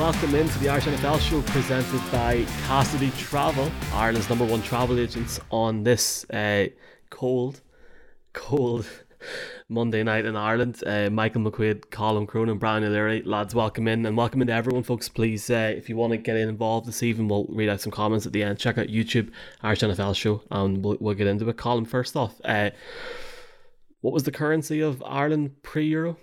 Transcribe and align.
welcome 0.00 0.34
into 0.34 0.58
the 0.60 0.68
Irish 0.70 0.84
NFL 0.84 1.20
show 1.20 1.42
presented 1.52 2.00
by 2.10 2.42
Cassidy 2.66 3.10
Travel, 3.18 3.70
Ireland's 3.92 4.30
number 4.30 4.46
one 4.46 4.62
travel 4.62 4.98
agents 4.98 5.38
on 5.50 5.82
this 5.82 6.24
uh, 6.30 6.68
cold, 7.10 7.60
cold 8.32 8.88
Monday 9.68 10.02
night 10.02 10.24
in 10.24 10.36
Ireland. 10.36 10.82
Uh, 10.86 11.10
Michael 11.10 11.42
McQuaid, 11.42 11.90
Colin 11.90 12.26
Cronin, 12.26 12.56
Brian 12.56 12.82
O'Leary, 12.82 13.20
lads, 13.24 13.54
welcome 13.54 13.86
in 13.86 14.06
and 14.06 14.16
welcome 14.16 14.40
into 14.40 14.54
everyone, 14.54 14.84
folks. 14.84 15.10
Please, 15.10 15.50
uh, 15.50 15.74
if 15.76 15.90
you 15.90 15.96
want 15.96 16.12
to 16.12 16.16
get 16.16 16.34
involved 16.34 16.88
this 16.88 17.02
evening, 17.02 17.28
we'll 17.28 17.44
read 17.50 17.68
out 17.68 17.82
some 17.82 17.92
comments 17.92 18.24
at 18.24 18.32
the 18.32 18.42
end. 18.42 18.58
Check 18.58 18.78
out 18.78 18.86
YouTube, 18.86 19.30
Irish 19.60 19.80
NFL 19.80 20.16
show, 20.16 20.42
and 20.50 20.82
we'll, 20.82 20.96
we'll 20.98 21.14
get 21.14 21.26
into 21.26 21.46
it. 21.46 21.58
Colin, 21.58 21.84
first 21.84 22.16
off, 22.16 22.40
uh, 22.46 22.70
what 24.00 24.14
was 24.14 24.22
the 24.22 24.32
currency 24.32 24.80
of 24.80 25.02
Ireland 25.02 25.62
pre 25.62 25.86
Euro? 25.88 26.16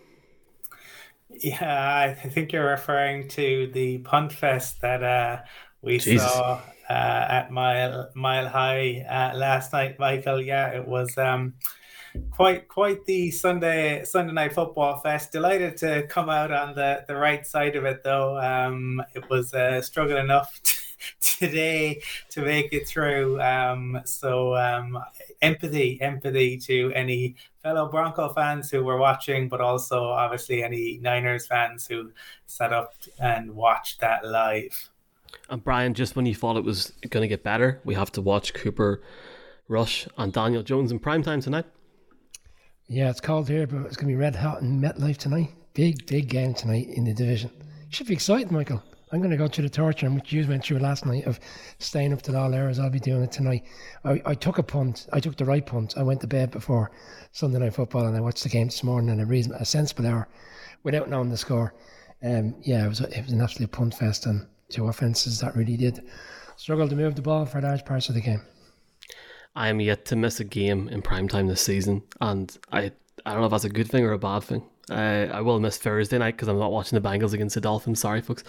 Yeah, 1.41 2.15
I 2.21 2.29
think 2.29 2.51
you're 2.51 2.69
referring 2.69 3.27
to 3.29 3.69
the 3.73 3.99
punt 3.99 4.31
fest 4.31 4.81
that 4.81 5.03
uh, 5.03 5.41
we 5.81 5.99
Jesus. 5.99 6.31
saw 6.31 6.61
uh, 6.89 6.93
at 7.29 7.51
Mile 7.51 8.09
Mile 8.15 8.47
High 8.47 9.05
uh, 9.09 9.37
last 9.37 9.73
night, 9.73 9.99
Michael. 9.99 10.41
Yeah, 10.41 10.69
it 10.69 10.87
was 10.87 11.17
um, 11.17 11.53
quite 12.31 12.67
quite 12.67 13.05
the 13.05 13.31
Sunday 13.31 14.03
Sunday 14.05 14.33
night 14.33 14.53
football 14.53 14.99
fest. 14.99 15.31
Delighted 15.31 15.77
to 15.77 16.07
come 16.07 16.29
out 16.29 16.51
on 16.51 16.73
the, 16.75 17.03
the 17.07 17.15
right 17.15 17.45
side 17.45 17.75
of 17.75 17.85
it, 17.85 18.03
though. 18.03 18.39
Um, 18.39 19.01
it 19.13 19.29
was 19.29 19.53
uh, 19.53 19.81
struggle 19.81 20.17
enough 20.17 20.59
t- 20.63 20.77
today 21.21 22.01
to 22.29 22.41
make 22.41 22.73
it 22.73 22.87
through. 22.87 23.39
Um, 23.41 24.01
so 24.05 24.55
um, 24.55 24.97
empathy, 25.41 25.99
empathy 26.01 26.57
to 26.57 26.91
any 26.93 27.35
fellow 27.61 27.89
Bronco 27.89 28.33
fans 28.33 28.71
who 28.71 28.83
were 28.83 28.97
watching, 28.97 29.49
but 29.49 29.61
also 29.61 30.05
obviously 30.05 30.63
any 30.63 30.99
Niners 31.01 31.47
fans 31.47 31.87
who 31.87 32.11
sat 32.45 32.73
up 32.73 32.93
and 33.19 33.55
watched 33.55 34.01
that 34.01 34.25
live. 34.25 34.89
And 35.49 35.63
Brian, 35.63 35.93
just 35.93 36.15
when 36.15 36.25
you 36.25 36.35
thought 36.35 36.57
it 36.57 36.63
was 36.63 36.93
going 37.09 37.21
to 37.21 37.27
get 37.27 37.43
better, 37.43 37.81
we 37.83 37.95
have 37.95 38.11
to 38.13 38.21
watch 38.21 38.53
Cooper 38.53 39.01
Rush 39.67 40.07
and 40.17 40.31
Daniel 40.31 40.63
Jones 40.63 40.91
in 40.91 40.99
prime 40.99 41.23
time 41.23 41.41
tonight. 41.41 41.65
Yeah, 42.87 43.09
it's 43.09 43.19
cold 43.19 43.49
here, 43.49 43.67
but 43.67 43.85
it's 43.85 43.97
going 43.97 44.07
to 44.07 44.13
be 44.13 44.15
red 44.15 44.35
hot 44.35 44.61
in 44.61 44.79
MetLife 44.79 45.17
tonight. 45.17 45.49
Big, 45.73 46.05
big 46.05 46.29
game 46.29 46.53
tonight 46.53 46.87
in 46.87 47.03
the 47.03 47.13
division. 47.13 47.51
Should 47.89 48.07
be 48.07 48.13
exciting, 48.13 48.53
Michael. 48.53 48.81
I'm 49.11 49.19
going 49.19 49.31
to 49.31 49.37
go 49.37 49.47
through 49.47 49.63
the 49.63 49.69
torture, 49.69 50.09
which 50.09 50.33
you 50.33 50.45
went 50.47 50.65
through 50.65 50.79
last 50.79 51.05
night, 51.05 51.25
of 51.25 51.39
staying 51.79 52.11
up 52.11 52.21
till 52.21 52.35
all 52.35 52.53
hours. 52.53 52.77
I'll 52.77 52.89
be 52.89 52.99
doing 52.99 53.23
it 53.23 53.31
tonight. 53.31 53.63
I, 54.03 54.21
I 54.25 54.33
took 54.33 54.57
a 54.57 54.63
punt. 54.63 55.07
I 55.13 55.19
took 55.19 55.37
the 55.37 55.45
right 55.45 55.65
punt. 55.65 55.93
I 55.97 56.03
went 56.03 56.21
to 56.21 56.27
bed 56.27 56.51
before 56.51 56.91
Sunday 57.31 57.59
night 57.59 57.73
football, 57.73 58.05
and 58.05 58.17
I 58.17 58.19
watched 58.19 58.43
the 58.43 58.49
game 58.49 58.67
this 58.67 58.83
morning 58.83 59.09
in 59.09 59.21
a 59.21 59.25
reason, 59.25 59.53
a 59.53 59.63
sensible 59.63 60.07
hour, 60.07 60.27
without 60.83 61.09
knowing 61.09 61.29
the 61.29 61.37
score. 61.37 61.73
Um, 62.21 62.55
yeah, 62.61 62.85
it 62.85 62.89
was 62.89 62.99
it 62.99 63.23
was 63.23 63.31
an 63.31 63.41
absolute 63.41 63.71
punt 63.71 63.93
fest, 63.93 64.25
and 64.25 64.45
two 64.69 64.87
offences 64.87 65.39
that 65.39 65.55
really 65.55 65.77
did 65.77 66.03
struggle 66.57 66.89
to 66.89 66.95
move 66.95 67.15
the 67.15 67.21
ball 67.21 67.45
for 67.45 67.61
large 67.61 67.85
parts 67.85 68.09
of 68.09 68.15
the 68.15 68.21
game. 68.21 68.41
I 69.55 69.69
am 69.69 69.79
yet 69.79 70.05
to 70.05 70.15
miss 70.15 70.39
a 70.39 70.43
game 70.43 70.89
in 70.89 71.01
prime 71.01 71.27
time 71.27 71.47
this 71.47 71.61
season, 71.61 72.03
and 72.19 72.57
I 72.71 72.91
I 73.25 73.31
don't 73.31 73.39
know 73.39 73.45
if 73.45 73.51
that's 73.51 73.63
a 73.63 73.69
good 73.69 73.89
thing 73.89 74.03
or 74.03 74.11
a 74.11 74.19
bad 74.19 74.43
thing. 74.43 74.63
Uh, 74.89 75.27
I 75.31 75.41
will 75.41 75.59
miss 75.59 75.77
Thursday 75.77 76.17
night 76.17 76.35
because 76.35 76.47
I'm 76.47 76.59
not 76.59 76.71
watching 76.71 76.99
the 76.99 77.07
Bengals 77.07 77.33
against 77.33 77.55
the 77.55 77.61
Dolphins. 77.61 77.99
Sorry, 77.99 78.21
folks. 78.21 78.43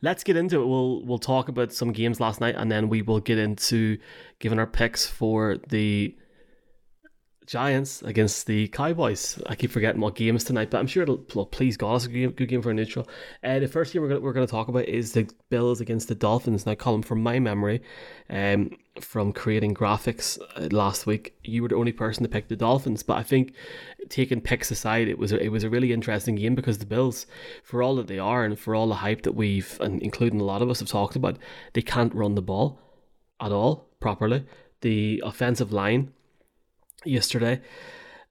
Let's 0.00 0.24
get 0.24 0.36
into 0.36 0.62
it. 0.62 0.66
We'll 0.66 1.02
we'll 1.02 1.18
talk 1.18 1.48
about 1.48 1.72
some 1.72 1.92
games 1.92 2.20
last 2.20 2.40
night, 2.40 2.54
and 2.56 2.70
then 2.70 2.88
we 2.88 3.02
will 3.02 3.20
get 3.20 3.38
into 3.38 3.98
giving 4.38 4.58
our 4.58 4.66
picks 4.66 5.06
for 5.06 5.58
the 5.68 6.14
Giants 7.46 8.02
against 8.02 8.46
the 8.46 8.68
Cowboys. 8.68 9.40
I 9.46 9.54
keep 9.54 9.70
forgetting 9.70 10.00
what 10.00 10.14
game 10.14 10.36
is 10.36 10.44
tonight, 10.44 10.70
but 10.70 10.78
I'm 10.78 10.86
sure 10.86 11.02
it'll 11.02 11.24
well, 11.34 11.46
please 11.46 11.76
God, 11.76 11.96
it's 11.96 12.06
a 12.06 12.08
good, 12.08 12.36
good 12.36 12.48
game 12.48 12.62
for 12.62 12.70
a 12.70 12.74
neutral. 12.74 13.08
Uh, 13.42 13.58
the 13.58 13.68
first 13.68 13.92
game 13.92 14.02
we're 14.02 14.08
going 14.08 14.22
we're 14.22 14.32
to 14.32 14.46
talk 14.46 14.68
about 14.68 14.86
is 14.86 15.12
the 15.12 15.28
Bills 15.50 15.80
against 15.80 16.08
the 16.08 16.14
Dolphins. 16.14 16.66
Now, 16.66 16.74
Colin, 16.74 17.02
from 17.02 17.22
my 17.22 17.38
memory, 17.38 17.82
um, 18.30 18.70
from 19.00 19.32
creating 19.32 19.74
graphics 19.74 20.38
uh, 20.56 20.68
last 20.70 21.06
week, 21.06 21.34
you 21.42 21.62
were 21.62 21.68
the 21.68 21.76
only 21.76 21.92
person 21.92 22.22
to 22.22 22.28
pick 22.28 22.48
the 22.48 22.56
Dolphins. 22.56 23.02
But 23.02 23.18
I 23.18 23.22
think, 23.22 23.54
taking 24.08 24.40
picks 24.40 24.70
aside, 24.70 25.08
it 25.08 25.18
was 25.18 25.32
a, 25.32 25.42
it 25.42 25.48
was 25.48 25.64
a 25.64 25.70
really 25.70 25.92
interesting 25.92 26.36
game 26.36 26.54
because 26.54 26.78
the 26.78 26.86
Bills, 26.86 27.26
for 27.62 27.82
all 27.82 27.96
that 27.96 28.06
they 28.06 28.18
are 28.18 28.44
and 28.44 28.58
for 28.58 28.74
all 28.74 28.88
the 28.88 28.96
hype 28.96 29.22
that 29.22 29.32
we've, 29.32 29.80
and 29.80 30.00
including 30.02 30.40
a 30.40 30.44
lot 30.44 30.62
of 30.62 30.70
us 30.70 30.80
have 30.80 30.88
talked 30.88 31.16
about, 31.16 31.38
they 31.72 31.82
can't 31.82 32.14
run 32.14 32.34
the 32.34 32.42
ball 32.42 32.78
at 33.40 33.52
all 33.52 33.88
properly. 34.00 34.44
The 34.80 35.22
offensive 35.24 35.72
line 35.72 36.12
yesterday 37.04 37.60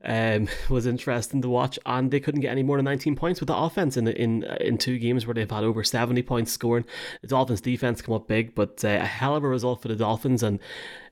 um, 0.03 0.47
was 0.69 0.85
interesting 0.85 1.41
to 1.41 1.49
watch, 1.49 1.77
and 1.85 2.11
they 2.11 2.19
couldn't 2.19 2.41
get 2.41 2.51
any 2.51 2.63
more 2.63 2.77
than 2.77 2.85
19 2.85 3.15
points 3.15 3.39
with 3.39 3.47
the 3.47 3.55
offense 3.55 3.97
in 3.97 4.07
in 4.07 4.43
in 4.43 4.77
two 4.77 4.97
games 4.97 5.25
where 5.25 5.33
they've 5.33 5.49
had 5.49 5.63
over 5.63 5.83
70 5.83 6.21
points 6.23 6.51
scoring. 6.51 6.85
The 7.21 7.27
Dolphins' 7.27 7.61
defense 7.61 8.01
come 8.01 8.15
up 8.15 8.27
big, 8.27 8.55
but 8.55 8.83
uh, 8.83 8.89
a 8.89 9.05
hell 9.05 9.35
of 9.35 9.43
a 9.43 9.47
result 9.47 9.81
for 9.81 9.87
the 9.87 9.95
Dolphins, 9.95 10.43
and 10.43 10.59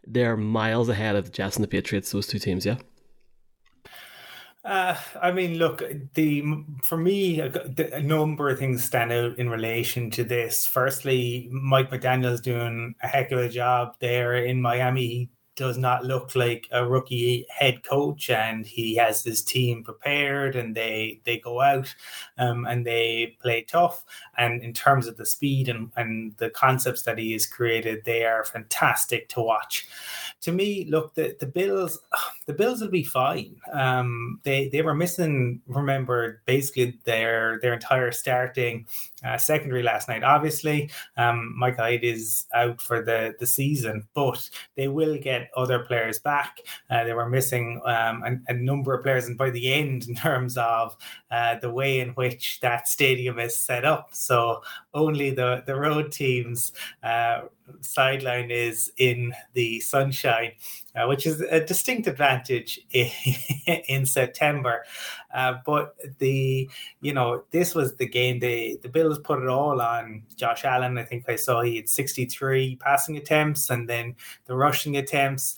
they're 0.05 0.37
miles 0.37 0.89
ahead 0.89 1.15
of 1.15 1.25
the 1.25 1.31
Jets 1.31 1.55
and 1.55 1.63
the 1.63 1.67
Patriots. 1.67 2.11
Those 2.11 2.27
two 2.27 2.39
teams, 2.39 2.65
yeah. 2.65 2.77
Uh, 4.65 4.95
I 5.21 5.31
mean, 5.31 5.57
look, 5.57 5.81
the 6.15 6.43
for 6.83 6.97
me, 6.97 7.39
a, 7.39 8.01
number 8.01 8.49
of 8.49 8.59
things 8.59 8.83
stand 8.83 9.11
out 9.11 9.39
in 9.39 9.49
relation 9.49 10.11
to 10.11 10.23
this. 10.23 10.67
Firstly, 10.67 11.47
Mike 11.51 11.89
McDaniel's 11.89 12.41
doing 12.41 12.93
a 13.01 13.07
heck 13.07 13.31
of 13.31 13.39
a 13.39 13.49
job 13.49 13.95
there 13.99 14.35
in 14.35 14.61
Miami. 14.61 15.31
Does 15.59 15.77
not 15.77 16.05
look 16.05 16.35
like 16.35 16.69
a 16.71 16.87
rookie 16.87 17.45
head 17.49 17.83
coach, 17.83 18.29
and 18.29 18.65
he 18.65 18.95
has 18.95 19.25
his 19.25 19.43
team 19.43 19.83
prepared, 19.83 20.55
and 20.55 20.73
they 20.73 21.19
they 21.25 21.37
go 21.37 21.59
out 21.59 21.93
um, 22.37 22.65
and 22.65 22.85
they 22.85 23.35
play 23.41 23.63
tough. 23.63 24.05
And 24.37 24.63
in 24.63 24.71
terms 24.71 25.05
of 25.05 25.17
the 25.17 25.25
speed 25.25 25.67
and, 25.67 25.91
and 25.97 26.33
the 26.37 26.49
concepts 26.49 27.01
that 27.01 27.17
he 27.17 27.33
has 27.33 27.45
created, 27.45 28.05
they 28.05 28.23
are 28.23 28.45
fantastic 28.45 29.27
to 29.29 29.41
watch. 29.41 29.85
To 30.43 30.51
me, 30.51 30.87
look, 30.89 31.15
the, 31.15 31.35
the 31.39 31.45
Bills, 31.45 31.99
the 32.47 32.53
Bills 32.53 32.81
will 32.81 32.89
be 32.89 33.03
fine. 33.03 33.55
Um, 33.71 34.39
they 34.43 34.69
they 34.69 34.81
were 34.81 34.95
missing, 34.95 35.61
remember, 35.67 36.41
basically 36.45 36.99
their 37.03 37.59
their 37.61 37.73
entire 37.73 38.11
starting 38.11 38.87
uh, 39.23 39.37
secondary 39.37 39.83
last 39.83 40.07
night. 40.07 40.23
Obviously, 40.23 40.89
um, 41.17 41.53
Micah 41.57 41.81
Hyde 41.81 42.03
is 42.03 42.45
out 42.53 42.81
for 42.81 43.03
the, 43.03 43.35
the 43.39 43.47
season, 43.47 44.07
but 44.13 44.49
they 44.75 44.87
will 44.87 45.17
get 45.17 45.49
other 45.55 45.79
players 45.79 46.19
back. 46.19 46.59
Uh, 46.89 47.03
they 47.03 47.13
were 47.13 47.29
missing 47.29 47.81
um, 47.85 48.23
a, 48.23 48.51
a, 48.51 48.53
number 48.53 48.93
of 48.93 49.03
players, 49.03 49.25
and 49.25 49.37
by 49.37 49.49
the 49.49 49.73
end, 49.73 49.89
in 50.07 50.15
terms 50.15 50.57
of 50.57 50.95
uh, 51.31 51.55
the 51.59 51.71
way 51.71 51.99
in 51.99 52.09
which 52.09 52.59
that 52.61 52.87
stadium 52.87 53.39
is 53.39 53.55
set 53.55 53.85
up, 53.85 54.09
so 54.13 54.61
only 54.93 55.31
the 55.31 55.63
the 55.65 55.75
road 55.75 56.11
teams 56.11 56.71
uh, 57.03 57.41
sideline 57.81 58.51
is 58.51 58.91
in 58.97 59.33
the 59.53 59.79
sunshine, 59.79 60.51
uh, 60.95 61.07
which 61.07 61.25
is 61.25 61.41
a 61.41 61.63
distinct 61.63 62.07
advantage 62.07 62.79
in, 62.91 63.09
in 63.87 64.05
September. 64.05 64.83
Uh, 65.33 65.55
but 65.65 65.95
the 66.19 66.69
you 67.01 67.13
know 67.13 67.43
this 67.51 67.75
was 67.75 67.95
the 67.95 68.07
game 68.07 68.39
they 68.39 68.77
the 68.81 68.89
Bills 68.89 69.19
put 69.19 69.41
it 69.41 69.47
all 69.47 69.81
on 69.81 70.23
Josh 70.35 70.65
Allen. 70.65 70.97
I 70.97 71.03
think 71.03 71.29
I 71.29 71.35
saw 71.35 71.61
he 71.61 71.75
had 71.75 71.89
63 71.89 72.77
passing 72.77 73.17
attempts 73.17 73.69
and 73.69 73.87
then 73.87 74.15
the 74.45 74.55
rushing 74.55 74.97
attempts 74.97 75.57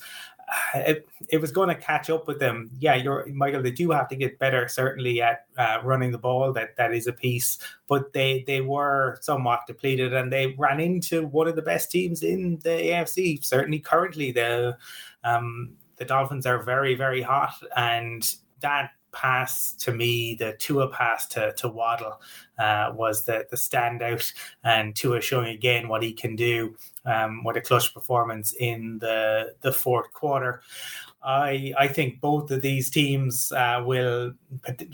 it, 0.75 1.07
it 1.29 1.38
was 1.39 1.51
going 1.51 1.69
to 1.69 1.75
catch 1.75 2.09
up 2.09 2.28
with 2.28 2.39
them. 2.39 2.69
Yeah, 2.79 2.95
you're 2.95 3.25
Michael. 3.28 3.62
They 3.62 3.72
do 3.72 3.91
have 3.91 4.07
to 4.09 4.16
get 4.16 4.39
better, 4.39 4.67
certainly 4.67 5.22
at 5.22 5.45
uh, 5.57 5.79
running 5.84 6.12
the 6.12 6.17
ball. 6.17 6.51
That 6.53 6.75
that 6.78 6.94
is 6.94 7.07
a 7.07 7.13
piece, 7.13 7.57
but 7.88 8.13
they 8.13 8.44
they 8.47 8.61
were 8.61 9.17
somewhat 9.22 9.61
depleted, 9.67 10.13
and 10.13 10.31
they 10.31 10.56
ran 10.57 10.79
into 10.79 11.25
one 11.28 11.47
of 11.47 11.56
the 11.56 11.61
best 11.61 11.91
teams 11.91 12.23
in 12.23 12.59
the 12.63 12.69
AFC. 12.69 13.44
Certainly, 13.44 13.79
currently 13.79 14.31
the 14.31 14.78
um, 15.23 15.73
the 15.97 16.06
Dolphins 16.06 16.45
are 16.45 16.61
very 16.61 16.95
very 16.95 17.22
hot, 17.22 17.53
and 17.75 18.23
that 18.61 18.91
pass 19.11 19.73
to 19.73 19.93
me, 19.93 20.35
the 20.35 20.53
Tua 20.59 20.90
pass 20.90 21.28
to, 21.28 21.53
to 21.53 21.67
Waddle 21.67 22.22
uh, 22.58 22.91
was 22.93 23.23
the, 23.23 23.46
the 23.49 23.58
standout, 23.58 24.31
and 24.63 24.96
Tua 24.96 25.22
showing 25.22 25.49
again 25.49 25.87
what 25.87 26.03
he 26.03 26.13
can 26.13 26.35
do 26.35 26.75
um, 27.05 27.43
with 27.43 27.58
a 27.58 27.61
clutch 27.61 27.93
performance 27.93 28.53
in 28.53 28.99
the, 28.99 29.53
the 29.61 29.72
fourth 29.72 30.11
quarter. 30.13 30.61
I 31.23 31.73
I 31.78 31.87
think 31.87 32.19
both 32.19 32.49
of 32.49 32.61
these 32.61 32.90
teams 32.90 33.52
uh, 33.52 33.84
will 33.85 34.34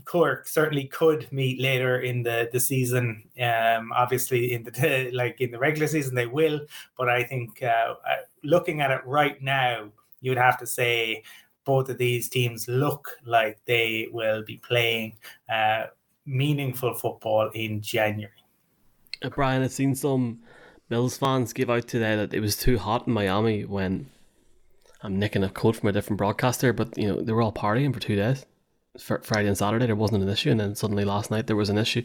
Cork 0.03 0.47
certainly 0.47 0.85
could 0.85 1.31
meet 1.31 1.61
later 1.61 2.01
in 2.01 2.21
the 2.23 2.49
the 2.51 2.59
season. 2.59 3.23
Um, 3.41 3.93
obviously, 3.95 4.51
in 4.53 4.63
the 4.63 5.09
like 5.13 5.39
in 5.39 5.51
the 5.51 5.59
regular 5.59 5.87
season 5.87 6.15
they 6.15 6.25
will, 6.25 6.59
but 6.97 7.07
I 7.07 7.23
think 7.23 7.63
uh, 7.63 7.95
uh 8.05 8.15
looking 8.43 8.81
at 8.81 8.91
it 8.91 9.01
right 9.05 9.41
now, 9.41 9.89
you 10.19 10.31
would 10.31 10.37
have 10.37 10.57
to 10.59 10.67
say 10.67 11.23
both 11.67 11.89
of 11.89 11.97
these 11.97 12.29
teams 12.29 12.67
look 12.69 13.09
like 13.25 13.59
they 13.65 14.07
will 14.11 14.41
be 14.41 14.55
playing 14.57 15.17
uh, 15.49 15.87
meaningful 16.25 16.93
football 16.93 17.49
in 17.53 17.81
January. 17.81 18.31
Uh, 19.21 19.29
Brian, 19.29 19.61
I've 19.61 19.73
seen 19.73 19.93
some 19.93 20.39
Bills 20.87 21.17
fans 21.17 21.51
give 21.51 21.69
out 21.69 21.85
today 21.85 22.15
that 22.15 22.33
it 22.33 22.39
was 22.39 22.55
too 22.55 22.77
hot 22.77 23.05
in 23.05 23.13
Miami 23.13 23.65
when 23.65 24.09
I'm 25.03 25.19
nicking 25.19 25.43
a 25.43 25.49
quote 25.49 25.75
from 25.75 25.89
a 25.89 25.91
different 25.91 26.17
broadcaster, 26.17 26.71
but 26.71 26.97
you 26.97 27.09
know 27.09 27.21
they 27.21 27.33
were 27.33 27.41
all 27.41 27.51
partying 27.51 27.93
for 27.93 27.99
Tua 27.99 28.15
days, 28.15 28.45
for 28.97 29.19
Friday 29.19 29.49
and 29.49 29.57
Saturday. 29.57 29.87
There 29.87 29.95
wasn't 29.95 30.23
an 30.23 30.29
issue, 30.29 30.51
and 30.51 30.59
then 30.59 30.73
suddenly 30.73 31.03
last 31.03 31.29
night 31.29 31.47
there 31.47 31.57
was 31.57 31.69
an 31.69 31.77
issue. 31.77 32.03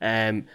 Um, 0.00 0.46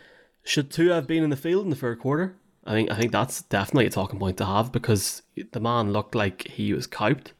Should 0.43 0.71
two 0.71 0.89
have 0.89 1.05
been 1.05 1.23
in 1.23 1.29
the 1.29 1.35
field 1.35 1.63
in 1.65 1.69
the 1.69 1.75
third 1.75 1.99
quarter? 1.99 2.35
I 2.65 2.71
think 2.71 2.89
I 2.89 2.95
think 2.95 3.11
that's 3.11 3.43
definitely 3.43 3.85
a 3.85 3.91
talking 3.91 4.17
point 4.17 4.37
to 4.37 4.45
have 4.45 4.71
because 4.71 5.21
the 5.51 5.59
man 5.59 5.93
looked 5.93 6.15
like 6.15 6.47
he 6.47 6.73
was 6.73 6.87
cowed. 6.87 7.31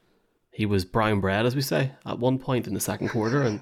He 0.58 0.66
was 0.66 0.84
brown 0.84 1.20
bread, 1.20 1.46
as 1.46 1.54
we 1.54 1.62
say, 1.62 1.92
at 2.04 2.18
one 2.18 2.36
point 2.36 2.66
in 2.66 2.74
the 2.74 2.80
second 2.80 3.10
quarter, 3.10 3.42
and 3.42 3.60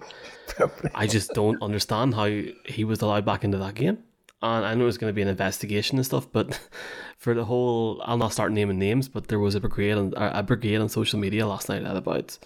I 0.95 1.07
just 1.07 1.35
don't 1.35 1.61
understand 1.61 2.15
how 2.15 2.25
he 2.65 2.85
was 2.85 3.03
allowed 3.03 3.27
back 3.27 3.45
into 3.45 3.59
that 3.59 3.75
game. 3.75 3.99
And 4.41 4.65
I 4.65 4.73
know 4.73 4.85
there's 4.85 4.97
going 4.97 5.11
to 5.11 5.15
be 5.15 5.21
an 5.21 5.29
investigation 5.29 5.99
and 5.99 6.07
stuff, 6.07 6.27
but 6.33 6.59
for 7.19 7.35
the 7.35 7.45
whole, 7.45 8.01
I'll 8.07 8.17
not 8.17 8.33
start 8.33 8.51
naming 8.51 8.79
names, 8.79 9.09
but 9.09 9.29
there 9.29 9.39
was 9.39 9.55
a 9.55 9.61
brigade 9.61 9.93
on 9.93 10.15
a 10.17 10.43
brigade 10.43 10.79
on 10.79 10.89
social 10.89 11.19
media 11.19 11.47
last 11.47 11.69
night 11.69 11.83
at 11.83 11.99
about 11.99 12.39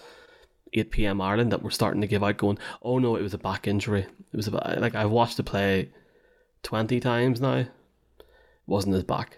8 0.73 0.91
p.m. 0.91 1.21
Ireland 1.21 1.53
that 1.53 1.63
were 1.63 1.71
starting 1.71 2.01
to 2.01 2.07
give 2.07 2.21
out, 2.21 2.35
going, 2.35 2.59
"Oh 2.81 2.99
no, 2.99 3.15
it 3.15 3.21
was 3.21 3.33
a 3.33 3.37
back 3.37 3.69
injury. 3.69 4.01
It 4.01 4.35
was 4.35 4.47
about 4.47 4.81
like 4.81 4.95
I've 4.95 5.11
watched 5.11 5.37
the 5.37 5.43
play 5.43 5.91
twenty 6.61 6.99
times 6.99 7.39
now. 7.39 7.55
It 7.55 7.69
wasn't 8.67 8.95
his 8.95 9.05
back. 9.05 9.37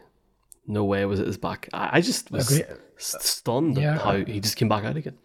No 0.66 0.86
way 0.86 1.06
was 1.06 1.20
it 1.20 1.28
his 1.28 1.38
back. 1.38 1.68
I, 1.74 1.98
I 1.98 2.02
just 2.02 2.32
was 2.32 2.62
stunned 2.98 3.78
yeah, 3.78 3.98
how 3.98 4.14
he 4.18 4.40
just 4.40 4.56
came 4.56 4.70
back 4.70 4.86
out 4.86 4.96
again. 4.96 5.18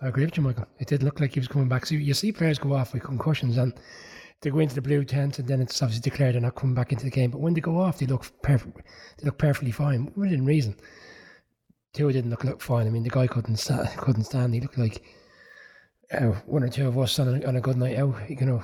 I 0.00 0.08
agree 0.08 0.24
with 0.24 0.36
you, 0.36 0.42
Michael. 0.42 0.66
It 0.78 0.88
did 0.88 1.02
look 1.02 1.20
like 1.20 1.34
he 1.34 1.40
was 1.40 1.48
coming 1.48 1.68
back. 1.68 1.86
So 1.86 1.94
you 1.94 2.14
see 2.14 2.32
players 2.32 2.58
go 2.58 2.74
off 2.74 2.92
with 2.92 3.02
concussions 3.02 3.56
and 3.56 3.72
they 4.42 4.50
go 4.50 4.58
into 4.58 4.74
the 4.74 4.82
blue 4.82 5.04
tent 5.04 5.38
and 5.38 5.48
then 5.48 5.60
it's 5.60 5.82
obviously 5.82 6.10
declared 6.10 6.34
they're 6.34 6.42
not 6.42 6.54
coming 6.54 6.74
back 6.74 6.92
into 6.92 7.04
the 7.04 7.10
game. 7.10 7.30
But 7.30 7.40
when 7.40 7.54
they 7.54 7.60
go 7.60 7.80
off, 7.80 7.98
they 7.98 8.06
look 8.06 8.30
perfect. 8.42 8.82
They 9.18 9.24
look 9.24 9.38
perfectly 9.38 9.72
fine 9.72 10.12
within 10.16 10.44
reason. 10.44 10.76
Tua 11.94 12.12
didn't 12.12 12.30
look, 12.30 12.44
look 12.44 12.60
fine. 12.60 12.86
I 12.86 12.90
mean, 12.90 13.04
the 13.04 13.10
guy 13.10 13.26
couldn't 13.26 13.56
stand. 13.56 13.88
Couldn't 13.96 14.24
stand. 14.24 14.52
He 14.52 14.60
looked 14.60 14.76
like 14.76 15.02
uh, 16.12 16.32
one 16.44 16.62
or 16.62 16.68
two 16.68 16.88
of 16.88 16.98
us 16.98 17.18
on 17.18 17.42
a, 17.42 17.46
on 17.46 17.56
a 17.56 17.60
good 17.60 17.78
night 17.78 17.98
out. 17.98 18.14
You 18.28 18.44
know, 18.44 18.62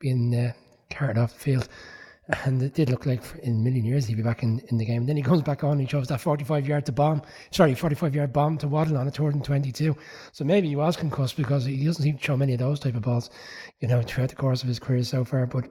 being 0.00 0.34
uh, 0.34 0.52
carried 0.90 1.18
off 1.18 1.34
the 1.34 1.38
field. 1.38 1.68
And 2.28 2.62
it 2.62 2.74
did 2.74 2.88
look 2.88 3.04
like 3.04 3.22
in 3.42 3.54
a 3.54 3.58
million 3.58 3.84
years 3.84 4.06
he'd 4.06 4.16
be 4.16 4.22
back 4.22 4.44
in, 4.44 4.60
in 4.68 4.78
the 4.78 4.84
game. 4.84 5.02
And 5.02 5.08
then 5.08 5.16
he 5.16 5.22
comes 5.22 5.42
back 5.42 5.64
on 5.64 5.72
and 5.72 5.80
he 5.80 5.86
shows 5.88 6.06
that 6.08 6.20
45 6.20 6.68
yard 6.68 6.86
to 6.86 6.92
bomb, 6.92 7.22
sorry, 7.50 7.74
45 7.74 8.14
yard 8.14 8.32
bomb 8.32 8.58
to 8.58 8.68
Waddle 8.68 8.96
on 8.96 9.08
a 9.08 9.10
third 9.10 9.34
and 9.34 9.44
22. 9.44 9.96
So 10.30 10.44
maybe 10.44 10.68
he 10.68 10.76
was 10.76 10.96
concussed 10.96 11.36
because 11.36 11.64
he 11.64 11.84
doesn't 11.84 12.02
seem 12.02 12.18
to 12.18 12.22
show 12.22 12.36
many 12.36 12.52
of 12.52 12.60
those 12.60 12.78
type 12.78 12.94
of 12.94 13.02
balls, 13.02 13.28
you 13.80 13.88
know, 13.88 14.02
throughout 14.02 14.30
the 14.30 14.36
course 14.36 14.62
of 14.62 14.68
his 14.68 14.78
career 14.78 15.02
so 15.02 15.24
far. 15.24 15.46
But 15.46 15.68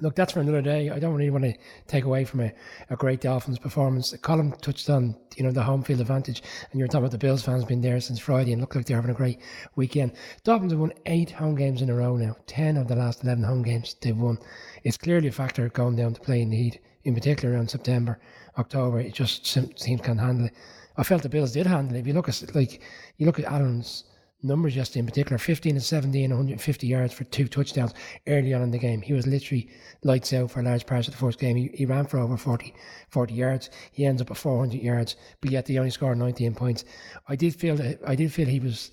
look, 0.00 0.16
that's 0.16 0.32
for 0.32 0.40
another 0.40 0.62
day. 0.62 0.90
I 0.90 0.98
don't 0.98 1.14
really 1.14 1.30
want 1.30 1.44
to 1.44 1.54
take 1.86 2.04
away 2.04 2.24
from 2.24 2.40
a, 2.40 2.52
a 2.90 2.96
great 2.96 3.20
Dolphins 3.20 3.58
performance. 3.58 4.14
Colin 4.22 4.52
touched 4.60 4.88
on, 4.88 5.16
you 5.36 5.44
know, 5.44 5.52
the 5.52 5.62
home 5.62 5.82
field 5.82 6.00
advantage, 6.00 6.42
and 6.70 6.78
you're 6.78 6.88
talking 6.88 7.00
about 7.00 7.10
the 7.12 7.18
Bills 7.18 7.42
fans 7.42 7.64
being 7.64 7.80
there 7.80 8.00
since 8.00 8.18
Friday 8.18 8.52
and 8.52 8.60
look 8.60 8.74
like 8.74 8.86
they're 8.86 8.96
having 8.96 9.10
a 9.10 9.14
great 9.14 9.40
weekend. 9.76 10.12
Dolphins 10.44 10.72
have 10.72 10.80
won 10.80 10.92
eight 11.06 11.30
home 11.30 11.54
games 11.54 11.82
in 11.82 11.90
a 11.90 11.94
row 11.94 12.16
now. 12.16 12.36
Ten 12.46 12.76
of 12.76 12.88
the 12.88 12.96
last 12.96 13.22
eleven 13.22 13.44
home 13.44 13.62
games 13.62 13.94
they've 14.00 14.16
won. 14.16 14.38
It's 14.82 14.96
clearly 14.96 15.28
a 15.28 15.32
factor 15.32 15.68
going 15.68 15.96
down 15.96 16.14
to 16.14 16.20
play 16.20 16.42
in 16.42 16.50
the 16.50 16.56
heat, 16.56 16.80
in 17.04 17.14
particular 17.14 17.54
around 17.54 17.70
September, 17.70 18.18
October. 18.58 19.00
It 19.00 19.14
just 19.14 19.46
seems 19.46 20.00
can't 20.00 20.20
handle 20.20 20.46
it. 20.46 20.54
I 20.96 21.04
felt 21.04 21.22
the 21.22 21.28
Bills 21.28 21.52
did 21.52 21.66
handle 21.66 21.96
it. 21.96 22.00
If 22.00 22.06
you 22.06 22.12
look 22.12 22.28
at 22.28 22.54
like 22.54 22.80
you 23.16 23.26
look 23.26 23.38
at 23.38 23.46
Allen's 23.46 24.04
numbers 24.42 24.76
yesterday 24.76 25.00
in 25.00 25.06
particular 25.06 25.38
15 25.38 25.72
and 25.72 25.82
17 25.82 26.30
150 26.30 26.86
yards 26.86 27.12
for 27.12 27.24
two 27.24 27.48
touchdowns 27.48 27.94
early 28.26 28.52
on 28.54 28.62
in 28.62 28.70
the 28.70 28.78
game. 28.78 29.00
He 29.00 29.12
was 29.12 29.26
literally 29.26 29.68
lights 30.02 30.32
out 30.32 30.50
for 30.50 30.62
large 30.62 30.86
part 30.86 31.06
of 31.06 31.12
the 31.12 31.18
first 31.18 31.38
game. 31.38 31.56
He, 31.56 31.70
he 31.74 31.86
ran 31.86 32.06
for 32.06 32.18
over 32.18 32.36
40 32.36 32.74
40 33.08 33.34
yards. 33.34 33.70
He 33.92 34.04
ends 34.04 34.20
up 34.20 34.30
at 34.30 34.36
400 34.36 34.80
yards 34.80 35.16
but 35.40 35.50
yet 35.50 35.66
they 35.66 35.78
only 35.78 35.90
scored 35.90 36.18
19 36.18 36.54
points. 36.54 36.84
I 37.28 37.36
did 37.36 37.54
feel 37.54 37.76
that 37.76 38.00
i 38.06 38.14
did 38.14 38.32
feel 38.32 38.46
he 38.46 38.60
was 38.60 38.92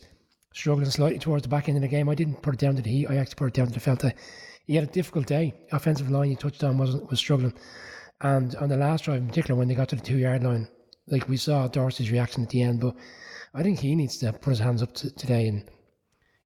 struggling 0.53 0.89
slightly 0.89 1.19
towards 1.19 1.43
the 1.43 1.49
back 1.49 1.67
end 1.67 1.77
of 1.77 1.81
the 1.81 1.87
game. 1.87 2.09
I 2.09 2.15
didn't 2.15 2.41
put 2.41 2.53
it 2.53 2.59
down 2.59 2.75
to 2.75 2.81
the 2.81 2.89
heat. 2.89 3.07
I 3.09 3.17
actually 3.17 3.35
put 3.35 3.47
it 3.47 3.53
down 3.53 3.67
to 3.67 3.73
the 3.73 3.79
felt 3.79 3.99
that 3.99 4.15
he 4.65 4.75
had 4.75 4.83
a 4.83 4.91
difficult 4.91 5.25
day. 5.25 5.53
Offensive 5.71 6.09
line 6.09 6.29
he 6.29 6.35
touched 6.35 6.63
on 6.63 6.77
wasn't 6.77 7.09
was 7.09 7.19
struggling. 7.19 7.53
And 8.21 8.55
on 8.55 8.69
the 8.69 8.77
last 8.77 9.05
drive 9.05 9.21
in 9.21 9.27
particular 9.27 9.57
when 9.57 9.67
they 9.67 9.75
got 9.75 9.89
to 9.89 9.95
the 9.95 10.01
two 10.01 10.17
yard 10.17 10.43
line 10.43 10.67
like 11.11 11.27
we 11.27 11.37
saw 11.37 11.67
dorsey's 11.67 12.11
reaction 12.11 12.43
at 12.43 12.49
the 12.49 12.61
end 12.61 12.79
but 12.81 12.95
I 13.53 13.63
think 13.63 13.79
he 13.79 13.95
needs 13.95 14.17
to 14.19 14.33
put 14.33 14.51
his 14.51 14.59
hands 14.59 14.83
up 14.83 14.93
to, 14.95 15.09
today 15.15 15.47
and, 15.47 15.69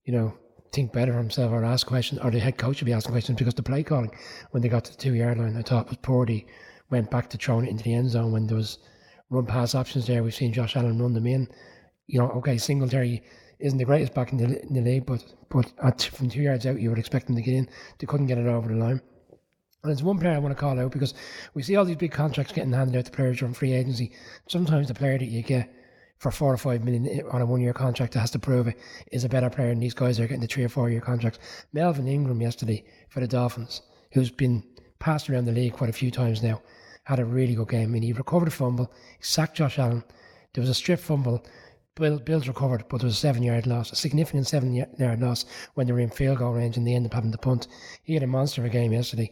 you 0.06 0.14
know, 0.14 0.34
think 0.72 0.92
better 0.92 1.12
of 1.12 1.18
himself 1.20 1.52
or 1.52 1.64
ask 1.64 1.86
questions, 1.86 2.20
or 2.24 2.32
the 2.32 2.40
head 2.40 2.58
coach 2.58 2.78
should 2.78 2.86
be 2.86 2.94
asking 2.94 3.12
questions 3.12 3.38
because 3.38 3.54
the 3.54 3.64
play 3.64 3.84
calling 3.84 4.12
when 4.52 4.64
they 4.64 4.70
got 4.70 4.86
to 4.86 4.92
the 4.92 4.98
two 4.98 5.14
yard 5.14 5.38
line, 5.38 5.56
I 5.56 5.62
thought 5.62 5.90
was 5.90 5.98
poor. 6.02 6.26
He 6.26 6.46
went 6.90 7.12
back 7.12 7.30
to 7.30 7.38
throwing 7.38 7.66
it 7.66 7.70
into 7.70 7.84
the 7.84 7.94
end 7.94 8.10
zone 8.10 8.32
when 8.32 8.48
there 8.48 8.58
was 8.58 8.80
run 9.30 9.46
pass 9.46 9.76
options 9.76 10.08
there. 10.08 10.24
We've 10.24 10.34
seen 10.34 10.54
Josh 10.54 10.76
Allen 10.76 11.02
run 11.02 11.14
them 11.14 11.28
in. 11.28 11.48
You 12.08 12.20
know, 12.20 12.30
okay, 12.32 12.58
Singletary 12.58 13.24
isn't 13.60 13.78
the 13.78 13.86
greatest 13.86 14.14
back 14.14 14.32
in 14.32 14.38
the, 14.38 14.62
in 14.64 14.74
the 14.74 14.82
league, 14.82 15.06
but 15.06 15.24
but 15.50 15.72
at, 15.84 16.02
from 16.02 16.30
two 16.30 16.42
yards 16.42 16.66
out, 16.66 16.82
you 16.82 16.90
would 16.90 17.00
expect 17.00 17.28
them 17.28 17.36
to 17.36 17.42
get 17.42 17.54
in. 17.54 17.70
They 18.00 18.08
couldn't 18.08 18.28
get 18.28 18.40
it 18.40 18.48
over 18.48 18.70
the 18.70 18.76
line. 18.80 19.02
And 19.84 19.90
there's 19.90 20.02
one 20.02 20.18
player 20.18 20.34
I 20.34 20.40
want 20.40 20.56
to 20.56 20.60
call 20.60 20.80
out 20.80 20.92
because 20.92 21.14
we 21.54 21.62
see 21.62 21.76
all 21.76 21.86
these 21.86 21.98
big 21.98 22.12
contracts 22.12 22.54
getting 22.54 22.72
handed 22.72 22.98
out 22.98 23.06
to 23.06 23.12
players 23.12 23.38
from 23.38 23.54
free 23.54 23.74
agency. 23.74 24.12
Sometimes 24.48 24.88
the 24.88 24.94
player 24.94 25.18
that 25.20 25.26
you 25.26 25.44
get 25.44 25.70
for 26.24 26.32
four 26.32 26.54
or 26.54 26.58
five 26.58 26.84
million 26.86 27.22
on 27.32 27.42
a 27.42 27.46
one 27.46 27.62
year 27.62 27.74
contract 27.74 28.14
that 28.14 28.22
has 28.22 28.32
to 28.32 28.40
prove 28.40 28.68
it 28.68 28.80
is 29.12 29.26
a 29.26 29.30
better 29.30 29.50
player 29.50 29.70
than 29.70 29.80
these 29.80 29.94
guys 29.94 30.20
are 30.20 30.26
getting 30.26 30.42
the 30.42 30.48
three 30.48 30.64
or 30.64 30.70
four 30.70 30.90
year 30.90 31.02
contracts. 31.02 31.40
Melvin 31.74 32.08
Ingram 32.08 32.42
yesterday 32.42 32.86
for 33.10 33.20
the 33.20 33.28
Dolphins, 33.28 33.82
who's 34.14 34.32
been 34.32 34.64
passed 35.00 35.30
around 35.30 35.46
the 35.46 35.52
league 35.52 35.74
quite 35.74 35.90
a 35.90 35.94
few 35.94 36.10
times 36.10 36.42
now, 36.42 36.62
had 37.04 37.20
a 37.20 37.26
really 37.26 37.56
good 37.56 37.68
game. 37.68 37.90
I 37.90 37.92
mean, 37.92 38.04
he 38.04 38.14
recovered 38.14 38.48
a 38.48 38.52
fumble, 38.52 38.92
sacked 39.20 39.58
Josh 39.58 39.78
Allen. 39.78 40.04
There 40.54 40.62
was 40.62 40.70
a 40.70 40.74
strip 40.74 41.00
fumble. 41.00 41.46
Bill, 41.96 42.18
Bills 42.18 42.48
recovered, 42.48 42.86
but 42.90 43.02
there 43.02 43.08
was 43.08 43.16
a 43.16 43.20
seven 43.20 43.44
yard 43.44 43.68
loss, 43.68 43.92
a 43.92 43.96
significant 43.96 44.48
seven 44.48 44.74
yard 44.74 45.22
loss 45.22 45.46
when 45.74 45.86
they 45.86 45.94
were 45.94 46.00
in 46.00 46.10
field 46.10 46.38
goal 46.40 46.54
range 46.54 46.78
and 46.78 46.88
they 46.88 46.96
ended 46.96 47.12
up 47.12 47.16
having 47.16 47.34
to 47.34 47.38
punt. 47.38 47.68
He 48.04 48.14
had 48.14 48.24
a 48.24 48.28
monster 48.28 48.62
of 48.62 48.68
a 48.68 48.70
game 48.70 48.94
yesterday. 48.94 49.30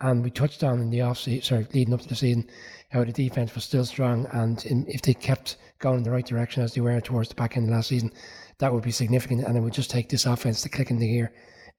And 0.00 0.24
we 0.24 0.30
touched 0.30 0.64
on 0.64 0.80
in 0.80 0.90
the 0.90 1.02
off 1.02 1.18
season, 1.18 1.42
sorry, 1.42 1.66
leading 1.72 1.94
up 1.94 2.00
to 2.00 2.08
the 2.08 2.16
season, 2.16 2.50
how 2.90 3.04
the 3.04 3.12
defense 3.12 3.54
was 3.54 3.64
still 3.64 3.84
strong. 3.84 4.26
And 4.32 4.62
if 4.88 5.02
they 5.02 5.14
kept 5.14 5.56
going 5.84 5.98
in 5.98 6.02
the 6.02 6.10
right 6.10 6.24
direction 6.24 6.62
as 6.62 6.72
they 6.72 6.80
were 6.80 6.98
towards 7.00 7.28
the 7.28 7.34
back 7.34 7.56
end 7.56 7.68
of 7.68 7.74
last 7.74 7.88
season, 7.88 8.10
that 8.58 8.72
would 8.72 8.82
be 8.82 8.90
significant. 8.90 9.44
And 9.44 9.56
it 9.56 9.60
would 9.60 9.74
just 9.74 9.90
take 9.90 10.08
this 10.08 10.24
offense 10.24 10.62
to 10.62 10.70
click 10.70 10.90
in 10.90 10.98
the 10.98 11.06
gear. 11.06 11.32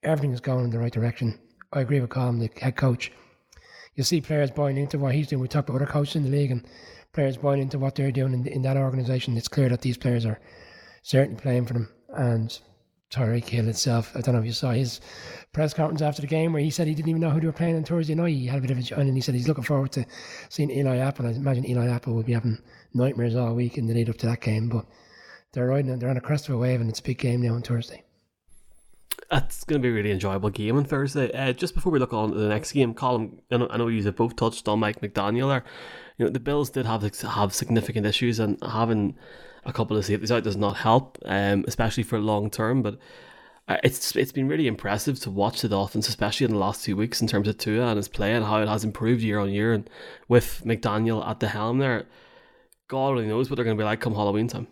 Everything 0.03 0.31
is 0.31 0.39
going 0.39 0.65
in 0.65 0.69
the 0.69 0.77
right 0.77 0.93
direction. 0.93 1.39
I 1.73 1.81
agree 1.81 1.99
with 1.99 2.11
Colin, 2.11 2.37
the 2.37 2.49
head 2.61 2.75
coach. 2.75 3.11
You 3.95 4.03
see 4.03 4.21
players 4.21 4.51
buying 4.51 4.77
into 4.77 4.99
what 4.99 5.15
he's 5.15 5.27
doing. 5.27 5.41
We 5.41 5.47
talk 5.47 5.67
about 5.67 5.81
other 5.81 5.91
coaches 5.91 6.17
in 6.17 6.23
the 6.23 6.29
league 6.29 6.51
and 6.51 6.67
players 7.13 7.37
buying 7.37 7.61
into 7.61 7.79
what 7.79 7.95
they're 7.95 8.11
doing 8.11 8.33
in, 8.33 8.45
in 8.45 8.61
that 8.61 8.77
organisation. 8.77 9.35
It's 9.37 9.47
clear 9.47 9.69
that 9.69 9.81
these 9.81 9.97
players 9.97 10.25
are 10.25 10.39
certainly 11.01 11.41
playing 11.41 11.65
for 11.65 11.73
them. 11.73 11.89
And 12.09 12.59
Tyreek 13.15 13.47
Hill 13.47 13.69
itself. 13.69 14.11
I 14.15 14.21
don't 14.21 14.35
know 14.35 14.41
if 14.41 14.45
you 14.45 14.51
saw 14.51 14.71
his 14.71 14.99
press 15.53 15.73
conference 15.73 16.01
after 16.01 16.21
the 16.21 16.27
game 16.27 16.51
where 16.51 16.61
he 16.61 16.69
said 16.69 16.87
he 16.87 16.93
didn't 16.93 17.09
even 17.09 17.21
know 17.21 17.29
who 17.29 17.39
they 17.39 17.47
were 17.47 17.53
playing 17.53 17.77
on 17.77 17.83
Thursday 17.83 18.13
night. 18.13 18.35
He 18.35 18.45
had 18.45 18.59
a 18.59 18.61
bit 18.61 18.71
of 18.71 18.77
a 18.77 18.81
join 18.81 19.07
and 19.07 19.15
he 19.15 19.21
said 19.21 19.35
he's 19.35 19.47
looking 19.47 19.63
forward 19.63 19.91
to 19.93 20.05
seeing 20.49 20.69
Eli 20.69 20.97
Apple. 20.97 21.25
I 21.25 21.31
imagine 21.31 21.65
Eli 21.65 21.87
Apple 21.87 22.13
will 22.13 22.23
be 22.23 22.33
having 22.33 22.59
nightmares 22.93 23.35
all 23.35 23.55
week 23.55 23.77
in 23.77 23.87
the 23.87 23.93
lead 23.93 24.09
up 24.09 24.17
to 24.17 24.25
that 24.25 24.41
game. 24.41 24.67
But 24.67 24.85
they're 25.53 25.67
riding, 25.67 25.97
they're 25.97 26.09
on 26.09 26.17
a 26.17 26.21
crest 26.21 26.49
of 26.49 26.55
a 26.55 26.57
wave, 26.57 26.81
and 26.81 26.89
it's 26.89 26.99
a 26.99 27.03
big 27.03 27.19
game 27.19 27.41
now 27.41 27.53
on 27.53 27.61
Thursday. 27.61 28.03
That's 29.31 29.63
going 29.63 29.81
to 29.81 29.85
be 29.85 29.89
a 29.89 29.93
really 29.93 30.11
enjoyable 30.11 30.49
game 30.49 30.75
on 30.75 30.83
Thursday. 30.83 31.31
Uh, 31.31 31.53
just 31.53 31.73
before 31.73 31.91
we 31.91 31.99
look 31.99 32.13
on 32.13 32.31
to 32.31 32.37
the 32.37 32.49
next 32.49 32.73
game, 32.73 32.93
Colin, 32.93 33.41
I 33.49 33.57
know, 33.57 33.67
I 33.69 33.77
know 33.77 33.87
you 33.87 34.03
have 34.03 34.15
both 34.15 34.35
touched 34.35 34.67
on 34.67 34.79
Mike 34.79 35.01
McDaniel 35.01 35.47
there. 35.47 35.63
You 36.17 36.25
know 36.25 36.31
the 36.31 36.39
Bills 36.39 36.69
did 36.69 36.85
have 36.85 37.01
have 37.01 37.53
significant 37.53 38.05
issues, 38.05 38.39
and 38.39 38.57
having 38.61 39.15
a 39.65 39.73
couple 39.73 39.97
of 39.97 40.05
safeties 40.05 40.31
out 40.31 40.43
does 40.43 40.57
not 40.57 40.77
help, 40.77 41.17
um, 41.25 41.65
especially 41.67 42.03
for 42.03 42.19
long 42.19 42.49
term. 42.49 42.81
But 42.81 42.99
uh, 43.67 43.77
it's 43.83 44.15
it's 44.15 44.31
been 44.31 44.47
really 44.47 44.67
impressive 44.67 45.19
to 45.21 45.31
watch 45.31 45.61
the 45.61 45.69
Dolphins, 45.69 46.07
especially 46.07 46.45
in 46.45 46.51
the 46.51 46.59
last 46.59 46.83
two 46.83 46.95
weeks, 46.95 47.21
in 47.21 47.27
terms 47.27 47.47
of 47.47 47.57
Tua 47.57 47.87
and 47.87 47.97
his 47.97 48.07
play 48.07 48.33
and 48.33 48.45
how 48.45 48.61
it 48.61 48.67
has 48.67 48.83
improved 48.83 49.21
year 49.21 49.39
on 49.39 49.49
year. 49.49 49.73
And 49.73 49.89
with 50.27 50.61
McDaniel 50.65 51.27
at 51.27 51.39
the 51.39 51.47
helm 51.47 51.79
there, 51.79 52.05
God 52.87 53.09
only 53.11 53.27
knows 53.27 53.49
what 53.49 53.55
they're 53.55 53.65
going 53.65 53.77
to 53.77 53.81
be 53.81 53.85
like 53.85 54.01
come 54.01 54.13
Halloween 54.13 54.47
time. 54.47 54.67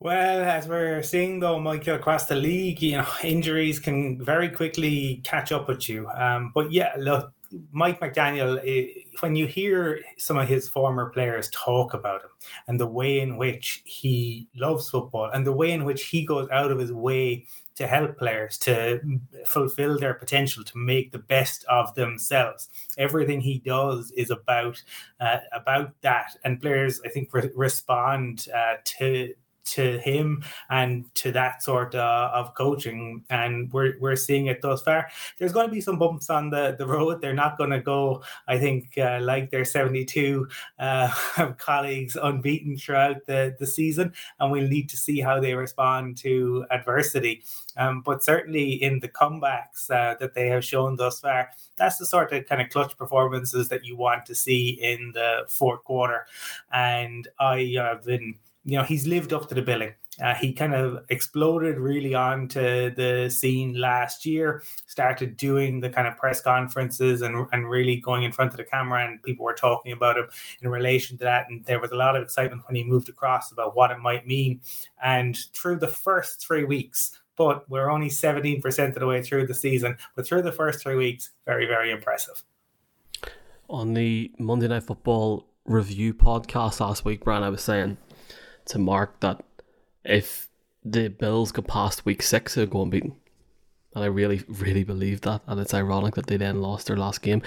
Well, 0.00 0.44
as 0.44 0.68
we're 0.68 1.02
seeing 1.02 1.40
though, 1.40 1.58
Michael, 1.58 1.96
across 1.96 2.26
the 2.26 2.36
league, 2.36 2.80
you 2.80 2.98
know, 2.98 3.06
injuries 3.24 3.80
can 3.80 4.24
very 4.24 4.48
quickly 4.48 5.20
catch 5.24 5.52
up 5.52 5.68
with 5.68 5.88
you. 5.88 6.08
Um, 6.08 6.52
but 6.54 6.72
yeah, 6.72 6.94
look, 6.96 7.32
Mike 7.72 8.00
McDaniel, 8.00 8.60
eh, 8.64 9.02
when 9.20 9.34
you 9.34 9.46
hear 9.46 10.00
some 10.18 10.36
of 10.36 10.48
his 10.48 10.68
former 10.68 11.10
players 11.10 11.48
talk 11.50 11.94
about 11.94 12.22
him 12.22 12.30
and 12.66 12.78
the 12.78 12.86
way 12.86 13.20
in 13.20 13.36
which 13.36 13.82
he 13.84 14.48
loves 14.54 14.90
football 14.90 15.30
and 15.32 15.46
the 15.46 15.52
way 15.52 15.72
in 15.72 15.84
which 15.84 16.04
he 16.06 16.24
goes 16.24 16.48
out 16.50 16.70
of 16.70 16.78
his 16.78 16.92
way 16.92 17.46
to 17.74 17.86
help 17.86 18.18
players 18.18 18.58
to 18.58 19.00
fulfill 19.46 19.98
their 19.98 20.14
potential 20.14 20.64
to 20.64 20.76
make 20.76 21.12
the 21.12 21.18
best 21.18 21.64
of 21.68 21.94
themselves 21.94 22.68
everything 22.98 23.40
he 23.40 23.58
does 23.60 24.10
is 24.12 24.30
about 24.30 24.82
uh, 25.20 25.38
about 25.52 25.92
that. 26.02 26.36
And 26.44 26.60
players 26.60 27.00
i 27.04 27.08
think 27.08 27.32
re- 27.32 27.50
respond 27.54 28.48
uh, 28.54 28.74
to 28.84 29.32
to 29.72 29.98
him 29.98 30.42
and 30.70 31.12
to 31.16 31.32
that 31.32 31.62
sort 31.62 31.94
uh, 31.94 32.30
of 32.34 32.54
coaching. 32.54 33.24
And 33.30 33.72
we're, 33.72 33.94
we're 34.00 34.16
seeing 34.16 34.46
it 34.46 34.62
thus 34.62 34.82
far. 34.82 35.08
There's 35.38 35.52
going 35.52 35.66
to 35.66 35.72
be 35.72 35.80
some 35.80 35.98
bumps 35.98 36.30
on 36.30 36.50
the, 36.50 36.76
the 36.78 36.86
road. 36.86 37.20
They're 37.20 37.34
not 37.34 37.58
going 37.58 37.70
to 37.70 37.80
go, 37.80 38.22
I 38.46 38.58
think, 38.58 38.96
uh, 38.98 39.18
like 39.20 39.50
their 39.50 39.64
72 39.64 40.48
uh, 40.78 41.52
colleagues 41.58 42.16
unbeaten 42.20 42.76
throughout 42.76 43.26
the, 43.26 43.56
the 43.58 43.66
season. 43.66 44.12
And 44.40 44.52
we'll 44.52 44.68
need 44.68 44.88
to 44.90 44.96
see 44.96 45.20
how 45.20 45.40
they 45.40 45.54
respond 45.54 46.16
to 46.18 46.64
adversity. 46.70 47.42
Um, 47.76 48.02
but 48.02 48.24
certainly 48.24 48.72
in 48.82 49.00
the 49.00 49.08
comebacks 49.08 49.90
uh, 49.90 50.16
that 50.18 50.34
they 50.34 50.48
have 50.48 50.64
shown 50.64 50.96
thus 50.96 51.20
far, 51.20 51.50
that's 51.76 51.98
the 51.98 52.06
sort 52.06 52.32
of 52.32 52.46
kind 52.46 52.60
of 52.60 52.70
clutch 52.70 52.96
performances 52.96 53.68
that 53.68 53.84
you 53.84 53.96
want 53.96 54.26
to 54.26 54.34
see 54.34 54.70
in 54.70 55.12
the 55.14 55.44
fourth 55.48 55.84
quarter. 55.84 56.26
And 56.72 57.28
I 57.38 57.74
have 57.76 58.04
been, 58.04 58.34
you 58.68 58.76
know, 58.76 58.84
he's 58.84 59.06
lived 59.06 59.32
up 59.32 59.48
to 59.48 59.54
the 59.54 59.62
billing. 59.62 59.94
Uh, 60.22 60.34
he 60.34 60.52
kind 60.52 60.74
of 60.74 61.02
exploded 61.08 61.78
really 61.78 62.14
onto 62.14 62.94
the 62.94 63.30
scene 63.30 63.72
last 63.72 64.26
year, 64.26 64.62
started 64.86 65.38
doing 65.38 65.80
the 65.80 65.88
kind 65.88 66.06
of 66.06 66.18
press 66.18 66.42
conferences 66.42 67.22
and, 67.22 67.46
and 67.52 67.70
really 67.70 67.96
going 67.96 68.24
in 68.24 68.30
front 68.32 68.50
of 68.50 68.58
the 68.58 68.64
camera, 68.64 69.06
and 69.06 69.22
people 69.22 69.42
were 69.42 69.54
talking 69.54 69.92
about 69.92 70.18
him 70.18 70.28
in 70.60 70.68
relation 70.68 71.16
to 71.16 71.24
that. 71.24 71.46
And 71.48 71.64
there 71.64 71.80
was 71.80 71.92
a 71.92 71.94
lot 71.94 72.14
of 72.14 72.22
excitement 72.22 72.60
when 72.68 72.76
he 72.76 72.84
moved 72.84 73.08
across 73.08 73.50
about 73.52 73.74
what 73.74 73.90
it 73.90 74.00
might 74.00 74.26
mean. 74.26 74.60
And 75.02 75.34
through 75.54 75.78
the 75.78 75.88
first 75.88 76.46
three 76.46 76.64
weeks, 76.64 77.18
but 77.36 77.64
we're 77.70 77.88
only 77.88 78.10
17% 78.10 78.88
of 78.88 78.94
the 78.96 79.06
way 79.06 79.22
through 79.22 79.46
the 79.46 79.54
season. 79.54 79.96
But 80.14 80.26
through 80.26 80.42
the 80.42 80.52
first 80.52 80.82
three 80.82 80.96
weeks, 80.96 81.30
very, 81.46 81.64
very 81.64 81.90
impressive. 81.90 82.44
On 83.70 83.94
the 83.94 84.30
Monday 84.38 84.68
Night 84.68 84.82
Football 84.82 85.46
review 85.64 86.12
podcast 86.12 86.80
last 86.80 87.06
week, 87.06 87.24
Brian, 87.24 87.42
I 87.42 87.48
was 87.48 87.62
saying 87.62 87.96
to 88.68 88.78
Mark 88.78 89.20
that 89.20 89.44
if 90.04 90.48
the 90.84 91.08
Bills 91.08 91.52
go 91.52 91.62
past 91.62 92.04
week 92.04 92.22
six, 92.22 92.54
they'll 92.54 92.66
go 92.66 92.82
unbeaten. 92.82 93.16
And 93.94 94.04
I 94.04 94.06
really, 94.06 94.42
really 94.48 94.84
believe 94.84 95.22
that. 95.22 95.42
And 95.46 95.60
it's 95.60 95.74
ironic 95.74 96.14
that 96.14 96.26
they 96.26 96.36
then 96.36 96.60
lost 96.60 96.86
their 96.86 96.96
last 96.96 97.22
game. 97.22 97.42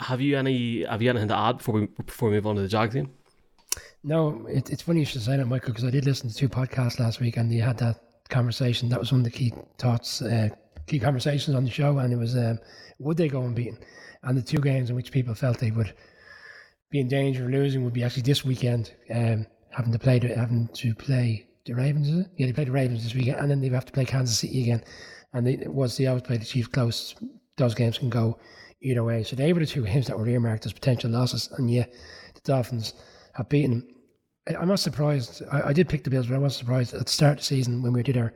Have 0.00 0.20
you 0.20 0.36
any 0.36 0.84
have 0.84 1.02
you 1.02 1.10
anything 1.10 1.28
to 1.28 1.36
add 1.36 1.58
before 1.58 1.74
we 1.74 1.86
before 2.04 2.28
we 2.28 2.36
move 2.36 2.46
on 2.46 2.56
to 2.56 2.62
the 2.62 2.68
Jags 2.68 2.94
game? 2.94 3.12
No, 4.02 4.46
it, 4.48 4.70
it's 4.70 4.82
funny 4.82 5.00
you 5.00 5.06
should 5.06 5.22
say 5.22 5.36
that, 5.36 5.46
Michael, 5.46 5.70
because 5.70 5.84
I 5.84 5.90
did 5.90 6.04
listen 6.04 6.28
to 6.28 6.34
two 6.34 6.48
podcasts 6.48 6.98
last 6.98 7.20
week 7.20 7.36
and 7.36 7.50
they 7.50 7.56
had 7.56 7.78
that 7.78 8.00
conversation. 8.28 8.88
That 8.88 9.00
was 9.00 9.12
one 9.12 9.20
of 9.20 9.24
the 9.24 9.30
key 9.30 9.52
thoughts, 9.78 10.20
uh, 10.22 10.48
key 10.86 10.98
conversations 10.98 11.56
on 11.56 11.64
the 11.64 11.70
show, 11.70 11.98
and 11.98 12.12
it 12.12 12.16
was 12.16 12.36
um, 12.36 12.58
would 12.98 13.16
they 13.16 13.28
go 13.28 13.42
unbeaten? 13.42 13.78
And 14.22 14.36
the 14.36 14.42
two 14.42 14.58
games 14.58 14.90
in 14.90 14.96
which 14.96 15.12
people 15.12 15.34
felt 15.34 15.58
they 15.58 15.70
would 15.70 15.94
be 16.90 17.00
in 17.00 17.08
danger 17.08 17.44
of 17.44 17.50
losing 17.50 17.84
would 17.84 17.92
be 17.92 18.04
actually 18.04 18.22
this 18.22 18.44
weekend, 18.44 18.92
um, 19.12 19.46
having 19.74 19.92
to 19.92 19.98
play 19.98 20.18
the, 20.18 20.28
having 20.28 20.68
to 20.74 20.94
play 20.94 21.46
the 21.66 21.74
Ravens. 21.74 22.26
Yeah, 22.36 22.46
they 22.46 22.52
play 22.52 22.64
the 22.64 22.72
Ravens 22.72 23.02
this 23.02 23.14
weekend, 23.14 23.38
and 23.38 23.50
then 23.50 23.60
they 23.60 23.68
have 23.68 23.86
to 23.86 23.92
play 23.92 24.04
Kansas 24.04 24.38
City 24.38 24.62
again. 24.62 24.82
And 25.32 25.46
they, 25.46 25.66
once 25.66 25.96
they 25.96 26.06
always 26.06 26.22
play 26.22 26.36
the 26.36 26.44
Chiefs 26.44 26.68
close, 26.68 27.14
those 27.56 27.74
games 27.74 27.98
can 27.98 28.10
go 28.10 28.38
either 28.80 29.02
way. 29.02 29.24
So 29.24 29.36
they 29.36 29.52
were 29.52 29.60
the 29.60 29.66
two 29.66 29.84
games 29.86 30.06
that 30.06 30.18
were 30.18 30.28
earmarked 30.28 30.66
as 30.66 30.72
potential 30.72 31.10
losses, 31.10 31.50
and 31.58 31.70
yeah, 31.70 31.86
the 32.34 32.40
Dolphins 32.44 32.94
have 33.34 33.48
beaten 33.48 33.70
them. 33.70 33.88
I'm 34.60 34.68
not 34.68 34.78
surprised. 34.78 35.42
I, 35.50 35.68
I, 35.68 35.72
did 35.72 35.88
pick 35.88 36.04
the 36.04 36.10
Bills, 36.10 36.26
but 36.26 36.34
I 36.34 36.38
was 36.38 36.54
surprised 36.54 36.92
at 36.92 37.06
the 37.06 37.10
start 37.10 37.32
of 37.32 37.38
the 37.38 37.44
season 37.44 37.82
when 37.82 37.94
we 37.94 38.02
did 38.02 38.18
our 38.18 38.34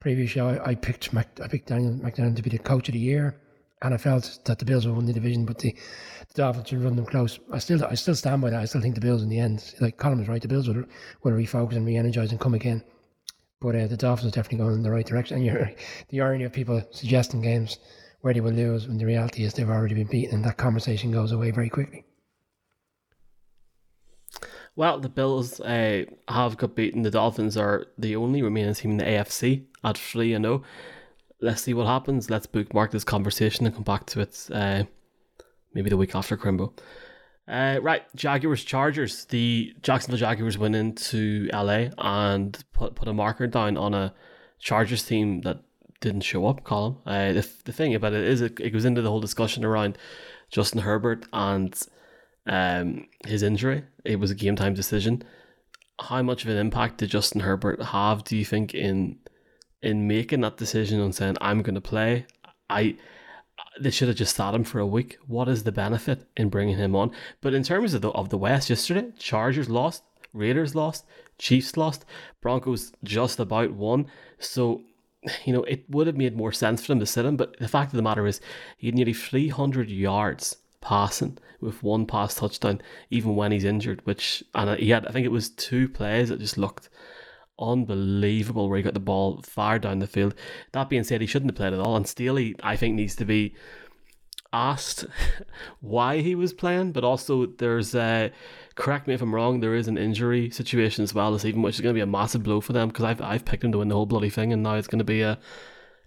previous 0.00 0.30
show. 0.30 0.48
I, 0.48 0.70
I 0.70 0.74
picked 0.74 1.12
Mac, 1.12 1.38
I 1.42 1.48
picked 1.48 1.68
Daniel 1.68 1.92
McDonald 1.92 2.36
to 2.36 2.42
be 2.42 2.48
the 2.48 2.58
coach 2.58 2.88
of 2.88 2.94
the 2.94 2.98
year, 2.98 3.42
and 3.84 3.92
I 3.92 3.98
felt 3.98 4.40
that 4.46 4.58
the 4.58 4.64
Bills 4.64 4.86
would 4.86 4.96
win 4.96 5.04
the 5.04 5.12
division, 5.12 5.44
but 5.44 5.58
the, 5.58 5.72
the 6.28 6.34
Dolphins 6.34 6.72
would 6.72 6.82
run 6.82 6.96
them 6.96 7.04
close. 7.04 7.38
I 7.52 7.58
still 7.58 7.84
I 7.84 7.94
still 7.94 8.14
stand 8.14 8.40
by 8.40 8.50
that. 8.50 8.60
I 8.60 8.64
still 8.64 8.80
think 8.80 8.94
the 8.94 9.00
Bills 9.00 9.22
in 9.22 9.28
the 9.28 9.38
end, 9.38 9.74
like 9.78 9.98
Colin 9.98 10.18
was 10.18 10.28
right, 10.28 10.40
the 10.40 10.48
Bills 10.48 10.66
will 10.66 10.84
will 11.22 11.32
refocus 11.32 11.76
and 11.76 11.86
re-energize 11.86 12.30
and 12.30 12.40
come 12.40 12.54
again. 12.54 12.82
But 13.60 13.76
uh, 13.76 13.86
the 13.86 13.96
Dolphins 13.96 14.32
are 14.32 14.34
definitely 14.34 14.64
going 14.64 14.74
in 14.76 14.82
the 14.82 14.90
right 14.90 15.06
direction. 15.06 15.36
And 15.36 15.46
you're, 15.46 15.70
the 16.08 16.22
irony 16.22 16.44
of 16.44 16.52
people 16.52 16.82
suggesting 16.92 17.42
games 17.42 17.78
where 18.22 18.32
they 18.32 18.40
will 18.40 18.52
lose 18.52 18.88
when 18.88 18.96
the 18.96 19.04
reality 19.04 19.44
is 19.44 19.52
they've 19.52 19.68
already 19.68 19.94
been 19.94 20.06
beaten, 20.06 20.36
and 20.36 20.44
that 20.46 20.56
conversation 20.56 21.12
goes 21.12 21.30
away 21.30 21.50
very 21.50 21.68
quickly. 21.68 22.06
Well, 24.76 24.98
the 24.98 25.10
Bills 25.10 25.60
uh, 25.60 26.04
have 26.28 26.56
got 26.56 26.74
beaten. 26.74 27.02
The 27.02 27.10
Dolphins 27.10 27.56
are 27.58 27.86
the 27.98 28.16
only 28.16 28.42
remaining 28.42 28.74
team 28.74 28.92
in 28.92 28.96
the 28.96 29.04
AFC 29.04 29.66
at 29.84 29.98
3 29.98 30.32
and 30.32 30.44
0. 30.44 30.62
Let's 31.44 31.60
see 31.60 31.74
what 31.74 31.86
happens. 31.86 32.30
Let's 32.30 32.46
bookmark 32.46 32.90
this 32.90 33.04
conversation 33.04 33.66
and 33.66 33.74
come 33.74 33.84
back 33.84 34.06
to 34.06 34.20
it 34.20 34.48
uh, 34.50 34.84
maybe 35.74 35.90
the 35.90 35.96
week 35.98 36.14
after 36.14 36.38
Crimbo. 36.38 36.72
Uh, 37.46 37.78
right, 37.82 38.02
Jaguars 38.16 38.64
Chargers. 38.64 39.26
The 39.26 39.74
Jacksonville 39.82 40.18
Jaguars 40.18 40.56
went 40.56 40.74
into 40.74 41.50
LA 41.52 41.88
and 41.98 42.58
put, 42.72 42.94
put 42.94 43.08
a 43.08 43.12
marker 43.12 43.46
down 43.46 43.76
on 43.76 43.92
a 43.92 44.14
Chargers 44.58 45.04
team 45.04 45.42
that 45.42 45.60
didn't 46.00 46.22
show 46.22 46.46
up, 46.46 46.64
Colin. 46.64 46.96
Uh, 47.04 47.34
the, 47.34 47.46
the 47.66 47.72
thing 47.72 47.94
about 47.94 48.14
it 48.14 48.24
is, 48.24 48.40
it, 48.40 48.58
it 48.58 48.70
goes 48.70 48.86
into 48.86 49.02
the 49.02 49.10
whole 49.10 49.20
discussion 49.20 49.66
around 49.66 49.98
Justin 50.48 50.80
Herbert 50.80 51.26
and 51.34 51.78
um, 52.46 53.06
his 53.26 53.42
injury. 53.42 53.84
It 54.06 54.18
was 54.18 54.30
a 54.30 54.34
game 54.34 54.56
time 54.56 54.72
decision. 54.72 55.22
How 56.00 56.22
much 56.22 56.44
of 56.44 56.50
an 56.50 56.56
impact 56.56 56.98
did 56.98 57.10
Justin 57.10 57.42
Herbert 57.42 57.82
have? 57.82 58.24
Do 58.24 58.34
you 58.34 58.46
think 58.46 58.72
in 58.72 59.18
in 59.84 60.08
making 60.08 60.40
that 60.40 60.56
decision 60.56 61.00
on 61.00 61.12
saying 61.12 61.36
I'm 61.40 61.62
going 61.62 61.74
to 61.74 61.80
play? 61.80 62.26
I 62.68 62.96
they 63.78 63.90
should 63.90 64.08
have 64.08 64.16
just 64.16 64.36
sat 64.36 64.54
him 64.54 64.64
for 64.64 64.80
a 64.80 64.86
week. 64.86 65.18
What 65.26 65.48
is 65.48 65.64
the 65.64 65.72
benefit 65.72 66.26
in 66.36 66.48
bringing 66.48 66.76
him 66.76 66.96
on? 66.96 67.12
But 67.40 67.54
in 67.54 67.62
terms 67.62 67.94
of 67.94 68.02
the 68.02 68.10
of 68.10 68.30
the 68.30 68.38
West 68.38 68.70
yesterday, 68.70 69.12
Chargers 69.18 69.68
lost, 69.68 70.02
Raiders 70.32 70.74
lost, 70.74 71.04
Chiefs 71.38 71.76
lost, 71.76 72.04
Broncos 72.40 72.92
just 73.04 73.38
about 73.38 73.72
won. 73.72 74.06
So 74.38 74.82
you 75.44 75.52
know 75.52 75.64
it 75.64 75.88
would 75.90 76.06
have 76.06 76.16
made 76.16 76.36
more 76.36 76.52
sense 76.52 76.80
for 76.80 76.88
them 76.88 77.00
to 77.00 77.06
sit 77.06 77.26
him. 77.26 77.36
But 77.36 77.58
the 77.58 77.68
fact 77.68 77.92
of 77.92 77.96
the 77.96 78.02
matter 78.02 78.26
is, 78.26 78.40
he 78.78 78.88
had 78.88 78.94
nearly 78.94 79.14
300 79.14 79.90
yards 79.90 80.56
passing 80.80 81.38
with 81.60 81.82
one 81.82 82.06
pass 82.06 82.34
touchdown, 82.34 82.80
even 83.10 83.36
when 83.36 83.52
he's 83.52 83.64
injured. 83.64 84.00
Which 84.04 84.42
and 84.54 84.78
he 84.78 84.90
had, 84.90 85.06
I 85.06 85.12
think 85.12 85.26
it 85.26 85.32
was 85.32 85.50
two 85.50 85.88
plays 85.88 86.28
that 86.28 86.40
just 86.40 86.58
looked 86.58 86.88
unbelievable 87.58 88.68
where 88.68 88.76
he 88.76 88.82
got 88.82 88.94
the 88.94 89.00
ball 89.00 89.40
far 89.42 89.78
down 89.78 89.98
the 89.98 90.06
field. 90.06 90.34
That 90.72 90.88
being 90.88 91.04
said, 91.04 91.20
he 91.20 91.26
shouldn't 91.26 91.50
have 91.50 91.56
played 91.56 91.72
at 91.72 91.80
all, 91.80 91.96
and 91.96 92.06
Staley, 92.06 92.56
I 92.62 92.76
think, 92.76 92.94
needs 92.94 93.16
to 93.16 93.24
be 93.24 93.54
asked 94.52 95.04
why 95.80 96.20
he 96.20 96.34
was 96.34 96.52
playing, 96.52 96.92
but 96.92 97.04
also 97.04 97.46
there's 97.46 97.94
uh, 97.94 98.28
correct 98.74 99.06
me 99.06 99.14
if 99.14 99.22
I'm 99.22 99.34
wrong, 99.34 99.60
there 99.60 99.74
is 99.74 99.88
an 99.88 99.98
injury 99.98 100.50
situation 100.50 101.02
as 101.02 101.12
well 101.12 101.32
this 101.32 101.44
evening, 101.44 101.62
which 101.62 101.74
is 101.76 101.80
going 101.80 101.94
to 101.94 101.98
be 101.98 102.02
a 102.02 102.06
massive 102.06 102.42
blow 102.42 102.60
for 102.60 102.72
them 102.72 102.88
because 102.88 103.04
I've 103.04 103.20
I've 103.20 103.44
picked 103.44 103.64
him 103.64 103.72
to 103.72 103.78
win 103.78 103.88
the 103.88 103.94
whole 103.94 104.06
bloody 104.06 104.30
thing, 104.30 104.52
and 104.52 104.62
now 104.62 104.74
it's 104.74 104.88
going 104.88 105.00
to 105.00 105.04
be 105.04 105.22
a 105.22 105.38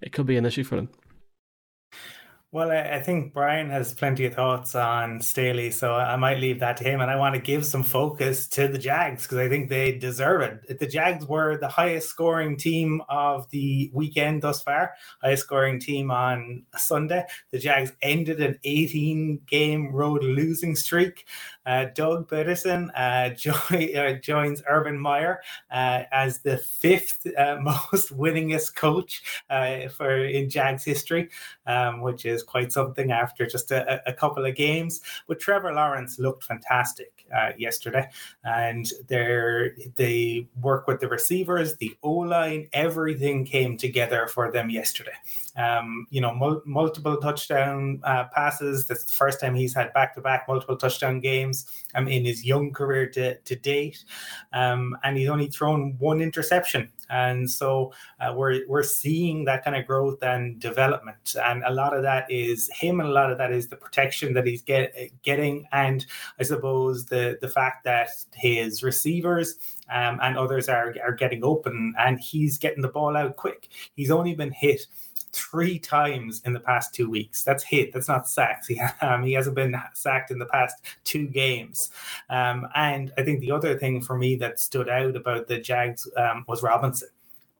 it 0.01 0.11
could 0.11 0.25
be 0.25 0.37
an 0.37 0.45
issue 0.45 0.63
for 0.63 0.75
them. 0.75 0.89
Well, 2.57 2.71
I 2.71 2.99
think 3.03 3.33
Brian 3.33 3.69
has 3.69 3.93
plenty 3.93 4.25
of 4.25 4.33
thoughts 4.33 4.73
on 4.73 5.21
Staley, 5.21 5.69
so 5.69 5.93
I 5.93 6.15
might 6.15 6.39
leave 6.39 6.59
that 6.61 6.75
to 6.77 6.83
him. 6.83 7.01
And 7.01 7.11
I 7.11 7.15
want 7.15 7.35
to 7.35 7.39
give 7.39 7.63
some 7.63 7.83
focus 7.83 8.47
to 8.47 8.67
the 8.67 8.79
Jags 8.79 9.21
because 9.21 9.37
I 9.37 9.47
think 9.47 9.69
they 9.69 9.95
deserve 9.95 10.41
it. 10.41 10.79
The 10.79 10.87
Jags 10.87 11.27
were 11.27 11.59
the 11.59 11.67
highest 11.67 12.09
scoring 12.09 12.57
team 12.57 13.03
of 13.09 13.47
the 13.51 13.91
weekend 13.93 14.41
thus 14.41 14.63
far, 14.63 14.95
highest 15.21 15.43
scoring 15.43 15.79
team 15.79 16.09
on 16.09 16.63
Sunday. 16.75 17.25
The 17.51 17.59
Jags 17.59 17.93
ended 18.01 18.41
an 18.41 18.57
18 18.63 19.41
game 19.45 19.91
road 19.93 20.23
losing 20.23 20.75
streak. 20.75 21.27
Uh, 21.67 21.85
Doug 21.93 22.27
Pederson 22.27 22.89
uh, 22.95 23.99
uh, 23.99 24.13
joins 24.13 24.63
Urban 24.67 24.97
Meyer 24.97 25.41
uh, 25.69 26.03
as 26.11 26.39
the 26.39 26.57
fifth 26.57 27.27
uh, 27.37 27.57
most 27.61 28.17
winningest 28.17 28.73
coach 28.73 29.21
uh, 29.51 29.89
for 29.89 30.25
in 30.25 30.49
Jags 30.49 30.83
history, 30.83 31.29
um, 31.67 32.01
which 32.01 32.25
is 32.25 32.41
quite 32.47 32.71
something 32.71 33.11
after 33.11 33.45
just 33.45 33.71
a, 33.71 34.01
a, 34.09 34.13
couple 34.13 34.45
of 34.45 34.55
games. 34.55 35.01
But 35.27 35.39
Trevor 35.39 35.73
Lawrence 35.73 36.17
looked 36.17 36.43
fantastic 36.43 37.25
yesterday, 37.57 38.09
and 38.43 38.89
they 39.05 40.47
work 40.61 40.87
with 40.87 40.99
the 40.99 41.07
receivers, 41.07 41.75
the 41.77 41.95
O 42.01 42.11
line, 42.11 42.69
everything 42.73 43.45
came 43.45 43.77
together 43.77 44.27
for 44.27 44.51
them 44.51 44.69
yesterday. 44.69 45.11
Um, 45.55 46.07
you 46.09 46.21
know, 46.21 46.33
mul- 46.33 46.63
multiple 46.65 47.17
touchdown 47.17 47.99
passes. 48.33 48.87
That's 48.87 49.03
the 49.03 49.13
first 49.13 49.39
time 49.39 49.55
he's 49.55 49.73
had 49.73 49.93
back 49.93 50.15
to 50.15 50.21
back 50.21 50.47
multiple 50.47 50.77
touchdown 50.77 51.19
games 51.19 51.65
um, 51.95 52.07
in 52.07 52.25
his 52.25 52.45
young 52.45 52.71
career 52.71 53.07
to, 53.09 53.37
to 53.37 53.55
date. 53.55 54.03
Um, 54.53 54.97
and 55.03 55.17
he's 55.17 55.29
only 55.29 55.47
thrown 55.47 55.95
one 55.99 56.21
interception. 56.21 56.91
And 57.09 57.49
so 57.49 57.93
uh, 58.19 58.33
we're, 58.35 58.67
we're 58.67 58.83
seeing 58.83 59.45
that 59.45 59.63
kind 59.63 59.75
of 59.75 59.87
growth 59.87 60.21
and 60.23 60.59
development. 60.59 61.35
And 61.43 61.63
a 61.65 61.71
lot 61.71 61.95
of 61.95 62.03
that 62.03 62.29
is 62.31 62.69
him, 62.73 62.99
and 62.99 63.09
a 63.09 63.11
lot 63.11 63.31
of 63.31 63.37
that 63.37 63.51
is 63.51 63.67
the 63.67 63.75
protection 63.75 64.33
that 64.33 64.45
he's 64.45 64.61
get, 64.61 64.93
getting. 65.23 65.67
And 65.71 66.05
I 66.39 66.43
suppose 66.43 67.05
the, 67.05 67.37
the 67.41 67.49
fact 67.49 67.83
that 67.85 68.09
his 68.33 68.83
receivers 68.83 69.55
um, 69.89 70.19
and 70.21 70.37
others 70.37 70.67
are 70.69 70.95
are 71.03 71.13
getting 71.13 71.43
open, 71.43 71.93
and 71.97 72.19
he's 72.19 72.57
getting 72.57 72.81
the 72.81 72.87
ball 72.89 73.15
out 73.15 73.35
quick. 73.35 73.69
He's 73.95 74.11
only 74.11 74.35
been 74.35 74.51
hit 74.51 74.85
three 75.37 75.77
times 75.79 76.41
in 76.45 76.53
the 76.53 76.59
past 76.59 76.93
two 76.93 77.09
weeks. 77.09 77.43
That's 77.43 77.63
hit. 77.63 77.93
That's 77.93 78.07
not 78.07 78.27
sacked. 78.27 78.67
He, 78.67 78.81
um, 79.01 79.23
he 79.23 79.33
hasn't 79.33 79.55
been 79.55 79.75
sacked 79.93 80.31
in 80.31 80.39
the 80.39 80.45
past 80.45 80.75
two 81.03 81.27
games. 81.27 81.91
Um, 82.29 82.67
and 82.75 83.11
I 83.17 83.23
think 83.23 83.39
the 83.39 83.51
other 83.51 83.77
thing 83.77 84.01
for 84.01 84.17
me 84.17 84.35
that 84.37 84.59
stood 84.59 84.89
out 84.89 85.15
about 85.15 85.47
the 85.47 85.59
Jags 85.59 86.07
um, 86.17 86.43
was 86.47 86.63
Robinson. 86.63 87.09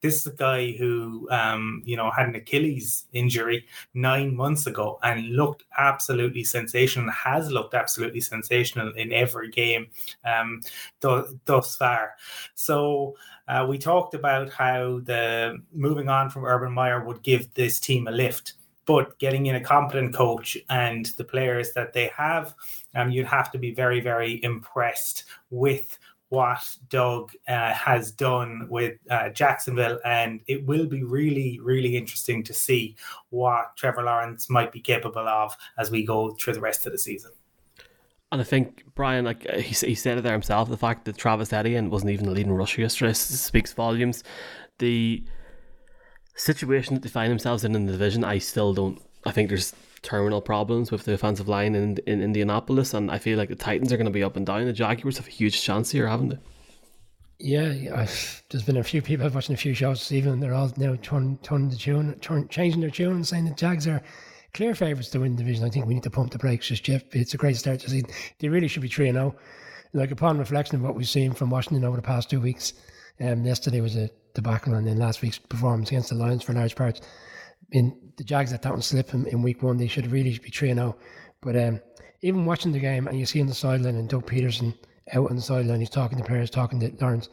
This 0.01 0.18
is 0.18 0.27
a 0.27 0.36
guy 0.36 0.72
who, 0.72 1.27
um, 1.32 1.82
you 1.86 1.98
know, 1.98 2.12
had 2.12 2.27
an 2.27 2.36
Achilles 2.36 3.06
injury 3.13 3.66
nine 3.94 4.36
months 4.36 4.68
ago 4.68 5.00
and 5.04 5.36
looked 5.36 5.63
absolutely 5.77 6.44
sensational. 6.44 7.12
Has 7.12 7.51
looked 7.51 7.74
absolutely 7.74 8.22
sensational 8.22 8.94
in 8.94 9.12
every 9.12 9.50
game 9.50 9.88
um, 10.25 10.62
th- 11.01 11.25
thus 11.46 11.75
far. 11.75 12.13
So 12.56 13.16
uh, 13.48 13.66
we 13.68 13.77
talked 13.77 14.13
about 14.13 14.51
how 14.51 15.01
the 15.04 15.58
moving 15.74 16.10
on 16.10 16.30
from 16.30 16.46
Urban 16.46 16.74
Meyer 16.74 17.04
would 17.04 17.24
give 17.24 17.54
this 17.54 17.80
team 17.80 18.08
a 18.08 18.12
lift 18.12 18.54
but 18.88 19.20
getting 19.20 19.48
in 19.48 19.56
a 19.56 19.62
competent 19.62 20.16
coach 20.16 20.58
and 20.70 21.08
the 21.18 21.24
players 21.24 21.74
that 21.74 21.92
they 21.92 22.10
have, 22.16 22.56
um, 22.96 23.12
you'd 23.12 23.27
have 23.27 23.51
to 23.51 23.58
be 23.60 23.72
very, 23.72 24.00
very 24.00 24.42
impressed 24.44 25.25
with 25.51 26.00
what 26.29 26.60
Doug 26.89 27.31
uh, 27.48 27.74
has 27.74 28.12
done 28.12 28.67
with 28.69 28.98
uh, 29.10 29.29
Jacksonville, 29.29 30.00
and 30.03 30.41
it 30.48 30.65
will 30.65 30.86
be 30.86 31.03
really, 31.03 31.60
really 31.62 31.96
interesting 31.96 32.43
to 32.43 32.53
see 32.53 32.96
what 33.29 33.75
Trevor 33.77 34.03
Lawrence 34.03 34.50
might 34.50 34.72
be 34.72 34.81
capable 34.81 35.27
of 35.27 35.55
as 35.77 35.89
we 35.89 36.05
go 36.05 36.31
through 36.31 36.53
the 36.53 36.62
rest 36.62 36.86
of 36.86 36.91
the 36.91 36.98
season. 36.98 37.31
And 38.31 38.41
I 38.41 38.43
think 38.43 38.84
Brian, 38.93 39.24
like 39.24 39.48
uh, 39.50 39.60
he, 39.60 39.74
he 39.74 39.96
said 39.96 40.17
it 40.17 40.22
there 40.22 40.34
himself, 40.34 40.69
the 40.69 40.77
fact 40.77 41.05
that 41.05 41.17
Travis 41.17 41.53
Etienne 41.53 41.89
wasn't 41.89 42.12
even 42.12 42.25
the 42.25 42.31
leading 42.31 42.51
rusher 42.51 42.81
yesterday 42.81 43.13
speaks 43.13 43.72
volumes. 43.72 44.24
The 44.79 45.24
situation 46.36 46.93
that 46.93 47.03
they 47.03 47.10
find 47.10 47.31
themselves 47.31 47.63
in 47.63 47.74
in 47.74 47.86
the 47.86 47.93
division, 47.93 48.24
I 48.25 48.39
still 48.39 48.74
don't. 48.74 49.01
I 49.25 49.31
think 49.31 49.48
there's 49.50 49.74
terminal 50.08 50.42
problems 50.42 50.90
with 50.90 51.04
the 51.04 51.14
offensive 51.14 51.50
line 51.50 51.76
in, 51.76 51.98
in 52.08 52.22
Indianapolis, 52.22 52.94
and 52.94 53.12
I 53.12 53.18
feel 53.18 53.38
like 53.38 53.50
the 53.50 53.56
Titans 53.56 53.92
are 53.92 53.98
going 53.98 54.06
to 54.06 54.12
be 54.12 54.24
up 54.24 54.38
and 54.38 54.46
down. 54.46 54.66
The 54.66 54.72
Jaguars 54.72 55.18
have 55.18 55.28
a 55.28 55.32
huge 55.32 55.62
chance 55.62 55.92
here, 55.92 56.08
haven't 56.08 56.30
they? 56.30 56.38
Yeah, 57.40 57.94
I've, 57.94 58.44
there's 58.50 58.64
been 58.64 58.78
a 58.78 58.84
few 58.84 59.02
people 59.02 59.30
watching 59.30 59.54
a 59.54 59.58
few 59.58 59.74
shows, 59.74 60.10
even 60.12 60.40
they're 60.40 60.54
all 60.54 60.72
now 60.78 60.96
turning, 61.02 61.38
turning 61.44 61.70
the 61.70 61.76
tune, 61.76 62.18
turn, 62.22 62.48
changing 62.48 62.80
their 62.80 62.90
tune 62.90 63.18
and 63.18 63.28
saying 63.28 63.46
the 63.46 63.52
Jags 63.52 63.86
are 63.86 64.02
clear 64.54 64.74
favourites 64.74 65.10
to 65.10 65.20
win 65.20 65.36
the 65.36 65.44
division. 65.44 65.66
I 65.66 65.70
think 65.70 65.86
we 65.86 65.94
need 65.94 66.04
to 66.04 66.10
pump 66.10 66.32
the 66.32 66.40
brakes 66.40 66.68
just 66.68 66.86
Jeff. 66.86 67.04
It's 67.12 67.34
a 67.34 67.38
great 67.38 67.58
start 67.58 67.82
to 67.82 67.90
see. 67.90 68.04
They 68.40 68.48
really 68.48 68.70
should 68.70 68.82
be 68.82 68.88
3 68.88 69.12
0. 69.12 69.36
Like 69.94 70.12
upon 70.12 70.38
reflection 70.38 70.78
of 70.78 70.84
what 70.84 70.96
we've 70.96 71.08
seen 71.08 71.34
from 71.34 71.50
Washington 71.50 71.84
over 71.84 71.98
the 71.98 72.02
past 72.02 72.30
two 72.30 72.40
weeks, 72.40 72.74
um, 73.20 73.44
yesterday 73.44 73.82
was 73.82 73.98
a 73.98 74.10
debacle, 74.34 74.74
and 74.74 74.88
then 74.88 74.98
last 74.98 75.22
week's 75.22 75.38
performance 75.38 75.90
against 75.90 76.10
the 76.10 76.16
Lions 76.16 76.44
for 76.44 76.54
large 76.54 76.76
parts 76.76 77.02
in 77.72 78.12
the 78.18 78.24
Jags 78.24 78.52
that 78.52 78.62
don't 78.62 78.84
slip 78.84 79.14
in, 79.14 79.26
in 79.28 79.42
week 79.42 79.62
one, 79.62 79.78
they 79.78 79.88
should 79.88 80.12
really 80.12 80.38
be 80.38 80.50
3 80.50 80.74
0. 80.74 80.96
But 81.42 81.56
um, 81.56 81.82
even 82.22 82.46
watching 82.46 82.72
the 82.72 82.80
game 82.80 83.08
and 83.08 83.20
you 83.20 83.26
see 83.26 83.42
on 83.42 83.48
the 83.48 83.54
sideline 83.54 83.96
and 83.96 84.10
Doug 84.10 84.26
Pederson 84.26 84.74
out 85.14 85.30
on 85.30 85.36
the 85.36 85.42
sideline, 85.42 85.80
he's 85.80 85.90
talking 85.90 86.18
to 86.18 86.24
players, 86.24 86.50
talking 86.50 86.80
to 86.80 86.92
Lawrence. 87.00 87.30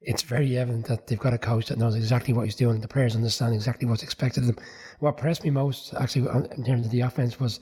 It's 0.00 0.22
very 0.22 0.56
evident 0.56 0.86
that 0.86 1.06
they've 1.06 1.18
got 1.18 1.34
a 1.34 1.38
coach 1.38 1.66
that 1.66 1.78
knows 1.78 1.96
exactly 1.96 2.32
what 2.32 2.44
he's 2.44 2.54
doing 2.54 2.80
the 2.80 2.86
players 2.86 3.16
understand 3.16 3.54
exactly 3.54 3.88
what's 3.88 4.04
expected 4.04 4.44
of 4.44 4.54
them. 4.54 4.64
What 5.00 5.16
impressed 5.16 5.42
me 5.42 5.50
most, 5.50 5.92
actually, 5.94 6.28
in 6.56 6.64
terms 6.64 6.86
of 6.86 6.92
the 6.92 7.00
offense, 7.00 7.40
was 7.40 7.58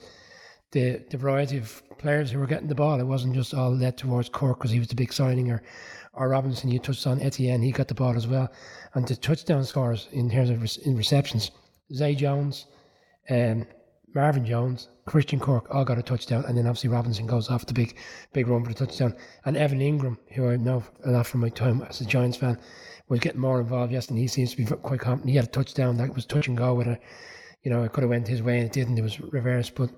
the, 0.71 1.03
the 1.09 1.17
variety 1.17 1.57
of 1.57 1.81
players 1.97 2.29
who 2.29 2.37
were 2.37 2.45
getting 2.45 2.67
the 2.67 2.75
ball. 2.75 2.99
It 2.99 3.05
wasn't 3.05 3.33
just 3.33 3.53
all 3.53 3.75
led 3.75 3.97
towards 3.97 4.29
Kirk 4.29 4.59
because 4.59 4.71
he 4.71 4.79
was 4.79 4.87
the 4.87 4.95
big 4.95 5.13
signing 5.13 5.49
or, 5.49 5.63
or 6.13 6.29
Robinson. 6.29 6.69
You 6.69 6.77
touched 6.77 7.07
on 7.07 7.21
Etienne, 7.21 7.63
he 7.63 7.71
got 7.71 7.87
the 7.87 7.95
ball 7.95 8.15
as 8.15 8.27
well. 8.27 8.51
And 8.93 9.07
the 9.07 9.15
touchdown 9.15 9.63
scores 9.63 10.07
in 10.11 10.29
terms 10.29 10.51
of 10.51 10.61
re- 10.61 10.83
in 10.85 10.95
receptions 10.95 11.49
Zay 11.93 12.15
Jones, 12.15 12.65
um, 13.29 13.65
Marvin 14.13 14.45
Jones, 14.45 14.89
Christian 15.05 15.39
Kirk 15.39 15.73
all 15.73 15.85
got 15.85 15.97
a 15.97 16.03
touchdown, 16.03 16.43
and 16.47 16.57
then 16.57 16.65
obviously 16.65 16.89
Robinson 16.89 17.27
goes 17.27 17.49
off 17.49 17.65
the 17.65 17.73
big, 17.73 17.97
big 18.33 18.47
run 18.47 18.63
for 18.63 18.73
the 18.73 18.85
touchdown. 18.85 19.15
And 19.45 19.55
Evan 19.55 19.79
Engram, 19.79 20.17
who 20.33 20.49
I 20.49 20.57
know 20.57 20.83
a 21.05 21.11
lot 21.11 21.27
from 21.27 21.41
my 21.41 21.49
time 21.49 21.81
as 21.83 22.01
a 22.01 22.05
Giants 22.05 22.37
fan, 22.37 22.59
was 23.09 23.19
getting 23.19 23.41
more 23.41 23.61
involved 23.61 23.91
yesterday. 23.91 24.21
He 24.21 24.27
seems 24.27 24.51
to 24.51 24.57
be 24.57 24.65
quite 24.65 24.99
confident. 24.99 25.29
He 25.29 25.35
had 25.35 25.45
a 25.45 25.49
touchdown 25.49 25.97
that 25.97 26.13
was 26.13 26.25
touch 26.25 26.47
and 26.47 26.57
go 26.57 26.73
with 26.73 26.87
a, 26.87 26.99
you 27.63 27.71
know, 27.71 27.83
it 27.83 27.93
could 27.93 28.03
have 28.03 28.09
went 28.09 28.27
his 28.27 28.41
way 28.41 28.57
and 28.57 28.65
it 28.65 28.73
didn't. 28.73 28.97
It 28.97 29.03
was 29.03 29.19
reversed, 29.19 29.75
but 29.75 29.89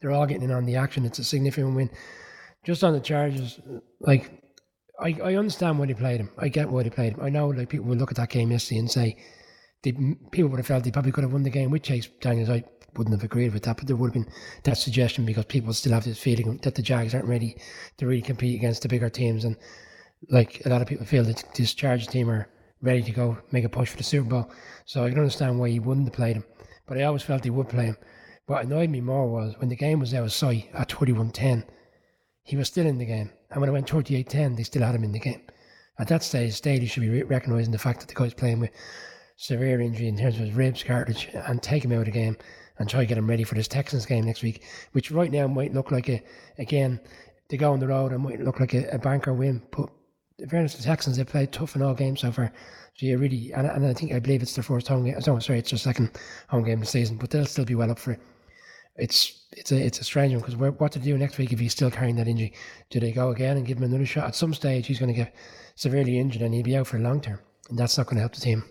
they're 0.00 0.12
all 0.12 0.26
getting 0.26 0.44
in 0.44 0.50
on 0.50 0.66
the 0.66 0.76
action. 0.76 1.04
It's 1.04 1.18
a 1.18 1.24
significant 1.24 1.76
win. 1.76 1.90
Just 2.64 2.84
on 2.84 2.92
the 2.92 3.00
Chargers, 3.00 3.58
like 4.00 4.42
I, 5.00 5.16
I 5.22 5.34
understand 5.36 5.78
why 5.78 5.86
they 5.86 5.94
played 5.94 6.20
him. 6.20 6.30
I 6.38 6.48
get 6.48 6.68
why 6.68 6.82
they 6.82 6.90
played 6.90 7.14
him. 7.14 7.20
I 7.22 7.30
know 7.30 7.48
like 7.48 7.70
people 7.70 7.86
will 7.86 7.96
look 7.96 8.10
at 8.10 8.16
that 8.18 8.28
game 8.28 8.50
yesterday 8.50 8.80
and 8.80 8.90
say 8.90 9.16
they, 9.82 9.92
people 10.30 10.50
would 10.50 10.58
have 10.58 10.66
felt 10.66 10.84
they 10.84 10.90
probably 10.90 11.12
could 11.12 11.24
have 11.24 11.32
won 11.32 11.42
the 11.42 11.50
game 11.50 11.70
with 11.70 11.82
Chase 11.82 12.08
Daniels. 12.20 12.50
I 12.50 12.64
wouldn't 12.96 13.14
have 13.14 13.24
agreed 13.24 13.52
with 13.52 13.62
that, 13.64 13.76
but 13.76 13.86
there 13.86 13.96
would 13.96 14.14
have 14.14 14.24
been 14.24 14.32
that 14.64 14.76
suggestion 14.76 15.24
because 15.24 15.44
people 15.46 15.72
still 15.72 15.92
have 15.92 16.04
this 16.04 16.18
feeling 16.18 16.58
that 16.62 16.74
the 16.74 16.82
Jags 16.82 17.14
aren't 17.14 17.28
ready 17.28 17.56
to 17.98 18.06
really 18.06 18.22
compete 18.22 18.56
against 18.56 18.82
the 18.82 18.88
bigger 18.88 19.08
teams. 19.08 19.44
And 19.44 19.56
like 20.28 20.62
a 20.66 20.68
lot 20.68 20.82
of 20.82 20.88
people 20.88 21.06
feel 21.06 21.24
that 21.24 21.44
this 21.54 21.74
Chargers 21.74 22.08
team 22.08 22.30
are 22.30 22.48
ready 22.82 23.02
to 23.02 23.12
go 23.12 23.38
make 23.52 23.64
a 23.64 23.68
push 23.68 23.90
for 23.90 23.96
the 23.96 24.02
Super 24.02 24.28
Bowl. 24.28 24.52
So 24.84 25.04
I 25.04 25.10
can 25.10 25.18
understand 25.18 25.58
why 25.58 25.70
he 25.70 25.80
wouldn't 25.80 26.06
have 26.06 26.14
played 26.14 26.36
him. 26.36 26.44
But 26.86 26.98
I 26.98 27.04
always 27.04 27.22
felt 27.22 27.44
he 27.44 27.50
would 27.50 27.68
play 27.68 27.86
him. 27.86 27.96
What 28.46 28.64
annoyed 28.64 28.90
me 28.90 29.00
more 29.00 29.28
was 29.28 29.54
when 29.58 29.68
the 29.68 29.76
game 29.76 30.00
was 30.00 30.12
out 30.12 30.24
of 30.24 30.32
sight 30.32 30.68
at 30.74 30.88
21 30.88 31.30
10, 31.30 31.64
he 32.42 32.56
was 32.56 32.68
still 32.68 32.86
in 32.86 32.98
the 32.98 33.06
game. 33.06 33.30
And 33.50 33.60
when 33.60 33.68
it 33.68 33.72
went 33.72 33.88
38 33.88 34.28
10, 34.28 34.56
they 34.56 34.62
still 34.64 34.82
had 34.82 34.94
him 34.94 35.04
in 35.04 35.12
the 35.12 35.20
game. 35.20 35.42
At 35.98 36.08
that 36.08 36.22
stage, 36.22 36.54
Staley 36.54 36.86
should 36.86 37.02
be 37.02 37.22
recognising 37.22 37.72
the 37.72 37.78
fact 37.78 38.00
that 38.00 38.08
the 38.08 38.14
guy's 38.14 38.34
playing 38.34 38.60
with 38.60 38.70
severe 39.40 39.80
injury 39.80 40.06
in 40.06 40.18
terms 40.18 40.34
of 40.34 40.42
his 40.42 40.52
ribs, 40.52 40.82
cartilage, 40.82 41.30
and 41.32 41.62
take 41.62 41.82
him 41.82 41.92
out 41.92 42.00
of 42.00 42.04
the 42.04 42.10
game 42.10 42.36
and 42.78 42.90
try 42.90 43.00
to 43.00 43.06
get 43.06 43.16
him 43.16 43.28
ready 43.28 43.42
for 43.42 43.54
this 43.54 43.66
Texans 43.66 44.04
game 44.04 44.26
next 44.26 44.42
week, 44.42 44.64
which 44.92 45.10
right 45.10 45.32
now 45.32 45.46
might 45.46 45.72
look 45.72 45.90
like 45.90 46.10
a, 46.10 46.22
again, 46.58 47.00
they 47.48 47.56
go 47.56 47.72
on 47.72 47.80
the 47.80 47.88
road 47.88 48.12
and 48.12 48.22
might 48.22 48.38
look 48.38 48.60
like 48.60 48.74
a, 48.74 48.86
a 48.90 48.98
banker 48.98 49.32
win. 49.32 49.62
But 49.70 49.88
in 50.38 50.50
fairness, 50.50 50.74
the 50.74 50.82
Texans, 50.82 51.16
they 51.16 51.24
played 51.24 51.52
tough 51.52 51.74
in 51.74 51.80
all 51.80 51.94
games 51.94 52.20
so 52.20 52.30
far. 52.30 52.52
So 52.94 53.06
you 53.06 53.16
really, 53.16 53.50
and, 53.52 53.66
and 53.66 53.86
I 53.86 53.94
think, 53.94 54.12
I 54.12 54.18
believe 54.18 54.42
it's 54.42 54.54
their 54.54 54.62
first 54.62 54.88
home 54.88 55.06
game. 55.06 55.14
Oh, 55.16 55.38
sorry, 55.38 55.58
it's 55.58 55.70
their 55.70 55.78
second 55.78 56.10
home 56.48 56.64
game 56.64 56.74
of 56.74 56.80
the 56.80 56.86
season, 56.86 57.16
but 57.16 57.30
they'll 57.30 57.46
still 57.46 57.64
be 57.64 57.74
well 57.74 57.90
up 57.90 57.98
for 57.98 58.12
it. 58.12 58.20
It's 58.96 59.46
it's 59.52 59.72
a 59.72 59.76
it's 59.82 60.00
a 60.00 60.04
strange 60.04 60.34
one 60.34 60.42
because 60.42 60.56
what 60.56 60.92
to 60.92 60.98
do 60.98 61.16
next 61.16 61.38
week 61.38 61.52
if 61.52 61.60
he's 61.60 61.72
still 61.72 61.90
carrying 61.90 62.16
that 62.16 62.28
injury? 62.28 62.52
Do 62.90 63.00
they 63.00 63.12
go 63.12 63.30
again 63.30 63.56
and 63.56 63.66
give 63.66 63.78
him 63.78 63.84
another 63.84 64.04
shot? 64.04 64.26
At 64.26 64.34
some 64.34 64.52
stage, 64.52 64.86
he's 64.86 64.98
going 64.98 65.12
to 65.12 65.18
get 65.18 65.34
severely 65.76 66.18
injured 66.18 66.42
and 66.42 66.52
he'll 66.52 66.64
be 66.64 66.76
out 66.76 66.88
for 66.88 66.98
long 66.98 67.22
term, 67.22 67.38
and 67.70 67.78
that's 67.78 67.96
not 67.96 68.06
going 68.06 68.16
to 68.16 68.20
help 68.20 68.34
the 68.34 68.40
team. 68.42 68.64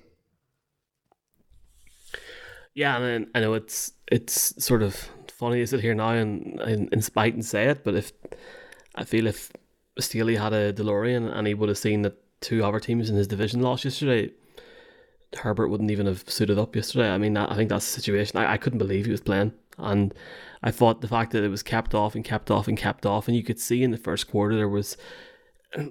Yeah, 2.79 2.97
and 2.97 3.27
I 3.35 3.41
know 3.41 3.55
it's 3.55 3.91
it's 4.09 4.63
sort 4.63 4.83
of 4.83 4.95
funny 5.27 5.59
to 5.59 5.67
sit 5.67 5.81
here 5.81 5.93
now 5.93 6.11
and, 6.11 6.61
in 6.93 7.01
spite 7.01 7.33
and 7.33 7.43
say 7.43 7.65
it, 7.65 7.83
but 7.83 7.93
if 7.93 8.13
I 8.95 9.03
feel 9.03 9.27
if 9.27 9.51
Staley 9.99 10.37
had 10.37 10.53
a 10.53 10.71
DeLorean 10.71 11.29
and 11.29 11.45
he 11.45 11.53
would 11.53 11.67
have 11.67 11.77
seen 11.77 12.03
that 12.03 12.15
two 12.39 12.63
other 12.63 12.79
teams 12.79 13.09
in 13.09 13.17
his 13.17 13.27
division 13.27 13.59
lost 13.59 13.83
yesterday, 13.83 14.31
Herbert 15.35 15.67
wouldn't 15.67 15.91
even 15.91 16.05
have 16.05 16.23
suited 16.29 16.57
up 16.57 16.73
yesterday. 16.73 17.09
I 17.09 17.17
mean, 17.17 17.35
I 17.35 17.53
think 17.53 17.67
that's 17.67 17.93
the 17.93 17.99
situation. 17.99 18.37
I, 18.37 18.53
I 18.53 18.57
couldn't 18.57 18.79
believe 18.79 19.03
he 19.03 19.11
was 19.11 19.19
playing, 19.19 19.51
and 19.77 20.13
I 20.63 20.71
thought 20.71 21.01
the 21.01 21.09
fact 21.09 21.33
that 21.33 21.43
it 21.43 21.49
was 21.49 21.63
kept 21.63 21.93
off 21.93 22.15
and 22.15 22.23
kept 22.23 22.49
off 22.49 22.69
and 22.69 22.77
kept 22.77 23.05
off, 23.05 23.27
and 23.27 23.35
you 23.35 23.43
could 23.43 23.59
see 23.59 23.83
in 23.83 23.91
the 23.91 23.97
first 23.97 24.31
quarter 24.31 24.55
there 24.55 24.69
was 24.69 24.95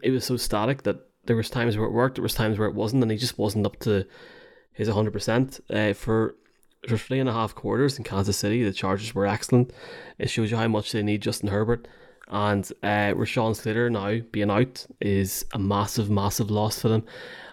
it 0.02 0.10
was 0.10 0.24
so 0.24 0.38
static 0.38 0.84
that 0.84 1.06
there 1.26 1.36
was 1.36 1.50
times 1.50 1.76
where 1.76 1.86
it 1.86 1.92
worked, 1.92 2.14
there 2.14 2.22
was 2.22 2.32
times 2.32 2.58
where 2.58 2.66
it 2.66 2.74
wasn't, 2.74 3.02
and 3.02 3.12
he 3.12 3.18
just 3.18 3.36
wasn't 3.36 3.66
up 3.66 3.78
to 3.80 4.06
his 4.72 4.88
hundred 4.88 5.10
uh, 5.10 5.12
percent 5.12 5.60
for 5.94 6.34
for 6.86 6.96
three 6.96 7.18
and 7.18 7.28
a 7.28 7.32
half 7.32 7.54
quarters 7.54 7.98
in 7.98 8.04
Kansas 8.04 8.36
City, 8.36 8.62
the 8.62 8.72
Chargers 8.72 9.14
were 9.14 9.26
excellent. 9.26 9.72
It 10.18 10.30
shows 10.30 10.50
you 10.50 10.56
how 10.56 10.68
much 10.68 10.92
they 10.92 11.02
need 11.02 11.22
Justin 11.22 11.48
Herbert. 11.48 11.88
And 12.28 12.70
uh, 12.82 13.14
Rashawn 13.14 13.56
Slater 13.56 13.88
now 13.88 14.20
being 14.30 14.50
out 14.50 14.86
is 15.00 15.44
a 15.52 15.58
massive, 15.58 16.10
massive 16.10 16.50
loss 16.50 16.80
for 16.80 16.88
them. 16.88 17.04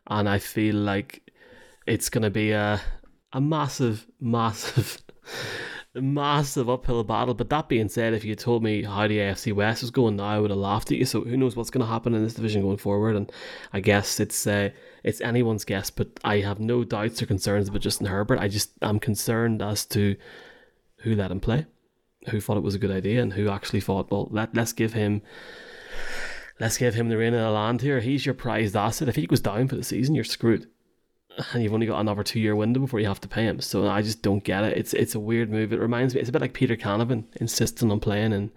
And 0.08 0.28
I 0.28 0.38
feel 0.40 0.76
like 0.76 1.32
it's 1.88 2.10
going 2.10 2.24
to 2.24 2.30
be 2.30 2.52
a, 2.52 2.82
a 3.34 3.42
massive, 3.42 4.06
massive 4.20 5.02
massive 6.02 6.70
uphill 6.70 7.04
battle. 7.04 7.34
But 7.34 7.50
that 7.50 7.70
being 7.70 7.90
said, 7.90 8.14
if 8.14 8.24
you 8.24 8.36
told 8.36 8.64
me 8.64 8.84
how 8.84 9.08
the 9.08 9.18
AFC 9.18 9.54
West 9.54 9.82
was 9.82 9.92
going 9.92 10.18
now, 10.18 10.26
I 10.26 10.40
would 10.40 10.50
have 10.50 10.60
laughed 10.60 10.92
at 10.92 10.98
you. 10.98 11.06
So 11.06 11.24
who 11.24 11.38
knows 11.38 11.56
what's 11.56 11.70
going 11.70 11.86
to 11.86 11.92
happen 11.92 12.14
in 12.14 12.24
this 12.24 12.34
division 12.34 12.62
going 12.62 12.78
forward? 12.78 13.16
And 13.16 13.32
I 13.74 13.80
guess 13.80 14.20
it's 14.20 14.46
uh, 14.46 14.70
it's 15.04 15.22
anyone's 15.22 15.66
guess. 15.66 15.90
But 15.90 16.20
I 16.24 16.40
have 16.40 16.60
no 16.60 16.84
doubts 16.84 17.22
or 17.22 17.26
concerns 17.26 17.70
about 17.70 17.82
Justin 17.82 18.08
Herbert. 18.08 18.40
I 18.40 18.48
just 18.48 18.72
I'm 18.82 19.00
concerned 19.00 19.62
as 19.62 19.86
to 19.88 20.16
who 20.98 21.16
let 21.16 21.32
him 21.32 21.40
play, 21.40 21.66
who 22.30 22.42
thought 22.42 22.58
it 22.58 22.64
was 22.64 22.76
a 22.76 22.80
good 22.80 22.92
idea, 22.92 23.22
and 23.22 23.34
who 23.34 23.50
actually 23.50 23.82
thought, 23.82 24.12
well, 24.12 24.28
let 24.32 24.56
let's 24.56 24.74
give 24.74 24.94
him. 24.94 25.22
Let's 26.58 26.78
give 26.78 26.96
him 26.96 27.10
the 27.10 27.18
reign 27.18 27.34
of 27.34 27.42
the 27.42 27.50
land 27.50 27.82
here. 27.82 28.00
He's 28.00 28.26
your 28.26 28.34
prized 28.34 28.78
asset. 28.78 29.10
If 29.10 29.18
he 29.18 29.28
goes 29.28 29.42
down 29.42 29.68
for 29.68 29.76
the 29.76 29.84
season, 29.84 30.16
you're 30.16 30.24
screwed 30.24 30.70
and 31.52 31.64
you've 31.64 31.74
only 31.74 31.88
got 31.88 32.00
another 32.00 32.24
two 32.24 32.40
year 32.40 32.56
window 32.56 32.80
before 32.80 33.00
you 33.00 33.08
have 33.08 33.22
to 33.22 33.28
pay 33.28 33.44
him. 33.44 33.62
So 33.62 33.88
I 33.88 34.02
just 34.02 34.22
don't 34.22 34.44
get 34.44 34.64
it. 34.64 34.78
It's 34.78 34.94
it's 34.94 35.16
a 35.16 35.20
weird 35.20 35.50
move. 35.50 35.74
It 35.74 35.80
reminds 35.80 36.14
me. 36.14 36.22
It's 36.22 36.30
a 36.30 36.34
bit 36.34 36.42
like 36.42 36.54
Peter 36.54 36.76
Canavan 36.76 37.26
insisting 37.40 37.92
on 37.92 38.00
playing 38.00 38.34
in 38.34 38.52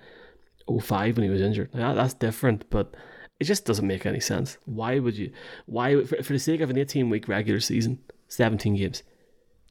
05 0.69 1.17
when 1.17 1.25
he 1.25 1.31
was 1.31 1.41
injured. 1.41 1.71
Yeah, 1.75 1.95
that's 1.95 2.15
different, 2.15 2.69
but 2.71 2.95
It 3.41 3.45
just 3.45 3.65
doesn't 3.65 3.87
make 3.87 4.05
any 4.07 4.21
sense. 4.21 4.59
Why 4.65 4.99
would 4.99 5.17
you? 5.17 5.33
Why 5.67 6.05
for, 6.05 6.23
for 6.23 6.33
the 6.33 6.39
sake 6.39 6.61
of 6.61 6.71
an 6.71 6.79
18 6.79 7.11
week 7.11 7.29
regular 7.29 7.61
season, 7.61 8.01
17 8.29 8.77
games, 8.77 9.03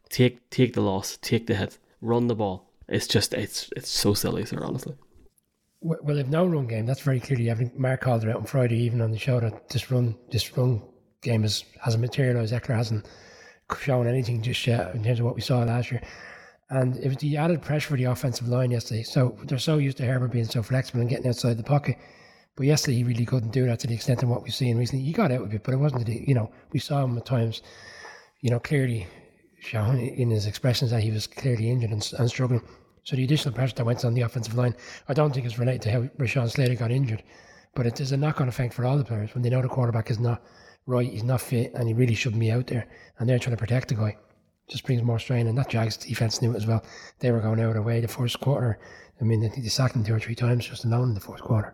take 0.10 0.50
take 0.50 0.74
the 0.74 0.82
loss, 0.82 1.18
take 1.18 1.48
the 1.48 1.56
hit, 1.56 1.78
run 2.02 2.28
the 2.28 2.36
ball. 2.36 2.72
It's 2.88 3.08
just 3.08 3.34
it's 3.34 3.70
it's 3.76 3.90
so 3.90 4.14
silly, 4.14 4.46
sir. 4.46 4.64
Honestly. 4.64 4.96
Well, 5.80 6.16
they've 6.16 6.28
no 6.28 6.46
run 6.46 6.66
game. 6.66 6.88
That's 6.88 7.02
very 7.02 7.20
clearly. 7.20 7.52
I 7.52 7.72
Mark 7.76 8.02
called 8.02 8.24
it 8.24 8.30
out 8.30 8.38
on 8.38 8.46
Friday 8.46 8.78
even 8.80 9.00
on 9.00 9.12
the 9.12 9.20
show 9.20 9.40
that 9.40 9.70
this 9.70 9.92
run 9.92 10.16
this 10.32 10.58
run 10.58 10.82
game 11.28 11.44
is, 11.44 11.64
hasn't 11.82 12.02
materialised. 12.02 12.54
Ekeler 12.54 12.76
hasn't 12.76 13.06
shown 13.80 14.08
anything 14.08 14.42
just 14.42 14.66
yet 14.66 14.96
in 14.96 15.04
terms 15.04 15.20
of 15.20 15.26
what 15.26 15.36
we 15.36 15.42
saw 15.42 15.60
last 15.60 15.92
year. 15.92 16.02
And 16.70 16.98
it 16.98 17.08
was 17.08 17.18
the 17.18 17.38
added 17.38 17.62
pressure 17.62 17.90
for 17.90 17.98
the 17.98 18.06
offensive 18.06 18.48
line 18.48 18.72
yesterday. 18.72 19.04
So 19.04 19.38
they're 19.44 19.58
so 19.58 19.78
used 19.78 19.98
to 19.98 20.06
Herbert 20.06 20.32
being 20.32 20.46
so 20.46 20.64
flexible 20.64 21.02
and 21.02 21.10
getting 21.10 21.28
outside 21.28 21.58
the 21.58 21.64
pocket. 21.64 21.98
But 22.56 22.66
yesterday 22.66 22.98
he 22.98 23.04
really 23.04 23.26
couldn't 23.26 23.52
do 23.52 23.66
that 23.68 23.80
to 23.80 23.88
the 23.88 23.94
extent 23.94 24.24
of 24.24 24.30
what 24.30 24.44
we've 24.44 24.54
seen 24.54 24.78
recently. 24.78 25.06
He 25.06 25.14
got 25.14 25.32
out 25.32 25.44
of 25.44 25.54
it, 25.54 25.64
but 25.64 25.74
it 25.74 25.78
wasn't 25.78 26.06
the 26.06 26.24
you 26.28 26.34
know, 26.34 26.52
we 26.72 26.80
saw 26.80 27.04
him 27.04 27.18
at 27.18 27.26
times, 27.26 27.62
you 28.42 28.50
know, 28.50 28.60
clearly 28.60 29.08
shown 29.60 30.00
in 30.00 30.30
his 30.30 30.46
expressions 30.46 30.92
that 30.92 31.04
he 31.04 31.12
was 31.12 31.28
clearly 31.28 31.70
injured 31.70 31.92
and, 31.92 32.14
and 32.18 32.30
struggling. 32.30 32.62
So 33.04 33.16
the 33.16 33.24
additional 33.24 33.54
pressure 33.54 33.76
that 33.76 33.86
went 33.86 34.04
on 34.04 34.14
the 34.14 34.22
offensive 34.22 34.56
line, 34.56 34.76
I 35.08 35.14
don't 35.14 35.34
think 35.34 35.46
is 35.46 35.60
related 35.60 35.82
to 35.84 35.92
how 35.92 36.02
Rashawn 36.18 36.50
Slater 36.50 36.76
got 36.76 36.92
injured. 36.92 37.24
But 37.74 37.86
it 37.86 38.02
is 38.02 38.12
a 38.12 38.18
knock 38.18 38.42
on 38.42 38.50
effect 38.50 38.74
for 38.74 38.86
all 38.86 38.98
the 38.98 39.06
players 39.06 39.34
when 39.34 39.44
they 39.44 39.50
know 39.50 39.62
the 39.62 39.70
quarterback 39.70 40.10
is 40.12 40.20
not 40.20 40.42
right, 40.88 41.08
he's 41.08 41.24
not 41.24 41.42
fit, 41.42 41.74
and 41.76 41.88
he 41.88 41.94
really 41.94 42.16
shouldn't 42.16 42.40
be 42.40 42.52
out 42.52 42.68
there. 42.68 42.88
And 43.20 43.30
they're 43.30 43.40
trying 43.40 43.56
to 43.56 43.60
protect 43.60 43.90
the 43.90 43.96
guy 43.96 44.18
just 44.68 44.86
brings 44.86 45.02
more 45.02 45.20
strain. 45.20 45.48
And 45.48 45.58
that 45.58 45.70
Jags 45.70 45.98
defense 45.98 46.42
knew 46.42 46.52
it 46.52 46.58
as 46.58 46.68
well. 46.68 46.84
They 47.20 47.32
were 47.32 47.40
going 47.40 47.60
out 47.60 47.68
of 47.68 47.74
their 47.74 47.82
way 47.82 48.02
the 48.02 48.08
first 48.08 48.40
quarter. 48.40 48.80
I 49.20 49.24
mean, 49.24 49.44
I 49.44 49.50
think 49.50 49.64
they 49.64 49.70
sacked 49.70 49.96
him 49.96 50.04
two 50.04 50.14
or 50.14 50.20
three 50.20 50.36
times 50.36 50.66
just 50.66 50.86
alone 50.86 51.10
in 51.10 51.14
the 51.14 51.20
fourth 51.20 51.42
quarter. 51.42 51.74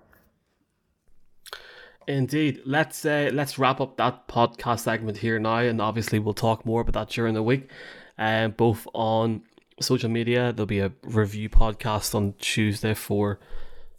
Indeed. 2.08 2.62
Let's 2.66 3.06
uh, 3.06 3.30
let's 3.34 3.58
wrap 3.58 3.80
up 3.80 3.98
that 3.98 4.28
podcast 4.28 4.82
segment 4.82 5.18
here 5.18 5.40
now, 5.40 5.60
and 5.60 5.82
obviously 5.82 6.20
we'll 6.20 6.34
talk 6.34 6.66
more 6.66 6.82
about 6.82 6.94
that 6.94 7.10
during 7.10 7.34
the 7.34 7.44
week, 7.44 7.70
um, 8.18 8.52
both 8.52 8.86
on 8.94 9.44
social 9.80 10.10
media. 10.10 10.52
There'll 10.52 10.68
be 10.68 10.80
a 10.80 10.92
review 11.04 11.50
podcast 11.50 12.14
on 12.14 12.34
Tuesday 12.40 12.94
for 12.94 13.40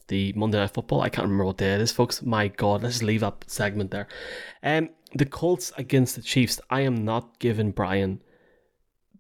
the 0.09 0.35
Monday 0.35 0.59
Night 0.59 0.73
Football. 0.73 1.01
I 1.01 1.09
can't 1.09 1.25
remember 1.25 1.47
what 1.47 1.57
day 1.57 1.75
it 1.75 1.81
is, 1.81 1.93
folks. 1.93 2.23
My 2.23 2.49
God, 2.49 2.83
let's 2.83 3.03
leave 3.03 3.21
that 3.21 3.45
segment 3.47 3.91
there. 3.91 4.07
Um, 4.63 4.91
the 5.15 5.27
Colts 5.27 5.73
against 5.77 6.17
the 6.17 6.23
Chiefs. 6.23 6.61
I 6.71 6.81
am 6.81 7.05
not 7.05 7.39
giving 7.39 7.71
Brian 7.71 8.21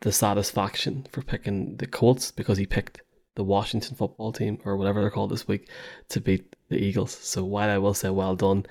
the 0.01 0.13
satisfaction 0.13 1.07
for 1.11 1.23
picking 1.23 1.77
the 1.77 1.87
Colts 1.87 2.31
because 2.31 2.59
he 2.59 2.67
picked 2.67 3.01
the 3.37 3.45
Washington 3.45 3.97
football 3.97 4.33
team 4.33 4.59
or 4.65 4.77
whatever 4.77 5.01
they're 5.01 5.11
called 5.11 5.31
this 5.31 5.49
week 5.49 5.69
to 6.11 6.21
beat 6.21 6.55
the 6.69 6.77
Eagles. 6.77 7.13
So 7.13 7.45
while 7.45 7.71
I 7.71 7.79
will 7.79 7.95
say 7.95 8.11
well 8.11 8.37
done, 8.37 8.67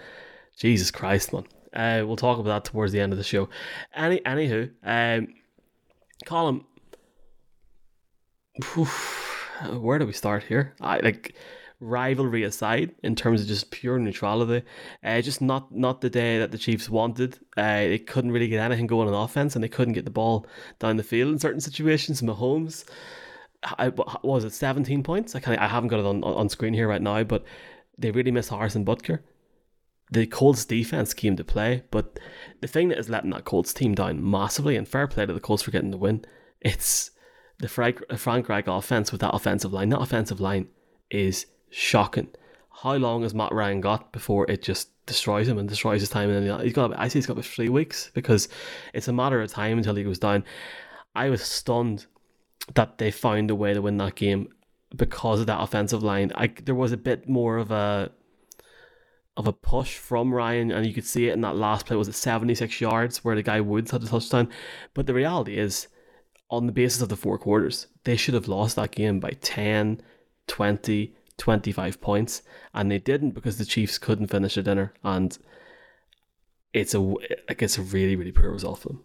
Jesus 0.57 0.91
Christ, 0.91 1.33
man. 1.33 1.45
Uh, 1.73 2.05
we'll 2.05 2.15
talk 2.15 2.37
about 2.37 2.65
that 2.65 2.71
towards 2.71 2.93
the 2.93 2.99
end 2.99 3.11
of 3.13 3.17
the 3.17 3.23
show. 3.23 3.49
Any 3.95 4.19
anywho, 4.19 4.69
um, 4.83 5.33
Colin, 6.25 6.63
where 9.79 9.97
do 9.97 10.05
we 10.05 10.13
start 10.13 10.43
here? 10.43 10.75
I 10.79 10.99
like 10.99 11.35
rivalry 11.79 12.43
aside, 12.43 12.91
in 13.03 13.15
terms 13.15 13.41
of 13.41 13.47
just 13.47 13.71
pure 13.71 13.99
neutrality, 13.99 14.65
uh, 15.03 15.21
just 15.21 15.41
not 15.41 15.73
not 15.75 16.01
the 16.01 16.09
day 16.09 16.39
that 16.39 16.51
the 16.51 16.57
Chiefs 16.57 16.89
wanted. 16.89 17.39
Uh, 17.57 17.87
they 17.87 17.99
couldn't 17.99 18.31
really 18.31 18.47
get 18.47 18.59
anything 18.59 18.87
going 18.87 19.07
on 19.07 19.13
offense, 19.13 19.55
and 19.55 19.63
they 19.63 19.69
couldn't 19.69 19.93
get 19.93 20.05
the 20.05 20.11
ball 20.11 20.45
down 20.79 20.97
the 20.97 21.03
field 21.03 21.31
in 21.31 21.39
certain 21.39 21.61
situations. 21.61 22.21
Mahomes, 22.21 22.85
I, 23.63 23.89
was 24.23 24.43
it 24.43 24.53
seventeen 24.53 25.03
points? 25.03 25.35
I 25.35 25.39
can 25.39 25.57
I 25.57 25.67
haven't 25.67 25.89
got 25.89 25.99
it 25.99 26.05
on 26.05 26.23
on 26.23 26.49
screen 26.49 26.73
here 26.73 26.87
right 26.87 27.01
now, 27.01 27.23
but 27.23 27.43
they 27.97 28.11
really 28.11 28.31
miss 28.31 28.49
Harrison 28.49 28.85
Butker. 28.85 29.19
The 30.11 30.27
Colts 30.27 30.65
defense 30.65 31.13
came 31.13 31.35
to 31.37 31.43
play, 31.43 31.83
but 31.89 32.19
the 32.61 32.67
thing 32.67 32.89
that 32.89 32.99
is 32.99 33.09
letting 33.09 33.31
that 33.31 33.45
Colts 33.45 33.73
team 33.73 33.95
down 33.95 34.29
massively, 34.29 34.75
and 34.75 34.87
fair 34.87 35.07
play 35.07 35.25
to 35.25 35.33
the 35.33 35.39
Colts 35.39 35.63
for 35.63 35.71
getting 35.71 35.91
the 35.91 35.97
win, 35.97 36.23
it's 36.61 37.11
the 37.59 37.67
Frank, 37.67 38.01
Frank 38.17 38.49
Reich 38.49 38.67
offense 38.67 39.11
with 39.11 39.21
that 39.21 39.33
offensive 39.33 39.73
line. 39.73 39.89
That 39.89 40.01
offensive 40.01 40.39
line 40.39 40.67
is 41.09 41.45
shocking. 41.73 42.29
How 42.71 42.95
long 42.95 43.23
has 43.23 43.33
Matt 43.33 43.51
Ryan 43.51 43.81
got 43.81 44.11
before 44.11 44.49
it 44.49 44.61
just 44.61 44.89
destroys 45.05 45.47
him 45.47 45.57
and 45.57 45.67
destroys 45.67 46.01
his 46.01 46.09
time? 46.09 46.29
And 46.29 46.61
he's 46.61 46.73
got, 46.73 46.97
I 46.97 47.07
say 47.07 47.19
he's 47.19 47.25
got 47.25 47.33
about 47.33 47.45
three 47.45 47.69
weeks 47.69 48.11
because 48.13 48.47
it's 48.93 49.07
a 49.07 49.13
matter 49.13 49.41
of 49.41 49.51
time 49.51 49.77
until 49.77 49.95
he 49.95 50.03
goes 50.03 50.19
down. 50.19 50.43
I 51.15 51.29
was 51.29 51.41
stunned 51.41 52.05
that 52.75 52.97
they 52.97 53.11
found 53.11 53.51
a 53.51 53.55
way 53.55 53.73
to 53.73 53.81
win 53.81 53.97
that 53.97 54.15
game 54.15 54.49
because 54.95 55.39
of 55.39 55.47
that 55.47 55.61
offensive 55.61 56.03
line. 56.03 56.31
I 56.35 56.47
there 56.47 56.75
was 56.75 56.91
a 56.91 56.97
bit 56.97 57.27
more 57.27 57.57
of 57.57 57.71
a 57.71 58.11
of 59.35 59.47
a 59.47 59.53
push 59.53 59.97
from 59.97 60.33
Ryan, 60.33 60.71
and 60.71 60.85
you 60.85 60.93
could 60.93 61.05
see 61.05 61.27
it 61.27 61.33
in 61.33 61.41
that 61.41 61.55
last 61.55 61.85
play. 61.85 61.95
Was 61.95 62.07
it 62.07 62.15
seventy 62.15 62.55
six 62.55 62.79
yards 62.79 63.23
where 63.23 63.35
the 63.35 63.43
guy 63.43 63.61
Woods 63.61 63.91
had 63.91 64.03
a 64.03 64.07
touchdown? 64.07 64.49
But 64.93 65.07
the 65.07 65.13
reality 65.13 65.57
is, 65.57 65.87
on 66.49 66.67
the 66.67 66.71
basis 66.71 67.01
of 67.01 67.09
the 67.09 67.17
four 67.17 67.37
quarters, 67.37 67.87
they 68.03 68.15
should 68.15 68.35
have 68.35 68.47
lost 68.47 68.75
that 68.75 68.91
game 68.91 69.19
by 69.19 69.31
10, 69.41 70.01
20, 70.47 71.15
25 71.37 72.01
points, 72.01 72.41
and 72.73 72.89
they 72.91 72.99
didn't 72.99 73.31
because 73.31 73.57
the 73.57 73.65
Chiefs 73.65 73.97
couldn't 73.97 74.27
finish 74.27 74.55
the 74.55 74.63
dinner, 74.63 74.93
and 75.03 75.37
it's 76.73 76.93
a 76.93 76.99
like 76.99 77.61
it's 77.61 77.77
a 77.77 77.81
really 77.81 78.15
really 78.15 78.31
poor 78.31 78.51
result 78.51 78.79
for 78.79 78.89
them. 78.89 79.03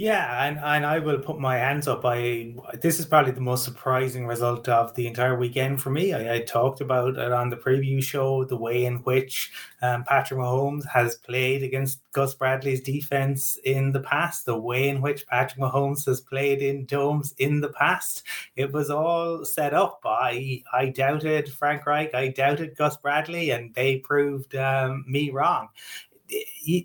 Yeah, 0.00 0.44
and, 0.44 0.60
and 0.60 0.86
I 0.86 1.00
will 1.00 1.18
put 1.18 1.40
my 1.40 1.56
hands 1.56 1.88
up. 1.88 2.02
I 2.04 2.54
this 2.80 3.00
is 3.00 3.06
probably 3.06 3.32
the 3.32 3.40
most 3.40 3.64
surprising 3.64 4.28
result 4.28 4.68
of 4.68 4.94
the 4.94 5.08
entire 5.08 5.36
weekend 5.36 5.82
for 5.82 5.90
me. 5.90 6.12
I, 6.14 6.36
I 6.36 6.40
talked 6.42 6.80
about 6.80 7.16
it 7.16 7.32
on 7.32 7.50
the 7.50 7.56
preview 7.56 8.00
show, 8.00 8.44
the 8.44 8.56
way 8.56 8.84
in 8.84 8.98
which 8.98 9.50
um, 9.82 10.04
Patrick 10.04 10.38
Mahomes 10.38 10.86
has 10.86 11.16
played 11.16 11.64
against 11.64 12.00
Gus 12.12 12.32
Bradley's 12.32 12.80
defense 12.80 13.58
in 13.64 13.90
the 13.90 13.98
past, 13.98 14.46
the 14.46 14.56
way 14.56 14.88
in 14.88 15.00
which 15.02 15.26
Patrick 15.26 15.58
Mahomes 15.60 16.06
has 16.06 16.20
played 16.20 16.62
in 16.62 16.86
domes 16.86 17.34
in 17.38 17.60
the 17.60 17.70
past. 17.70 18.22
It 18.54 18.72
was 18.72 18.90
all 18.90 19.44
set 19.44 19.74
up. 19.74 20.02
I 20.04 20.62
I 20.72 20.90
doubted 20.90 21.52
Frank 21.52 21.84
Reich, 21.86 22.14
I 22.14 22.28
doubted 22.28 22.76
Gus 22.76 22.96
Bradley, 22.96 23.50
and 23.50 23.74
they 23.74 23.96
proved 23.96 24.54
um, 24.54 25.04
me 25.08 25.30
wrong 25.30 25.70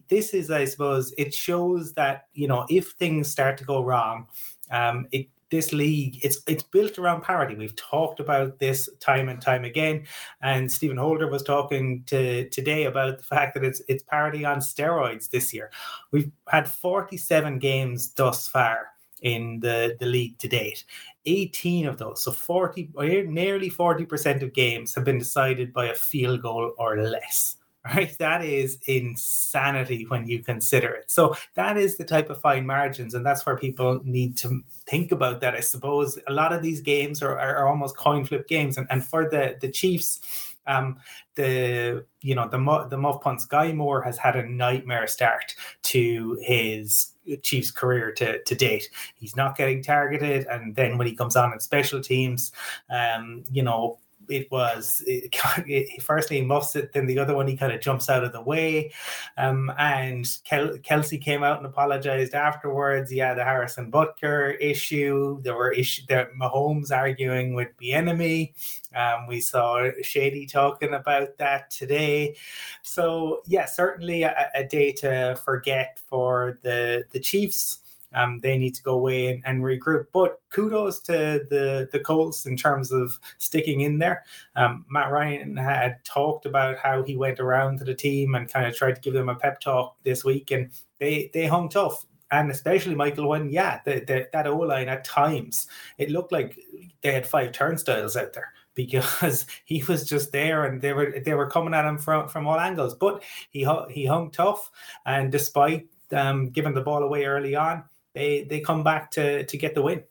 this 0.09 0.33
is, 0.33 0.51
I 0.51 0.65
suppose, 0.65 1.13
it 1.17 1.33
shows 1.33 1.93
that 1.93 2.27
you 2.33 2.47
know 2.47 2.65
if 2.69 2.91
things 2.91 3.29
start 3.29 3.57
to 3.57 3.65
go 3.65 3.83
wrong, 3.83 4.27
um, 4.71 5.07
it 5.11 5.27
this 5.53 5.71
league 5.71 6.17
it's 6.23 6.41
it's 6.47 6.63
built 6.63 6.97
around 6.97 7.21
parity. 7.21 7.53
We've 7.53 7.75
talked 7.75 8.19
about 8.19 8.57
this 8.57 8.89
time 8.99 9.29
and 9.29 9.39
time 9.39 9.63
again, 9.63 10.05
and 10.41 10.69
Stephen 10.71 10.97
Holder 10.97 11.29
was 11.29 11.43
talking 11.43 12.03
to 12.07 12.49
today 12.49 12.85
about 12.85 13.19
the 13.19 13.23
fact 13.23 13.53
that 13.53 13.63
it's 13.63 13.81
it's 13.87 14.03
parity 14.03 14.45
on 14.45 14.57
steroids 14.59 15.29
this 15.29 15.53
year. 15.53 15.69
We've 16.11 16.31
had 16.47 16.67
47 16.67 17.59
games 17.59 18.13
thus 18.13 18.47
far 18.47 18.87
in 19.21 19.59
the, 19.59 19.95
the 19.99 20.07
league 20.07 20.39
to 20.39 20.47
date. 20.47 20.83
18 21.25 21.85
of 21.85 21.97
those, 21.99 22.23
so 22.23 22.31
40 22.31 22.89
nearly 23.27 23.69
40% 23.69 24.41
of 24.41 24.53
games 24.53 24.95
have 24.95 25.05
been 25.05 25.19
decided 25.19 25.71
by 25.71 25.85
a 25.85 25.95
field 25.95 26.41
goal 26.41 26.73
or 26.77 26.97
less 26.99 27.57
right? 27.85 28.15
That 28.17 28.43
is 28.43 28.79
insanity 28.87 30.05
when 30.07 30.27
you 30.27 30.43
consider 30.43 30.89
it. 30.89 31.11
So 31.11 31.35
that 31.55 31.77
is 31.77 31.97
the 31.97 32.05
type 32.05 32.29
of 32.29 32.39
fine 32.39 32.65
margins, 32.65 33.13
and 33.13 33.25
that's 33.25 33.45
where 33.45 33.57
people 33.57 33.99
need 34.03 34.37
to 34.37 34.63
think 34.85 35.11
about 35.11 35.41
that. 35.41 35.53
I 35.53 35.59
suppose 35.59 36.17
a 36.27 36.33
lot 36.33 36.53
of 36.53 36.61
these 36.61 36.81
games 36.81 37.21
are, 37.21 37.37
are 37.37 37.67
almost 37.67 37.97
coin 37.97 38.25
flip 38.25 38.47
games, 38.47 38.77
and, 38.77 38.87
and 38.89 39.05
for 39.05 39.29
the 39.29 39.57
the 39.59 39.69
Chiefs. 39.69 40.19
Um, 40.65 40.99
the 41.35 42.05
you 42.21 42.35
know 42.35 42.47
the 42.47 42.87
the 42.89 42.97
muff 42.97 43.19
punt 43.19 43.41
Skyy 43.41 43.75
Moore 43.75 44.01
has 44.01 44.17
had 44.17 44.37
a 44.37 44.47
nightmare 44.47 45.07
start 45.07 45.53
to 45.81 46.37
his 46.41 47.11
Chiefs 47.41 47.69
career 47.69 48.13
to, 48.13 48.41
to 48.43 48.55
date. 48.55 48.89
He's 49.15 49.35
not 49.35 49.57
getting 49.57 49.83
targeted, 49.83 50.47
and 50.47 50.73
then 50.73 50.97
when 50.97 51.07
he 51.07 51.15
comes 51.15 51.35
on 51.35 51.51
in 51.51 51.59
special 51.59 51.99
teams, 51.99 52.53
um, 52.89 53.43
you 53.51 53.61
know 53.61 53.97
it 54.35 54.51
was 54.51 55.03
it, 55.05 55.33
it, 55.67 56.01
firstly 56.01 56.37
he 56.37 56.41
muffs 56.43 56.75
it, 56.75 56.93
then 56.93 57.05
the 57.05 57.19
other 57.19 57.35
one 57.35 57.47
he 57.47 57.55
kind 57.55 57.71
of 57.71 57.81
jumps 57.81 58.09
out 58.09 58.23
of 58.23 58.31
the 58.31 58.41
way. 58.41 58.91
Um, 59.37 59.71
and 59.77 60.25
Kel- 60.43 60.77
Kelce 60.79 61.21
came 61.21 61.43
out 61.43 61.57
and 61.57 61.65
apologized 61.65 62.33
afterwards. 62.33 63.11
Yeah, 63.13 63.33
the 63.33 63.43
Harrison 63.43 63.91
Butker 63.91 64.55
issue. 64.59 65.41
There 65.41 65.55
were 65.55 65.71
issues 65.71 66.05
that 66.07 66.33
Mahomes 66.33 66.91
arguing 66.91 67.53
with 67.53 67.69
the 67.77 67.93
enemy. 67.93 68.53
Um, 68.95 69.27
we 69.27 69.41
saw 69.41 69.89
Shady 70.01 70.45
talking 70.45 70.93
about 70.93 71.37
that 71.37 71.69
today. 71.69 72.35
So 72.81 73.41
yeah, 73.45 73.65
certainly 73.65 74.23
a, 74.23 74.49
a 74.55 74.63
day 74.63 74.91
to 74.93 75.39
forget 75.43 75.99
for 76.07 76.59
the 76.63 77.03
the 77.11 77.19
Chiefs. 77.19 77.79
Um, 78.13 78.39
they 78.39 78.57
need 78.57 78.75
to 78.75 78.83
go 78.83 78.93
away 78.93 79.27
and, 79.27 79.43
and, 79.45 79.63
regroup. 79.63 80.05
But 80.13 80.41
kudos 80.49 80.99
to 81.01 81.45
the 81.49 81.89
the 81.91 81.99
Colts 81.99 82.45
in 82.45 82.57
terms 82.57 82.91
of 82.91 83.19
sticking 83.37 83.81
in 83.81 83.99
there. 83.99 84.23
Um, 84.55 84.85
Matt 84.89 85.11
Ryan 85.11 85.57
had 85.57 86.03
talked 86.05 86.45
about 86.45 86.77
how 86.77 87.03
he 87.03 87.15
went 87.15 87.39
around 87.39 87.79
to 87.79 87.85
the 87.85 87.95
team 87.95 88.35
and 88.35 88.51
kind 88.51 88.67
of 88.67 88.75
tried 88.75 88.95
to 88.95 89.01
give 89.01 89.13
them 89.13 89.29
a 89.29 89.35
pep 89.35 89.59
talk 89.59 89.95
this 90.03 90.23
week, 90.23 90.51
and 90.51 90.69
they 90.99 91.29
they 91.33 91.47
hung 91.47 91.69
tough. 91.69 92.05
And 92.31 92.49
especially 92.49 92.95
Michael, 92.95 93.29
when 93.29 93.49
yeah, 93.49 93.79
the, 93.85 94.03
the, 94.07 94.27
that 94.33 94.47
O 94.47 94.57
line 94.57 94.89
at 94.89 95.05
times 95.05 95.67
it 95.99 96.09
looked 96.09 96.31
like 96.31 96.57
they 97.03 97.13
had 97.13 97.27
five 97.27 97.51
turnstiles 97.51 98.15
out 98.15 98.33
there 98.33 98.51
because 98.75 99.45
he 99.65 99.83
was 99.83 100.07
just 100.09 100.31
there 100.31 100.65
and 100.65 100.81
they 100.81 100.93
were 100.93 101.19
they 101.23 101.35
were 101.35 101.49
coming 101.49 101.75
at 101.75 101.85
him 101.85 101.97
from 101.97 102.27
from 102.27 102.47
all 102.47 102.59
angles. 102.59 102.95
But 102.95 103.23
he 103.51 103.67
he 103.89 104.05
hung 104.05 104.31
tough, 104.31 104.71
and 105.05 105.31
despite 105.31 105.87
um, 106.11 106.49
giving 106.49 106.73
the 106.73 106.81
ball 106.81 107.03
away 107.03 107.25
early 107.25 107.55
on, 107.55 107.83
they 108.13 108.43
they 108.43 108.59
come 108.59 108.83
back 108.83 109.11
to 109.11 109.45
to 109.45 109.57
get 109.57 109.75
the 109.75 109.81
win. 109.81 110.03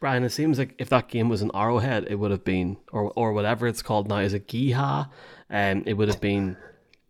Brian, 0.00 0.24
it 0.24 0.30
seems 0.30 0.58
like 0.58 0.74
if 0.78 0.90
that 0.90 1.08
game 1.08 1.28
was 1.28 1.40
an 1.40 1.50
Arrowhead, 1.54 2.06
it 2.10 2.16
would 2.16 2.30
have 2.30 2.44
been, 2.44 2.76
or 2.92 3.12
or 3.16 3.32
whatever 3.32 3.66
it's 3.66 3.82
called 3.82 4.08
now, 4.08 4.18
is 4.18 4.34
it 4.34 4.48
GEHA? 4.48 5.08
And 5.48 5.80
um, 5.80 5.84
it 5.86 5.94
would 5.94 6.08
have 6.08 6.20
been 6.20 6.56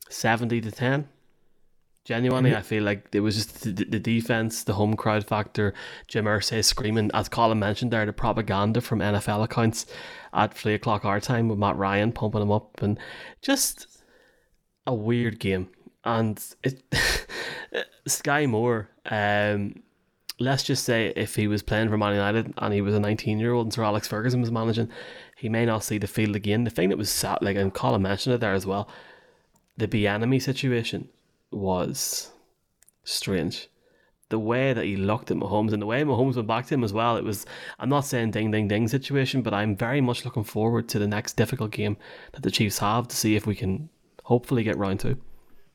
seventy 0.09 0.61
to 0.61 0.70
ten. 0.70 1.09
Genuinely, 2.05 2.51
mm-hmm. 2.51 2.59
I 2.59 2.62
feel 2.62 2.83
like 2.83 3.09
it 3.12 3.20
was 3.20 3.35
just 3.35 3.62
the, 3.62 3.73
the, 3.73 3.99
defense, 3.99 4.62
the 4.62 4.75
home 4.75 4.94
crowd 4.94 5.27
factor, 5.27 5.73
Jim 6.07 6.27
Irsay 6.27 6.62
screaming, 6.62 7.11
as 7.14 7.31
Colin 7.31 7.59
mentioned 7.59 7.92
there, 7.92 8.05
the 8.05 8.12
propaganda 8.12 8.83
from 8.83 8.99
NFL 8.99 9.42
accounts 9.42 9.87
at 10.35 10.53
three 10.53 10.75
o'clock 10.75 11.07
our 11.07 11.18
time 11.18 11.49
with 11.49 11.59
Matt 11.59 11.79
Ryan 11.79 12.12
pumping 12.12 12.42
him 12.42 12.53
up, 12.53 12.83
and 12.83 12.99
just 13.40 14.03
a 14.87 14.94
weird 14.94 15.40
game. 15.40 15.70
And 16.05 16.38
it, 16.62 16.83
Skyy 18.09 18.49
Moore, 18.49 18.89
um, 19.07 19.83
let's 20.39 20.63
just 20.63 20.85
say 20.85 21.13
if 21.17 21.37
he 21.37 21.47
was 21.47 21.63
playing 21.63 21.89
for 21.89 21.97
Man 21.97 22.15
United 22.15 22.53
and 22.59 22.75
he 22.75 22.81
was 22.81 22.95
a 22.95 23.01
19 23.01 23.39
year 23.39 23.53
old 23.53 23.67
and 23.67 23.73
Sir 23.73 23.85
Alex 23.85 24.09
Ferguson 24.09 24.41
was 24.41 24.51
managing, 24.51 24.89
he 25.37 25.49
may 25.49 25.65
not 25.65 25.85
see 25.85 25.99
the 25.99 26.07
field 26.07 26.37
again. 26.37 26.65
The 26.65 26.71
thing 26.71 26.89
that 26.89 26.99
was 26.99 27.11
sad, 27.11 27.39
like, 27.41 27.57
and 27.57 27.73
Colin 27.73 28.03
mentioned 28.03 28.35
it 28.35 28.41
there 28.41 28.55
as 28.55 28.67
well, 28.67 28.89
the 29.77 29.89
Bieniemy 29.89 30.41
situation 30.41 31.09
was 31.51 32.33
strange. 33.05 33.69
The 34.31 34.39
way 34.39 34.73
that 34.73 34.85
he 34.85 34.97
looked 34.97 35.31
at 35.31 35.37
Mahomes 35.37 35.73
and 35.73 35.83
the 35.83 35.87
way 35.87 36.03
Mahomes 36.03 36.37
went 36.37 36.49
back 36.49 36.67
to 36.67 36.75
him 36.75 36.83
as 36.83 36.93
well, 36.93 37.17
it 37.17 37.25
was, 37.25 37.45
I'm 37.79 37.89
not 37.89 38.07
saying 38.07 38.33
ding 38.33 38.51
ding 38.51 38.69
ding 38.69 38.89
situation, 38.89 39.43
but 39.43 39.55
I'm 39.55 39.77
very 39.77 40.01
much 40.01 40.25
looking 40.25 40.45
forward 40.45 40.89
to 40.89 40.99
the 40.99 41.07
next 41.07 41.37
difficult 41.37 41.71
game 41.73 41.97
that 42.33 42.43
the 42.43 42.51
Chiefs 42.51 42.79
have 42.79 43.09
to 43.09 43.17
see 43.17 43.37
if 43.37 43.47
we 43.47 43.55
can 43.55 43.91
hopefully 44.25 44.63
get 44.63 44.79
round 44.79 45.01
to. 45.01 45.19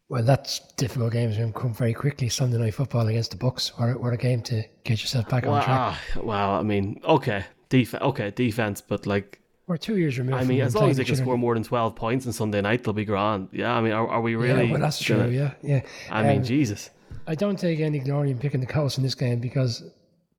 Well, 0.10 0.24
that's 0.24 0.60
difficult 0.74 1.14
games 1.14 1.38
going 1.38 1.54
to 1.54 1.60
come 1.60 1.74
very 1.74 1.94
quickly. 1.94 2.30
Sunday 2.30 2.58
night 2.58 2.74
football 2.74 3.08
against 3.08 3.30
the 3.30 3.38
Bucs, 3.38 3.72
or, 3.80 3.94
or 3.94 4.12
a 4.12 4.18
game 4.18 4.42
to 4.44 4.64
get 4.84 5.02
yourself 5.02 5.30
back 5.30 5.44
well, 5.44 5.54
on 5.54 5.64
track. 5.64 5.98
Uh, 6.18 6.22
well, 6.24 6.52
I 6.52 6.64
mean, 6.64 7.00
okay, 7.04 7.46
defense, 7.70 8.02
okay, 8.02 8.32
defense, 8.32 8.82
but 8.82 9.06
like 9.06 9.40
we're 9.68 9.78
two 9.78 9.98
years 9.98 10.18
removed. 10.18 10.42
I 10.42 10.46
mean, 10.46 10.62
as 10.62 10.74
long 10.74 10.90
as 10.90 10.98
they 10.98 11.04
can 11.04 11.16
score 11.16 11.38
more 11.38 11.54
than 11.54 11.64
twelve 11.64 11.96
points 11.96 12.26
on 12.26 12.34
Sunday 12.34 12.60
night, 12.60 12.84
they'll 12.84 12.94
be 12.94 13.06
grand. 13.06 13.50
Yeah, 13.52 13.72
I 13.72 13.82
mean, 13.82 13.92
are, 13.92 14.08
are 14.08 14.22
we 14.22 14.36
really? 14.36 14.66
Yeah, 14.66 14.72
well, 14.72 14.82
that's 14.82 15.00
true. 15.00 15.18
Gonna, 15.18 15.30
yeah, 15.30 15.54
yeah. 15.62 15.82
I 16.10 16.22
um, 16.22 16.28
mean, 16.28 16.44
Jesus. 16.44 16.90
I 17.28 17.36
don't 17.36 17.60
take 17.60 17.80
any 17.80 18.00
glory 18.00 18.32
in 18.32 18.40
picking 18.40 18.62
the 18.62 18.66
Colts 18.66 18.98
in 18.98 19.04
this 19.04 19.14
game 19.14 19.40
because 19.40 19.84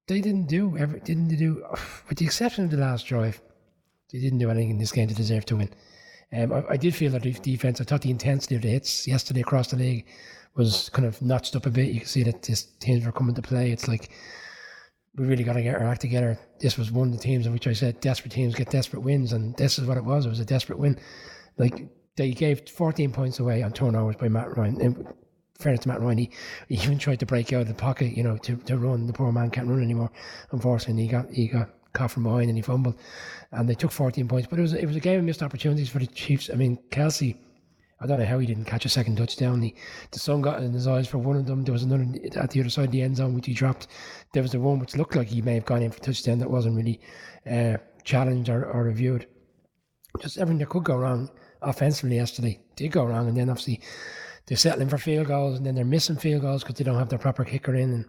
they 0.09 0.21
didn't 0.21 0.49
do 0.49 0.77
ever 0.77 0.99
didn't 0.99 1.29
do, 1.29 1.65
with 2.09 2.19
the 2.19 2.25
exception 2.25 2.65
of 2.65 2.73
the 2.73 2.77
last 2.77 3.07
drive, 3.07 3.41
they 4.13 4.19
didn't 4.19 4.39
do 4.39 4.51
anything 4.51 4.71
in 4.71 4.79
this 4.79 4.91
game 4.91 5.07
to 5.07 5.15
deserve 5.15 5.45
to 5.47 5.57
win. 5.57 5.71
Um, 6.33 6.53
I, 6.53 6.65
I, 6.71 6.77
did 6.77 6.95
feel 6.95 7.11
that 7.13 7.23
the 7.23 7.33
defense. 7.33 7.81
I 7.81 7.85
thought 7.85 8.03
the 8.03 8.11
intensity 8.11 8.57
of 8.57 8.63
the 8.63 8.69
hits 8.69 9.07
yesterday 9.07 9.41
across 9.41 9.69
the 9.69 9.77
league 9.77 10.07
was 10.55 10.89
kind 10.91 11.07
of 11.07 11.21
notched 11.23 11.57
up 11.57 11.67
a 11.67 11.71
bit. 11.71 11.93
You 11.93 12.01
can 12.01 12.09
see 12.09 12.23
that 12.23 12.43
these 12.43 12.63
teams 12.81 13.05
were 13.05 13.13
coming 13.13 13.35
to 13.35 13.43
play. 13.43 13.73
It's 13.73 13.89
like 13.89 14.11
we 15.17 15.27
really 15.27 15.45
got 15.45 15.55
to 15.55 15.63
get 15.63 15.75
our 15.75 15.87
act 15.87 16.01
together. 16.01 16.39
This 16.61 16.79
was 16.79 16.93
one 16.93 17.09
of 17.09 17.17
the 17.17 17.23
teams 17.23 17.47
in 17.47 17.53
which 17.53 17.67
I 17.67 17.73
said 17.73 18.01
desperate 18.01 18.33
teams 18.33 18.55
get 18.55 18.71
desperate 18.71 19.03
wins, 19.03 19.33
and 19.33 19.57
this 19.57 19.79
is 19.79 19.87
what 19.87 19.97
it 19.97 20.05
was. 20.05 20.27
It 20.27 20.31
was 20.31 20.41
a 20.41 20.45
desperate 20.45 20.79
win. 20.79 20.99
Like 21.59 21.89
they 22.17 22.31
gave 22.31 22.69
14 22.69 23.13
points 23.13 23.41
away 23.41 23.63
on 23.63 23.73
turnovers 23.73 24.17
by 24.17 24.29
Matt 24.29 24.57
Ryan. 24.57 24.81
And 24.81 25.07
fairness 25.59 25.83
to 25.83 25.89
Matt 25.89 26.01
Ryan, 26.01 26.19
he, 26.19 26.31
he 26.69 26.75
even 26.77 26.99
tried 26.99 27.21
to 27.21 27.27
break 27.27 27.53
out 27.53 27.63
of 27.63 27.69
the 27.69 27.75
pocket, 27.75 28.17
you 28.17 28.23
know, 28.23 28.37
to, 28.39 28.57
to 28.57 28.79
run. 28.79 29.07
The 29.07 29.13
poor 29.13 29.33
man 29.33 29.51
can't 29.51 29.69
run 29.69 29.83
anymore. 29.83 30.11
Unfortunately, 30.53 31.03
he 31.03 31.09
got 31.09 31.31
he 31.31 31.49
got 31.49 31.71
caught 31.93 32.11
from 32.11 32.25
behind 32.25 32.49
and 32.49 32.57
he 32.57 32.63
fumbled, 32.63 32.97
and 33.53 33.69
they 33.69 33.75
took 33.75 33.93
14 33.93 34.29
points. 34.29 34.49
But 34.49 34.59
it 34.59 34.63
was 34.63 34.75
it 34.75 34.87
was 34.87 34.97
a 34.97 35.01
game 35.01 35.19
of 35.19 35.25
missed 35.25 35.43
opportunities 35.43 35.89
for 35.89 35.99
the 35.99 36.07
Chiefs. 36.07 36.51
I 36.51 36.57
mean, 36.57 36.79
Kelce. 36.91 37.37
I 38.03 38.07
don't 38.07 38.19
know 38.19 38.25
how 38.25 38.39
he 38.39 38.47
didn't 38.47 38.65
catch 38.65 38.87
a 38.87 38.89
second 38.89 39.17
touchdown. 39.17 39.61
The, 39.61 39.75
the 40.11 40.19
sun 40.19 40.41
got 40.41 40.63
in 40.63 40.73
his 40.73 40.87
eyes 40.87 41.07
for 41.07 41.19
one 41.19 41.37
of 41.37 41.45
them. 41.45 41.65
There 41.65 41.75
was 41.75 41.83
another 41.83 42.07
at 42.35 42.51
the 42.51 42.61
other 42.61 42.71
side 42.71 42.87
of 42.87 42.93
the 42.93 43.03
end 43.03 43.19
zone 43.19 43.35
which 43.35 43.45
he 43.45 43.53
dropped. 43.53 43.89
There 44.33 44.43
was 44.43 44.53
the 44.53 44.61
one 44.61 44.79
which 44.79 44.97
looked 44.97 45.17
like 45.17 45.29
he 45.29 45.43
may 45.43 45.53
have 45.53 45.67
gone 45.67 45.83
in 45.83 45.91
for 45.91 46.01
touchdown 46.01 46.39
that 46.39 46.51
wasn't 46.51 46.77
really 46.77 46.99
uh, 47.47 47.77
challenged 48.05 48.49
or, 48.49 48.65
or 48.65 48.85
reviewed. 48.85 49.27
Just 50.19 50.39
everything 50.39 50.61
that 50.61 50.71
could 50.71 50.85
go 50.85 50.97
wrong 50.97 51.31
offensively 51.63 52.17
yesterday 52.17 52.59
did 52.75 52.93
go 52.93 53.05
wrong, 53.05 53.29
and 53.29 53.37
then 53.37 53.51
obviously 53.51 53.81
they're 54.47 54.57
settling 54.57 54.89
for 54.89 54.99
field 54.99 55.27
goals, 55.27 55.59
and 55.59 55.67
then 55.67 55.75
they're 55.75 55.85
missing 55.85 56.17
field 56.17 56.43
goals 56.43 56.63
because 56.63 56.77
they 56.77 56.85
don't 56.85 56.99
have 56.99 57.09
their 57.09 57.19
proper 57.19 57.45
kicker 57.45 57.75
in. 57.75 57.93
And 57.93 58.05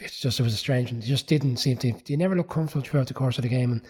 it's 0.00 0.18
just 0.18 0.40
it 0.40 0.42
was 0.42 0.54
a 0.54 0.58
strange 0.58 0.92
one. 0.92 1.00
Just 1.00 1.26
didn't 1.26 1.56
seem 1.56 1.76
to. 1.78 1.92
They 2.06 2.16
never 2.16 2.36
looked 2.36 2.50
comfortable 2.50 2.84
throughout 2.84 3.08
the 3.08 3.14
course 3.14 3.38
of 3.38 3.42
the 3.42 3.48
game, 3.48 3.72
and 3.72 3.82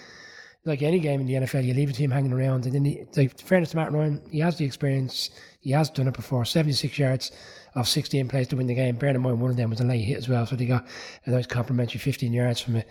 like 0.64 0.83
any 0.83 0.99
game 0.99 1.20
in 1.20 1.27
the 1.27 1.35
NFL, 1.35 1.64
you 1.64 1.75
leave 1.75 1.90
a 1.90 1.92
team 1.92 2.11
hanging 2.11 2.33
around. 2.33 2.64
And 2.64 2.75
then, 2.75 2.85
he, 2.85 3.05
like, 3.16 3.38
fairness 3.38 3.70
to 3.70 3.77
Matt 3.77 3.92
Ryan, 3.92 4.23
he 4.31 4.38
has 4.40 4.57
the 4.57 4.64
experience. 4.64 5.31
He 5.61 5.70
has 5.73 5.90
done 5.90 6.09
it 6.09 6.14
before. 6.14 6.44
76 6.44 6.99
yards 6.99 7.33
of 7.75 7.88
16 7.88 8.29
plays 8.29 8.49
to 8.49 8.57
win 8.57 8.66
the 8.66 8.75
game. 8.75 8.97
Bearing 8.97 9.16
in 9.16 9.23
mind, 9.23 9.40
one 9.40 9.51
of 9.51 9.57
them 9.57 9.70
was 9.70 9.81
a 9.81 9.85
late 9.85 10.05
hit 10.05 10.18
as 10.18 10.29
well. 10.29 10.47
So 10.47 10.57
they 10.57 10.66
got 10.66 10.87
a 11.27 11.31
nice 11.31 11.47
complimentary 11.47 11.99
15 11.99 12.33
yards 12.33 12.61
from 12.61 12.77
it, 12.77 12.88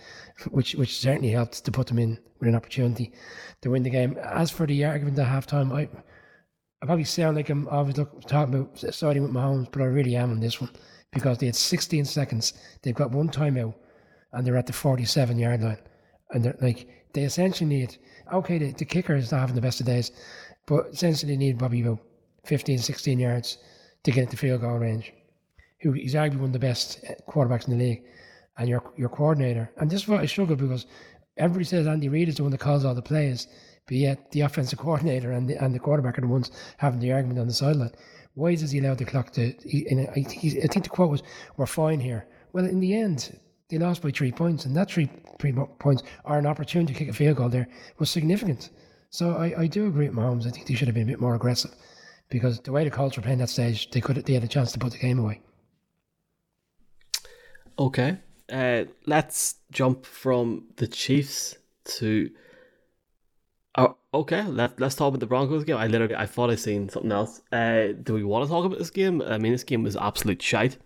which, 0.50 0.74
which 0.74 0.98
certainly 0.98 1.30
helped 1.30 1.64
to 1.64 1.72
put 1.72 1.88
them 1.88 1.98
in 1.98 2.18
with 2.38 2.48
an 2.48 2.54
opportunity 2.54 3.12
to 3.62 3.70
win 3.70 3.82
the 3.82 3.90
game. 3.90 4.16
As 4.22 4.50
for 4.50 4.66
the 4.66 4.84
argument 4.84 5.18
at 5.18 5.26
halftime, 5.26 5.72
I, 5.72 5.88
I 6.82 6.86
probably 6.86 7.04
sound 7.04 7.36
like 7.36 7.50
I'm 7.50 7.66
always 7.68 7.94
talking 7.94 8.54
about 8.54 8.78
siding 8.78 9.22
with 9.22 9.32
Mahomes, 9.32 9.70
but 9.70 9.82
I 9.82 9.86
really 9.86 10.16
am 10.16 10.30
on 10.30 10.40
this 10.40 10.60
one 10.60 10.70
because 11.14 11.38
they 11.38 11.46
had 11.46 11.56
16 11.56 12.04
seconds. 12.04 12.52
They've 12.82 12.94
got 12.94 13.12
one 13.12 13.28
timeout 13.28 13.74
and 14.32 14.46
they're 14.46 14.56
at 14.56 14.66
the 14.66 14.72
47 14.72 15.38
yard 15.38 15.62
line. 15.62 15.78
And 16.30 16.44
they're 16.44 16.56
like, 16.60 16.88
they 17.12 17.22
essentially 17.22 17.68
need, 17.68 17.96
okay, 18.32 18.58
the, 18.58 18.72
the 18.72 18.84
kicker 18.84 19.14
is 19.14 19.30
not 19.30 19.40
having 19.40 19.54
the 19.54 19.62
best 19.62 19.80
of 19.80 19.86
days, 19.86 20.10
but 20.66 20.86
essentially 20.92 21.36
need 21.36 21.58
probably 21.58 21.82
about 21.82 22.00
15, 22.44 22.78
16 22.78 23.18
yards 23.18 23.58
to 24.02 24.10
get 24.10 24.24
into 24.24 24.36
field 24.36 24.60
goal 24.60 24.78
range. 24.78 25.12
Who 25.80 25.94
is 25.94 26.14
arguably 26.14 26.38
one 26.38 26.46
of 26.46 26.52
the 26.52 26.58
best 26.58 27.04
uh, 27.08 27.30
quarterbacks 27.30 27.68
in 27.68 27.78
the 27.78 27.84
league, 27.84 28.04
and 28.56 28.68
your 28.68 28.82
your 28.96 29.08
coordinator. 29.08 29.70
And 29.76 29.90
this 29.90 30.02
is 30.02 30.08
what 30.08 30.20
I 30.20 30.26
struggle 30.26 30.56
because 30.56 30.86
everybody 31.36 31.64
says 31.64 31.86
Andy 31.86 32.08
Reid 32.08 32.28
is 32.28 32.36
the 32.36 32.42
one 32.42 32.52
that 32.52 32.60
calls 32.60 32.84
all 32.84 32.94
the 32.94 33.02
plays, 33.02 33.48
but 33.86 33.96
yet 33.96 34.30
the 34.30 34.42
offensive 34.42 34.78
coordinator 34.84 35.32
and 35.32 35.48
the, 35.48 35.62
and 35.62 35.74
the 35.74 35.78
quarterback 35.78 36.18
are 36.18 36.22
the 36.22 36.28
ones 36.28 36.50
having 36.78 37.00
the 37.00 37.12
argument 37.12 37.38
on 37.38 37.46
the 37.46 37.52
sideline. 37.52 37.92
Why 38.34 38.56
does 38.56 38.72
he 38.72 38.80
allow 38.80 38.94
the 38.94 39.04
clock 39.04 39.30
to? 39.32 39.54
He, 39.64 39.86
I, 39.88 40.22
think 40.22 40.64
I 40.64 40.66
think 40.66 40.84
the 40.84 40.90
quote 40.90 41.10
was, 41.10 41.22
"We're 41.56 41.66
fine 41.66 42.00
here." 42.00 42.26
Well, 42.52 42.64
in 42.64 42.80
the 42.80 42.94
end, 42.94 43.38
they 43.68 43.78
lost 43.78 44.02
by 44.02 44.10
three 44.10 44.32
points, 44.32 44.64
and 44.64 44.76
that 44.76 44.90
three 44.90 45.08
three 45.38 45.52
points 45.52 46.02
are 46.24 46.38
an 46.38 46.46
opportunity 46.46 46.92
to 46.92 46.98
kick 46.98 47.08
a 47.08 47.12
field 47.12 47.36
goal 47.36 47.48
there 47.48 47.68
was 47.98 48.10
significant. 48.10 48.70
So 49.10 49.36
I, 49.36 49.62
I 49.62 49.66
do 49.68 49.86
agree 49.86 50.08
with 50.08 50.16
Mahomes. 50.16 50.46
I 50.46 50.50
think 50.50 50.66
they 50.66 50.74
should 50.74 50.88
have 50.88 50.94
been 50.94 51.04
a 51.04 51.12
bit 51.12 51.20
more 51.20 51.34
aggressive 51.36 51.72
because 52.28 52.60
the 52.60 52.72
way 52.72 52.82
the 52.82 52.90
Colts 52.90 53.16
were 53.16 53.22
playing 53.22 53.38
that 53.38 53.48
stage, 53.48 53.90
they 53.90 54.00
could 54.00 54.16
they 54.16 54.34
had 54.34 54.44
a 54.44 54.48
chance 54.48 54.72
to 54.72 54.78
put 54.78 54.92
the 54.92 54.98
game 54.98 55.18
away. 55.20 55.40
Okay, 57.78 58.18
uh, 58.52 58.84
let's 59.06 59.56
jump 59.70 60.04
from 60.06 60.66
the 60.76 60.88
Chiefs 60.88 61.56
to. 61.84 62.30
Oh, 63.76 63.96
okay. 64.12 64.42
Let 64.44 64.78
Let's 64.78 64.94
talk 64.94 65.08
about 65.08 65.20
the 65.20 65.26
Broncos 65.26 65.64
game. 65.64 65.76
I 65.76 65.86
literally 65.86 66.14
I 66.14 66.26
thought 66.26 66.50
I 66.50 66.54
seen 66.54 66.88
something 66.88 67.10
else. 67.12 67.42
Uh, 67.50 67.88
do 68.02 68.14
we 68.14 68.22
want 68.22 68.44
to 68.44 68.50
talk 68.50 68.64
about 68.64 68.78
this 68.78 68.90
game? 68.90 69.20
I 69.22 69.38
mean, 69.38 69.52
this 69.52 69.64
game 69.64 69.82
was 69.82 69.96
absolute 69.96 70.40
shite. 70.40 70.78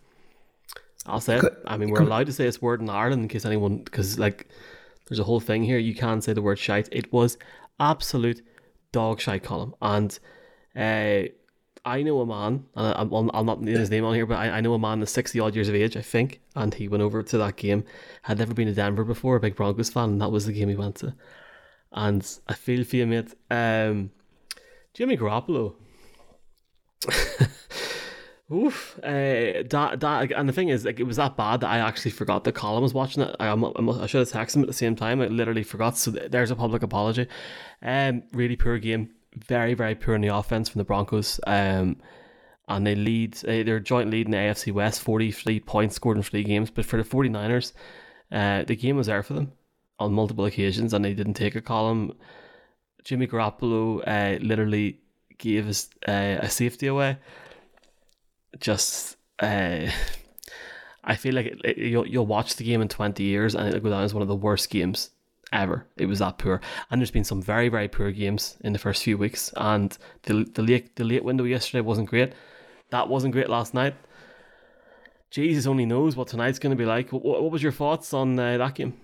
I'll 1.07 1.21
say 1.21 1.39
it. 1.39 1.45
I 1.67 1.77
mean, 1.77 1.91
we're 1.91 2.03
allowed 2.03 2.27
to 2.27 2.33
say 2.33 2.45
this 2.45 2.61
word 2.61 2.81
in 2.81 2.91
Ireland 2.91 3.23
in 3.23 3.29
case 3.29 3.45
anyone, 3.45 3.79
because 3.79 4.19
like, 4.19 4.49
there's 5.09 5.19
a 5.19 5.25
whole 5.25 5.41
thing 5.41 5.63
here. 5.65 5.79
You 5.79 5.95
can 5.95 6.21
say 6.21 6.33
the 6.35 6.43
word 6.43 6.59
shite. 6.59 6.89
It 6.93 7.11
was 7.13 7.39
absolute 7.81 8.43
dog 8.93 9.21
shite 9.21 9.43
Colin, 9.43 9.73
and 9.81 10.19
uh, 10.77 11.29
I 11.85 12.03
know 12.03 12.21
a 12.21 12.27
man, 12.27 12.67
and 12.75 12.95
I'll, 12.95 13.31
I'll 13.33 13.45
not 13.45 13.63
name 13.63 13.77
his 13.77 13.91
name 13.91 14.05
on 14.05 14.15
here, 14.15 14.27
but 14.27 14.39
I, 14.39 14.51
I 14.51 14.61
know 14.61 14.75
a 14.75 14.79
man 14.79 15.01
that's 15.01 15.13
sixty 15.13 15.41
odd 15.41 15.55
years 15.55 15.69
of 15.69 15.75
age, 15.75 15.97
I 15.97 16.03
think, 16.03 16.41
and 16.55 16.75
he 16.75 16.89
went 16.89 17.03
over 17.03 17.23
to 17.23 17.39
that 17.39 17.57
game. 17.57 17.85
Had 18.23 18.39
never 18.39 18.53
been 18.53 18.69
to 18.69 18.75
Denver 18.75 19.05
before, 19.05 19.37
a 19.37 19.41
big 19.41 19.57
Broncos 19.57 19.91
fan, 19.91 20.11
and 20.11 20.21
that 20.21 20.31
was 20.31 20.45
the 20.45 20.53
game 20.53 20.69
he 20.69 20.75
went 20.75 20.97
to. 20.97 21.15
And 21.93 22.27
I 22.47 22.55
feel 22.55 22.85
for 22.85 22.97
you, 22.97 23.07
mate. 23.07 23.35
Um, 23.51 24.11
Jimmy 24.95 25.17
Garoppolo. 25.17 25.75
Oof. 28.53 28.99
Uh, 29.03 29.63
that, 29.71 30.01
that, 30.01 30.33
and 30.33 30.49
the 30.49 30.53
thing 30.53 30.71
is, 30.71 30.85
like, 30.85 31.01
it 31.01 31.05
was 31.05 31.17
that 31.17 31.37
bad 31.37 31.61
that 31.61 31.69
I 31.71 31.79
actually 31.79 32.13
forgot 32.13 32.45
that 32.45 32.55
Colin 32.55 32.83
was 32.83 32.95
watching 32.95 33.23
it. 33.23 33.37
I, 33.39 33.49
I, 33.49 34.03
I 34.03 34.07
should 34.07 34.27
have 34.27 34.33
texted 34.33 34.57
him 34.57 34.63
at 34.63 34.69
the 34.69 34.75
same 34.75 34.97
time. 34.97 35.21
I 35.21 35.27
literally 35.27 35.63
forgot. 35.63 35.97
So 35.97 36.11
there's 36.11 36.51
a 36.51 36.57
public 36.57 36.83
apology. 36.83 37.27
Um, 37.83 38.23
really 38.33 38.57
poor 38.57 38.79
game. 38.79 39.11
Very, 39.35 39.75
very 39.75 39.95
poor 39.95 40.15
in 40.15 40.23
the 40.23 40.35
offense 40.35 40.69
from 40.69 40.79
the 40.79 40.85
Broncos. 40.85 41.41
Um, 41.47 41.99
and 42.69 42.87
they 42.87 42.95
lead, 42.95 43.37
uh, 43.45 43.65
they're 43.65 43.81
joint 43.81 44.11
lead 44.11 44.27
in 44.27 44.33
the 44.33 44.39
AFC 44.39 44.73
West, 44.73 45.01
43 45.03 45.61
points 45.61 45.97
scored 45.97 46.17
in 46.17 46.23
three 46.23 46.45
games. 46.45 46.71
But 46.71 46.87
for 46.87 47.03
the 47.03 47.09
49ers, 47.09 47.73
uh, 48.33 48.65
the 48.65 48.77
game 48.77 48.97
was 48.97 49.07
there 49.07 49.23
for 49.23 49.35
them 49.35 49.53
on 49.99 50.13
multiple 50.13 50.45
occasions 50.45 50.95
and 50.95 51.05
they 51.05 51.15
didn't 51.15 51.35
take 51.35 51.55
a 51.55 51.61
column. 51.61 52.13
Jimmy 53.05 53.27
Garoppolo 53.27 54.03
uh, 54.07 54.39
literally 54.43 55.01
gave 55.39 55.69
us 55.69 55.89
uh, 56.07 56.39
a 56.41 56.51
safety 56.51 56.87
away 56.87 57.19
just 58.61 59.17
uh, 59.41 59.91
I 61.05 61.15
feel 61.17 61.35
like 61.35 61.47
it, 61.47 61.61
it, 61.65 61.79
you'll 61.79 62.07
you'll 62.07 62.27
watch 62.27 62.57
the 62.57 62.65
game 62.65 62.81
in 62.81 62.89
twenty 62.89 63.25
years 63.25 63.55
and 63.55 63.69
it'll 63.69 63.81
go 63.81 63.91
down 63.91 64.05
as 64.05 64.15
one 64.15 64.23
of 64.23 64.29
the 64.29 64.37
worst 64.37 64.71
games 64.71 65.11
ever. 65.53 65.87
It 65.97 66.07
was 66.07 66.19
that 66.19 66.39
poor, 66.39 66.61
and 66.91 67.01
there's 67.01 67.11
been 67.11 67.25
some 67.25 67.43
very 67.43 67.69
very 67.69 67.89
poor 67.89 68.11
games 68.11 68.57
in 68.61 68.73
the 68.73 68.79
first 68.79 69.03
few 69.03 69.19
weeks, 69.19 69.53
and 69.57 69.97
the 70.25 70.45
the 70.55 70.63
late 70.63 70.97
the 70.97 71.05
late 71.05 71.25
window 71.25 71.45
yesterday 71.45 71.81
wasn't 71.81 72.09
great. 72.09 72.33
That 72.91 73.09
wasn't 73.09 73.33
great 73.33 73.51
last 73.51 73.75
night. 73.75 73.95
Jesus 75.31 75.67
only 75.67 75.85
knows 75.85 76.17
what 76.17 76.29
tonight's 76.29 76.59
going 76.59 76.71
to 76.71 76.77
be 76.77 76.87
like. 76.87 77.13
What, 77.13 77.23
what 77.23 77.51
was 77.51 77.63
your 77.63 77.73
thoughts 77.73 78.15
on 78.15 78.39
uh, 78.39 78.57
that 78.57 78.75
game? 78.75 78.95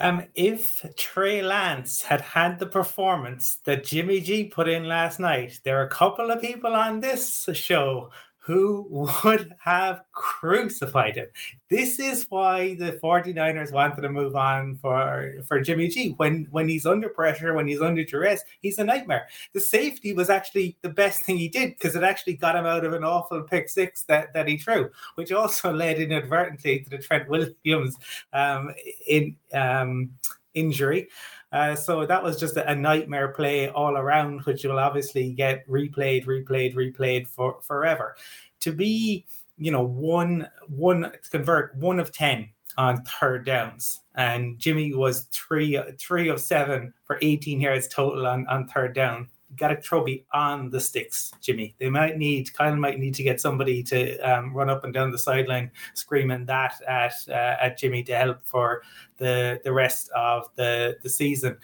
Um, 0.00 0.24
if 0.34 0.84
Trey 0.96 1.42
Lance 1.42 2.02
had 2.02 2.22
had 2.22 2.58
the 2.58 2.66
performance 2.66 3.56
that 3.64 3.84
Jimmy 3.84 4.20
G 4.20 4.44
put 4.44 4.68
in 4.68 4.84
last 4.84 5.20
night, 5.20 5.60
there 5.64 5.80
are 5.80 5.86
a 5.86 5.90
couple 5.90 6.30
of 6.30 6.40
people 6.40 6.74
on 6.74 7.00
this 7.00 7.48
show 7.52 8.10
who 8.44 8.86
would 8.90 9.54
have 9.60 10.02
crucified 10.12 11.16
him. 11.16 11.28
This 11.70 11.98
is 12.00 12.26
why 12.28 12.74
the 12.74 12.98
49ers 13.02 13.72
wanted 13.72 14.02
to 14.02 14.08
move 14.08 14.34
on 14.34 14.76
for, 14.76 15.32
for 15.46 15.60
Jimmy 15.60 15.88
G. 15.88 16.14
When 16.16 16.48
when 16.50 16.68
he's 16.68 16.84
under 16.84 17.08
pressure, 17.08 17.54
when 17.54 17.68
he's 17.68 17.80
under 17.80 18.04
duress, 18.04 18.42
he's 18.60 18.78
a 18.78 18.84
nightmare. 18.84 19.28
The 19.54 19.60
safety 19.60 20.12
was 20.12 20.28
actually 20.28 20.76
the 20.82 20.90
best 20.90 21.24
thing 21.24 21.38
he 21.38 21.48
did 21.48 21.70
because 21.70 21.94
it 21.94 22.02
actually 22.02 22.34
got 22.34 22.56
him 22.56 22.66
out 22.66 22.84
of 22.84 22.92
an 22.92 23.04
awful 23.04 23.42
pick 23.42 23.68
six 23.68 24.02
that, 24.04 24.34
that 24.34 24.48
he 24.48 24.58
threw, 24.58 24.90
which 25.14 25.30
also 25.30 25.72
led 25.72 25.98
inadvertently 25.98 26.80
to 26.80 26.90
the 26.90 26.98
Trent 26.98 27.28
Williams 27.28 27.96
um, 28.32 28.74
in 29.06 29.36
um, 29.54 30.10
injury. 30.54 31.08
Uh, 31.52 31.74
so 31.74 32.06
that 32.06 32.22
was 32.22 32.38
just 32.40 32.56
a, 32.56 32.74
nightmare 32.74 33.28
play 33.28 33.68
all 33.68 33.96
around, 33.96 34.40
which 34.42 34.64
will 34.64 34.78
obviously 34.78 35.32
get 35.32 35.68
replayed, 35.68 36.24
replayed, 36.24 36.74
replayed 36.74 37.28
for 37.28 37.58
forever. 37.60 38.16
To 38.60 38.72
be, 38.72 39.26
you 39.58 39.70
know, 39.70 39.82
one 39.82 40.48
one 40.68 41.12
convert 41.30 41.76
one 41.76 42.00
of 42.00 42.10
ten 42.12 42.48
on 42.78 43.02
third 43.04 43.44
downs, 43.44 44.00
and 44.14 44.58
Jimmy 44.58 44.94
was 44.94 45.24
three 45.32 45.78
three 45.98 46.28
of 46.28 46.40
seven 46.40 46.94
for 47.04 47.18
18 47.20 47.60
yards 47.60 47.88
total 47.88 48.26
on, 48.26 48.46
on 48.46 48.66
third 48.68 48.94
down 48.94 49.28
got 49.56 49.68
to 49.68 49.80
throw 49.80 50.06
on 50.32 50.70
the 50.70 50.80
sticks, 50.80 51.32
Jimmy. 51.40 51.74
They 51.78 51.90
might 51.90 52.18
need 52.18 52.52
Kyle 52.54 52.76
might 52.76 52.98
need 52.98 53.14
to 53.14 53.22
get 53.22 53.40
somebody 53.40 53.82
to 53.84 54.18
um, 54.20 54.54
run 54.54 54.70
up 54.70 54.84
and 54.84 54.92
down 54.92 55.10
the 55.10 55.18
sideline 55.18 55.70
screaming 55.94 56.46
that 56.46 56.74
at 56.86 57.14
uh, 57.28 57.56
at 57.60 57.78
Jimmy 57.78 58.02
to 58.04 58.14
help 58.14 58.44
for 58.44 58.82
the 59.18 59.60
the 59.64 59.72
rest 59.72 60.10
of 60.14 60.48
the 60.56 60.96
the 61.02 61.10
season. 61.10 61.56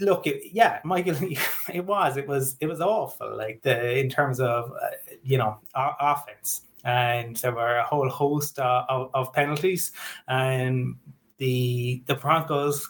Look, 0.00 0.26
it, 0.26 0.52
yeah, 0.52 0.80
Michael, 0.84 1.16
it 1.72 1.84
was 1.84 2.16
it 2.16 2.26
was 2.26 2.56
it 2.60 2.66
was 2.66 2.80
awful. 2.80 3.36
Like 3.36 3.62
the 3.62 3.98
in 3.98 4.08
terms 4.08 4.40
of 4.40 4.70
uh, 4.72 5.14
you 5.22 5.38
know 5.38 5.58
offense, 5.74 6.62
and 6.84 7.36
there 7.36 7.52
were 7.52 7.76
a 7.76 7.84
whole 7.84 8.08
host 8.08 8.58
of, 8.58 8.84
of, 8.88 9.10
of 9.14 9.32
penalties, 9.32 9.92
and 10.28 10.96
the 11.38 12.02
the 12.06 12.14
Broncos 12.14 12.88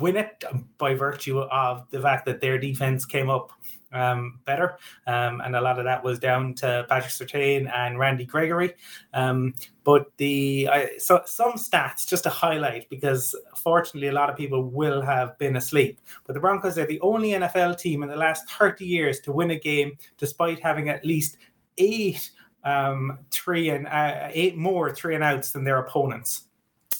win 0.00 0.16
it 0.16 0.44
by 0.78 0.94
virtue 0.94 1.40
of 1.40 1.88
the 1.90 2.00
fact 2.00 2.26
that 2.26 2.40
their 2.40 2.58
defense 2.58 3.04
came 3.04 3.30
up 3.30 3.52
um, 3.92 4.38
better, 4.44 4.78
um, 5.06 5.40
and 5.40 5.56
a 5.56 5.60
lot 5.60 5.78
of 5.78 5.84
that 5.84 6.02
was 6.02 6.18
down 6.18 6.54
to 6.54 6.86
Patrick 6.88 7.12
Surtain 7.12 7.70
and 7.74 7.98
Randy 7.98 8.24
Gregory. 8.24 8.74
Um, 9.14 9.54
but 9.82 10.12
the 10.16 10.68
I, 10.70 10.90
so 10.98 11.22
some 11.26 11.54
stats 11.54 12.06
just 12.06 12.22
to 12.24 12.30
highlight 12.30 12.88
because 12.88 13.34
fortunately 13.56 14.08
a 14.08 14.12
lot 14.12 14.30
of 14.30 14.36
people 14.36 14.64
will 14.64 15.02
have 15.02 15.36
been 15.38 15.56
asleep. 15.56 16.00
But 16.26 16.34
the 16.34 16.40
Broncos 16.40 16.78
are 16.78 16.86
the 16.86 17.00
only 17.00 17.30
NFL 17.30 17.78
team 17.78 18.02
in 18.02 18.08
the 18.08 18.16
last 18.16 18.48
30 18.52 18.84
years 18.84 19.20
to 19.20 19.32
win 19.32 19.50
a 19.50 19.58
game 19.58 19.92
despite 20.18 20.60
having 20.60 20.88
at 20.88 21.04
least 21.04 21.38
eight 21.78 22.30
um, 22.64 23.18
three 23.30 23.70
and 23.70 23.86
uh, 23.86 24.28
eight 24.30 24.56
more 24.56 24.94
three 24.94 25.14
and 25.14 25.24
outs 25.24 25.50
than 25.50 25.64
their 25.64 25.78
opponents. 25.78 26.44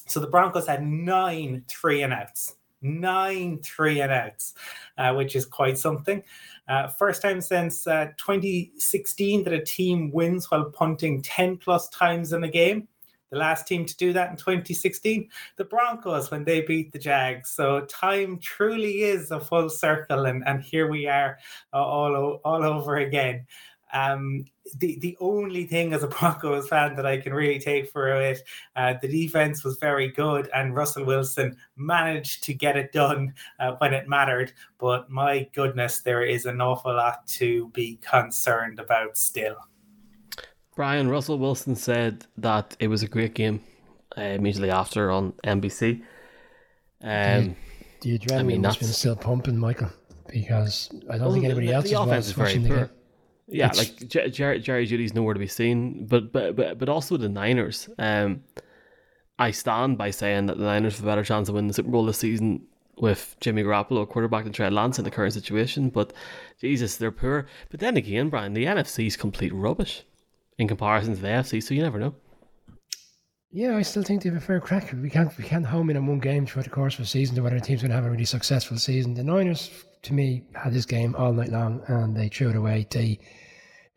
So 0.07 0.21
the 0.21 0.27
Broncos 0.27 0.67
had 0.67 0.85
nine 0.85 1.65
three 1.69 2.03
and 2.03 2.13
outs, 2.13 2.57
nine 2.83 3.59
three 3.63 4.01
and 4.01 4.13
outs, 4.13 4.55
uh, 4.99 5.15
which 5.15 5.37
is 5.37 5.47
quite 5.47 5.79
something. 5.79 6.23
Uh, 6.69 6.89
first 6.89 7.23
time 7.23 7.41
since 7.41 7.87
uh, 7.87 8.07
2016 8.17 9.45
that 9.45 9.53
a 9.53 9.65
team 9.65 10.11
wins 10.13 10.51
while 10.51 10.71
punting 10.71 11.23
10 11.23 11.57
plus 11.57 11.89
times 11.89 12.33
in 12.33 12.45
a 12.45 12.49
game. 12.49 12.87
The 13.31 13.39
last 13.39 13.67
team 13.69 13.85
to 13.87 13.97
do 13.97 14.13
that 14.13 14.31
in 14.31 14.37
2016, 14.37 15.29
the 15.57 15.65
Broncos, 15.65 16.31
when 16.33 16.45
they 16.45 16.63
beat 16.63 16.91
the 16.93 16.99
Jags. 16.99 17.51
So 17.51 17.83
time 17.87 18.39
truly 18.39 19.03
is 19.03 19.31
a 19.31 19.39
full 19.39 19.71
circle, 19.71 20.27
and, 20.27 20.43
and 20.47 20.61
here 20.61 20.91
we 20.91 21.07
are 21.07 21.39
uh, 21.73 21.77
all, 21.77 22.41
all 22.45 22.65
over 22.65 22.97
again. 22.97 23.47
Um, 23.93 24.45
the 24.79 24.99
the 24.99 25.17
only 25.21 25.65
thing 25.65 25.93
as 25.93 26.03
a 26.03 26.09
Broncos 26.21 26.69
fan 26.69 26.97
that 26.97 27.07
I 27.07 27.19
can 27.19 27.33
really 27.33 27.59
take 27.59 27.91
for 27.91 28.09
it, 28.09 28.41
uh, 28.77 28.95
the 29.01 29.09
defense 29.09 29.65
was 29.65 29.79
very 29.79 30.09
good, 30.09 30.49
and 30.55 30.75
Russell 30.75 31.05
Wilson 31.05 31.57
managed 31.77 32.45
to 32.45 32.55
get 32.55 32.77
it 32.77 32.93
done 32.93 33.35
uh, 33.59 33.73
when 33.79 33.95
it 33.95 34.09
mattered. 34.09 34.53
But 34.79 35.11
my 35.11 35.49
goodness, 35.55 36.01
there 36.01 36.23
is 36.23 36.47
an 36.47 36.61
awful 36.61 36.95
lot 36.95 37.27
to 37.39 37.69
be 37.69 37.97
concerned 37.97 38.79
about 38.79 39.17
still. 39.17 39.57
Brian 40.77 41.09
Russell 41.09 41.39
Wilson 41.39 41.75
said 41.75 42.27
that 42.39 42.77
it 42.81 42.89
was 42.89 43.03
a 43.03 43.09
great 43.09 43.35
game 43.35 43.61
uh, 44.17 44.23
immediately 44.23 44.71
after 44.71 45.11
on 45.11 45.33
NBC. 45.45 46.03
Um, 47.03 47.57
the, 48.01 48.19
the 48.19 48.19
adrenaline 48.19 48.39
I 48.39 48.43
mean, 48.43 48.63
must 48.63 48.81
been 48.81 48.89
still 48.89 49.17
pumping, 49.17 49.59
Michael, 49.59 49.91
because 50.29 50.91
I 51.09 51.19
don't 51.19 51.27
well, 51.27 51.33
think 51.33 51.45
anybody 51.45 51.67
the, 51.67 51.73
else 51.75 51.91
the 51.91 52.13
is 52.17 52.37
watching 52.37 52.63
the 52.63 52.69
game. 52.69 52.91
Yeah, 53.51 53.69
it's... 53.69 53.79
like 53.79 54.09
J- 54.09 54.31
Jerry, 54.31 54.61
Jerry 54.61 54.87
Jeudy's 54.87 55.15
nowhere 55.15 55.35
to 55.35 55.41
be 55.41 55.47
seen, 55.47 56.07
but 56.07 56.33
but 56.33 56.57
but 56.57 56.79
but 56.79 56.89
also 56.89 57.17
the 57.17 57.29
Niners. 57.29 57.89
Um, 57.99 58.45
I 59.39 59.51
stand 59.51 59.97
by 59.99 60.11
saying 60.11 60.47
that 60.47 60.59
the 60.59 60.65
Niners 60.65 60.97
have 60.97 61.05
a 61.05 61.07
better 61.07 61.25
chance 61.25 61.49
of 61.49 61.55
winning 61.55 61.69
the 61.69 61.75
Super 61.75 61.91
Bowl 61.91 62.05
this 62.05 62.19
season 62.19 62.67
with 62.99 63.37
Jimmy 63.41 63.63
Garoppolo, 63.63 64.09
quarterback, 64.09 64.45
and 64.45 64.55
Trey 64.55 64.69
Lance 64.69 64.99
in 64.99 65.05
the 65.05 65.11
current 65.11 65.33
situation. 65.33 65.89
But 65.89 66.13
Jesus, 66.61 66.97
they're 66.97 67.11
poor. 67.11 67.47
But 67.71 67.81
then 67.81 67.97
again, 67.97 68.29
Brian, 68.29 68.53
the 68.53 68.67
NFC 68.67 69.07
is 69.07 69.17
complete 69.17 69.53
rubbish 69.55 70.05
in 70.59 70.69
comparison 70.69 71.15
to 71.15 71.21
the 71.21 71.29
AFC. 71.29 71.63
So 71.63 71.75
you 71.75 71.83
never 71.83 71.99
know. 71.99 72.15
Yeah, 73.53 73.77
I 73.77 73.83
still 73.83 74.05
think 74.05 74.23
they 74.23 74.29
have 74.29 74.39
a 74.39 74.41
fair 74.41 74.61
crack. 74.61 74.93
We 74.93 75.11
can't 75.11 75.37
we 75.37 75.43
can't 75.43 75.67
home 75.67 75.91
in 75.91 75.97
on 75.97 76.07
one 76.07 76.21
game 76.21 76.47
throughout 76.47 76.65
the 76.65 76.71
course 76.71 76.95
of 76.95 77.01
a 77.01 77.07
season 77.07 77.35
to 77.35 77.43
whether 77.43 77.57
a 77.57 77.61
team's 77.61 77.81
going 77.81 77.91
to 77.91 77.97
have 77.97 78.05
a 78.05 78.11
really 78.11 78.25
successful 78.25 78.77
season. 78.77 79.15
The 79.15 79.25
Niners, 79.25 79.71
to 80.03 80.13
me, 80.13 80.45
had 80.55 80.73
this 80.73 80.87
game 80.87 81.17
all 81.17 81.33
night 81.33 81.49
long 81.49 81.83
and 81.89 82.17
they 82.17 82.29
threw 82.29 82.51
it 82.51 82.57
away. 82.57 82.87
They 82.91 83.19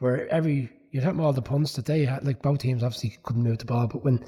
where 0.03 0.27
every 0.27 0.69
you 0.91 0.99
have 0.99 1.17
all 1.17 1.31
the 1.31 1.41
punts 1.41 1.73
that 1.73 1.85
they 1.85 2.03
had, 2.03 2.25
like 2.25 2.41
both 2.41 2.59
teams 2.59 2.83
obviously 2.83 3.17
couldn't 3.23 3.41
move 3.41 3.57
the 3.57 3.65
ball, 3.65 3.87
but 3.87 4.03
when 4.03 4.23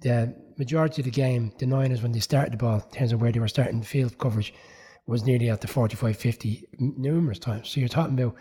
the 0.00 0.32
majority 0.56 1.02
of 1.02 1.06
the 1.06 1.10
game, 1.10 1.52
the 1.58 1.66
Niners, 1.66 2.02
when 2.02 2.12
they 2.12 2.20
started 2.20 2.52
the 2.52 2.56
ball, 2.56 2.76
in 2.76 2.96
terms 2.96 3.12
of 3.12 3.20
where 3.20 3.32
they 3.32 3.40
were 3.40 3.48
starting 3.48 3.82
field 3.82 4.16
coverage, 4.16 4.54
was 5.08 5.24
nearly 5.24 5.50
at 5.50 5.60
the 5.60 5.66
45 5.66 6.16
50 6.16 6.68
numerous 6.78 7.40
times. 7.40 7.68
So 7.68 7.80
you're 7.80 7.88
talking 7.88 8.18
about 8.18 8.36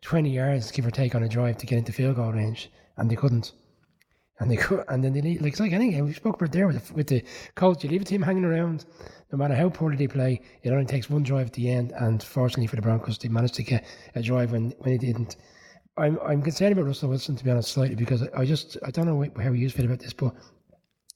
20 0.00 0.30
yards, 0.30 0.70
give 0.70 0.86
or 0.86 0.90
take, 0.90 1.14
on 1.14 1.22
a 1.22 1.28
drive 1.28 1.58
to 1.58 1.66
get 1.66 1.78
into 1.78 1.92
field 1.92 2.16
goal 2.16 2.32
range, 2.32 2.72
and 2.96 3.10
they 3.10 3.16
couldn't. 3.16 3.52
And 4.38 4.50
they 4.50 4.56
could, 4.56 4.84
and 4.88 5.04
then 5.04 5.12
they 5.12 5.20
need, 5.20 5.42
like, 5.42 5.52
it's 5.52 5.60
like 5.60 5.72
any 5.72 5.90
game. 5.90 6.06
We 6.06 6.14
spoke 6.14 6.36
about 6.36 6.52
there 6.52 6.66
with 6.66 6.88
the, 6.88 6.94
with 6.94 7.08
the 7.08 7.22
coach. 7.56 7.84
You 7.84 7.90
leave 7.90 8.02
a 8.02 8.06
team 8.06 8.22
hanging 8.22 8.46
around, 8.46 8.86
no 9.30 9.36
matter 9.36 9.54
how 9.54 9.68
poorly 9.68 9.98
they 9.98 10.08
play, 10.08 10.40
it 10.62 10.72
only 10.72 10.86
takes 10.86 11.10
one 11.10 11.22
drive 11.22 11.48
at 11.48 11.52
the 11.52 11.70
end. 11.70 11.92
And 11.92 12.22
fortunately 12.22 12.68
for 12.68 12.76
the 12.76 12.82
Broncos, 12.82 13.18
they 13.18 13.28
managed 13.28 13.54
to 13.56 13.62
get 13.64 13.84
a 14.14 14.22
drive 14.22 14.52
when, 14.52 14.70
when 14.78 14.92
they 14.92 14.98
didn't. 14.98 15.36
I'm 15.96 16.18
I'm 16.24 16.42
concerned 16.42 16.72
about 16.72 16.86
Russell 16.86 17.08
Wilson 17.08 17.36
to 17.36 17.44
be 17.44 17.50
honest 17.50 17.72
slightly 17.72 17.96
because 17.96 18.22
I, 18.34 18.44
just 18.44 18.76
I 18.84 18.90
don't 18.90 19.06
know 19.06 19.42
how 19.42 19.52
you 19.52 19.68
feel 19.70 19.86
about 19.86 19.98
this, 19.98 20.12
but 20.12 20.34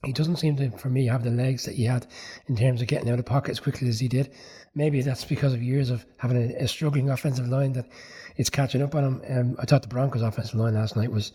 he 0.05 0.13
doesn't 0.13 0.37
seem 0.37 0.57
to 0.57 0.71
for 0.73 0.89
me 0.89 1.07
have 1.07 1.25
the 1.25 1.31
legs 1.31 1.65
that 1.65 1.75
he 1.75 1.85
had 1.85 2.07
in 2.49 2.57
terms 2.57 2.83
of 2.83 2.89
getting 2.89 3.11
out 3.11 3.19
of 3.19 3.25
pocket 3.25 3.53
as 3.53 3.61
quickly 3.61 3.89
as 3.89 4.01
he 4.01 4.09
did. 4.09 4.33
Maybe 4.75 5.01
that's 5.01 5.25
because 5.25 5.55
of 5.55 5.63
years 5.63 5.91
of 5.91 6.05
having 6.19 6.37
a, 6.37 6.65
a 6.65 6.69
struggling 6.69 7.11
offensive 7.11 7.49
line 7.49 7.73
that 7.75 7.89
it's 8.37 8.51
catching 8.51 8.83
up 8.83 8.95
on 8.95 9.05
him. 9.05 9.23
Um, 9.29 9.57
I 9.59 9.65
thought 9.65 9.83
the 9.83 9.89
Broncos' 9.89 10.23
offensive 10.23 10.59
line 10.59 10.75
last 10.75 10.97
night 10.97 11.11
was. 11.11 11.33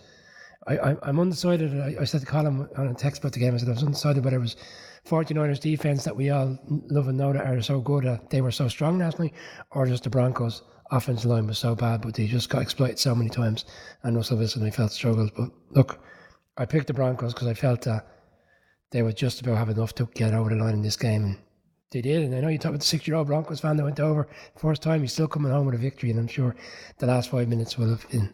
I, 0.68 0.98
am 1.04 1.20
undecided. 1.20 1.80
I, 1.80 2.02
I 2.02 2.04
said 2.04 2.20
to 2.20 2.28
Colin 2.28 2.68
on 2.78 2.88
a 2.90 2.94
text 2.94 3.22
about 3.22 3.32
the 3.32 3.40
game, 3.40 3.56
I 3.56 3.58
said 3.58 3.70
I 3.70 3.72
was 3.72 3.82
undecided 3.82 4.24
whether 4.24 4.36
it 4.36 4.42
was 4.42 4.58
49ers 5.08 5.62
defense 5.62 6.04
that 6.04 6.16
we 6.16 6.30
all 6.30 6.60
love 6.68 7.08
and 7.08 7.18
know 7.18 7.34
that 7.34 7.48
are 7.48 7.62
so 7.62 7.80
good 7.80 8.04
that 8.04 8.30
they 8.30 8.42
were 8.42 8.52
so 8.52 8.68
strong 8.68 9.00
last 9.00 9.18
night, 9.20 9.34
or 9.72 9.88
just 9.88 10.04
the 10.04 10.10
Broncos 10.10 10.62
offensive 10.92 11.30
line 11.30 11.48
was 11.48 11.58
so 11.58 11.76
bad, 11.76 12.02
but 12.02 12.14
they 12.14 12.28
just 12.28 12.50
got 12.50 12.62
exploited 12.62 13.00
so 13.00 13.16
many 13.16 13.30
times. 13.30 13.66
And 14.04 14.16
Russell 14.16 14.38
Wilson, 14.38 14.66
I 14.66 14.72
felt 14.72 14.92
struggled. 14.92 15.32
But 15.36 15.50
look, 15.72 16.04
I 16.58 16.66
picked 16.66 16.88
the 16.88 16.94
Broncos 16.94 17.34
because 17.34 17.48
I 17.48 17.54
felt 17.54 17.82
that 17.82 18.06
they 18.92 19.02
would 19.02 19.18
just 19.18 19.42
about 19.42 19.58
have 19.58 19.70
enough 19.70 19.94
to 19.96 20.10
get 20.16 20.34
over 20.34 20.50
the 20.50 20.56
line 20.56 20.74
in 20.74 20.82
this 20.82 20.98
game. 20.98 21.24
And 21.24 21.38
they 21.92 22.02
did. 22.02 22.24
And 22.24 22.36
I 22.36 22.42
know 22.42 22.48
you 22.48 22.58
talked 22.58 22.70
about 22.70 22.80
the 22.82 22.86
six 22.86 23.08
year 23.08 23.18
old 23.18 23.28
Broncos 23.28 23.60
fan 23.60 23.78
that 23.78 23.84
went 23.84 24.00
over 24.00 24.28
first 24.56 24.82
time. 24.82 25.02
He's 25.02 25.14
still 25.14 25.28
coming 25.28 25.52
home 25.52 25.66
with 25.66 25.76
a 25.76 25.80
victory. 25.80 26.12
And 26.12 26.20
I'm 26.20 26.28
sure 26.28 26.56
the 26.98 27.08
last 27.08 27.30
five 27.30 27.48
minutes 27.48 27.78
will 27.78 27.90
have 27.90 28.10
been 28.10 28.34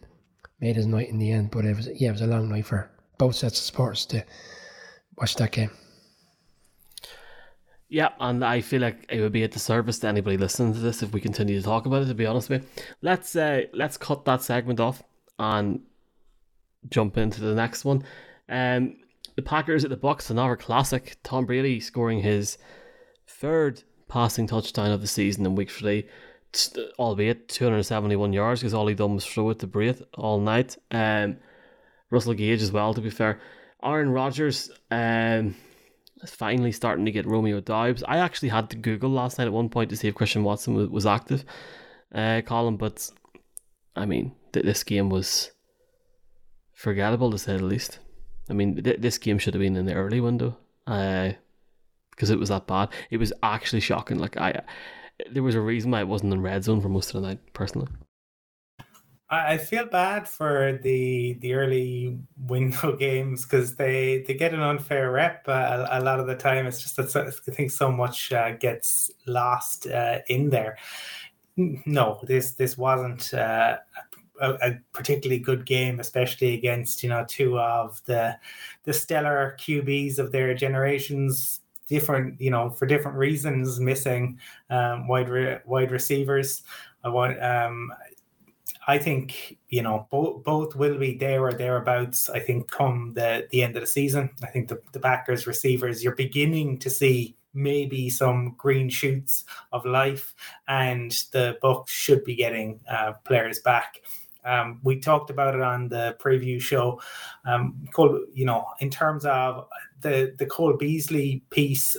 made 0.60 0.76
his 0.76 0.88
night 0.88 1.10
in 1.10 1.20
the 1.20 1.32
end. 1.32 1.52
But 1.52 1.65
it 1.65 1.76
was, 1.76 1.89
yeah, 1.96 2.10
it 2.10 2.13
was 2.13 2.22
a 2.22 2.28
long 2.28 2.50
night 2.50 2.65
for 2.65 2.89
both 3.18 3.36
sets 3.36 3.60
of 3.60 3.65
sports 3.65 4.06
to 4.08 4.24
watch 5.18 5.36
that 5.36 5.52
game. 5.52 5.72
Yeah, 7.88 8.10
and 8.19 8.43
I 8.43 8.62
feel 8.62 8.82
like 8.82 9.06
it 9.10 9.21
would 9.21 9.32
be 9.32 9.43
a 9.43 9.48
disservice 9.48 10.00
to 10.00 10.08
anybody 10.08 10.38
listening 10.38 10.74
to 10.74 10.80
this 10.80 11.04
if 11.04 11.13
we 11.13 11.21
continue 11.21 11.60
to 11.60 11.63
talk 11.63 11.86
about 11.86 12.02
it. 12.02 12.08
To 12.08 12.15
be 12.15 12.26
honest 12.26 12.50
with 12.50 12.63
you, 12.63 12.84
let's 13.02 13.36
uh, 13.36 13.63
let's 13.73 13.98
cut 13.98 14.25
that 14.25 14.42
segment 14.42 14.79
off 14.79 15.04
and 15.38 15.81
jump 16.90 17.17
into 17.17 17.42
the 17.42 17.54
next 17.54 17.86
one. 17.86 18.04
Um, 18.50 18.98
the 19.36 19.42
Packers 19.42 19.83
at 19.83 19.90
the 19.90 19.98
Bucs, 19.98 20.31
another 20.31 20.56
classic. 20.56 21.17
Tom 21.23 21.46
Brady 21.46 21.79
scoring 21.79 22.21
his 22.21 22.58
third 23.27 23.83
passing 24.08 24.48
touchdown 24.48 24.92
of 24.92 25.02
the 25.02 25.08
season 25.08 25.46
in 25.46 25.56
week 25.56 25.69
three, 25.69 26.08
albeit 26.98 27.50
271 27.50 28.33
yards 28.33 28.62
because 28.62 28.73
all 28.73 28.88
he 28.88 28.96
done 28.96 29.15
was 29.15 29.25
throw 29.25 29.50
it 29.50 29.60
to 29.60 29.67
Brate 29.67 30.02
all 30.15 30.40
night. 30.40 30.77
Um, 30.92 31.38
Russell 32.10 32.33
Gage 32.33 32.62
as 32.62 32.71
well, 32.71 32.94
to 32.94 33.02
be 33.02 33.10
fair. 33.10 33.40
Aaron 33.83 34.10
Rodgers 34.10 34.71
um, 34.90 35.56
finally 36.34 36.71
starting 36.71 37.06
to 37.06 37.12
get 37.12 37.26
Romeo 37.26 37.60
Doubs. 37.60 38.04
I 38.08 38.17
actually 38.17 38.50
had 38.50 38.69
to 38.71 38.78
Google 38.78 39.10
last 39.10 39.38
night 39.38 39.46
at 39.46 39.54
one 39.54 39.69
point 39.69 39.90
to 39.90 39.98
see 39.98 40.08
if 40.08 40.15
Christian 40.15 40.44
Watson 40.44 40.73
was, 40.73 40.90
was 40.90 41.06
active, 41.06 41.46
uh, 42.13 42.42
Colin, 42.46 42.78
but 42.78 43.10
I 43.96 44.06
mean, 44.06 44.34
th- 44.54 44.65
this 44.65 44.84
game 44.84 45.10
was 45.10 45.52
forgettable 46.73 47.32
to 47.32 47.38
say 47.38 47.58
the 47.58 47.65
least. 47.65 48.00
I 48.50 48.54
mean, 48.54 48.84
th- 48.84 49.02
this 49.02 49.17
game 49.17 49.38
should 49.38 49.54
have 49.54 49.62
been 49.62 49.76
in 49.76 49.86
the 49.86 49.94
early 49.94 50.21
window. 50.21 50.58
Uh, 50.88 51.32
because 52.15 52.30
it 52.30 52.40
was 52.40 52.50
that 52.50 52.67
bad. 52.67 52.90
It 53.10 53.17
was 53.17 53.34
actually 53.44 53.82
shocking. 53.82 54.19
Like 54.19 54.38
I, 54.38 54.62
there 55.32 55.44
was 55.44 55.56
a 55.56 55.62
reason 55.62 55.92
why 55.92 56.02
it 56.02 56.08
wasn't 56.08 56.34
in 56.34 56.42
red 56.42 56.63
zone 56.63 56.82
for 56.82 56.90
most 56.90 57.13
of 57.13 57.21
the 57.21 57.28
night. 57.28 57.40
Personally, 57.54 57.88
I 59.28 59.58
feel 59.58 59.88
bad 59.88 60.30
for 60.30 60.80
the 60.84 61.34
the 61.40 61.56
early 61.56 62.19
window 62.38 62.96
games 62.98 63.44
because 63.44 63.76
they 63.76 64.23
they 64.28 64.36
get 64.36 64.54
an 64.54 64.62
unfair 64.62 65.12
rep 65.12 65.46
uh, 65.48 65.88
a, 65.92 66.00
a, 66.00 66.02
lot 66.02 66.19
of 66.19 66.28
the 66.28 66.36
time. 66.36 66.67
It's 66.67 66.82
just 66.82 66.96
that 66.98 67.15
I 67.15 67.52
think 67.52 67.71
so 67.71 67.92
much 67.92 68.32
uh, 68.32 68.52
gets 68.52 69.10
lost 69.26 69.88
uh, 69.88 70.19
in 70.28 70.52
there. 70.52 70.78
No, 71.58 72.19
this 72.23 72.52
this 72.52 72.78
wasn't 72.78 73.34
uh, 73.34 73.78
a, 74.40 74.52
a, 74.62 74.80
particularly 74.94 75.40
good 75.40 75.65
game, 75.65 76.00
especially 76.00 76.54
against 76.54 77.02
you 77.02 77.10
know 77.10 77.26
two 77.28 77.58
of 77.60 78.02
the 78.06 78.38
the 78.84 78.94
stellar 78.94 79.58
QBs 79.60 80.19
of 80.19 80.32
their 80.32 80.54
generations 80.54 81.62
different, 81.88 82.40
you 82.42 82.50
know, 82.50 82.69
for 82.69 82.86
different 82.86 83.17
reasons, 83.17 83.80
missing 83.80 84.40
um, 84.69 85.08
wide 85.08 85.30
re- 85.30 85.60
wide 85.65 85.92
receivers. 85.92 86.63
I 87.04 87.10
want. 87.10 87.42
Um, 87.42 87.92
I 88.88 88.98
think 89.00 89.58
you 89.69 89.81
know 89.81 90.08
both 90.12 90.44
both 90.44 90.75
will 90.75 90.98
be 90.98 91.17
there 91.17 91.44
or 91.44 91.54
thereabouts. 91.54 92.29
I 92.29 92.40
think 92.40 92.69
come 92.69 93.13
the 93.13 93.48
the 93.50 93.63
end 93.63 93.75
of 93.75 93.81
the 93.81 93.88
season. 93.88 94.29
I 94.44 94.48
think 94.48 94.67
the 94.67 94.81
the 94.92 95.00
Packers 95.00 95.48
receivers 95.48 96.04
you're 96.04 96.15
beginning 96.15 96.79
to 96.79 96.90
see 96.90 97.36
maybe 97.54 98.10
some 98.10 98.54
green 98.58 98.90
shoots 98.90 99.46
of 99.71 99.86
life, 99.86 100.36
and 100.67 101.12
the 101.31 101.58
Bucs 101.63 101.88
should 101.88 102.23
be 102.23 102.36
getting 102.36 102.79
uh, 102.90 103.13
players 103.23 103.60
back. 103.60 104.02
Um, 104.44 104.79
we 104.83 105.00
talked 105.00 105.31
about 105.31 105.56
it 105.56 105.62
on 105.62 105.88
the 105.88 106.15
preview 106.19 106.62
show. 106.62 107.02
Um, 107.46 107.88
called, 107.92 108.19
you 108.33 108.46
know, 108.46 108.67
in 108.79 108.92
terms 108.92 109.25
of 109.25 109.67
the 110.02 110.36
the 110.38 110.46
Cole 110.46 110.77
Beasley 110.77 111.44
piece, 111.50 111.98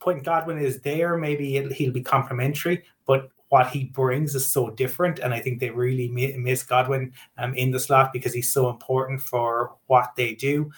point 0.00 0.24
Godwin 0.24 0.58
is 0.58 0.80
there. 0.80 1.16
Maybe 1.16 1.52
he'll 1.72 1.92
be 1.92 2.02
complimentary, 2.02 2.84
but 3.06 3.30
what 3.54 3.68
he 3.68 3.84
brings 3.84 4.34
is 4.34 4.50
so 4.50 4.68
different. 4.70 5.20
And 5.20 5.32
I 5.32 5.38
think 5.38 5.60
they 5.60 5.70
really 5.70 6.08
miss 6.08 6.64
Godwin 6.64 7.12
um, 7.38 7.54
in 7.54 7.70
the 7.70 7.78
slot 7.78 8.12
because 8.12 8.34
he's 8.34 8.52
so 8.52 8.68
important 8.68 9.20
for 9.20 9.76
what 9.86 10.10
they 10.16 10.34
do. 10.34 10.72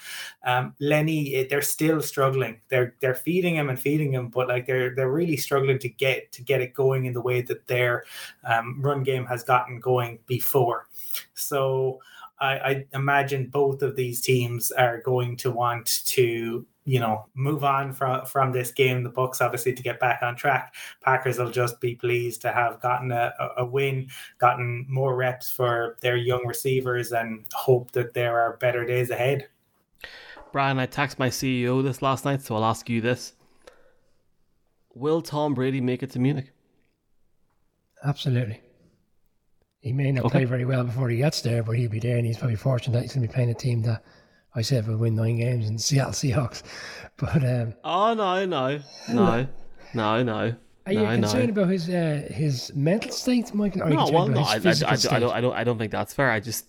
Um, 0.45 0.75
Lenny, 0.79 1.37
eh, 1.37 1.47
they're 1.49 1.63
still 1.63 2.03
struggling. 2.03 2.61
They're 2.69 2.95
they're 3.01 3.15
feeding 3.15 3.55
him 3.57 3.71
and 3.71 3.81
feeding 3.81 4.13
him, 4.13 4.29
but 4.29 4.49
like 4.49 4.67
they're 4.67 4.95
they're 4.95 5.11
really 5.11 5.39
struggling 5.39 5.79
to 5.79 5.89
get 5.89 6.31
to 6.33 6.43
get 6.43 6.61
it 6.61 6.75
going 6.75 7.07
in 7.07 7.15
the 7.15 7.23
way 7.23 7.41
that 7.41 7.67
their 7.67 8.05
um, 8.45 8.83
run 8.83 9.03
game 9.03 9.25
has 9.25 9.43
gotten 9.43 9.81
going 9.81 10.19
before. 10.27 10.89
So. 11.33 12.01
I, 12.39 12.59
I 12.59 12.85
imagine 12.93 13.47
both 13.47 13.81
of 13.81 13.97
these 13.97 14.21
teams 14.21 14.71
are 14.71 15.01
going 15.01 15.39
to 15.39 15.51
want 15.51 16.05
to 16.05 16.67
you 16.87 17.01
know 17.01 17.27
move 17.35 17.65
on 17.65 17.93
from 17.93 18.25
from 18.25 18.53
this 18.53 18.71
game. 18.71 19.03
The 19.03 19.11
Bucs 19.11 19.43
obviously 19.43 19.75
to 19.75 19.83
get 19.83 20.01
back 20.01 20.21
on 20.23 20.37
track. 20.37 20.75
Packers 21.03 21.39
will 21.39 21.51
just 21.51 21.81
be 21.81 21.97
pleased 21.97 22.41
to 22.43 22.53
have 22.53 22.81
gotten 22.81 23.13
a, 23.13 23.33
a 23.59 23.65
win 23.65 24.09
gotten 24.39 24.87
more 24.89 25.17
reps 25.17 25.51
for 25.51 25.99
their 26.01 26.17
young 26.17 26.47
receivers 26.47 27.13
and 27.13 27.45
hope 27.53 27.91
that 27.93 28.15
there 28.15 28.41
are 28.41 28.57
better 28.59 28.87
days 28.87 29.11
ahead. 29.11 29.49
Brian 30.53 30.79
i 30.79 30.87
texted 30.87 31.19
my 31.19 31.29
ceo 31.29 31.83
this 31.83 32.01
last 32.01 32.25
night 32.25 32.41
so 32.41 32.55
i'll 32.55 32.65
ask 32.65 32.89
you 32.89 33.01
this. 33.01 33.35
Will 34.95 35.21
tom 35.21 35.53
brady 35.53 35.81
make 35.81 36.03
it 36.03 36.11
to 36.13 36.19
munich? 36.19 36.53
Absolutely. 38.05 38.61
He 39.81 39.93
may 39.93 40.11
not 40.13 40.25
okay. 40.27 40.39
play 40.39 40.45
very 40.45 40.65
well 40.65 40.85
before 40.85 41.09
he 41.09 41.19
gets 41.19 41.41
there, 41.43 41.63
but 41.63 41.77
he'll 41.77 41.91
be 41.91 42.01
there, 42.01 42.17
and 42.17 42.27
he's 42.27 42.39
probably 42.39 42.57
fortunate 42.57 42.95
that 42.95 43.03
he's 43.03 43.15
going 43.15 43.23
to 43.23 43.29
be 43.29 43.33
playing 43.33 43.51
a 43.51 43.55
team 43.55 43.83
that 43.83 44.03
I 44.57 44.63
said 44.63 44.89
we'll 44.89 44.97
win 44.97 45.15
nine 45.15 45.37
games 45.37 45.69
in 45.69 45.79
Seattle 45.79 46.13
Seahawks. 46.13 46.63
But 47.19 47.43
um, 47.45 47.73
oh 47.83 48.13
no, 48.13 48.45
no, 48.45 48.79
no, 49.09 49.47
no, 49.95 50.23
no. 50.23 50.55
Are 50.85 50.93
you 50.93 51.01
no, 51.01 51.13
concerned 51.13 51.55
no. 51.55 51.63
about 51.63 51.73
his 51.73 51.89
uh, 51.89 52.29
his 52.31 52.71
mental 52.75 53.11
state, 53.11 53.55
Michael? 53.55 53.89
No, 53.89 54.11
well, 54.11 54.29
no, 54.29 54.43
I, 54.43 54.57
I, 54.63 54.75
I, 54.87 54.97
I, 55.13 55.19
don't, 55.19 55.33
I 55.33 55.41
don't, 55.41 55.55
I 55.55 55.65
don't 55.65 55.79
think 55.79 55.93
that's 55.93 56.13
fair. 56.13 56.31
I 56.31 56.41
just 56.41 56.67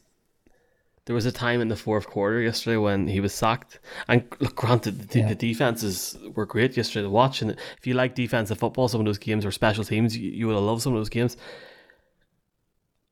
there 1.08 1.16
was 1.16 1.26
a 1.26 1.32
time 1.32 1.62
in 1.62 1.70
the 1.70 1.76
fourth 1.76 2.06
quarter 2.08 2.42
yesterday 2.42 2.76
when 2.76 3.08
he 3.08 3.22
was 3.22 3.34
sacked. 3.34 3.80
And 4.10 4.26
look, 4.40 4.56
granted, 4.56 5.10
the, 5.10 5.20
yeah. 5.20 5.30
the 5.30 5.36
defenses 5.36 6.18
were 6.36 6.46
great 6.46 6.76
yesterday 6.76 7.04
to 7.04 7.10
watch. 7.10 7.42
And 7.42 7.52
if 7.78 7.88
you 7.88 7.94
like 7.94 8.14
defensive 8.14 8.58
football, 8.58 8.90
some 8.90 9.00
of 9.00 9.06
those 9.06 9.18
games 9.18 9.46
or 9.46 9.52
special 9.52 9.86
teams, 9.86 10.18
you, 10.18 10.30
you 10.30 10.48
would 10.48 10.56
have 10.56 10.64
loved 10.64 10.82
some 10.82 10.94
of 10.94 11.00
those 11.00 11.10
games. 11.10 11.38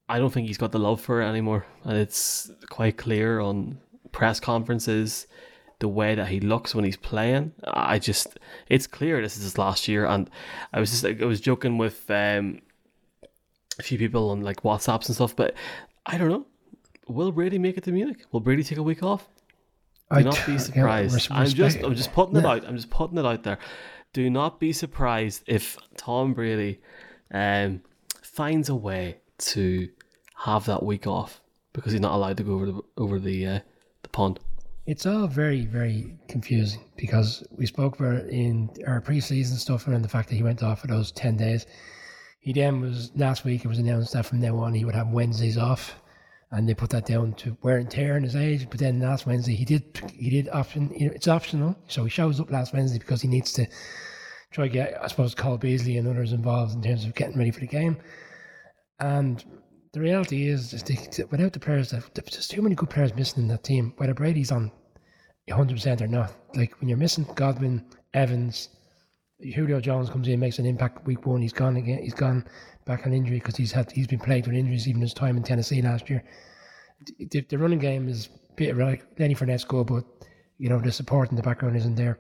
I 0.09 0.19
don't 0.19 0.32
think 0.32 0.47
he's 0.47 0.57
got 0.57 0.73
the 0.73 0.80
love 0.80 0.99
for 0.99 1.21
it 1.21 1.26
anymore, 1.26 1.65
and 1.84 1.97
it's 1.97 2.51
quite 2.69 2.97
clear 2.97 3.39
on 3.39 3.80
press 4.16 4.39
conferences, 4.39 5.28
the 5.80 5.89
way 5.89 6.16
that 6.16 6.30
he 6.30 6.39
looks 6.39 6.74
when 6.74 6.86
he's 6.86 6.95
playing. 6.95 7.51
I 7.66 7.99
just, 7.99 8.39
it's 8.70 8.88
clear 8.88 9.22
this 9.22 9.36
is 9.36 9.43
his 9.43 9.57
last 9.57 9.89
year, 9.89 10.05
and 10.05 10.30
I 10.72 10.80
was 10.80 10.89
just 10.89 11.03
like, 11.03 11.22
I 11.22 11.26
was 11.26 11.41
joking 11.41 11.78
with 11.78 12.09
um, 12.09 12.61
a 13.78 13.84
few 13.84 13.97
people 13.97 14.30
on 14.30 14.39
like 14.39 14.63
WhatsApps 14.63 15.07
and 15.07 15.16
stuff, 15.16 15.36
but 15.36 15.53
I 16.05 16.18
don't 16.18 16.30
know. 16.30 16.45
Will 17.09 17.34
Brady 17.34 17.59
make 17.59 17.78
it 17.78 17.84
to 17.84 17.91
Munich? 17.91 18.26
Will 18.32 18.39
Brady 18.39 18.63
take 18.63 18.78
a 18.78 18.84
week 18.84 19.03
off? 19.03 19.28
Do 20.09 20.20
I 20.20 20.22
not 20.22 20.41
be 20.45 20.57
surprised. 20.59 21.30
Yeah, 21.30 21.36
I'm 21.36 21.47
just, 21.47 21.84
I'm 21.84 21.95
just 21.95 22.13
putting 22.13 22.38
it 22.38 22.45
out. 22.45 22.66
I'm 22.66 22.78
just 22.78 22.89
putting 22.89 23.18
it 23.18 23.26
out 23.26 23.43
there. 23.43 23.57
Do 24.13 24.30
not 24.30 24.61
be 24.61 24.72
surprised 24.72 25.43
if 25.45 25.78
Tom 25.97 26.34
Brady 26.34 26.80
um, 27.32 27.82
finds 28.22 28.70
a 28.70 28.76
way 28.76 29.18
to 29.39 29.89
have 30.45 30.66
that 30.68 30.84
week 30.84 31.05
off 31.05 31.41
because 31.74 31.91
he's 31.91 32.01
not 32.01 32.13
allowed 32.13 32.38
to 32.38 32.43
go 32.43 32.53
over 32.53 32.66
the 32.66 32.82
over 32.95 33.20
the 33.20 33.45
uh, 33.45 33.59
the 33.59 33.63
pond. 34.16 34.39
It's 34.86 35.05
all 35.05 35.28
very 35.28 35.66
very 35.66 36.18
confusing 36.30 36.82
because 36.95 37.45
we 37.51 37.66
spoke 37.66 37.99
about 37.99 38.16
it 38.16 38.30
in 38.30 38.70
our 38.88 39.01
preseason 39.01 39.57
stuff 39.57 39.88
around 39.88 40.03
the 40.03 40.09
fact 40.16 40.30
that 40.30 40.36
he 40.36 40.43
went 40.43 40.63
off 40.63 40.82
for 40.82 40.88
those 40.88 41.11
ten 41.11 41.36
days. 41.36 41.66
He 42.39 42.53
then 42.53 42.80
was 42.80 43.11
last 43.16 43.43
week. 43.43 43.66
It 43.66 43.68
was 43.68 43.80
announced 43.80 44.13
that 44.13 44.26
from 44.26 44.39
now 44.39 44.55
on 44.57 44.74
he 44.74 44.86
would 44.86 44.95
have 44.95 45.09
Wednesdays 45.09 45.57
off, 45.57 45.95
and 46.51 46.70
they 46.70 46.74
put 46.74 46.91
that 46.91 47.05
down 47.05 47.34
to 47.34 47.57
wear 47.61 47.78
and 47.78 47.91
tear 47.91 48.16
in 48.16 48.24
his 48.24 48.36
age. 48.36 48.70
But 48.70 48.80
then 48.80 49.01
last 49.01 49.26
Wednesday 49.26 49.55
he 49.55 49.66
did 49.66 49.84
he 50.13 50.30
did 50.30 50.47
option. 50.49 50.93
You 50.95 51.07
know, 51.07 51.13
it's 51.13 51.28
optional, 51.28 51.76
so 51.88 52.05
he 52.05 52.09
shows 52.09 52.39
up 52.39 52.51
last 52.51 52.74
Wednesday 52.74 52.99
because 52.99 53.22
he 53.22 53.28
needs 53.28 53.51
to 53.53 53.68
try 54.51 54.68
to 54.68 54.74
get 54.74 55.03
I 55.03 55.07
suppose 55.07 55.36
Cole 55.36 55.57
Beasley 55.57 55.97
and 55.97 56.07
others 56.07 56.32
involved 56.32 56.74
in 56.74 56.82
terms 56.82 57.03
of 57.03 57.16
getting 57.16 57.38
ready 57.38 57.51
for 57.51 57.59
the 57.59 57.68
game. 57.68 57.97
And 58.99 59.43
the 59.95 60.01
reality 60.01 60.49
is, 60.49 60.73
is 60.73 60.83
without 61.31 61.53
the 61.53 61.59
players, 61.59 61.91
there's 61.91 62.47
too 62.49 62.61
many 62.61 62.75
good 62.75 62.89
players 62.89 63.15
missing 63.15 63.43
in 63.43 63.47
that 63.47 63.63
team. 63.63 63.93
Whether 63.95 64.13
Brady's 64.13 64.51
on 64.51 64.69
100% 65.49 66.01
or 66.01 66.07
not, 66.07 66.33
like 66.53 66.77
when 66.81 66.89
you're 66.89 66.97
missing 66.97 67.25
Godwin, 67.35 67.81
Evans, 68.13 68.67
Julio 69.39 69.79
Jones 69.79 70.09
comes 70.09 70.27
in, 70.27 70.37
makes 70.37 70.59
an 70.59 70.65
impact 70.65 71.07
week 71.07 71.25
one. 71.25 71.41
He's 71.41 71.53
gone 71.53 71.77
again. 71.77 71.99
He's 72.03 72.13
gone 72.13 72.45
back 72.83 73.07
on 73.07 73.13
injury 73.13 73.37
because 73.37 73.55
he's 73.55 73.71
had 73.71 73.89
he's 73.89 74.07
been 74.07 74.19
plagued 74.19 74.47
with 74.47 74.57
injuries 74.57 74.85
even 74.85 74.99
his 74.99 75.13
time 75.13 75.37
in 75.37 75.43
Tennessee 75.43 75.81
last 75.81 76.09
year. 76.09 76.25
The, 77.31 77.39
the 77.39 77.57
running 77.57 77.79
game 77.79 78.09
is 78.09 78.27
bit 78.57 78.75
like 78.75 79.05
Lenny 79.17 79.33
Fournette's 79.33 79.63
good, 79.63 79.87
but 79.87 80.03
you 80.57 80.67
know 80.67 80.79
the 80.79 80.91
support 80.91 81.29
in 81.29 81.37
the 81.37 81.41
background 81.41 81.77
isn't 81.77 81.95
there. 81.95 82.19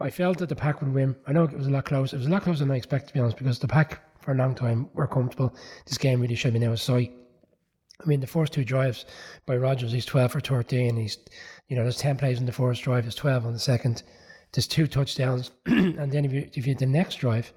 I 0.00 0.08
felt 0.08 0.38
that 0.38 0.48
the 0.48 0.56
pack 0.56 0.80
would 0.80 0.94
win. 0.94 1.14
I 1.26 1.32
know 1.32 1.44
it 1.44 1.52
was 1.52 1.66
a 1.66 1.70
lot 1.70 1.84
close. 1.84 2.14
It 2.14 2.18
was 2.18 2.26
a 2.26 2.30
lot 2.30 2.42
closer 2.42 2.60
than 2.60 2.70
I 2.70 2.76
expected 2.76 3.08
to 3.08 3.14
be 3.14 3.20
honest, 3.20 3.36
because 3.36 3.58
the 3.58 3.68
pack 3.68 4.00
for 4.26 4.32
a 4.32 4.36
long 4.36 4.56
time. 4.56 4.90
We're 4.92 5.06
comfortable. 5.06 5.54
This 5.86 5.96
game 5.96 6.20
really 6.20 6.34
should 6.34 6.52
be 6.52 6.58
now 6.58 6.74
sight. 6.74 7.12
I 8.02 8.06
mean, 8.06 8.20
the 8.20 8.26
first 8.26 8.52
two 8.52 8.64
drives 8.64 9.06
by 9.46 9.56
Rodgers, 9.56 9.92
he's 9.92 10.04
12 10.04 10.32
for 10.32 10.40
13. 10.40 10.96
He's, 10.96 11.16
you 11.68 11.76
know, 11.76 11.84
there's 11.84 11.96
10 11.96 12.18
plays 12.18 12.40
in 12.40 12.44
the 12.44 12.52
first 12.52 12.82
drive, 12.82 13.04
there's 13.04 13.14
12 13.14 13.46
on 13.46 13.52
the 13.52 13.58
second. 13.58 14.02
There's 14.52 14.66
two 14.66 14.88
touchdowns. 14.88 15.52
and 15.66 16.12
then 16.12 16.24
if 16.24 16.32
you, 16.32 16.50
if 16.52 16.66
you 16.66 16.74
the 16.74 16.86
next 16.86 17.16
drive, 17.16 17.52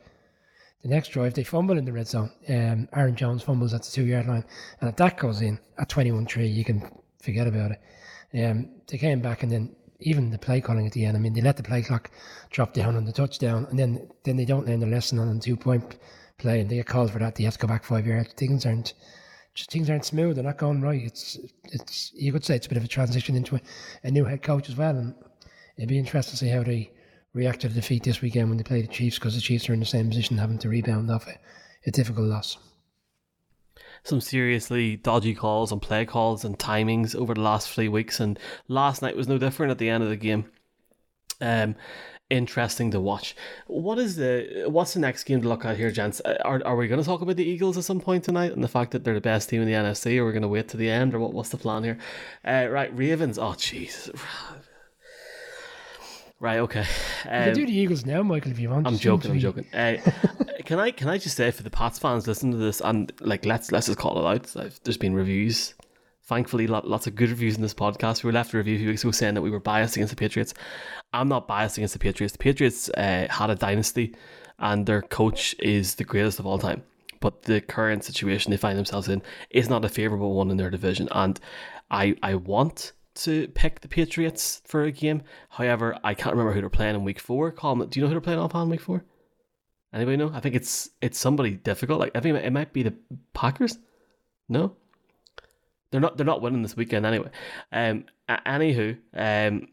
the 0.84 0.90
next 0.90 1.10
drive, 1.10 1.34
they 1.34 1.44
fumble 1.44 1.78
in 1.78 1.86
the 1.86 1.92
red 1.92 2.08
zone. 2.08 2.32
Um, 2.48 2.88
Aaron 2.96 3.16
Jones 3.16 3.42
fumbles 3.42 3.74
at 3.74 3.82
the 3.82 3.92
two 3.92 4.06
yard 4.06 4.28
line. 4.28 4.46
And 4.80 4.90
if 4.90 4.96
that 4.98 5.18
goes 5.18 5.42
in 5.42 5.60
at 5.80 5.90
21 5.90 6.28
3, 6.28 6.48
you 6.48 6.64
can 6.64 6.88
forget 7.22 7.48
about 7.48 7.72
it. 7.72 8.46
Um, 8.46 8.70
they 8.88 9.00
came 9.00 9.22
back 9.22 9.42
and 9.42 9.52
then 9.52 9.76
even 10.02 10.30
the 10.30 10.38
play 10.38 10.62
calling 10.62 10.86
at 10.86 10.94
the 10.94 11.04
end, 11.04 11.18
I 11.18 11.20
mean, 11.20 11.34
they 11.34 11.42
let 11.42 11.58
the 11.58 11.64
play 11.64 11.82
clock 11.82 12.12
drop 12.52 12.74
down 12.74 12.96
on 12.96 13.06
the 13.06 13.12
touchdown 13.12 13.66
and 13.72 13.78
then, 13.78 14.08
then 14.24 14.38
they 14.38 14.46
don't 14.46 14.68
learn 14.68 14.80
the 14.80 14.86
lesson 14.86 15.18
on 15.18 15.34
the 15.34 15.42
two 15.42 15.58
point 15.58 15.98
play 16.40 16.60
and 16.60 16.70
they 16.70 16.76
get 16.76 16.88
called 16.88 17.12
for 17.12 17.20
that. 17.20 17.36
They 17.36 17.44
have 17.44 17.54
to 17.54 17.60
go 17.60 17.68
back 17.68 17.84
five 17.84 18.06
years. 18.08 18.28
Things 18.34 18.66
aren't 18.66 18.94
just 19.54 19.72
things 19.72 19.90
aren't 19.90 20.06
smooth. 20.06 20.36
They're 20.36 20.44
not 20.44 20.58
going 20.58 20.82
right. 20.82 21.02
It's 21.04 21.38
it's 21.66 22.12
you 22.14 22.32
could 22.32 22.46
say 22.46 22.56
it's 22.56 22.66
a 22.66 22.70
bit 22.70 22.78
of 22.78 22.84
a 22.84 22.88
transition 22.88 23.36
into 23.36 23.56
a, 23.56 23.62
a 24.04 24.12
new 24.12 24.26
head 24.26 24.42
coach 24.42 24.70
as 24.70 24.76
well, 24.76 24.96
and 24.96 25.14
it'd 25.78 25.90
be 25.90 26.00
interesting 26.00 26.32
to 26.32 26.38
see 26.38 26.50
how 26.50 26.64
they 26.64 26.92
react 27.34 27.62
to 27.62 27.68
the 27.68 27.76
defeat 27.76 28.04
this 28.04 28.22
weekend 28.22 28.50
when 28.50 28.58
they 28.58 28.64
play 28.64 28.82
the 28.82 28.88
Chiefs 28.88 29.20
because 29.20 29.36
the 29.36 29.42
Chiefs 29.42 29.70
are 29.70 29.74
in 29.74 29.80
the 29.80 29.86
same 29.86 30.08
position, 30.08 30.38
having 30.38 30.58
to 30.60 30.70
rebound 30.70 31.12
off 31.12 31.28
a, 31.28 31.38
a 31.86 31.92
difficult 31.92 32.28
loss. 32.28 32.58
Some 34.04 34.22
seriously 34.22 34.96
dodgy 34.96 35.36
calls 35.36 35.72
and 35.72 35.82
play 35.82 36.06
calls 36.06 36.46
and 36.46 36.58
timings 36.58 37.16
over 37.16 37.34
the 37.34 37.42
last 37.42 37.70
three 37.70 37.90
weeks, 37.90 38.20
and 38.20 38.40
last 38.68 39.02
night 39.02 39.18
was 39.18 39.28
no 39.28 39.38
different 39.38 39.72
at 39.72 39.78
the 39.78 39.90
end 39.90 40.04
of 40.04 40.10
the 40.10 40.16
game. 40.16 40.46
Um, 41.42 41.76
interesting 42.30 42.92
to 42.92 43.00
watch. 43.00 43.36
What 43.68 43.98
is 43.98 44.16
the 44.16 44.66
what's 44.68 44.94
the 44.94 45.00
next 45.00 45.24
game 45.24 45.42
to 45.42 45.48
look 45.48 45.66
at 45.66 45.78
here, 45.78 45.92
gents? 45.92 46.22
Uh, 46.24 46.38
are, 46.46 46.62
are 46.66 46.76
we 46.76 46.88
going 46.88 47.02
to 47.02 47.06
talk 47.06 47.22
about 47.22 47.36
the 47.36 47.44
Eagles 47.44 47.78
at 47.78 47.84
some 47.84 48.00
point 48.00 48.24
tonight 48.24 48.52
and 48.52 48.64
the 48.64 48.68
fact 48.68 48.92
that 48.92 49.04
they're 49.04 49.14
the 49.14 49.22
best 49.22 49.50
team 49.50 49.62
in 49.62 49.68
the 49.68 49.74
NFC, 49.74 50.18
or 50.18 50.26
we're 50.26 50.32
going 50.32 50.44
to 50.44 50.48
wait 50.48 50.68
to 50.70 50.78
the 50.78 50.90
end, 50.90 51.14
or 51.14 51.20
what? 51.20 51.34
What's 51.34 51.50
the 51.50 51.58
plan 51.58 51.84
here? 51.84 51.98
Uh, 52.46 52.68
right, 52.70 52.96
Ravens. 52.96 53.38
Oh, 53.38 53.54
jeez. 53.54 54.14
Right. 56.42 56.60
Okay. 56.60 56.86
Um, 57.28 57.50
you 57.50 57.54
do 57.54 57.66
the 57.66 57.78
Eagles 57.78 58.06
now, 58.06 58.24
Michael, 58.24 58.52
if 58.52 58.60
you 58.60 58.70
want. 58.70 58.88
I'm 58.88 58.98
joking. 58.98 59.32
I'm 59.32 59.40
joking. 59.40 59.66
Uh, 59.74 59.98
can 60.66 60.80
I 60.80 60.92
can 60.92 61.10
I 61.10 61.18
just 61.18 61.36
say 61.36 61.52
for 61.52 61.64
the 61.64 61.70
Pats 61.70 62.00
fans 62.00 62.28
listen 62.28 62.52
to 62.52 62.58
this 62.58 62.80
and 62.80 63.12
like 63.20 63.44
let's 63.44 63.74
let's 63.74 63.88
just 63.88 64.00
call 64.00 64.26
it 64.26 64.26
out. 64.26 64.56
I've, 64.56 64.80
there's 64.86 64.96
been 64.96 65.14
reviews. 65.14 65.74
Thankfully, 66.30 66.68
lots 66.68 67.08
of 67.08 67.16
good 67.16 67.32
reviews 67.32 67.56
in 67.56 67.64
this 67.64 67.74
podcast. 67.74 68.24
We 68.24 68.28
were 68.28 68.34
left 68.34 68.54
a 68.54 68.58
review 68.58 68.76
a 68.76 68.78
few 68.78 68.90
weeks 68.90 69.04
ago 69.04 69.10
saying 69.10 69.34
that 69.34 69.42
we 69.42 69.50
were 69.50 69.60
biased 69.60 69.96
against 69.96 70.12
the 70.12 70.16
Patriots. 70.16 70.54
I'm 71.12 71.28
not 71.28 71.48
biased 71.48 71.76
against 71.78 71.94
the 71.94 72.00
Patriots. 72.00 72.34
The 72.34 72.38
Patriots 72.38 72.88
uh, 72.90 73.26
had 73.32 73.50
a 73.50 73.56
dynasty, 73.56 74.16
and 74.60 74.86
their 74.86 75.02
coach 75.02 75.56
is 75.58 75.96
the 75.96 76.04
greatest 76.04 76.38
of 76.38 76.46
all 76.46 76.60
time. 76.60 76.84
But 77.20 77.42
the 77.42 77.62
current 77.62 78.04
situation 78.04 78.52
they 78.52 78.58
find 78.58 78.78
themselves 78.78 79.08
in 79.08 79.24
is 79.50 79.72
not 79.72 79.84
a 79.84 79.90
favourable 79.90 80.36
one 80.36 80.52
in 80.52 80.58
their 80.58 80.70
division, 80.70 81.10
and 81.14 81.40
I 81.90 82.16
I 82.22 82.36
want 82.36 82.92
to 83.16 83.48
pick 83.48 83.82
the 83.82 83.88
Patriots 83.88 84.62
for 84.66 84.84
a 84.84 84.92
game. 84.92 85.24
However, 85.50 85.98
I 86.04 86.14
can't 86.14 86.36
remember 86.36 86.54
who 86.54 86.60
they're 86.60 86.70
playing 86.70 86.94
in 86.94 87.04
week 87.04 87.20
four. 87.20 87.52
Colin, 87.52 87.90
do 87.90 88.00
you 88.00 88.04
know 88.04 88.08
who 88.08 88.14
they're 88.14 88.22
playing 88.22 88.38
off 88.38 88.54
on 88.54 88.70
week 88.70 88.82
four? 88.82 89.04
Anybody 89.92 90.18
know? 90.18 90.30
I 90.32 90.42
think 90.42 90.54
it's 90.54 90.92
it's 91.02 91.18
somebody 91.18 91.56
difficult. 91.56 92.00
Like 92.00 92.16
I 92.16 92.20
think 92.20 92.38
it 92.38 92.54
might 92.54 92.72
be 92.72 92.84
the 92.84 92.94
Packers. 93.34 93.80
No, 94.48 94.76
they're 95.92 96.02
not. 96.02 96.18
They're 96.18 96.26
not 96.26 96.42
winning 96.42 96.62
this 96.62 96.78
weekend 96.78 97.06
anyway. 97.06 97.30
Um. 97.72 98.06
Anywho, 98.30 98.98
um, 99.16 99.68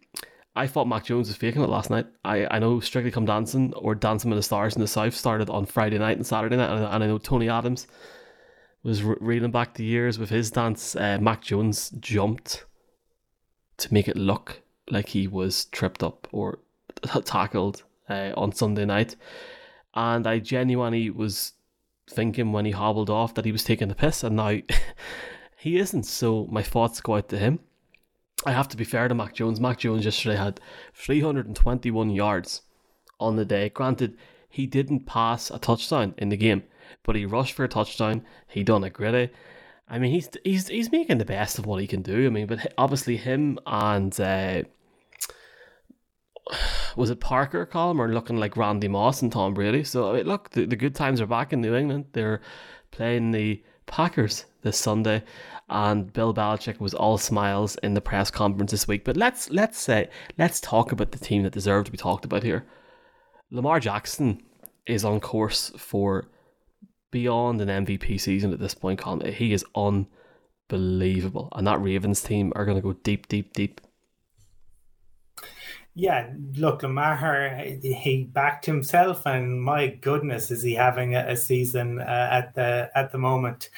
I 0.56 0.66
thought 0.66 0.88
Mac 0.88 1.04
Jones 1.04 1.28
was 1.28 1.36
faking 1.36 1.62
it 1.62 1.68
last 1.68 1.90
night. 1.90 2.06
I, 2.24 2.46
I 2.46 2.58
know 2.58 2.80
Strictly 2.80 3.10
Come 3.10 3.26
Dancing 3.26 3.74
or 3.74 3.94
Dancing 3.94 4.30
with 4.30 4.38
the 4.38 4.42
Stars 4.42 4.74
in 4.74 4.80
the 4.80 4.88
South 4.88 5.14
started 5.14 5.50
on 5.50 5.66
Friday 5.66 5.98
night 5.98 6.16
and 6.16 6.26
Saturday 6.26 6.56
night, 6.56 6.70
and, 6.70 6.82
and 6.82 7.04
I 7.04 7.06
know 7.06 7.18
Tony 7.18 7.50
Adams 7.50 7.86
was 8.82 9.02
re- 9.02 9.16
reeling 9.20 9.50
back 9.50 9.74
the 9.74 9.84
years 9.84 10.18
with 10.18 10.30
his 10.30 10.50
dance. 10.50 10.96
Uh, 10.96 11.18
Mac 11.20 11.42
Jones 11.42 11.90
jumped 12.00 12.64
to 13.76 13.92
make 13.92 14.08
it 14.08 14.16
look 14.16 14.62
like 14.90 15.08
he 15.08 15.28
was 15.28 15.66
tripped 15.66 16.02
up 16.02 16.26
or 16.32 16.60
tackled 17.24 17.82
uh, 18.08 18.32
on 18.36 18.52
Sunday 18.52 18.86
night. 18.86 19.16
And 19.94 20.26
I 20.26 20.38
genuinely 20.38 21.10
was 21.10 21.52
thinking 22.08 22.52
when 22.52 22.64
he 22.64 22.70
hobbled 22.70 23.10
off 23.10 23.34
that 23.34 23.44
he 23.44 23.52
was 23.52 23.64
taking 23.64 23.88
the 23.88 23.94
piss, 23.94 24.24
and 24.24 24.36
now 24.36 24.58
he 25.66 25.78
isn't. 25.78 26.04
So 26.04 26.46
my 26.48 26.62
thoughts 26.62 27.00
go 27.00 27.16
out 27.16 27.28
to 27.30 27.38
him. 27.38 27.58
I 28.46 28.52
have 28.52 28.68
to 28.68 28.76
be 28.76 28.84
fair 28.84 29.08
to 29.08 29.16
Mac 29.16 29.34
Jones. 29.34 29.58
Mac 29.58 29.78
Jones 29.78 30.04
yesterday 30.04 30.36
had 30.36 30.60
321 30.94 32.10
yards 32.10 32.62
on 33.18 33.34
the 33.34 33.44
day. 33.44 33.70
Granted, 33.70 34.16
he 34.48 34.68
didn't 34.68 35.06
pass 35.06 35.50
a 35.50 35.58
touchdown 35.58 36.14
in 36.18 36.28
the 36.28 36.36
game, 36.36 36.62
but 37.02 37.16
he 37.16 37.26
rushed 37.26 37.54
for 37.54 37.64
a 37.64 37.68
touchdown. 37.68 38.24
He 38.46 38.62
done 38.62 38.84
a 38.84 38.90
gritty. 38.90 39.32
I 39.88 39.98
mean, 39.98 40.12
he's 40.12 40.28
he's 40.44 40.68
he's 40.68 40.92
making 40.92 41.18
the 41.18 41.24
best 41.24 41.58
of 41.58 41.66
what 41.66 41.80
he 41.80 41.88
can 41.88 42.02
do. 42.02 42.26
I 42.26 42.30
mean, 42.30 42.46
but 42.46 42.72
obviously 42.78 43.16
him 43.16 43.58
and 43.66 44.20
uh, 44.20 44.62
was 46.96 47.10
it 47.10 47.18
Parker 47.18 47.66
Colin 47.66 47.98
are 47.98 48.14
looking 48.14 48.36
like 48.36 48.56
Randy 48.56 48.86
Moss 48.86 49.20
and 49.20 49.32
Tom 49.32 49.52
Brady. 49.52 49.82
So 49.82 50.12
I 50.12 50.18
mean, 50.18 50.26
look, 50.26 50.50
the, 50.50 50.64
the 50.64 50.76
good 50.76 50.94
times 50.94 51.20
are 51.20 51.26
back 51.26 51.52
in 51.52 51.60
New 51.60 51.74
England. 51.74 52.04
They're 52.12 52.40
playing 52.92 53.32
the 53.32 53.64
Packers 53.86 54.46
this 54.62 54.78
Sunday, 54.78 55.22
and 55.68 56.12
Bill 56.12 56.34
Belichick 56.34 56.80
was 56.80 56.94
all 56.94 57.18
smiles 57.18 57.76
in 57.76 57.94
the 57.94 58.00
press 58.00 58.30
conference 58.30 58.70
this 58.70 58.88
week. 58.88 59.04
But 59.04 59.16
let's 59.16 59.50
let's 59.50 59.78
say 59.78 60.08
let's 60.38 60.60
talk 60.60 60.92
about 60.92 61.12
the 61.12 61.18
team 61.18 61.42
that 61.42 61.52
deserved 61.52 61.86
to 61.86 61.92
be 61.92 61.98
talked 61.98 62.24
about 62.24 62.42
here. 62.42 62.66
Lamar 63.50 63.80
Jackson 63.80 64.42
is 64.86 65.04
on 65.04 65.20
course 65.20 65.70
for 65.76 66.28
beyond 67.10 67.60
an 67.60 67.86
MVP 67.86 68.20
season 68.20 68.52
at 68.52 68.58
this 68.58 68.74
point. 68.74 69.00
He 69.26 69.52
is 69.52 69.64
unbelievable. 69.74 71.48
And 71.52 71.66
that 71.66 71.80
Ravens 71.80 72.22
team 72.22 72.52
are 72.54 72.64
going 72.64 72.76
to 72.76 72.82
go 72.82 72.92
deep, 72.92 73.28
deep, 73.28 73.52
deep. 73.52 73.80
Yeah, 75.98 76.30
look, 76.56 76.82
Lamar, 76.82 77.16
he 77.82 78.28
backed 78.30 78.66
himself, 78.66 79.24
and 79.24 79.62
my 79.62 79.86
goodness, 79.86 80.50
is 80.50 80.62
he 80.62 80.74
having 80.74 81.16
a, 81.16 81.34
season 81.34 82.02
uh, 82.02 82.28
at 82.30 82.54
the 82.54 82.90
at 82.94 83.12
the 83.12 83.18
moment? 83.18 83.70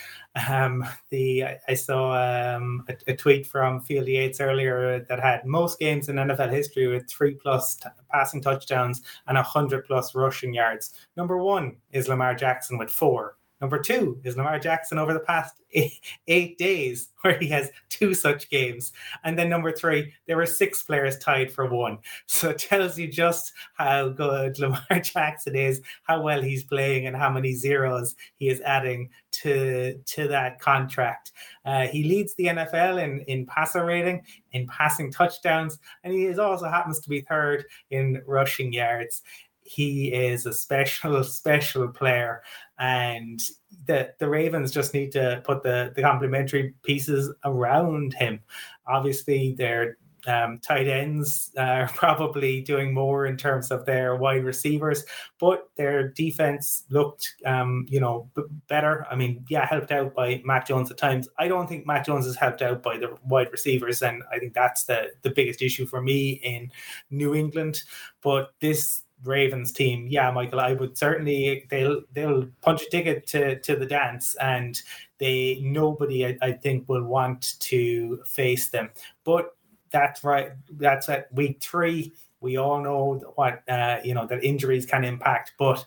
Um, 0.49 0.85
the 1.11 1.45
I 1.69 1.75
saw 1.75 2.57
um, 2.57 2.85
a, 2.89 3.13
a, 3.13 3.17
tweet 3.17 3.47
from 3.47 3.83
Field 3.83 4.09
Yates 4.09 4.41
earlier 4.41 5.07
that 5.09 5.21
had 5.21 5.47
most 5.47 5.79
games 5.79 6.09
in 6.09 6.17
NFL 6.17 6.51
history 6.51 6.89
with 6.89 7.09
three 7.09 7.35
plus 7.35 7.77
t- 7.77 7.89
passing 8.11 8.43
touchdowns 8.43 9.03
and 9.29 9.39
hundred 9.39 9.87
plus 9.87 10.13
rushing 10.17 10.53
yards. 10.53 10.95
Number 11.17 11.39
one 11.39 11.77
is 11.93 12.09
Lamar 12.09 12.35
Jackson 12.35 12.79
with 12.79 12.91
four. 12.91 13.38
Number 13.61 13.79
two 13.79 14.21
is 14.23 14.37
Lamar 14.37 14.59
Jackson 14.59 14.99
over 14.99 15.13
the 15.13 15.21
past 15.21 15.57
eight, 15.73 16.01
eight, 16.29 16.59
days, 16.59 17.09
where 17.23 17.39
he 17.39 17.49
has 17.49 17.71
two 17.89 18.15
such 18.15 18.49
games. 18.51 18.93
And 19.25 19.39
then 19.39 19.49
number 19.49 19.73
three, 19.73 20.13
there 20.27 20.37
were 20.37 20.47
six 20.47 20.83
players 20.83 21.19
tied 21.19 21.53
for 21.53 21.67
one. 21.67 21.99
So 22.27 22.51
it 22.51 22.59
tells 22.59 22.99
you 22.99 23.09
just 23.09 23.53
how 23.75 24.11
good 24.11 24.59
Lamar 24.61 25.01
Jackson 25.03 25.57
is, 25.57 25.83
how 26.05 26.23
well 26.23 26.41
he's 26.41 26.63
playing, 26.63 27.07
and 27.07 27.17
how 27.17 27.31
many 27.31 27.55
zeros 27.55 28.15
he 28.37 28.49
is 28.49 28.61
adding 28.61 29.11
to, 29.31 29.99
to 29.99 30.29
that 30.29 30.61
contract. 30.61 31.33
Uh, 31.65 31.87
he 31.89 32.05
leads 32.05 32.35
the 32.35 32.47
NFL 32.47 33.03
in, 33.03 33.21
in 33.23 33.47
passer 33.47 33.85
rating, 33.85 34.23
in 34.53 34.67
passing 34.67 35.11
touchdowns, 35.11 35.79
and 36.05 36.13
he 36.13 36.27
is 36.27 36.39
also 36.39 36.69
happens 36.69 37.01
to 37.01 37.09
be 37.09 37.23
third 37.23 37.65
in 37.91 38.23
rushing 38.27 38.73
yards 38.73 39.23
he 39.69 40.13
is 40.13 40.47
a 40.47 40.53
special, 40.53 41.23
special 41.41 41.89
player. 41.89 42.43
And 42.79 43.41
the 43.87 44.13
the 44.19 44.29
Ravens 44.29 44.71
just 44.71 44.95
need 44.95 45.13
to 45.13 45.43
put 45.45 45.63
the, 45.63 45.93
the 45.95 46.03
complementary 46.03 46.75
pieces 46.83 47.33
around 47.45 48.15
him. 48.15 48.41
Obviously, 48.87 49.55
their 49.55 49.99
um, 50.27 50.59
tight 50.59 50.89
ends 50.89 51.51
are 51.57 51.89
probably 51.95 52.61
doing 52.61 52.93
more 52.93 53.27
in 53.27 53.37
terms 53.37 53.71
of 53.71 53.85
their 53.85 54.17
wide 54.17 54.45
receivers, 54.45 55.05
but 55.39 55.71
their 55.77 56.09
defense 56.09 56.85
looked, 56.91 57.35
um, 57.47 57.87
you 57.89 58.01
know, 58.01 58.29
b- 58.35 58.43
better. 58.69 59.07
I 59.11 59.17
mean, 59.17 59.45
yeah, 59.49 59.67
helped 59.67 59.93
out 59.93 60.15
by 60.15 60.43
Mac 60.45 60.67
Jones 60.67 60.91
at 60.91 60.99
times. 60.99 61.29
I 61.39 61.49
don't 61.49 61.69
think 61.69 61.87
Mac 61.87 62.07
Jones 62.07 62.27
is 62.27 62.37
helped 62.37 62.63
out 62.63 62.83
by 62.83 62.99
the 62.99 63.17
wide 63.27 63.51
receivers, 63.53 64.03
and 64.03 64.23
I 64.31 64.39
think 64.39 64.55
that's 64.55 64.85
the 64.85 65.09
the 65.23 65.31
biggest 65.31 65.63
issue 65.63 65.87
for 65.87 66.01
me 66.01 66.33
in 66.43 66.71
New 67.11 67.35
England. 67.35 67.83
But 68.23 68.53
this 68.61 69.03
Ravens 69.25 69.73
team, 69.73 70.07
yeah, 70.09 70.31
Michael, 70.31 70.61
I 70.61 70.75
would 70.75 70.97
certainly 70.97 71.67
they'll 71.71 72.03
they'll 72.13 72.47
punch 72.61 72.83
a 72.83 72.91
ticket 72.91 73.27
to 73.29 73.59
to 73.61 73.77
the 73.77 73.87
dance, 73.87 74.35
and 74.37 74.81
they 75.19 75.61
nobody 75.63 76.27
I, 76.27 76.39
I 76.43 76.53
think 76.53 76.89
will 76.89 77.05
want 77.05 77.59
to 77.61 78.23
face 78.27 78.69
them. 78.69 78.91
But 79.25 79.57
that's 79.91 80.25
right. 80.25 80.53
That's 80.73 81.09
at 81.09 81.33
week 81.33 81.61
three. 81.63 82.13
We 82.41 82.57
all 82.57 82.81
know 82.81 83.21
what 83.35 83.69
uh, 83.69 83.99
you 84.05 84.15
know 84.15 84.27
that 84.27 84.45
injuries 84.45 84.87
can 84.87 85.05
impact, 85.05 85.53
but 85.59 85.85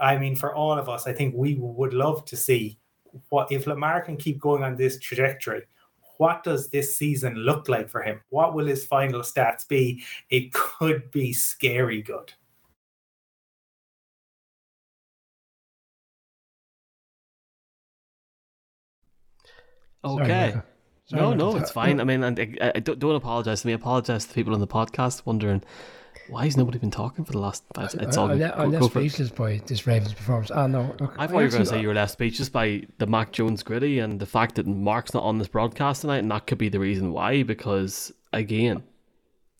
I 0.00 0.18
mean, 0.18 0.36
for 0.36 0.54
all 0.54 0.78
of 0.78 0.88
us, 0.88 1.06
I 1.06 1.12
think 1.12 1.34
we 1.36 1.56
would 1.56 1.94
love 1.94 2.24
to 2.26 2.36
see 2.36 2.78
what 3.28 3.50
if 3.50 3.66
Lamar 3.66 4.00
can 4.02 4.16
keep 4.16 4.38
going 4.38 4.62
on 4.62 4.76
this 4.76 4.98
trajectory 4.98 5.62
what 6.20 6.44
does 6.44 6.68
this 6.68 6.98
season 6.98 7.34
look 7.34 7.66
like 7.66 7.88
for 7.88 8.02
him? 8.02 8.20
What 8.28 8.54
will 8.54 8.66
his 8.66 8.84
final 8.84 9.22
stats 9.22 9.66
be? 9.66 10.04
It 10.28 10.52
could 10.52 11.10
be 11.10 11.32
scary 11.32 12.02
good. 12.02 12.34
Okay. 20.04 20.50
Sorry, 20.50 20.62
Sorry, 21.06 21.22
no, 21.22 21.34
no, 21.34 21.56
it's 21.56 21.70
fine. 21.70 22.00
I 22.00 22.04
mean, 22.04 22.22
and 22.22 22.38
I, 22.38 22.72
I 22.74 22.80
don't, 22.80 22.98
don't 22.98 23.16
apologize 23.16 23.62
to 23.62 23.66
me. 23.66 23.72
Apologize 23.72 24.26
to 24.26 24.34
people 24.34 24.54
on 24.54 24.60
the 24.60 24.68
podcast 24.68 25.22
wondering 25.26 25.62
why 26.30 26.44
has 26.44 26.56
nobody 26.56 26.78
been 26.78 26.90
talking 26.90 27.24
for 27.24 27.32
the 27.32 27.38
last? 27.38 27.64
It's 27.76 28.16
all. 28.16 28.30
I'm, 28.30 28.40
I'm 28.42 28.70
left 28.70 28.92
speechless 28.92 29.30
by 29.30 29.60
this 29.66 29.86
Ravens 29.86 30.14
performance. 30.14 30.50
Ah, 30.50 30.66
no, 30.66 30.94
look, 31.00 31.14
I 31.18 31.26
thought 31.26 31.38
you 31.38 31.44
were 31.44 31.48
going 31.48 31.64
to 31.64 31.66
say 31.66 31.80
you 31.80 31.88
were 31.88 31.94
left 31.94 32.12
speechless 32.12 32.48
by 32.48 32.86
the 32.98 33.06
Mac 33.06 33.32
Jones 33.32 33.62
gritty 33.62 33.98
and 33.98 34.20
the 34.20 34.26
fact 34.26 34.54
that 34.54 34.66
Mark's 34.66 35.12
not 35.12 35.24
on 35.24 35.38
this 35.38 35.48
broadcast 35.48 36.02
tonight, 36.02 36.18
and 36.18 36.30
that 36.30 36.46
could 36.46 36.58
be 36.58 36.68
the 36.68 36.78
reason 36.78 37.12
why. 37.12 37.42
Because 37.42 38.12
again, 38.32 38.84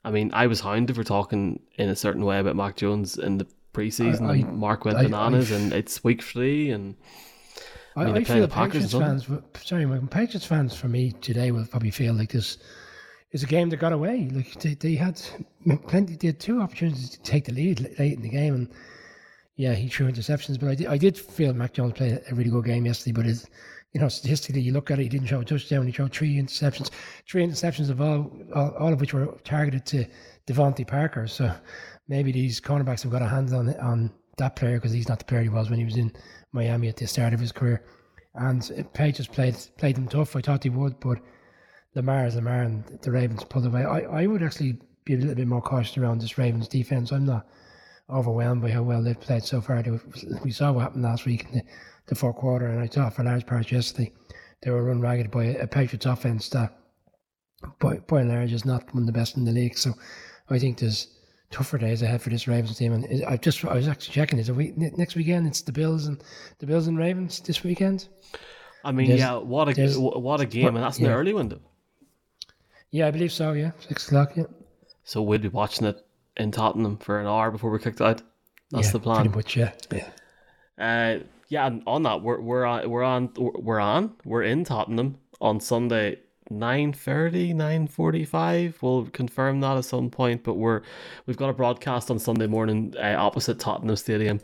I 0.04 0.10
mean, 0.10 0.30
I 0.32 0.46
was 0.46 0.60
hounded 0.60 0.94
for 0.94 1.04
talking 1.04 1.60
in 1.74 1.88
a 1.88 1.96
certain 1.96 2.24
way 2.24 2.38
about 2.38 2.56
Mac 2.56 2.76
Jones 2.76 3.18
in 3.18 3.38
the 3.38 3.46
preseason, 3.74 4.26
I, 4.26 4.32
I, 4.32 4.36
and 4.36 4.58
Mark 4.58 4.84
went 4.84 4.98
bananas, 4.98 5.50
and 5.50 5.72
it's 5.72 6.04
week 6.04 6.22
three, 6.22 6.70
and 6.70 6.94
I, 7.96 8.04
mean, 8.04 8.16
I 8.16 8.24
feel 8.24 8.46
Patriots 8.46 8.92
fans. 8.92 9.26
Sorry, 9.62 10.00
Patriots 10.10 10.46
fans 10.46 10.76
for 10.76 10.88
me 10.88 11.12
today 11.12 11.50
will 11.50 11.66
probably 11.66 11.90
feel 11.90 12.14
like 12.14 12.30
this 12.30 12.58
is 13.32 13.42
a 13.42 13.46
game 13.46 13.68
that 13.70 13.78
got 13.78 13.92
away. 13.92 14.28
Like 14.32 14.60
they, 14.60 14.74
they 14.74 14.94
had 14.94 15.20
plenty. 15.88 16.16
They 16.16 16.28
had 16.28 16.40
two 16.40 16.60
opportunities 16.60 17.10
to 17.10 17.22
take 17.22 17.46
the 17.46 17.52
lead 17.52 17.80
late 17.98 18.14
in 18.14 18.22
the 18.22 18.28
game, 18.28 18.54
and 18.54 18.68
yeah, 19.56 19.74
he 19.74 19.88
threw 19.88 20.10
interceptions. 20.10 20.58
But 20.58 20.68
I 20.68 20.74
did, 20.74 20.86
I 20.86 20.96
did 20.96 21.18
feel 21.18 21.52
Mac 21.52 21.72
Jones 21.72 21.94
played 21.94 22.20
a 22.30 22.34
really 22.34 22.50
good 22.50 22.64
game 22.64 22.86
yesterday. 22.86 23.12
But 23.12 23.26
his, 23.26 23.48
you 23.92 24.00
know, 24.00 24.08
statistically, 24.08 24.62
you 24.62 24.72
look 24.72 24.90
at 24.90 25.00
it, 25.00 25.02
he 25.02 25.08
didn't 25.08 25.26
show 25.26 25.40
a 25.40 25.44
touchdown. 25.44 25.86
He 25.86 25.92
showed 25.92 26.12
three 26.12 26.36
interceptions, 26.36 26.90
three 27.28 27.44
interceptions 27.44 27.90
of 27.90 28.00
all, 28.00 28.30
all, 28.54 28.70
all 28.78 28.92
of 28.92 29.00
which 29.00 29.14
were 29.14 29.36
targeted 29.42 29.84
to 29.86 30.06
DeVante 30.46 30.86
Parker. 30.86 31.26
So 31.26 31.52
maybe 32.08 32.30
these 32.30 32.60
cornerbacks 32.60 33.02
have 33.02 33.12
got 33.12 33.22
a 33.22 33.28
hand 33.28 33.52
on 33.52 33.74
on 33.80 34.12
that 34.38 34.56
player 34.56 34.76
because 34.76 34.92
he's 34.92 35.08
not 35.08 35.18
the 35.18 35.24
player 35.24 35.42
he 35.42 35.48
was 35.48 35.70
when 35.70 35.78
he 35.78 35.84
was 35.84 35.96
in 35.96 36.12
Miami 36.52 36.88
at 36.88 36.96
the 36.96 37.06
start 37.06 37.32
of 37.32 37.40
his 37.40 37.52
career. 37.52 37.84
And 38.34 38.88
Page 38.92 39.16
just 39.16 39.32
played 39.32 39.56
played 39.78 39.96
them 39.96 40.08
tough. 40.08 40.36
I 40.36 40.40
thought 40.40 40.62
he 40.62 40.70
would, 40.70 41.00
but 41.00 41.18
Lamar 41.94 42.26
is 42.26 42.36
Lamar, 42.36 42.62
and 42.62 42.84
the 43.02 43.10
Ravens 43.10 43.44
pulled 43.44 43.66
away. 43.66 43.84
I, 43.84 44.00
I 44.00 44.26
would 44.26 44.42
actually 44.42 44.78
be 45.04 45.14
a 45.14 45.16
little 45.16 45.34
bit 45.34 45.48
more 45.48 45.62
cautious 45.62 45.98
around 45.98 46.20
this 46.20 46.38
Ravens 46.38 46.68
defense. 46.68 47.10
I'm 47.10 47.26
not 47.26 47.48
overwhelmed 48.08 48.62
by 48.62 48.70
how 48.70 48.82
well 48.82 49.02
they've 49.02 49.18
played 49.18 49.42
so 49.42 49.60
far. 49.60 49.82
We 50.44 50.50
saw 50.50 50.72
what 50.72 50.82
happened 50.82 51.02
last 51.02 51.26
week 51.26 51.46
in 51.46 51.58
the, 51.58 51.62
the 52.06 52.14
fourth 52.14 52.36
quarter, 52.36 52.66
and 52.66 52.80
I 52.80 52.86
thought 52.86 53.14
for 53.14 53.24
large 53.24 53.46
parts 53.46 53.72
yesterday 53.72 54.12
they 54.62 54.70
were 54.70 54.84
run 54.84 55.00
ragged 55.00 55.30
by 55.30 55.44
a 55.44 55.66
Patriots 55.66 56.06
offense 56.06 56.48
that, 56.50 56.76
by, 57.80 57.96
by 57.98 58.20
and 58.20 58.30
large, 58.30 58.52
is 58.52 58.64
not 58.64 58.92
one 58.94 59.02
of 59.02 59.06
the 59.06 59.12
best 59.12 59.36
in 59.36 59.44
the 59.44 59.52
league. 59.52 59.76
So 59.76 59.94
I 60.48 60.58
think 60.58 60.78
there's 60.78 61.08
tougher 61.50 61.78
days 61.78 62.02
ahead 62.02 62.22
for 62.22 62.30
this 62.30 62.46
Ravens 62.46 62.76
team. 62.78 62.92
And 62.92 63.24
I 63.24 63.36
just 63.36 63.64
I 63.64 63.74
was 63.74 63.88
actually 63.88 64.14
checking 64.14 64.38
is 64.38 64.48
a 64.48 64.54
week 64.54 64.76
next 64.76 65.14
weekend. 65.16 65.46
It's 65.46 65.62
the 65.62 65.72
Bills 65.72 66.06
and 66.06 66.22
the 66.58 66.66
Bills 66.66 66.86
and 66.86 66.98
Ravens 66.98 67.40
this 67.40 67.62
weekend. 67.62 68.08
I 68.84 68.92
mean, 68.92 69.08
there's, 69.08 69.20
yeah, 69.20 69.36
what 69.36 69.68
a 69.68 70.00
what 70.00 70.40
a 70.40 70.46
game, 70.46 70.68
and 70.68 70.78
that's 70.78 70.98
an 70.98 71.04
yeah. 71.04 71.10
the 71.10 71.16
early 71.16 71.32
window. 71.34 71.60
Yeah, 72.90 73.08
I 73.08 73.10
believe 73.10 73.32
so. 73.32 73.52
Yeah, 73.52 73.72
six 73.80 74.06
o'clock. 74.06 74.32
Yeah. 74.36 74.44
So 75.04 75.22
we'll 75.22 75.38
be 75.38 75.48
watching 75.48 75.86
it 75.86 76.04
in 76.36 76.50
Tottenham 76.50 76.96
for 76.96 77.20
an 77.20 77.26
hour 77.26 77.50
before 77.50 77.70
we're 77.70 77.78
kicked 77.78 78.00
out. 78.00 78.22
That's 78.70 78.88
yeah, 78.88 78.92
the 78.92 79.00
plan. 79.00 79.16
Pretty 79.22 79.36
much, 79.36 79.56
yeah. 79.56 79.72
Yeah. 79.92 80.08
Uh, 80.78 81.24
yeah, 81.48 81.66
and 81.66 81.82
on 81.86 82.04
that, 82.04 82.22
we're 82.22 82.40
we're 82.40 82.64
on 82.64 82.88
we're 82.88 83.02
on 83.02 83.32
we're 83.36 83.80
on 83.80 84.14
we're 84.24 84.44
in 84.44 84.64
Tottenham 84.64 85.18
on 85.40 85.60
Sunday 85.60 86.20
9.30 86.50 87.54
9.45 87.54 88.82
we'll 88.82 89.06
confirm 89.06 89.60
that 89.60 89.76
at 89.76 89.84
some 89.84 90.10
point 90.10 90.42
but 90.42 90.54
we're 90.54 90.82
we've 91.26 91.36
got 91.36 91.48
a 91.48 91.52
broadcast 91.52 92.10
on 92.10 92.18
sunday 92.18 92.46
morning 92.46 92.94
uh, 92.98 93.14
opposite 93.16 93.58
tottenham 93.58 93.96
stadium. 93.96 94.40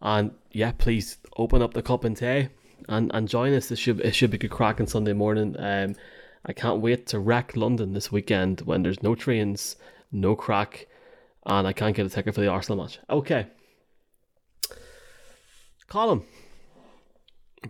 And 0.00 0.32
yeah 0.52 0.72
please 0.72 1.18
open 1.36 1.60
up 1.60 1.74
the 1.74 1.82
cup 1.82 2.04
and 2.04 2.16
tea 2.16 2.48
and, 2.88 3.10
and 3.14 3.28
join 3.28 3.52
us. 3.54 3.70
It 3.70 3.76
should 3.76 4.00
it 4.00 4.14
should 4.14 4.30
be 4.30 4.38
good 4.38 4.50
cracking 4.50 4.86
sunday 4.86 5.12
morning. 5.12 5.56
Um 5.58 5.94
i 6.46 6.52
can't 6.52 6.80
wait 6.80 7.06
to 7.08 7.18
wreck 7.18 7.56
london 7.56 7.92
this 7.92 8.12
weekend 8.12 8.60
when 8.62 8.82
there's 8.82 9.02
no 9.02 9.14
trains 9.14 9.76
no 10.12 10.36
crack 10.36 10.86
and 11.46 11.66
i 11.66 11.72
can't 11.72 11.96
get 11.96 12.04
a 12.04 12.10
ticket 12.10 12.34
for 12.34 12.40
the 12.40 12.48
arsenal 12.48 12.82
match. 12.82 12.98
Okay. 13.10 13.46
Colin 15.88 16.22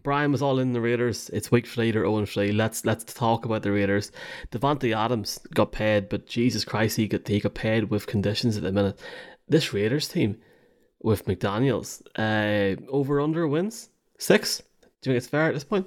Brian 0.03 0.33
was 0.33 0.43
all 0.43 0.59
in 0.59 0.73
the 0.73 0.81
Raiders. 0.81 1.31
It's 1.33 1.51
week 1.51 1.67
three, 1.67 1.91
they're 1.91 2.03
0 2.03 2.27
3. 2.27 2.53
Let's 2.53 2.85
let's 2.85 3.05
talk 3.05 3.45
about 3.45 3.63
the 3.63 3.73
Raiders. 3.73 4.11
Davante 4.51 4.97
Adams 4.97 5.39
got 5.55 5.73
paid, 5.73 6.09
but 6.09 6.27
Jesus 6.27 6.65
Christ, 6.65 6.97
he 6.97 7.07
got 7.07 7.27
he 7.29 7.41
got 7.41 7.55
paid 7.55 7.91
with 7.91 8.07
conditions 8.07 8.57
at 8.57 8.63
the 8.63 8.73
minute. 8.73 8.99
This 9.49 9.73
Raiders 9.73 10.09
team 10.09 10.39
with 11.03 11.27
McDaniels, 11.27 12.03
uh, 12.17 12.81
over 12.91 13.21
under 13.21 13.47
wins 13.47 13.91
six. 14.19 14.59
Do 14.81 15.11
you 15.11 15.13
think 15.13 15.17
it's 15.19 15.27
fair 15.27 15.49
at 15.49 15.55
this 15.55 15.65
point? 15.65 15.87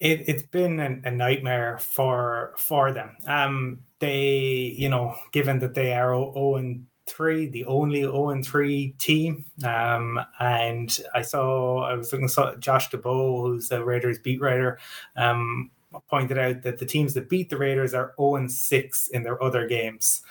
It, 0.00 0.28
it's 0.28 0.42
been 0.42 0.80
a, 0.80 1.08
a 1.08 1.10
nightmare 1.10 1.78
for 1.78 2.54
for 2.56 2.92
them. 2.92 3.16
Um, 3.26 3.80
they, 4.00 4.74
you 4.76 4.88
know, 4.88 5.16
given 5.32 5.60
that 5.60 5.74
they 5.74 5.94
are 5.94 6.12
0 6.12 6.80
three, 7.06 7.46
the 7.46 7.64
only 7.66 8.02
0 8.02 8.30
and 8.30 8.44
3 8.44 8.94
team. 8.98 9.44
Um, 9.64 10.20
and 10.40 11.00
I 11.14 11.22
saw, 11.22 11.84
I 11.84 11.94
was 11.94 12.12
looking 12.12 12.28
at 12.28 12.60
Josh 12.60 12.90
Dubow, 12.90 13.42
who's 13.42 13.68
the 13.68 13.84
Raiders 13.84 14.18
beat 14.18 14.40
writer, 14.40 14.78
um, 15.16 15.70
pointed 16.08 16.38
out 16.38 16.62
that 16.62 16.78
the 16.78 16.86
teams 16.86 17.14
that 17.14 17.28
beat 17.28 17.50
the 17.50 17.58
Raiders 17.58 17.94
are 17.94 18.14
0 18.18 18.36
and 18.36 18.50
6 18.50 19.08
in 19.08 19.22
their 19.22 19.42
other 19.42 19.66
games. 19.66 20.22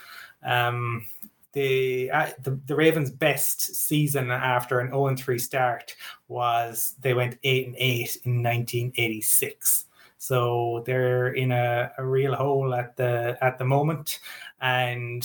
Um, 0.42 1.06
the, 1.52 2.10
uh, 2.10 2.30
the 2.42 2.58
the 2.66 2.74
Ravens' 2.74 3.10
best 3.10 3.60
season 3.60 4.30
after 4.30 4.80
an 4.80 4.88
0 4.88 5.14
3 5.16 5.38
start 5.38 5.94
was 6.28 6.94
they 7.02 7.12
went 7.12 7.38
8 7.42 7.66
and 7.66 7.76
8 7.76 8.16
in 8.24 8.42
1986. 8.42 9.84
So 10.16 10.82
they're 10.86 11.32
in 11.34 11.52
a, 11.52 11.92
a 11.98 12.04
real 12.04 12.34
hole 12.34 12.74
at 12.74 12.96
the 12.96 13.36
at 13.42 13.58
the 13.58 13.64
moment, 13.64 14.20
and 14.60 15.22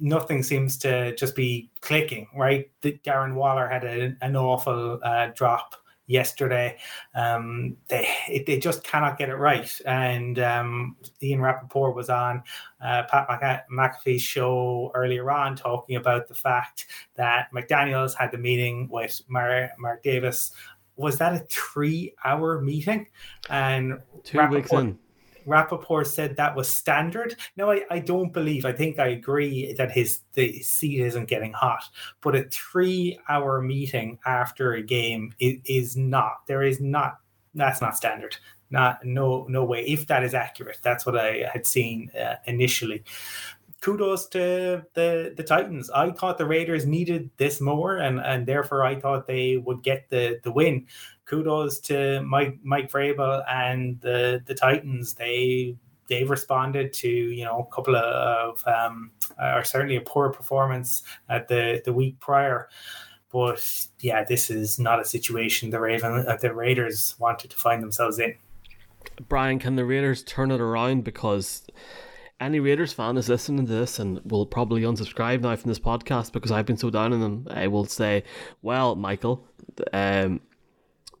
nothing 0.00 0.42
seems 0.42 0.76
to 0.78 1.14
just 1.16 1.34
be 1.34 1.70
clicking, 1.80 2.28
right? 2.34 2.70
Darren 2.82 3.34
Waller 3.34 3.68
had 3.68 3.84
a, 3.84 4.16
an 4.20 4.36
awful 4.36 4.98
uh, 5.02 5.28
drop 5.34 5.76
yesterday. 6.10 6.76
Um, 7.14 7.76
they 7.88 8.44
they 8.46 8.58
just 8.58 8.82
cannot 8.82 9.16
get 9.16 9.28
it 9.28 9.36
right. 9.36 9.70
And 9.86 10.38
um, 10.40 10.96
Ian 11.22 11.40
Rapoport 11.40 11.94
was 11.94 12.10
on 12.10 12.42
uh, 12.84 13.04
Pat 13.04 13.66
McAfee's 13.70 14.22
show 14.22 14.90
earlier 14.94 15.30
on 15.30 15.56
talking 15.56 15.96
about 15.96 16.26
the 16.26 16.34
fact 16.34 16.86
that 17.14 17.48
McDaniels 17.54 18.14
had 18.14 18.32
the 18.32 18.38
meeting 18.38 18.88
with 18.90 19.22
Mark, 19.28 19.70
Mark 19.78 20.02
Davis. 20.02 20.50
Was 20.96 21.16
that 21.18 21.32
a 21.32 21.38
three 21.48 22.14
hour 22.24 22.60
meeting? 22.60 23.06
And 23.48 24.00
two 24.24 24.38
Rapoport, 24.38 24.62
weeks 24.62 24.72
in 24.72 24.98
Rapoport 25.46 26.06
said 26.06 26.36
that 26.36 26.54
was 26.54 26.68
standard. 26.68 27.36
No, 27.56 27.70
I, 27.70 27.82
I 27.90 27.98
don't 27.98 28.32
believe. 28.32 28.64
I 28.64 28.72
think 28.72 28.98
I 28.98 29.08
agree 29.08 29.72
that 29.74 29.90
his 29.90 30.20
the 30.34 30.60
seat 30.60 31.00
isn't 31.00 31.28
getting 31.28 31.52
hot, 31.52 31.84
but 32.20 32.36
a 32.36 32.44
three 32.44 33.18
hour 33.28 33.60
meeting 33.60 34.18
after 34.26 34.74
a 34.74 34.82
game 34.82 35.32
is, 35.38 35.58
is 35.64 35.96
not. 35.96 36.46
There 36.46 36.62
is 36.62 36.80
not. 36.80 37.18
That's 37.54 37.80
not 37.80 37.96
standard. 37.96 38.36
Not 38.70 39.04
no 39.04 39.46
no 39.48 39.64
way. 39.64 39.84
If 39.84 40.06
that 40.06 40.22
is 40.22 40.34
accurate, 40.34 40.78
that's 40.82 41.04
what 41.04 41.18
I 41.18 41.48
had 41.52 41.66
seen 41.66 42.10
uh, 42.10 42.36
initially 42.46 43.02
kudos 43.80 44.28
to 44.28 44.84
the 44.94 45.34
the 45.36 45.42
Titans. 45.42 45.90
I 45.90 46.10
thought 46.10 46.38
the 46.38 46.46
Raiders 46.46 46.86
needed 46.86 47.30
this 47.36 47.60
more, 47.60 47.96
and 47.96 48.20
and 48.20 48.46
therefore 48.46 48.84
I 48.84 49.00
thought 49.00 49.26
they 49.26 49.56
would 49.56 49.82
get 49.82 50.08
the 50.10 50.40
the 50.42 50.52
win 50.52 50.86
kudos 51.24 51.78
to 51.80 52.22
Mike 52.22 52.58
Mike 52.62 52.90
Vrabel 52.90 53.44
and 53.48 54.00
the 54.00 54.42
the 54.44 54.54
Titans. 54.54 55.14
They 55.14 55.76
they've 56.08 56.28
responded 56.28 56.92
to 56.92 57.08
you 57.08 57.44
know 57.44 57.68
a 57.70 57.74
couple 57.74 57.96
of 57.96 58.62
um, 58.66 59.12
or 59.38 59.64
certainly 59.64 59.96
a 59.96 60.00
poor 60.02 60.30
performance 60.30 61.02
at 61.28 61.48
the 61.48 61.80
the 61.84 61.92
week 61.92 62.20
prior. 62.20 62.68
But 63.32 63.64
yeah, 64.00 64.24
this 64.24 64.50
is 64.50 64.78
not 64.80 65.00
a 65.00 65.04
situation 65.04 65.70
the 65.70 65.80
Raven 65.80 66.26
uh, 66.26 66.36
the 66.36 66.52
Raiders 66.52 67.14
wanted 67.18 67.50
to 67.50 67.56
find 67.56 67.82
themselves 67.82 68.18
in. 68.18 68.34
Brian, 69.28 69.58
can 69.58 69.76
the 69.76 69.84
Raiders 69.84 70.22
turn 70.24 70.50
it 70.50 70.60
around? 70.60 71.04
Because 71.04 71.62
any 72.40 72.58
Raiders 72.58 72.92
fan 72.92 73.16
is 73.16 73.28
listening 73.28 73.66
to 73.66 73.72
this 73.72 73.98
and 73.98 74.20
will 74.24 74.46
probably 74.46 74.82
unsubscribe 74.82 75.42
now 75.42 75.54
from 75.56 75.68
this 75.68 75.78
podcast 75.78 76.32
because 76.32 76.50
I've 76.50 76.66
been 76.66 76.78
so 76.78 76.90
down 76.90 77.12
on 77.12 77.20
them. 77.20 77.46
I 77.50 77.66
will 77.68 77.84
say, 77.84 78.24
well, 78.62 78.96
Michael, 78.96 79.46
um, 79.92 80.40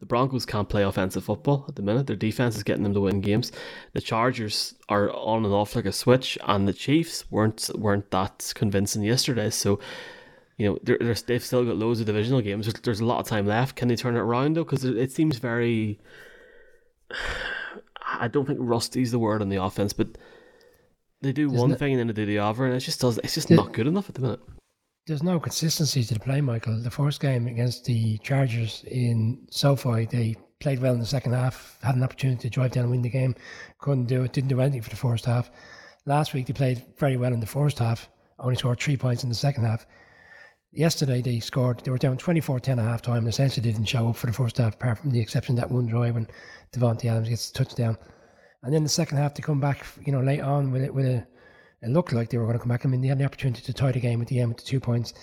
the 0.00 0.06
Broncos 0.06 0.46
can't 0.46 0.68
play 0.68 0.82
offensive 0.82 1.24
football 1.24 1.66
at 1.68 1.76
the 1.76 1.82
minute. 1.82 2.06
Their 2.06 2.16
defense 2.16 2.56
is 2.56 2.62
getting 2.62 2.84
them 2.84 2.94
to 2.94 3.00
win 3.02 3.20
games. 3.20 3.52
The 3.92 4.00
Chargers 4.00 4.74
are 4.88 5.10
on 5.10 5.44
and 5.44 5.52
off 5.52 5.76
like 5.76 5.84
a 5.84 5.92
switch, 5.92 6.38
and 6.46 6.66
the 6.66 6.72
Chiefs 6.72 7.30
weren't 7.30 7.70
weren't 7.74 8.10
that 8.10 8.52
convincing 8.54 9.02
yesterday. 9.02 9.50
So, 9.50 9.78
you 10.56 10.70
know, 10.70 10.78
they're, 10.82 10.96
they're, 10.98 11.14
they've 11.14 11.44
still 11.44 11.66
got 11.66 11.76
loads 11.76 12.00
of 12.00 12.06
divisional 12.06 12.40
games. 12.40 12.64
There's, 12.64 12.80
there's 12.82 13.00
a 13.00 13.04
lot 13.04 13.20
of 13.20 13.26
time 13.26 13.46
left. 13.46 13.76
Can 13.76 13.88
they 13.88 13.96
turn 13.96 14.16
it 14.16 14.20
around 14.20 14.56
though? 14.56 14.64
Because 14.64 14.84
it, 14.84 15.12
seems 15.12 15.36
very. 15.36 16.00
I 18.12 18.26
don't 18.28 18.46
think 18.46 18.58
rusty's 18.60 19.12
the 19.12 19.18
word 19.18 19.40
on 19.40 19.50
the 19.50 19.62
offense, 19.62 19.92
but 19.92 20.18
they 21.22 21.32
do 21.32 21.50
one 21.50 21.72
it? 21.72 21.78
thing 21.78 21.92
and 21.92 22.00
then 22.00 22.06
they 22.08 22.12
do 22.12 22.26
the 22.26 22.38
other, 22.38 22.66
and 22.66 22.74
it 22.74 22.80
just 22.80 23.00
does. 23.00 23.18
It's 23.18 23.34
just 23.34 23.50
not 23.50 23.72
good 23.72 23.86
enough 23.86 24.08
at 24.08 24.14
the 24.14 24.22
minute 24.22 24.40
there's 25.10 25.22
no 25.24 25.40
consistency 25.40 26.04
to 26.04 26.14
the 26.14 26.20
play, 26.20 26.40
Michael. 26.40 26.80
The 26.80 26.90
first 26.90 27.20
game 27.20 27.48
against 27.48 27.84
the 27.84 28.18
Chargers 28.18 28.84
in 28.86 29.44
SoFi, 29.50 30.06
they 30.06 30.36
played 30.60 30.80
well 30.80 30.94
in 30.94 31.00
the 31.00 31.06
second 31.06 31.32
half, 31.32 31.78
had 31.82 31.96
an 31.96 32.04
opportunity 32.04 32.42
to 32.42 32.50
drive 32.50 32.70
down 32.70 32.82
and 32.84 32.90
win 32.92 33.02
the 33.02 33.08
game, 33.08 33.34
couldn't 33.78 34.06
do 34.06 34.22
it, 34.22 34.32
didn't 34.32 34.50
do 34.50 34.60
anything 34.60 34.82
for 34.82 34.90
the 34.90 34.96
first 34.96 35.24
half. 35.24 35.50
Last 36.06 36.32
week 36.34 36.46
they 36.46 36.52
played 36.52 36.84
very 36.96 37.16
well 37.16 37.32
in 37.32 37.40
the 37.40 37.46
first 37.46 37.80
half, 37.80 38.08
only 38.38 38.56
scored 38.56 38.78
three 38.78 38.96
points 38.96 39.22
in 39.24 39.28
the 39.28 39.34
second 39.34 39.64
half. 39.64 39.84
Yesterday 40.70 41.20
they 41.22 41.40
scored, 41.40 41.80
they 41.80 41.90
were 41.90 41.98
down 41.98 42.16
24 42.16 42.60
10 42.60 42.78
at 42.78 42.84
half 42.84 43.02
time 43.02 43.18
and 43.18 43.28
essentially 43.28 43.68
didn't 43.68 43.86
show 43.86 44.08
up 44.08 44.16
for 44.16 44.28
the 44.28 44.32
first 44.32 44.58
half, 44.58 44.74
apart 44.74 44.98
from 44.98 45.10
the 45.10 45.20
exception 45.20 45.56
that 45.56 45.70
one 45.70 45.86
drive 45.86 46.14
when 46.14 46.28
Davante 46.72 47.06
Adams 47.06 47.28
gets 47.28 47.50
a 47.50 47.52
touchdown. 47.52 47.98
And 48.62 48.74
then 48.74 48.82
the 48.82 48.88
second 48.88 49.18
half 49.18 49.34
to 49.34 49.42
come 49.42 49.60
back, 49.60 49.86
you 50.04 50.12
know, 50.12 50.20
late 50.20 50.40
on 50.40 50.70
with 50.70 50.82
it 50.82 50.94
with 50.94 51.06
a 51.06 51.26
it 51.82 51.88
looked 51.88 52.12
like 52.12 52.28
they 52.28 52.36
were 52.36 52.44
going 52.44 52.58
to 52.58 52.62
come 52.62 52.68
back. 52.68 52.84
I 52.84 52.88
mean, 52.88 53.00
they 53.00 53.08
had 53.08 53.18
the 53.18 53.24
opportunity 53.24 53.62
to 53.62 53.72
tie 53.72 53.92
the 53.92 54.00
game 54.00 54.20
at 54.20 54.28
the 54.28 54.38
end 54.38 54.50
with 54.50 54.58
the 54.58 54.64
two 54.64 54.80
points, 54.80 55.14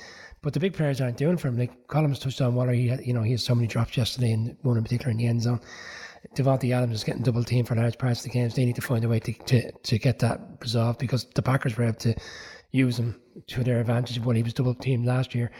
but 0.41 0.53
the 0.53 0.59
big 0.59 0.73
players 0.73 0.99
aren't 0.99 1.17
doing 1.17 1.37
for 1.37 1.49
him. 1.49 1.57
Like 1.57 1.87
Colin's 1.87 2.19
touched 2.19 2.41
on 2.41 2.55
Waller, 2.55 2.73
he 2.73 2.87
had, 2.87 3.05
you 3.05 3.13
know, 3.13 3.21
he 3.21 3.31
had 3.31 3.41
so 3.41 3.53
many 3.53 3.67
drops 3.67 3.95
yesterday, 3.95 4.31
and 4.31 4.57
one 4.63 4.77
in 4.77 4.83
particular 4.83 5.11
in 5.11 5.17
the 5.17 5.27
end 5.27 5.43
zone. 5.43 5.61
Davante 6.35 6.73
Adams 6.75 6.95
is 6.95 7.03
getting 7.03 7.21
double 7.21 7.43
teamed 7.43 7.67
for 7.67 7.75
large 7.75 7.97
parts 7.97 8.21
of 8.21 8.23
the 8.23 8.29
games. 8.31 8.55
They 8.55 8.65
need 8.65 8.75
to 8.75 8.81
find 8.81 9.05
a 9.05 9.07
way 9.09 9.19
to, 9.19 9.33
to, 9.33 9.71
to 9.71 9.99
get 9.99 10.19
that 10.19 10.41
resolved 10.61 10.99
because 10.99 11.25
the 11.35 11.43
Packers 11.43 11.77
were 11.77 11.85
able 11.85 11.99
to 11.99 12.15
use 12.71 12.97
him 12.97 13.21
to 13.47 13.63
their 13.63 13.79
advantage 13.79 14.19
when 14.19 14.35
he 14.35 14.43
was 14.43 14.53
double 14.53 14.73
teamed 14.73 15.05
last 15.05 15.35
year. 15.35 15.51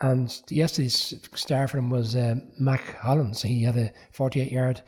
And 0.00 0.34
yesterday's 0.50 1.14
star 1.34 1.68
for 1.68 1.78
him 1.78 1.90
was 1.90 2.16
uh, 2.16 2.36
Mack 2.58 2.96
Hollins. 2.96 3.42
He 3.42 3.62
had 3.62 3.76
a 3.76 3.92
48 4.12 4.52
yard 4.52 4.82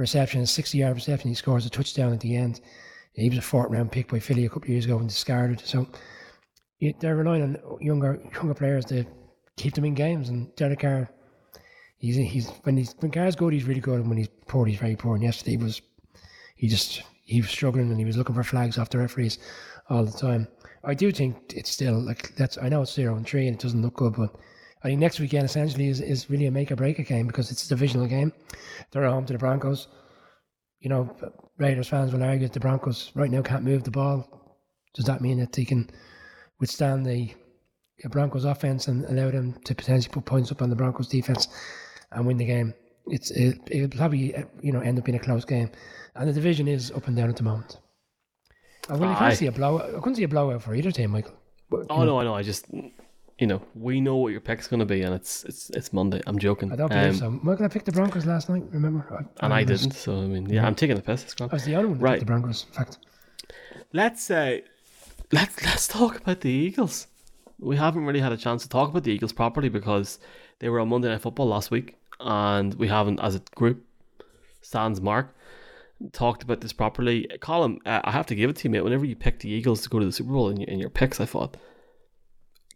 reception, 0.00 0.40
a 0.40 0.46
60 0.46 0.78
yard 0.78 0.96
reception. 0.96 1.28
He 1.28 1.34
scores 1.34 1.66
a 1.66 1.70
touchdown 1.70 2.12
at 2.12 2.20
the 2.20 2.34
end. 2.34 2.60
He 3.12 3.28
was 3.28 3.38
a 3.38 3.42
fourth 3.42 3.70
round 3.70 3.92
pick 3.92 4.08
by 4.08 4.18
Philly 4.18 4.46
a 4.46 4.48
couple 4.48 4.64
of 4.64 4.70
years 4.70 4.86
ago 4.86 4.98
and 4.98 5.08
discarded. 5.08 5.60
So 5.60 5.86
they're 7.00 7.16
relying 7.16 7.42
on 7.42 7.78
younger 7.80 8.20
younger 8.34 8.54
players 8.54 8.86
to 8.86 9.04
keep 9.56 9.74
them 9.74 9.84
in 9.84 9.94
games. 9.94 10.28
And 10.30 10.54
Derek 10.56 10.80
Carr, 10.80 11.10
he's 11.98 12.16
he's 12.16 12.48
when 12.62 12.76
he's 12.76 12.94
when 12.98 13.12
Carr's 13.12 13.36
good, 13.36 13.52
he's 13.52 13.64
really 13.64 13.80
good, 13.80 14.00
and 14.00 14.08
when 14.08 14.18
he's 14.18 14.30
poor, 14.46 14.66
he's 14.66 14.78
very 14.78 14.96
poor. 14.96 15.14
And 15.14 15.22
yesterday 15.22 15.52
he 15.52 15.56
was 15.58 15.82
he 16.56 16.68
just 16.68 17.02
he 17.24 17.40
was 17.40 17.50
struggling 17.50 17.90
and 17.90 17.98
he 17.98 18.04
was 18.04 18.16
looking 18.16 18.34
for 18.34 18.42
flags 18.42 18.78
off 18.78 18.90
the 18.90 18.98
referees 18.98 19.38
all 19.88 20.04
the 20.04 20.18
time. 20.18 20.48
I 20.82 20.94
do 20.94 21.12
think 21.12 21.52
it's 21.54 21.70
still 21.70 22.00
like 22.00 22.34
that's 22.36 22.56
I 22.58 22.68
know 22.68 22.82
it's 22.82 22.94
zero 22.94 23.16
and 23.16 23.26
three 23.26 23.46
and 23.46 23.56
it 23.56 23.62
doesn't 23.62 23.82
look 23.82 23.94
good, 23.94 24.14
but 24.16 24.34
I 24.82 24.88
think 24.88 25.00
next 25.00 25.20
weekend 25.20 25.44
essentially 25.44 25.88
is, 25.88 26.00
is 26.00 26.30
really 26.30 26.46
a 26.46 26.50
make 26.50 26.72
or 26.72 26.76
break 26.76 26.98
a 26.98 27.02
game 27.02 27.26
because 27.26 27.50
it's 27.50 27.66
a 27.66 27.68
divisional 27.68 28.06
game. 28.06 28.32
They're 28.90 29.04
at 29.04 29.12
home 29.12 29.26
to 29.26 29.32
the 29.32 29.38
Broncos. 29.38 29.88
You 30.80 30.88
know, 30.88 31.14
Raiders 31.58 31.88
fans 31.88 32.12
will 32.12 32.22
argue 32.22 32.46
that 32.46 32.54
the 32.54 32.60
Broncos 32.60 33.12
right 33.14 33.30
now 33.30 33.42
can't 33.42 33.64
move 33.64 33.84
the 33.84 33.90
ball. 33.90 34.56
Does 34.94 35.04
that 35.04 35.20
mean 35.20 35.38
that 35.38 35.52
they 35.52 35.66
can 35.66 35.90
withstand 36.58 37.04
the 37.04 37.34
Broncos 38.08 38.46
offense 38.46 38.88
and 38.88 39.04
allow 39.04 39.30
them 39.30 39.58
to 39.64 39.74
potentially 39.74 40.12
put 40.12 40.24
points 40.24 40.50
up 40.50 40.62
on 40.62 40.70
the 40.70 40.76
Broncos 40.76 41.08
defense 41.08 41.48
and 42.12 42.26
win 42.26 42.38
the 42.38 42.46
game? 42.46 42.72
It's 43.06 43.30
it, 43.30 43.58
it'll 43.66 43.88
probably 43.88 44.34
you 44.62 44.72
know 44.72 44.80
end 44.80 44.98
up 44.98 45.04
being 45.04 45.16
a 45.16 45.22
close 45.22 45.44
game, 45.44 45.70
and 46.14 46.28
the 46.28 46.32
division 46.32 46.68
is 46.68 46.90
up 46.92 47.06
and 47.06 47.16
down 47.16 47.28
at 47.28 47.36
the 47.36 47.42
moment. 47.42 47.78
I, 48.88 48.94
I 48.94 49.14
couldn't 49.14 49.36
see 49.36 49.46
a 49.46 49.52
blow. 49.52 49.78
I 49.78 50.00
couldn't 50.00 50.16
see 50.16 50.22
a 50.22 50.28
blowout 50.28 50.62
for 50.62 50.74
either 50.74 50.90
team, 50.90 51.10
Michael. 51.10 51.34
But, 51.70 51.86
oh 51.90 51.98
know. 51.98 52.04
no, 52.04 52.20
I 52.20 52.24
know. 52.24 52.34
I 52.34 52.42
just 52.42 52.66
you 53.40 53.46
know, 53.46 53.62
we 53.74 54.02
know 54.02 54.16
what 54.16 54.32
your 54.32 54.40
pick's 54.40 54.68
going 54.68 54.80
to 54.80 54.86
be, 54.86 55.00
and 55.00 55.14
it's 55.14 55.44
it's 55.44 55.70
it's 55.70 55.94
Monday. 55.94 56.20
I'm 56.26 56.38
joking. 56.38 56.70
I 56.70 56.76
don't 56.76 56.90
believe 56.90 57.22
um, 57.22 57.40
so. 57.40 57.40
Michael, 57.42 57.64
I 57.64 57.68
picked 57.68 57.86
the 57.86 57.92
Broncos 57.92 58.26
last 58.26 58.50
night. 58.50 58.64
Remember? 58.70 59.06
I, 59.10 59.44
and 59.44 59.54
I, 59.54 59.60
I 59.60 59.64
didn't. 59.64 59.92
So 59.92 60.18
I 60.18 60.26
mean, 60.26 60.48
yeah, 60.50 60.66
I'm 60.66 60.74
taking 60.74 60.94
the 60.94 61.02
piss. 61.02 61.34
I 61.40 61.46
was 61.46 61.64
the 61.64 61.74
only 61.74 61.88
one 61.88 61.98
that 61.98 62.04
right. 62.04 62.20
the 62.20 62.26
Broncos. 62.26 62.66
In 62.68 62.74
fact, 62.74 62.98
let's 63.94 64.30
uh, 64.30 64.58
let's 65.32 65.64
let's 65.64 65.88
talk 65.88 66.18
about 66.18 66.42
the 66.42 66.50
Eagles. 66.50 67.06
We 67.58 67.76
haven't 67.76 68.04
really 68.04 68.20
had 68.20 68.32
a 68.32 68.36
chance 68.36 68.62
to 68.62 68.68
talk 68.68 68.90
about 68.90 69.04
the 69.04 69.12
Eagles 69.12 69.32
properly 69.32 69.70
because 69.70 70.18
they 70.58 70.68
were 70.68 70.78
on 70.78 70.90
Monday 70.90 71.08
Night 71.08 71.22
Football 71.22 71.46
last 71.46 71.70
week, 71.70 71.96
and 72.20 72.74
we 72.74 72.88
haven't, 72.88 73.20
as 73.20 73.36
a 73.36 73.42
group, 73.54 73.86
sans 74.60 75.00
Mark, 75.00 75.34
talked 76.12 76.42
about 76.42 76.60
this 76.60 76.74
properly. 76.74 77.26
Colin, 77.40 77.80
uh, 77.86 78.02
I 78.04 78.10
have 78.10 78.26
to 78.26 78.34
give 78.34 78.50
it 78.50 78.56
to 78.56 78.64
you, 78.64 78.70
mate. 78.70 78.84
Whenever 78.84 79.06
you 79.06 79.16
picked 79.16 79.40
the 79.40 79.48
Eagles 79.48 79.80
to 79.82 79.88
go 79.88 79.98
to 79.98 80.04
the 80.04 80.12
Super 80.12 80.32
Bowl 80.32 80.50
in 80.50 80.58
your, 80.58 80.68
in 80.68 80.78
your 80.78 80.90
picks, 80.90 81.20
I 81.20 81.24
thought 81.24 81.56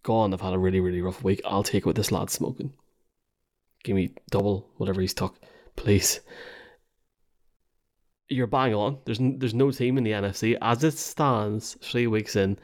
gone. 0.05 0.32
I've 0.32 0.40
had 0.40 0.52
a 0.52 0.59
really, 0.59 0.78
really 0.78 1.02
rough 1.02 1.24
week. 1.24 1.40
I'll 1.44 1.64
take 1.64 1.84
what 1.84 1.96
this 1.96 2.12
lad's 2.12 2.32
smoking. 2.32 2.72
Give 3.82 3.96
me 3.96 4.14
double 4.30 4.70
whatever 4.76 5.00
he's 5.00 5.14
took, 5.14 5.36
please. 5.74 6.20
You're 8.28 8.46
bang 8.46 8.74
on. 8.74 8.98
There's 9.05 9.20
n- 9.20 9.38
there's 9.38 9.52
no 9.52 9.70
team 9.72 9.98
in 9.98 10.05
the 10.05 10.12
NFC 10.12 10.57
as 10.62 10.84
it 10.84 10.94
stands 10.94 11.76
three 11.82 12.07
weeks 12.07 12.36
in 12.36 12.59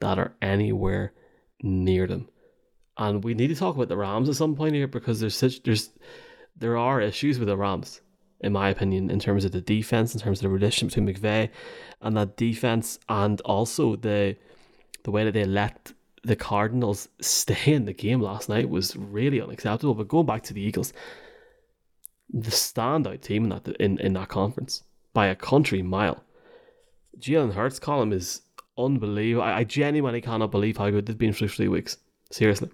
that 0.00 0.18
are 0.18 0.34
anywhere 0.40 1.12
near 1.62 2.06
them, 2.06 2.28
and 2.96 3.22
we 3.22 3.34
need 3.34 3.48
to 3.48 3.54
talk 3.54 3.76
about 3.76 3.88
the 3.88 3.96
Rams 3.96 4.28
at 4.28 4.34
some 4.36 4.56
point 4.56 4.74
here 4.74 4.88
because 4.88 5.20
there's 5.20 5.36
such 5.36 5.62
there's 5.62 5.90
there 6.56 6.76
are 6.76 7.00
issues 7.00 7.38
with 7.38 7.48
the 7.48 7.56
Rams 7.56 8.00
in 8.44 8.52
my 8.52 8.68
opinion, 8.68 9.10
in 9.10 9.18
terms 9.18 9.46
of 9.46 9.52
the 9.52 9.60
defense, 9.62 10.14
in 10.14 10.20
terms 10.20 10.38
of 10.38 10.42
the 10.42 10.48
relationship 10.50 10.94
between 10.94 11.14
McVay 11.14 11.48
and 12.02 12.14
that 12.16 12.36
defense, 12.36 12.98
and 13.08 13.40
also 13.42 13.96
the 13.96 14.36
the 15.04 15.10
way 15.10 15.24
that 15.24 15.32
they 15.32 15.44
let 15.44 15.92
the 16.24 16.36
Cardinals 16.36 17.08
stay 17.20 17.72
in 17.72 17.84
the 17.84 17.92
game 17.92 18.20
last 18.20 18.48
night 18.48 18.68
was 18.68 18.96
really 18.96 19.40
unacceptable. 19.40 19.94
But 19.94 20.08
going 20.08 20.26
back 20.26 20.42
to 20.44 20.54
the 20.54 20.62
Eagles, 20.62 20.92
the 22.32 22.50
standout 22.50 23.20
team 23.20 23.44
in 23.44 23.50
that 23.50 23.68
in, 23.80 23.98
in 23.98 24.14
that 24.14 24.28
conference 24.28 24.82
by 25.12 25.26
a 25.26 25.34
country 25.34 25.82
mile. 25.82 26.22
Jalen 27.18 27.52
Hurts 27.52 27.78
Colin 27.78 28.12
is 28.12 28.42
unbelievable. 28.76 29.44
I, 29.44 29.58
I 29.58 29.64
genuinely 29.64 30.20
cannot 30.20 30.50
believe 30.50 30.76
how 30.76 30.90
good 30.90 31.06
they've 31.06 31.16
been 31.16 31.32
for 31.32 31.46
three 31.46 31.68
weeks. 31.68 31.98
Seriously. 32.32 32.70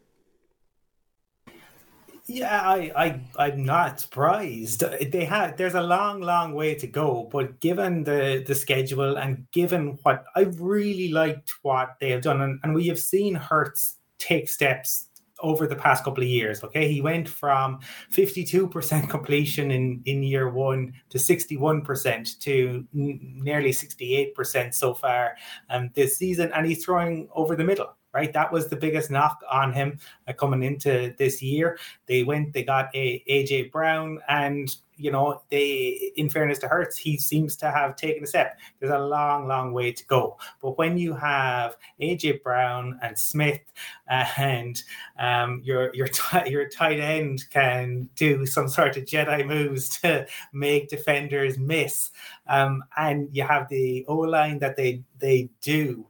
Yeah, 2.33 2.61
I, 2.61 2.93
I, 2.95 3.21
I'm 3.45 3.65
not 3.65 3.99
surprised. 3.99 4.85
They 5.11 5.25
have. 5.25 5.57
There's 5.57 5.75
a 5.75 5.83
long, 5.83 6.21
long 6.21 6.53
way 6.55 6.77
to 6.77 6.87
go, 6.87 7.29
but 7.33 7.59
given 7.59 8.05
the 8.05 8.45
the 8.47 8.55
schedule 8.55 9.17
and 9.17 9.51
given 9.51 9.99
what 10.05 10.25
I 10.37 10.43
really 10.43 11.09
liked 11.09 11.51
what 11.63 11.97
they 12.01 12.11
have 12.11 12.23
done, 12.23 12.41
and, 12.41 12.61
and 12.63 12.73
we 12.73 12.87
have 12.87 13.01
seen 13.01 13.35
Hurts 13.35 13.97
take 14.19 14.49
steps 14.49 15.09
over 15.41 15.67
the 15.67 15.75
past 15.75 16.05
couple 16.05 16.23
of 16.23 16.29
years. 16.29 16.63
Okay, 16.63 16.93
he 16.93 17.01
went 17.01 17.29
from 17.29 17.81
52% 18.13 19.11
completion 19.11 19.73
in 19.73 20.01
in 20.07 20.23
year 20.23 20.51
one 20.51 20.93
to 21.09 21.19
61% 21.19 22.39
to 22.39 22.87
n- 22.95 23.41
nearly 23.43 23.71
68% 23.71 24.73
so 24.73 24.95
far 24.95 25.35
um, 25.69 25.91
this 25.95 26.17
season, 26.17 26.53
and 26.53 26.65
he's 26.65 26.85
throwing 26.85 27.29
over 27.35 27.57
the 27.57 27.65
middle 27.65 27.97
right? 28.13 28.33
That 28.33 28.53
was 28.53 28.69
the 28.69 28.77
biggest 28.77 29.11
knock 29.11 29.41
on 29.51 29.73
him 29.73 29.99
uh, 30.27 30.33
coming 30.33 30.63
into 30.63 31.15
this 31.19 31.43
year. 31.43 31.79
They 32.07 32.25
went, 32.25 32.53
they 32.53 32.65
got 32.65 32.95
a 32.95 33.23
AJ 33.29 33.71
Brown, 33.71 34.21
and 34.29 34.75
you 35.01 35.11
know, 35.11 35.41
they, 35.51 36.13
in 36.17 36.29
fairness 36.29 36.59
to 36.59 36.69
Hurts, 36.69 36.99
he 36.99 37.17
seems 37.17 37.57
to 37.57 37.71
have 37.71 37.97
taken 37.97 38.23
a 38.23 38.27
step. 38.27 38.59
There's 38.79 38.93
a 38.93 38.99
long, 38.99 39.49
long 39.49 39.73
way 39.73 39.93
to 39.93 40.07
go. 40.07 40.37
But 40.61 40.77
when 40.77 40.99
you 40.99 41.15
have 41.15 41.79
AJ 42.03 42.43
Brown 42.43 42.99
and 43.03 43.19
Smith, 43.19 43.63
and 44.09 44.83
um, 45.19 45.63
your 45.65 45.95
your 45.95 46.09
t- 46.13 46.51
your 46.51 46.69
tight 46.69 47.01
end 47.01 47.49
can 47.51 48.11
do 48.15 48.45
some 48.45 48.69
sort 48.69 48.99
of 48.99 49.05
Jedi 49.05 49.47
moves 49.47 49.89
to 50.01 50.27
make 50.53 50.91
defenders 50.91 51.59
miss, 51.59 52.11
um, 52.47 52.85
and 52.97 53.29
you 53.33 53.45
have 53.45 53.69
the 53.71 54.05
O 54.07 54.17
line 54.17 54.59
that 54.59 54.77
they 54.77 55.03
they 55.19 55.49
do 55.63 56.07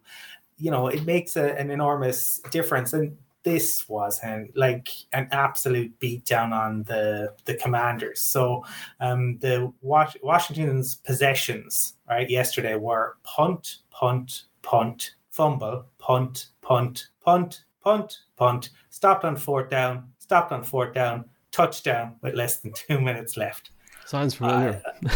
you 0.60 0.70
know, 0.70 0.88
it 0.88 1.04
makes 1.04 1.36
a, 1.36 1.58
an 1.58 1.70
enormous 1.70 2.40
difference. 2.50 2.92
And 2.92 3.16
this 3.42 3.88
was 3.88 4.20
like 4.54 4.88
an 5.12 5.28
absolute 5.32 5.98
beatdown 5.98 6.52
on 6.52 6.82
the 6.84 7.34
the 7.46 7.54
commanders. 7.54 8.22
So 8.22 8.64
um, 9.00 9.38
the 9.38 9.72
Washington's 9.82 10.96
possessions 10.96 11.94
right 12.08 12.28
yesterday 12.28 12.76
were 12.76 13.16
punt, 13.22 13.78
punt, 13.90 14.44
punt, 14.62 15.14
fumble, 15.30 15.86
punt, 15.98 16.48
punt, 16.60 17.08
punt, 17.22 17.64
punt, 17.82 18.18
punt, 18.36 18.70
stopped 18.90 19.24
on 19.24 19.36
fourth 19.36 19.70
down, 19.70 20.12
stopped 20.18 20.52
on 20.52 20.62
fourth 20.62 20.92
down, 20.92 21.24
touchdown 21.50 22.16
with 22.22 22.34
less 22.34 22.58
than 22.58 22.72
two 22.72 23.00
minutes 23.08 23.36
left. 23.36 23.70
Sounds 24.06 24.34
familiar. 24.34 24.82
Uh, 25.06 25.12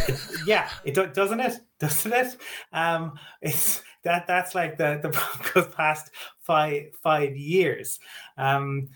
yeah, 0.47 0.69
it 0.85 0.95
doesn't 1.15 1.41
it? 1.41 1.61
Doesn't 1.81 2.13
it? 2.13 2.37
Um, 2.73 3.19
it's 3.43 3.83
that 4.05 4.27
that's 4.27 4.55
like 4.55 4.79
the 4.79 5.01
the 5.03 5.09
Broncos 5.53 5.75
past 5.75 6.11
five 6.41 6.95
five 7.03 7.37
years. 7.37 7.99
Um, 8.39 8.89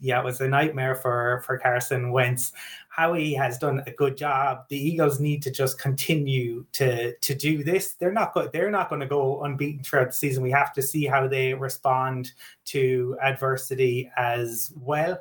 yeah, 0.00 0.20
it 0.20 0.24
was 0.24 0.40
a 0.40 0.48
nightmare 0.48 0.94
for 0.94 1.42
for 1.46 1.58
Carson 1.58 2.12
Wentz. 2.12 2.52
Howie 2.88 3.32
has 3.34 3.56
done 3.56 3.82
a 3.86 3.92
good 3.92 4.16
job. 4.16 4.64
The 4.68 4.76
Eagles 4.76 5.20
need 5.20 5.42
to 5.42 5.50
just 5.50 5.78
continue 5.78 6.64
to 6.72 7.14
to 7.16 7.34
do 7.34 7.64
this. 7.64 7.94
They're 7.94 8.12
not 8.12 8.34
go- 8.34 8.48
they're 8.52 8.70
not 8.70 8.88
going 8.88 9.00
to 9.00 9.06
go 9.06 9.42
unbeaten 9.42 9.82
throughout 9.82 10.08
the 10.08 10.12
season. 10.12 10.42
We 10.42 10.50
have 10.50 10.72
to 10.74 10.82
see 10.82 11.06
how 11.06 11.26
they 11.26 11.54
respond 11.54 12.32
to 12.66 13.16
adversity 13.22 14.10
as 14.16 14.72
well 14.76 15.20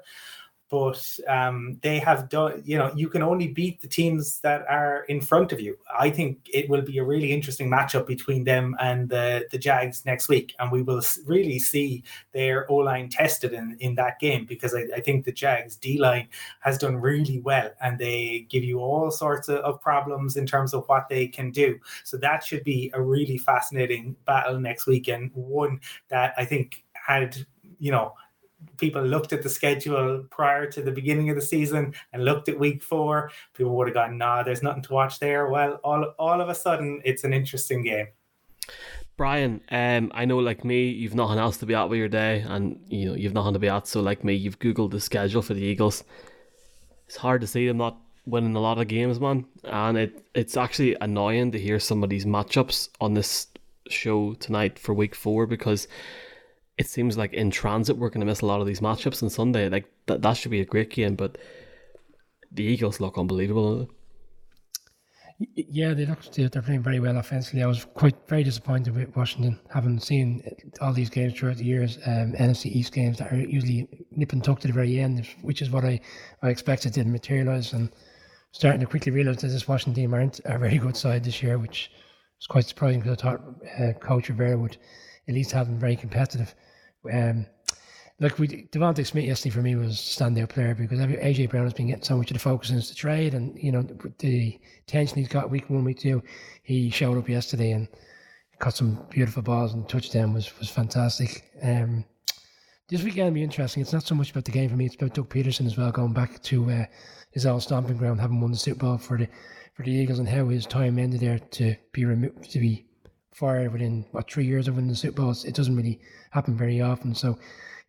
but 0.69 1.03
um, 1.27 1.79
they 1.81 1.97
have 1.97 2.29
done, 2.29 2.61
you 2.63 2.77
know, 2.77 2.91
you 2.95 3.09
can 3.09 3.23
only 3.23 3.47
beat 3.47 3.81
the 3.81 3.87
teams 3.87 4.39
that 4.41 4.65
are 4.69 5.03
in 5.09 5.19
front 5.19 5.51
of 5.51 5.59
you. 5.59 5.75
I 5.99 6.11
think 6.11 6.47
it 6.53 6.69
will 6.69 6.83
be 6.83 6.99
a 6.99 7.03
really 7.03 7.31
interesting 7.31 7.69
matchup 7.69 8.05
between 8.05 8.43
them 8.43 8.75
and 8.79 9.09
the, 9.09 9.47
the 9.51 9.57
Jags 9.57 10.05
next 10.05 10.29
week. 10.29 10.53
And 10.59 10.71
we 10.71 10.83
will 10.83 11.01
really 11.25 11.57
see 11.57 12.03
their 12.33 12.71
O 12.71 12.75
line 12.75 13.09
tested 13.09 13.53
in, 13.53 13.77
in 13.79 13.95
that 13.95 14.19
game 14.19 14.45
because 14.45 14.75
I, 14.75 14.85
I 14.95 15.01
think 15.01 15.25
the 15.25 15.31
Jags 15.31 15.75
D 15.75 15.97
line 15.97 16.27
has 16.59 16.77
done 16.77 16.97
really 16.97 17.39
well 17.39 17.71
and 17.81 17.97
they 17.97 18.45
give 18.49 18.63
you 18.63 18.79
all 18.79 19.09
sorts 19.09 19.49
of, 19.49 19.57
of 19.57 19.81
problems 19.81 20.37
in 20.37 20.45
terms 20.45 20.75
of 20.75 20.83
what 20.87 21.09
they 21.09 21.27
can 21.27 21.49
do. 21.49 21.79
So 22.03 22.17
that 22.17 22.43
should 22.43 22.63
be 22.63 22.91
a 22.93 23.01
really 23.01 23.39
fascinating 23.39 24.15
battle 24.25 24.59
next 24.59 24.85
weekend. 24.85 25.31
One 25.33 25.79
that 26.09 26.35
I 26.37 26.45
think 26.45 26.83
had, 26.93 27.35
you 27.79 27.91
know, 27.91 28.13
people 28.77 29.03
looked 29.03 29.33
at 29.33 29.43
the 29.43 29.49
schedule 29.49 30.25
prior 30.29 30.69
to 30.71 30.81
the 30.81 30.91
beginning 30.91 31.29
of 31.29 31.35
the 31.35 31.41
season 31.41 31.93
and 32.13 32.25
looked 32.25 32.49
at 32.49 32.59
week 32.59 32.81
four, 32.81 33.31
people 33.53 33.75
would 33.75 33.87
have 33.87 33.93
gone, 33.93 34.17
nah, 34.17 34.43
there's 34.43 34.63
nothing 34.63 34.83
to 34.83 34.93
watch 34.93 35.19
there. 35.19 35.47
Well, 35.47 35.79
all 35.83 36.03
all 36.17 36.41
of 36.41 36.49
a 36.49 36.55
sudden 36.55 37.01
it's 37.05 37.23
an 37.23 37.33
interesting 37.33 37.83
game. 37.83 38.07
Brian, 39.17 39.59
um, 39.69 40.11
I 40.13 40.23
know 40.23 40.37
like 40.37 40.63
me, 40.63 40.87
you've 40.87 41.13
nothing 41.13 41.39
else 41.39 41.57
to 41.57 41.65
be 41.65 41.75
at 41.75 41.89
with 41.89 41.99
your 41.99 42.07
day, 42.07 42.45
and 42.47 42.79
you 42.87 43.09
know 43.09 43.15
you've 43.15 43.33
nothing 43.33 43.53
to 43.53 43.59
be 43.59 43.67
at. 43.67 43.85
So 43.85 44.01
like 44.01 44.23
me, 44.23 44.33
you've 44.33 44.59
googled 44.59 44.91
the 44.91 45.01
schedule 45.01 45.41
for 45.41 45.53
the 45.53 45.61
Eagles. 45.61 46.05
It's 47.05 47.17
hard 47.17 47.41
to 47.41 47.47
see 47.47 47.67
them 47.67 47.77
not 47.77 47.97
winning 48.25 48.55
a 48.55 48.61
lot 48.61 48.77
of 48.77 48.87
games, 48.87 49.19
man, 49.19 49.45
and 49.65 49.97
it 49.97 50.25
it's 50.33 50.55
actually 50.55 50.95
annoying 51.01 51.51
to 51.51 51.59
hear 51.59 51.79
some 51.79 52.01
of 52.01 52.09
these 52.09 52.25
matchups 52.25 52.89
on 53.01 53.13
this 53.13 53.47
show 53.89 54.35
tonight 54.35 54.79
for 54.79 54.93
week 54.93 55.15
four 55.15 55.45
because 55.45 55.87
it 56.79 56.87
seems 56.87 57.17
like 57.17 57.33
in 57.33 57.51
transit 57.51 57.97
we're 57.97 58.09
going 58.09 58.21
to 58.21 58.25
miss 58.25 58.39
a 58.39 58.45
lot 58.45 58.61
of 58.61 58.65
these 58.65 58.79
matchups 58.79 59.21
on 59.21 59.29
Sunday. 59.29 59.67
Like 59.67 59.91
that, 60.05 60.21
that 60.21 60.37
should 60.37 60.49
be 60.49 60.61
a 60.61 60.65
great 60.65 60.89
game, 60.89 61.15
but 61.15 61.37
the 62.53 62.63
Eagles 62.63 63.01
look 63.01 63.17
unbelievable. 63.17 63.89
Yeah, 65.55 65.93
they 65.93 66.05
look 66.05 66.23
they're 66.33 66.61
playing 66.61 66.83
very 66.83 67.01
well 67.01 67.17
offensively. 67.17 67.63
I 67.63 67.67
was 67.67 67.85
quite 67.95 68.15
very 68.29 68.43
disappointed 68.43 68.95
with 68.95 69.15
Washington, 69.15 69.59
having 69.69 69.99
seen 69.99 70.41
all 70.79 70.93
these 70.93 71.09
games 71.09 71.33
throughout 71.33 71.57
the 71.57 71.65
years, 71.65 71.97
um, 72.05 72.33
NFC 72.33 72.67
East 72.67 72.93
games 72.93 73.17
that 73.17 73.31
are 73.31 73.37
usually 73.37 73.87
nip 74.11 74.31
and 74.31 74.43
tuck 74.43 74.61
to 74.61 74.67
the 74.67 74.73
very 74.73 74.99
end, 74.99 75.27
which 75.41 75.61
is 75.61 75.69
what 75.69 75.83
I, 75.83 75.99
I 76.41 76.49
expected 76.49 76.93
didn't 76.93 77.11
materialise. 77.11 77.73
And 77.73 77.89
starting 78.51 78.79
to 78.79 78.87
quickly 78.87 79.11
realise 79.11 79.41
that 79.41 79.49
this 79.49 79.67
Washington 79.67 80.01
team 80.01 80.13
aren't 80.13 80.39
a 80.45 80.57
very 80.57 80.77
good 80.77 80.95
side 80.95 81.25
this 81.25 81.43
year, 81.43 81.57
which 81.57 81.91
was 82.37 82.47
quite 82.47 82.65
surprising 82.65 83.01
because 83.01 83.17
I 83.17 83.21
thought 83.21 83.41
uh, 83.79 83.93
Coach 83.99 84.29
Rivera 84.29 84.57
would 84.57 84.77
at 85.27 85.35
least 85.35 85.51
have 85.51 85.67
them 85.67 85.77
very 85.77 85.97
competitive. 85.97 86.55
Um, 87.11 87.45
Look, 88.21 88.37
we 88.37 88.47
DeVonta 88.47 89.05
Smith 89.05 89.23
yesterday 89.23 89.55
for 89.55 89.61
me 89.61 89.75
was 89.77 89.95
standout 89.95 90.49
player 90.49 90.75
because 90.75 90.99
AJ 90.99 91.49
Brown 91.49 91.63
has 91.63 91.73
been 91.73 91.87
getting 91.87 92.03
so 92.03 92.17
much 92.17 92.29
of 92.31 92.35
the 92.35 92.39
focus 92.39 92.67
since 92.67 92.89
the 92.89 92.95
trade, 92.95 93.33
and 93.33 93.57
you 93.57 93.71
know 93.71 93.81
the 94.17 94.59
tension 94.87 95.17
he's 95.17 95.29
got 95.29 95.49
week 95.49 95.69
one, 95.69 95.85
week 95.85 95.99
two. 95.99 96.21
He 96.61 96.89
showed 96.89 97.17
up 97.17 97.29
yesterday 97.29 97.71
and 97.71 97.87
caught 98.59 98.75
some 98.75 99.05
beautiful 99.09 99.41
balls 99.41 99.73
and 99.73 99.87
touchdown 99.87 100.33
was 100.33 100.57
was 100.59 100.69
fantastic. 100.69 101.49
Um, 101.63 102.03
this 102.89 103.03
weekend 103.03 103.27
will 103.27 103.35
be 103.35 103.43
interesting. 103.43 103.81
It's 103.81 103.93
not 103.93 104.03
so 104.03 104.15
much 104.15 104.31
about 104.31 104.43
the 104.43 104.51
game 104.51 104.69
for 104.69 104.75
me; 104.75 104.85
it's 104.85 104.95
about 104.95 105.13
Doug 105.13 105.29
Pederson 105.29 105.65
as 105.65 105.77
well, 105.77 105.91
going 105.91 106.11
back 106.11 106.43
to 106.43 106.69
uh, 106.71 106.85
his 107.31 107.45
old 107.45 107.63
stomping 107.63 107.95
ground, 107.95 108.19
having 108.19 108.41
won 108.41 108.51
the 108.51 108.57
Super 108.57 108.79
Bowl 108.79 108.97
for 108.97 109.17
the 109.17 109.29
for 109.75 109.83
the 109.83 109.91
Eagles, 109.91 110.19
and 110.19 110.27
how 110.27 110.49
his 110.49 110.65
time 110.65 110.99
ended 110.99 111.21
there 111.21 111.39
to 111.39 111.73
be 111.93 112.03
removed 112.03 112.51
to 112.51 112.59
be 112.59 112.85
fired 113.33 113.71
within 113.71 114.05
what 114.11 114.29
three 114.29 114.45
years 114.45 114.67
of 114.67 114.75
winning 114.75 114.89
the 114.89 114.95
Super 114.95 115.21
Bowl. 115.21 115.35
It 115.45 115.55
doesn't 115.55 115.75
really 115.75 115.99
happen 116.31 116.57
very 116.57 116.81
often, 116.81 117.15
so 117.15 117.37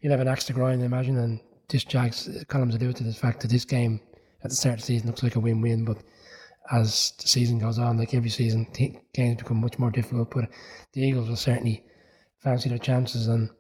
you'll 0.01 0.13
have 0.13 0.21
an 0.21 0.29
axe 0.29 0.45
to 0.45 0.53
grind, 0.53 0.83
I 0.83 0.87
imagine. 0.87 1.19
And 1.19 1.41
this 1.69 1.85
Jags 1.85 2.29
Colin's 2.49 2.75
alluded 2.75 2.97
to 2.97 3.05
the 3.05 3.13
fact 3.13 3.41
that 3.41 3.51
this 3.51 3.65
game 3.65 4.01
at 4.43 4.51
the 4.51 4.57
start 4.57 4.75
of 4.75 4.81
the 4.81 4.87
season 4.87 5.07
looks 5.07 5.23
like 5.23 5.37
a 5.37 5.41
win-win, 5.41 5.85
but 5.85 5.99
as 6.71 7.13
the 7.21 7.29
season 7.29 7.59
goes 7.59 7.79
on, 7.79 7.99
like 7.99 8.15
every 8.15 8.31
season, 8.31 8.67
games 9.13 9.39
become 9.39 9.61
much 9.61 9.79
more 9.79 9.91
difficult. 9.91 10.31
But 10.31 10.51
the 10.93 11.03
Eagles 11.03 11.29
will 11.29 11.37
certainly 11.37 11.85
fancy 12.39 12.69
their 12.69 12.79
chances, 12.79 13.27
and 13.27 13.51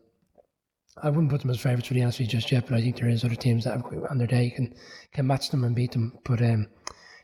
I 1.02 1.10
wouldn't 1.10 1.30
put 1.30 1.40
them 1.40 1.50
as 1.50 1.60
favourites 1.60 1.88
for 1.88 1.94
the 1.94 2.00
NFC 2.00 2.26
just 2.26 2.52
yet. 2.52 2.66
But 2.66 2.76
I 2.76 2.80
think 2.80 2.96
there 2.96 3.08
is 3.08 3.24
other 3.24 3.34
teams 3.34 3.64
that 3.64 3.74
have 3.74 3.84
on 4.10 4.18
their 4.18 4.26
day 4.26 4.50
can 4.50 4.74
can 5.12 5.26
match 5.26 5.50
them 5.50 5.64
and 5.64 5.74
beat 5.74 5.92
them. 5.92 6.18
But 6.24 6.40
um, 6.42 6.68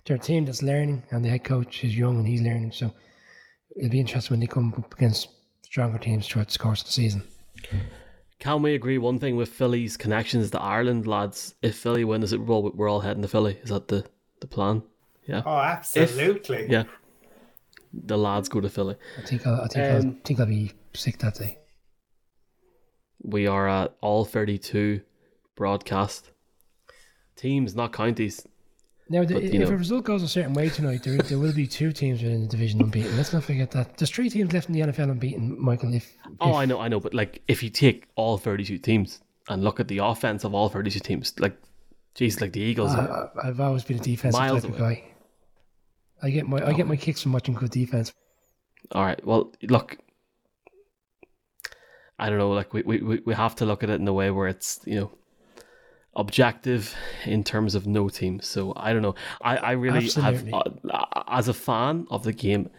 they're 0.04 0.16
a 0.16 0.20
team 0.20 0.44
that's 0.44 0.62
learning, 0.62 1.04
and 1.10 1.24
the 1.24 1.28
head 1.28 1.44
coach 1.44 1.84
is 1.84 1.96
young 1.96 2.18
and 2.18 2.26
he's 2.26 2.42
learning. 2.42 2.72
So 2.72 2.92
it'll 3.74 3.90
be 3.90 4.00
interesting 4.00 4.34
when 4.34 4.40
they 4.40 4.46
come 4.46 4.74
up 4.76 4.94
against 4.94 5.28
stronger 5.62 5.98
teams 5.98 6.26
throughout 6.26 6.48
the 6.48 6.58
course 6.58 6.80
of 6.82 6.86
the 6.86 6.92
season. 6.92 7.22
Can 8.38 8.62
we 8.62 8.74
agree 8.74 8.98
one 8.98 9.18
thing 9.18 9.36
with 9.36 9.48
Philly's 9.48 9.96
connections 9.96 10.50
to 10.50 10.60
Ireland, 10.60 11.06
lads? 11.06 11.54
If 11.62 11.76
Philly 11.76 12.04
win 12.04 12.20
the 12.20 12.28
Super 12.28 12.44
Bowl, 12.44 12.70
we're 12.74 12.88
all 12.88 13.00
heading 13.00 13.22
to 13.22 13.28
Philly. 13.28 13.58
Is 13.62 13.70
that 13.70 13.88
the, 13.88 14.04
the 14.40 14.46
plan? 14.46 14.82
Yeah. 15.26 15.42
Oh, 15.44 15.56
absolutely. 15.56 16.64
If, 16.64 16.70
yeah. 16.70 16.84
The 17.92 18.18
lads 18.18 18.50
go 18.50 18.60
to 18.60 18.68
Philly. 18.68 18.96
I 19.18 19.22
think 19.22 19.46
I'll, 19.46 19.62
I 19.62 19.68
think 19.68 19.84
um, 19.86 19.94
I'll, 19.94 20.16
think 20.22 20.40
I'll 20.40 20.46
be 20.46 20.72
sick 20.92 21.18
that 21.18 21.36
day. 21.36 21.58
We 23.22 23.46
are 23.46 23.66
at 23.66 23.96
all 24.02 24.26
thirty-two 24.26 25.00
broadcast 25.56 26.30
teams, 27.34 27.74
not 27.74 27.94
counties. 27.94 28.46
Now, 29.08 29.24
the, 29.24 29.34
but, 29.34 29.42
if 29.44 29.52
know, 29.52 29.68
a 29.68 29.76
result 29.76 30.04
goes 30.04 30.22
a 30.24 30.28
certain 30.28 30.52
way 30.52 30.68
tonight, 30.68 31.04
there, 31.04 31.16
there 31.18 31.38
will 31.38 31.52
be 31.52 31.66
two 31.66 31.92
teams 31.92 32.22
within 32.22 32.42
the 32.42 32.48
division 32.48 32.82
unbeaten. 32.82 33.16
Let's 33.16 33.32
not 33.32 33.44
forget 33.44 33.70
that. 33.70 33.96
There's 33.98 34.10
three 34.10 34.28
teams 34.28 34.52
left 34.52 34.68
in 34.68 34.74
the 34.74 34.80
NFL 34.80 35.12
unbeaten, 35.12 35.62
Michael. 35.62 35.94
If, 35.94 36.04
if 36.24 36.32
oh, 36.40 36.54
I 36.54 36.64
know, 36.64 36.80
I 36.80 36.88
know, 36.88 36.98
but 36.98 37.14
like 37.14 37.40
if 37.46 37.62
you 37.62 37.70
take 37.70 38.08
all 38.16 38.36
32 38.36 38.78
teams 38.78 39.20
and 39.48 39.62
look 39.62 39.78
at 39.78 39.86
the 39.86 39.98
offense 39.98 40.42
of 40.42 40.54
all 40.54 40.68
32 40.68 40.98
teams, 40.98 41.34
like, 41.38 41.56
geez, 42.14 42.40
like 42.40 42.52
the 42.52 42.60
Eagles. 42.60 42.94
Uh, 42.94 43.28
I've 43.40 43.60
always 43.60 43.84
been 43.84 43.98
a 43.98 44.02
defensive 44.02 44.40
type 44.40 44.64
of 44.64 44.76
guy. 44.76 45.04
I 46.22 46.30
get 46.30 46.48
my 46.48 46.66
I 46.66 46.72
get 46.72 46.86
my 46.86 46.96
kicks 46.96 47.22
from 47.22 47.32
watching 47.32 47.54
good 47.54 47.70
defense. 47.70 48.12
All 48.92 49.04
right. 49.04 49.24
Well, 49.24 49.52
look, 49.62 49.98
I 52.18 52.28
don't 52.30 52.38
know. 52.38 52.50
Like 52.50 52.72
we, 52.72 52.82
we, 52.82 53.20
we 53.24 53.34
have 53.34 53.54
to 53.56 53.66
look 53.66 53.82
at 53.82 53.90
it 53.90 54.00
in 54.00 54.08
a 54.08 54.12
way 54.12 54.30
where 54.30 54.48
it's 54.48 54.80
you 54.86 54.98
know 54.98 55.10
objective 56.16 56.94
in 57.24 57.44
terms 57.44 57.74
of 57.74 57.86
no 57.86 58.08
team. 58.08 58.40
So 58.40 58.72
I 58.74 58.92
don't 58.92 59.02
know. 59.02 59.14
I, 59.42 59.56
I 59.58 59.70
really 59.72 60.06
Absolutely. 60.06 60.50
have, 60.50 60.78
uh, 60.90 61.22
as 61.28 61.48
a 61.48 61.54
fan 61.54 62.06
of 62.10 62.24
the 62.24 62.32
game, 62.32 62.70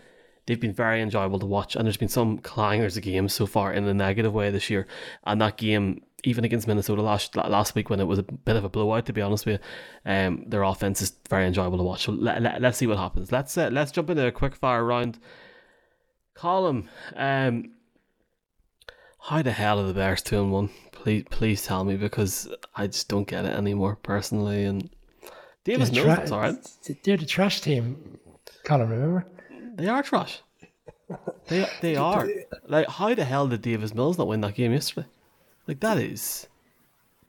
they've 0.47 0.59
been 0.59 0.73
very 0.73 1.01
enjoyable 1.01 1.39
to 1.39 1.45
watch. 1.45 1.75
And 1.75 1.85
there's 1.85 1.97
been 1.97 2.09
some 2.09 2.39
clangers 2.39 2.97
of 2.97 3.03
games 3.03 3.33
so 3.33 3.45
far 3.45 3.71
in 3.71 3.87
a 3.87 3.93
negative 3.93 4.33
way 4.33 4.49
this 4.49 4.69
year. 4.69 4.87
And 5.25 5.39
that 5.41 5.57
game, 5.57 6.01
even 6.23 6.43
against 6.43 6.67
Minnesota 6.67 7.01
last 7.01 7.35
last 7.35 7.75
week 7.75 7.89
when 7.89 7.99
it 7.99 8.05
was 8.05 8.19
a 8.19 8.23
bit 8.23 8.55
of 8.55 8.63
a 8.63 8.69
blowout, 8.69 9.05
to 9.05 9.13
be 9.13 9.21
honest 9.21 9.45
with 9.45 9.61
you, 9.61 10.11
um, 10.11 10.43
their 10.47 10.63
offense 10.63 11.01
is 11.01 11.13
very 11.29 11.45
enjoyable 11.45 11.77
to 11.77 11.83
watch. 11.83 12.05
So 12.05 12.11
let, 12.13 12.41
let, 12.41 12.65
us 12.65 12.77
see 12.77 12.87
what 12.87 12.97
happens. 12.97 13.31
Let's 13.31 13.55
uh, 13.57 13.69
let's 13.71 13.91
jump 13.91 14.09
into 14.09 14.25
a 14.25 14.31
quick 14.31 14.55
fire 14.55 14.83
round. 14.83 15.19
Colin, 16.33 16.89
um, 17.15 17.71
how 19.19 19.41
the 19.41 19.51
hell 19.51 19.79
are 19.79 19.87
the 19.87 19.93
Bears 19.93 20.21
two 20.21 20.41
and 20.41 20.51
one? 20.51 20.69
Please, 21.03 21.25
please 21.29 21.63
tell 21.63 21.83
me 21.83 21.95
because 21.95 22.49
I 22.75 22.87
just 22.87 23.07
don't 23.07 23.27
get 23.27 23.45
it 23.45 23.53
anymore 23.53 23.97
personally. 24.03 24.63
And 24.65 24.89
Davis 25.63 25.91
knows 25.91 26.05
tra- 26.05 26.21
it's 26.21 26.31
all 26.31 26.41
right. 26.41 26.55
They're 27.03 27.17
the 27.17 27.25
trash 27.25 27.61
team, 27.61 28.19
Colin. 28.63 28.89
Remember? 28.89 29.25
They 29.75 29.87
are 29.87 30.03
trash. 30.03 30.41
They 31.47 31.65
they 31.81 31.95
are. 32.09 32.27
Like, 32.67 32.89
how 32.89 33.13
the 33.13 33.23
hell 33.23 33.47
did 33.47 33.61
Davis 33.61 33.93
Mills 33.93 34.17
not 34.17 34.27
win 34.27 34.41
that 34.41 34.55
game 34.55 34.71
yesterday? 34.73 35.07
Like 35.67 35.79
that 35.81 35.97
is. 35.97 36.47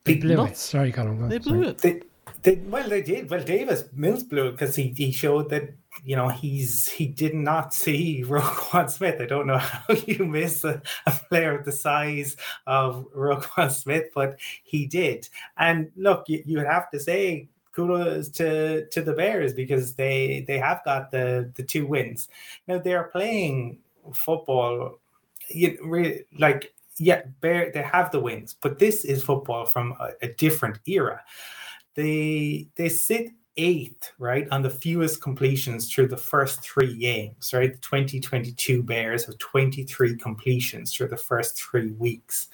They 0.05 0.15
blew 0.17 0.37
nuts. 0.37 0.53
it. 0.53 0.57
Sorry, 0.71 0.93
Colin. 0.93 1.29
They 1.29 1.39
blew 1.39 1.63
Sorry. 1.63 1.69
it. 1.69 1.79
They, 1.79 2.03
they, 2.43 2.55
well, 2.69 2.89
they 2.89 3.03
did. 3.03 3.29
Well, 3.31 3.43
Davis 3.45 3.85
Mills 3.95 4.23
blew 4.23 4.47
it 4.49 4.53
because 4.53 4.75
he, 4.77 4.95
he 4.97 5.13
showed 5.13 5.51
that 5.51 5.75
you 6.05 6.17
know 6.17 6.29
he's 6.29 6.89
he 6.89 7.07
did 7.07 7.35
not 7.35 7.75
see 7.75 8.23
Roquan 8.27 8.91
Smith. 8.91 9.21
I 9.21 9.27
don't 9.27 9.47
know 9.47 9.59
how 9.59 9.95
you 10.07 10.25
miss 10.25 10.65
a, 10.65 10.83
a 11.07 11.11
player 11.29 11.59
of 11.59 11.65
the 11.65 11.73
size 11.73 12.37
of 12.67 13.07
Roquan 13.15 13.71
Smith, 13.71 14.07
but 14.15 14.39
he 14.65 14.87
did. 14.87 15.29
And 15.57 15.91
look, 15.97 16.25
you, 16.29 16.43
you 16.47 16.59
have 16.61 16.91
to 16.91 17.01
say 17.01 17.49
kudos 17.73 18.29
to 18.31 18.87
to 18.87 19.03
the 19.03 19.13
Bears 19.13 19.55
because 19.55 19.95
they 19.95 20.45
they 20.47 20.59
have 20.59 20.85
got 20.85 21.11
the 21.11 21.53
the 21.55 21.63
two 21.63 21.87
wins. 21.87 22.29
Now 22.67 22.79
they 22.79 22.95
are 22.95 23.05
playing 23.05 23.79
football, 24.13 24.99
you 25.49 25.79
really 25.83 26.25
like 26.39 26.73
yeah, 26.99 27.23
Bear 27.41 27.71
they 27.73 27.83
have 27.83 28.11
the 28.11 28.21
wins, 28.21 28.57
but 28.61 28.79
this 28.79 29.05
is 29.05 29.23
football 29.23 29.65
from 29.65 29.95
a, 30.01 30.11
a 30.23 30.29
different 30.35 30.81
era. 30.87 31.23
They 31.95 32.69
they 32.75 32.89
sit 32.89 33.31
eighth, 33.59 34.13
right, 34.19 34.49
on 34.51 34.63
the 34.63 34.71
fewest 34.71 35.21
completions 35.21 35.93
through 35.93 36.09
the 36.09 36.17
first 36.17 36.61
three 36.61 36.97
games, 36.97 37.53
right? 37.53 37.73
The 37.73 37.79
2022 37.81 38.83
Bears 38.83 39.27
have 39.27 39.37
23 39.39 40.17
completions 40.17 40.95
through 40.95 41.09
the 41.09 41.17
first 41.17 41.61
three 41.61 41.91
weeks. 41.93 42.49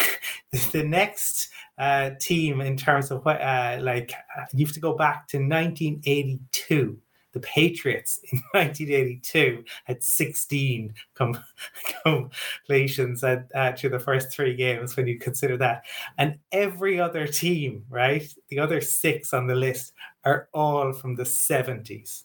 the 0.72 0.84
next 0.84 1.50
uh, 1.78 2.10
team, 2.20 2.60
in 2.60 2.76
terms 2.76 3.10
of 3.10 3.24
what, 3.24 3.40
uh, 3.40 3.78
like, 3.80 4.12
uh, 4.38 4.44
you 4.52 4.64
have 4.66 4.74
to 4.74 4.80
go 4.80 4.94
back 4.94 5.26
to 5.28 5.38
1982 5.38 6.98
the 7.34 7.40
Patriots 7.40 8.20
in 8.32 8.38
1982 8.52 9.64
had 9.84 10.02
16 10.02 10.94
com- 11.14 11.44
completions 12.04 13.22
at, 13.22 13.48
uh, 13.54 13.72
through 13.72 13.90
the 13.90 13.98
first 13.98 14.32
three 14.32 14.54
games 14.54 14.96
when 14.96 15.06
you 15.06 15.18
consider 15.18 15.58
that. 15.58 15.84
And 16.16 16.38
every 16.52 16.98
other 16.98 17.26
team, 17.26 17.84
right, 17.90 18.26
the 18.48 18.60
other 18.60 18.80
six 18.80 19.34
on 19.34 19.46
the 19.46 19.54
list 19.54 19.92
are 20.24 20.48
all 20.52 20.92
from 20.92 21.14
the 21.14 21.24
70s. 21.24 22.24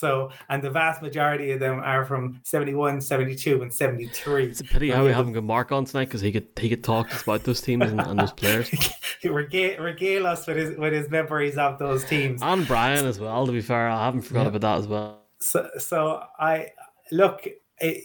So, 0.00 0.30
and 0.48 0.62
the 0.62 0.70
vast 0.70 1.02
majority 1.02 1.50
of 1.50 1.60
them 1.60 1.80
are 1.80 2.04
from 2.04 2.40
71, 2.44 3.00
72, 3.00 3.62
and 3.62 3.72
73. 3.72 4.46
It's 4.46 4.60
a 4.60 4.64
pity 4.64 4.90
how 4.90 5.04
we 5.04 5.12
haven't 5.12 5.32
got 5.34 5.44
Mark 5.44 5.72
on 5.72 5.84
tonight 5.84 6.06
because 6.06 6.20
he 6.20 6.32
could 6.32 6.46
he 6.58 6.68
could 6.68 6.84
talk 6.84 7.22
about 7.22 7.44
those 7.44 7.60
teams 7.60 7.90
and, 7.90 8.00
and 8.00 8.18
those 8.18 8.32
players. 8.32 8.70
regale, 9.24 9.82
regale 9.82 10.26
us 10.26 10.46
with 10.46 10.56
his 10.56 10.78
with 10.78 10.92
his 10.92 11.10
memories 11.10 11.58
of 11.58 11.78
those 11.78 12.04
teams. 12.04 12.40
And 12.42 12.66
Brian 12.66 13.04
as 13.04 13.18
well, 13.18 13.46
to 13.46 13.52
be 13.52 13.60
fair. 13.60 13.88
I 13.88 14.06
haven't 14.06 14.22
forgot 14.22 14.42
yeah. 14.42 14.48
about 14.48 14.60
that 14.62 14.78
as 14.78 14.88
well. 14.88 15.22
So, 15.40 15.68
so 15.78 16.22
I 16.38 16.68
look. 17.10 17.46
It, 17.82 18.04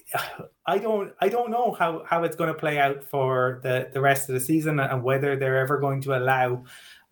I 0.65 0.77
don't 0.77 1.13
I 1.19 1.29
don't 1.29 1.51
know 1.51 1.75
how, 1.77 2.03
how 2.07 2.23
it's 2.23 2.35
going 2.35 2.47
to 2.47 2.59
play 2.59 2.79
out 2.79 3.03
for 3.03 3.59
the, 3.61 3.89
the 3.93 4.01
rest 4.01 4.29
of 4.29 4.33
the 4.33 4.39
season 4.39 4.79
and 4.79 5.03
whether 5.03 5.35
they're 5.35 5.59
ever 5.59 5.79
going 5.79 6.01
to 6.01 6.17
allow 6.17 6.63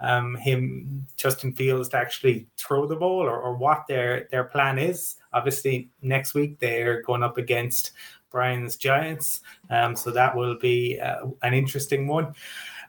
um, 0.04 0.36
him 0.36 1.08
Justin 1.18 1.54
Fields 1.54 1.89
to 1.89 1.97
actually 1.97 2.45
throw 2.58 2.86
the 2.86 2.95
ball 2.95 3.22
or, 3.22 3.39
or 3.41 3.56
what 3.56 3.88
their 3.88 4.28
their 4.30 4.43
plan 4.43 4.78
is. 4.78 5.16
Obviously, 5.34 5.89
next 6.01 6.36
week 6.36 6.60
they're 6.60 7.01
going 7.01 7.24
up 7.24 7.38
against 7.38 7.91
Brian's 8.30 8.76
Giants, 8.76 9.41
um, 9.70 9.95
so 9.95 10.12
that 10.12 10.36
will 10.36 10.58
be 10.60 10.99
uh, 10.99 11.26
an 11.41 11.54
interesting 11.54 12.08
one. 12.08 12.36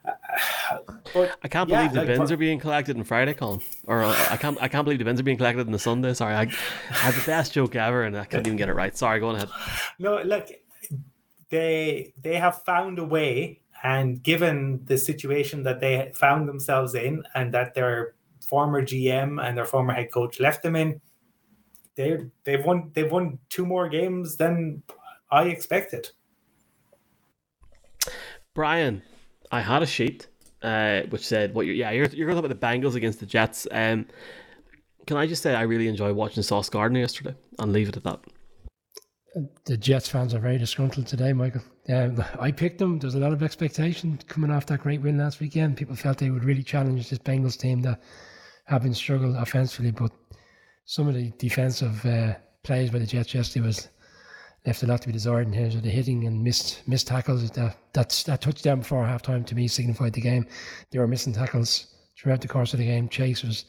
Uh, 0.05 0.77
but 1.13 1.37
I 1.43 1.47
can't 1.47 1.69
yeah, 1.69 1.77
believe 1.77 1.93
the 1.93 1.99
like, 1.99 2.07
bins 2.07 2.29
for- 2.29 2.35
are 2.35 2.37
being 2.37 2.59
collected 2.59 2.97
on 2.97 3.03
Friday, 3.03 3.33
Colin. 3.33 3.61
Or 3.85 4.03
uh, 4.03 4.27
I 4.29 4.37
can't 4.37 4.61
I 4.61 4.67
can't 4.67 4.85
believe 4.85 4.99
the 4.99 5.05
bins 5.05 5.19
are 5.19 5.23
being 5.23 5.37
collected 5.37 5.65
on 5.65 5.71
the 5.71 5.79
Sunday. 5.79 6.13
Sorry, 6.13 6.35
I, 6.35 6.41
I 6.41 6.93
had 6.93 7.13
the 7.15 7.25
best 7.25 7.53
joke 7.53 7.75
ever 7.75 8.03
and 8.03 8.17
I 8.17 8.25
couldn't 8.25 8.45
even 8.45 8.57
get 8.57 8.69
it 8.69 8.73
right. 8.73 8.95
Sorry, 8.95 9.19
go 9.19 9.29
on 9.29 9.35
ahead. 9.35 9.49
No, 9.97 10.21
look, 10.21 10.49
they 11.49 12.13
they 12.21 12.35
have 12.35 12.63
found 12.63 12.99
a 12.99 13.03
way, 13.03 13.61
and 13.83 14.21
given 14.21 14.81
the 14.85 14.97
situation 14.97 15.63
that 15.63 15.79
they 15.79 16.11
found 16.15 16.47
themselves 16.47 16.95
in, 16.95 17.23
and 17.35 17.53
that 17.53 17.73
their 17.73 18.15
former 18.45 18.81
GM 18.81 19.43
and 19.43 19.57
their 19.57 19.65
former 19.65 19.93
head 19.93 20.11
coach 20.11 20.39
left 20.39 20.63
them 20.63 20.75
in, 20.75 21.01
they 21.95 22.17
they've 22.43 22.63
won 22.63 22.91
they've 22.93 23.11
won 23.11 23.39
two 23.49 23.65
more 23.65 23.89
games 23.89 24.37
than 24.37 24.83
I 25.31 25.43
expected. 25.43 26.09
Brian, 28.53 29.01
I 29.51 29.61
had 29.61 29.83
a 29.83 29.85
sheet 29.85 30.27
uh, 30.61 31.01
which 31.09 31.25
said 31.25 31.53
what 31.53 31.65
you're 31.65 31.75
yeah 31.75 31.91
you're 31.91 32.07
you're 32.07 32.27
going 32.27 32.35
to 32.35 32.41
talk 32.41 32.51
about 32.51 32.59
the 32.59 32.67
Bengals 32.67 32.95
against 32.95 33.19
the 33.19 33.25
Jets. 33.25 33.67
Um, 33.71 34.07
can 35.05 35.17
I 35.17 35.27
just 35.27 35.43
say 35.43 35.53
I 35.53 35.61
really 35.61 35.87
enjoyed 35.87 36.15
watching 36.15 36.41
Sauce 36.43 36.69
Gardner 36.69 36.99
yesterday 36.99 37.35
and 37.59 37.71
leave 37.71 37.89
it 37.89 37.97
at 37.97 38.03
that. 38.03 38.19
The 39.65 39.77
Jets 39.77 40.09
fans 40.09 40.33
are 40.33 40.39
very 40.39 40.57
disgruntled 40.57 41.07
today, 41.07 41.33
Michael. 41.33 41.61
Um, 41.87 42.23
I 42.39 42.51
picked 42.51 42.79
them. 42.79 42.97
There's 42.97 43.15
a 43.15 43.19
lot 43.19 43.33
of 43.33 43.43
expectation 43.43 44.19
coming 44.27 44.51
off 44.51 44.65
that 44.67 44.81
great 44.81 45.01
win 45.01 45.17
last 45.17 45.39
weekend. 45.39 45.77
People 45.77 45.95
felt 45.95 46.17
they 46.17 46.31
would 46.31 46.43
really 46.43 46.63
challenge 46.63 47.09
this 47.09 47.19
Bengals 47.19 47.57
team 47.57 47.81
that 47.83 48.01
have 48.65 48.83
been 48.83 48.93
struggled 48.95 49.35
offensively, 49.35 49.91
but 49.91 50.11
some 50.85 51.07
of 51.07 51.13
the 51.13 51.31
defensive 51.37 52.03
uh, 52.05 52.33
plays 52.63 52.89
by 52.89 52.99
the 52.99 53.05
Jets 53.05 53.33
yesterday 53.33 53.65
was 53.65 53.87
left 54.65 54.81
a 54.81 54.87
lot 54.87 55.01
to 55.01 55.07
be 55.07 55.13
desired 55.13 55.47
in 55.47 55.53
terms 55.53 55.75
of 55.75 55.83
the 55.83 55.89
hitting 55.89 56.25
and 56.25 56.43
missed 56.43 56.87
missed 56.87 57.07
tackles. 57.07 57.49
That 57.51 57.77
that's, 57.93 58.23
that 58.23 58.41
touchdown 58.41 58.79
before 58.79 59.03
halftime 59.05 59.45
to 59.45 59.55
me 59.55 59.67
signified 59.67 60.13
the 60.13 60.21
game. 60.21 60.47
They 60.89 60.97
were 60.97 61.07
missing 61.07 61.33
tackles 61.33 61.87
throughout 62.17 62.41
the 62.41 62.47
course 62.47 62.73
of 62.73 62.79
the 62.79 62.85
game. 62.85 63.09
Chase 63.09 63.43
was 63.43 63.65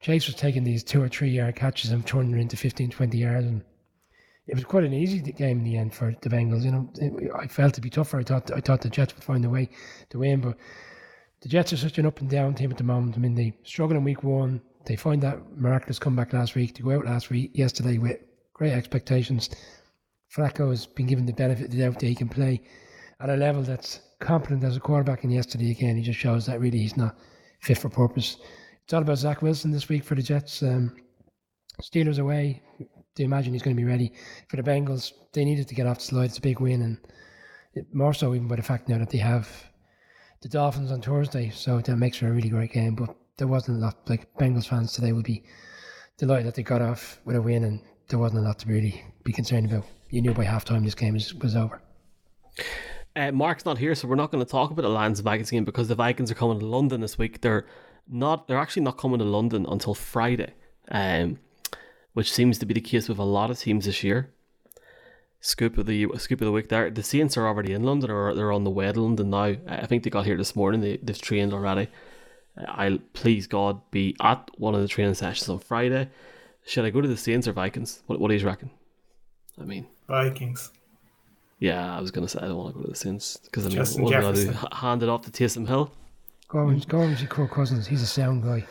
Chase 0.00 0.26
was 0.26 0.36
taking 0.36 0.64
these 0.64 0.84
two 0.84 1.02
or 1.02 1.08
three 1.08 1.30
yard 1.30 1.56
catches 1.56 1.90
and 1.90 2.06
turning 2.06 2.32
them 2.32 2.40
into 2.40 2.56
15, 2.56 2.90
20 2.90 3.18
yards, 3.18 3.46
and 3.46 3.62
it 4.46 4.54
was 4.54 4.64
quite 4.64 4.84
an 4.84 4.92
easy 4.92 5.20
game 5.20 5.58
in 5.58 5.64
the 5.64 5.76
end 5.76 5.94
for 5.94 6.14
the 6.20 6.28
Bengals. 6.28 6.64
You 6.64 6.72
know, 6.72 6.90
it, 6.96 7.30
I 7.38 7.46
felt 7.46 7.74
it'd 7.74 7.82
be 7.82 7.90
tougher. 7.90 8.18
I 8.18 8.24
thought 8.24 8.50
I 8.50 8.60
thought 8.60 8.80
the 8.80 8.90
Jets 8.90 9.14
would 9.14 9.24
find 9.24 9.44
a 9.44 9.50
way 9.50 9.70
to 10.10 10.18
win, 10.18 10.40
but 10.40 10.56
the 11.40 11.48
Jets 11.48 11.72
are 11.72 11.76
such 11.76 11.98
an 11.98 12.06
up 12.06 12.20
and 12.20 12.30
down 12.30 12.54
team 12.54 12.70
at 12.70 12.78
the 12.78 12.84
moment. 12.84 13.16
I 13.16 13.20
mean, 13.20 13.34
they 13.34 13.56
struggled 13.64 13.96
in 13.96 14.04
week 14.04 14.22
one. 14.22 14.60
They 14.86 14.96
find 14.96 15.22
that 15.22 15.56
miraculous 15.56 15.98
comeback 15.98 16.32
last 16.32 16.54
week 16.54 16.74
to 16.74 16.82
go 16.82 16.92
out 16.92 17.04
last 17.04 17.30
week, 17.30 17.52
yesterday 17.54 17.98
with 17.98 18.18
great 18.54 18.72
expectations. 18.72 19.50
Flacco 20.34 20.70
has 20.70 20.86
been 20.86 21.06
given 21.06 21.26
the 21.26 21.32
benefit 21.32 21.66
of 21.66 21.70
the 21.70 21.78
doubt 21.78 21.98
that 22.00 22.06
he 22.06 22.14
can 22.14 22.28
play 22.28 22.62
at 23.20 23.30
a 23.30 23.36
level 23.36 23.62
that's 23.62 24.00
competent 24.20 24.64
as 24.64 24.76
a 24.76 24.80
quarterback. 24.80 25.24
And 25.24 25.32
yesterday 25.32 25.70
again, 25.70 25.96
he 25.96 26.02
just 26.02 26.18
shows 26.18 26.46
that 26.46 26.60
really 26.60 26.78
he's 26.78 26.96
not 26.96 27.16
fit 27.60 27.78
for 27.78 27.88
purpose. 27.88 28.38
It's 28.84 28.92
all 28.92 29.02
about 29.02 29.18
Zach 29.18 29.42
Wilson 29.42 29.70
this 29.70 29.88
week 29.88 30.04
for 30.04 30.14
the 30.14 30.22
Jets. 30.22 30.62
Um, 30.62 30.96
Steelers 31.80 32.18
away. 32.18 32.62
They 33.16 33.24
imagine 33.24 33.52
he's 33.52 33.62
going 33.62 33.76
to 33.76 33.82
be 33.82 33.88
ready 33.88 34.12
for 34.48 34.56
the 34.56 34.62
Bengals. 34.62 35.12
They 35.32 35.44
needed 35.44 35.68
to 35.68 35.74
get 35.74 35.86
off 35.86 35.98
the 35.98 36.04
slide. 36.04 36.24
It's 36.26 36.38
a 36.38 36.42
big 36.42 36.60
win, 36.60 36.82
and 36.82 36.98
it, 37.74 37.94
more 37.94 38.14
so 38.14 38.34
even 38.34 38.48
by 38.48 38.56
the 38.56 38.62
fact 38.62 38.88
now 38.88 38.98
that 38.98 39.10
they 39.10 39.18
have 39.18 39.48
the 40.40 40.48
Dolphins 40.48 40.90
on 40.90 41.02
Thursday, 41.02 41.50
so 41.50 41.80
that 41.80 41.96
makes 41.96 42.18
for 42.18 42.28
a 42.28 42.32
really 42.32 42.48
great 42.48 42.72
game. 42.72 42.94
But 42.94 43.14
there 43.36 43.48
wasn't 43.48 43.78
a 43.78 43.80
lot. 43.80 44.08
Like 44.08 44.32
Bengals 44.34 44.66
fans 44.66 44.92
today 44.92 45.12
would 45.12 45.24
be 45.24 45.44
delighted 46.18 46.46
that 46.46 46.54
they 46.54 46.62
got 46.62 46.82
off 46.82 47.20
with 47.24 47.36
a 47.36 47.42
win, 47.42 47.64
and 47.64 47.80
there 48.08 48.18
wasn't 48.18 48.44
a 48.44 48.46
lot 48.46 48.58
to 48.60 48.68
really 48.68 49.04
be 49.24 49.32
concerned 49.32 49.70
about. 49.70 49.84
You 50.10 50.20
knew 50.20 50.34
by 50.34 50.44
halftime 50.44 50.84
this 50.84 50.94
game 50.94 51.14
was, 51.14 51.32
was 51.34 51.56
over. 51.56 51.80
Uh, 53.14 53.32
Mark's 53.32 53.64
not 53.64 53.78
here, 53.78 53.94
so 53.94 54.08
we're 54.08 54.16
not 54.16 54.30
going 54.30 54.44
to 54.44 54.50
talk 54.50 54.70
about 54.70 54.82
the 54.82 54.88
Lions 54.88 55.20
Vikings 55.20 55.50
game 55.50 55.64
because 55.64 55.88
the 55.88 55.94
Vikings 55.94 56.30
are 56.30 56.34
coming 56.34 56.58
to 56.58 56.66
London 56.66 57.00
this 57.00 57.18
week. 57.18 57.40
They're 57.40 57.66
not. 58.08 58.48
They're 58.48 58.58
actually 58.58 58.82
not 58.82 58.98
coming 58.98 59.18
to 59.18 59.24
London 59.24 59.66
until 59.68 59.94
Friday, 59.94 60.54
um, 60.90 61.38
which 62.12 62.32
seems 62.32 62.58
to 62.58 62.66
be 62.66 62.74
the 62.74 62.80
case 62.80 63.08
with 63.08 63.18
a 63.18 63.24
lot 63.24 63.50
of 63.50 63.58
teams 63.58 63.86
this 63.86 64.02
year. 64.04 64.30
Scoop 65.40 65.76
of 65.76 65.86
the 65.86 66.06
scoop 66.18 66.40
of 66.40 66.44
the 66.46 66.52
week 66.52 66.68
there. 66.68 66.88
The 66.88 67.02
Saints 67.02 67.36
are 67.36 67.46
already 67.48 67.72
in 67.72 67.82
London, 67.82 68.10
or 68.10 68.32
they're 68.34 68.52
on 68.52 68.64
the 68.64 68.70
way 68.70 68.92
to 68.92 69.00
London 69.00 69.30
now. 69.30 69.56
I 69.66 69.86
think 69.86 70.04
they 70.04 70.10
got 70.10 70.24
here 70.24 70.36
this 70.36 70.54
morning. 70.54 70.80
They, 70.80 70.98
they've 71.02 71.20
trained 71.20 71.52
already. 71.52 71.88
I'll 72.68 72.98
please 73.12 73.46
God 73.46 73.80
be 73.90 74.14
at 74.20 74.50
one 74.58 74.74
of 74.74 74.82
the 74.82 74.88
training 74.88 75.14
sessions 75.14 75.48
on 75.48 75.58
Friday. 75.58 76.10
Should 76.64 76.84
I 76.84 76.90
go 76.90 77.00
to 77.00 77.08
the 77.08 77.16
Saints 77.16 77.48
or 77.48 77.52
Vikings? 77.52 78.02
What, 78.06 78.20
what 78.20 78.28
do 78.28 78.36
you 78.36 78.46
reckon? 78.46 78.70
I 79.60 79.64
mean, 79.64 79.86
Vikings. 80.06 80.70
yeah, 81.58 81.96
I 81.96 82.00
was 82.00 82.10
gonna 82.12 82.28
say 82.28 82.38
I 82.40 82.46
don't 82.46 82.56
want 82.56 82.74
to 82.74 82.78
go 82.78 82.84
to 82.84 82.90
the 82.90 82.96
Saints 82.96 83.36
because 83.38 83.66
I 83.66 83.68
mean, 83.70 83.78
Justin 83.78 84.04
what 84.04 84.14
am 84.14 84.18
I 84.20 84.22
gonna 84.22 84.36
do? 84.36 84.44
Jefferson. 84.44 84.68
Hand 84.72 85.02
it 85.02 85.08
off 85.08 85.22
to 85.22 85.30
Taysom 85.30 85.66
Hill. 85.66 85.90
Go 86.48 86.58
on, 86.60 86.78
go 86.80 87.00
on, 87.00 87.16
see 87.16 87.26
Kirk 87.26 87.50
Cousins. 87.50 87.86
He's 87.88 88.02
a 88.02 88.06
sound 88.06 88.44
guy. 88.44 88.64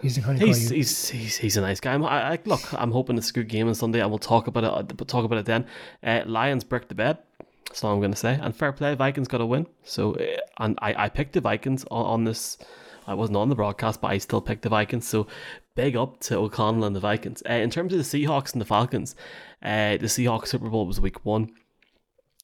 He's 0.00 0.16
He's 0.46 0.68
he's 0.70 1.08
he's, 1.08 1.36
he's 1.36 1.56
a 1.56 1.60
nice 1.60 1.80
guy. 1.80 1.94
I'm, 1.94 2.04
I, 2.04 2.32
I, 2.32 2.38
look, 2.44 2.72
I'm 2.74 2.90
hoping 2.90 3.16
it's 3.16 3.30
a 3.30 3.32
good 3.32 3.48
game 3.48 3.68
on 3.68 3.74
Sunday, 3.74 4.00
and 4.00 4.10
we'll 4.10 4.18
talk 4.18 4.46
about 4.46 4.64
it. 4.64 5.00
uh, 5.00 5.04
Talk 5.04 5.24
about 5.24 5.38
it 5.38 5.46
then. 5.46 5.66
Uh, 6.02 6.22
Lions 6.26 6.64
brick 6.64 6.88
the 6.88 6.94
bed. 6.94 7.18
That's 7.66 7.82
all 7.82 7.92
I'm 7.92 8.00
going 8.00 8.12
to 8.12 8.16
say. 8.16 8.38
And 8.40 8.54
fair 8.54 8.72
play, 8.72 8.94
Vikings 8.94 9.28
got 9.28 9.40
a 9.40 9.46
win. 9.46 9.66
So, 9.82 10.14
uh, 10.14 10.36
and 10.58 10.78
I, 10.82 11.04
I 11.04 11.08
picked 11.08 11.32
the 11.32 11.40
Vikings 11.40 11.84
on, 11.90 12.06
on 12.06 12.24
this. 12.24 12.58
I 13.06 13.14
wasn't 13.14 13.36
on 13.36 13.48
the 13.48 13.54
broadcast, 13.54 14.00
but 14.00 14.08
I 14.08 14.18
still 14.18 14.40
picked 14.40 14.62
the 14.62 14.68
Vikings. 14.68 15.08
So, 15.08 15.26
big 15.74 15.96
up 15.96 16.20
to 16.20 16.36
O'Connell 16.38 16.84
and 16.84 16.94
the 16.94 17.00
Vikings. 17.00 17.42
Uh, 17.48 17.54
in 17.54 17.70
terms 17.70 17.92
of 17.92 17.98
the 17.98 18.04
Seahawks 18.04 18.52
and 18.52 18.60
the 18.60 18.66
Falcons, 18.66 19.16
uh, 19.62 19.96
the 19.96 20.06
Seahawks 20.06 20.48
Super 20.48 20.68
Bowl 20.68 20.86
was 20.86 21.00
week 21.00 21.24
one. 21.24 21.50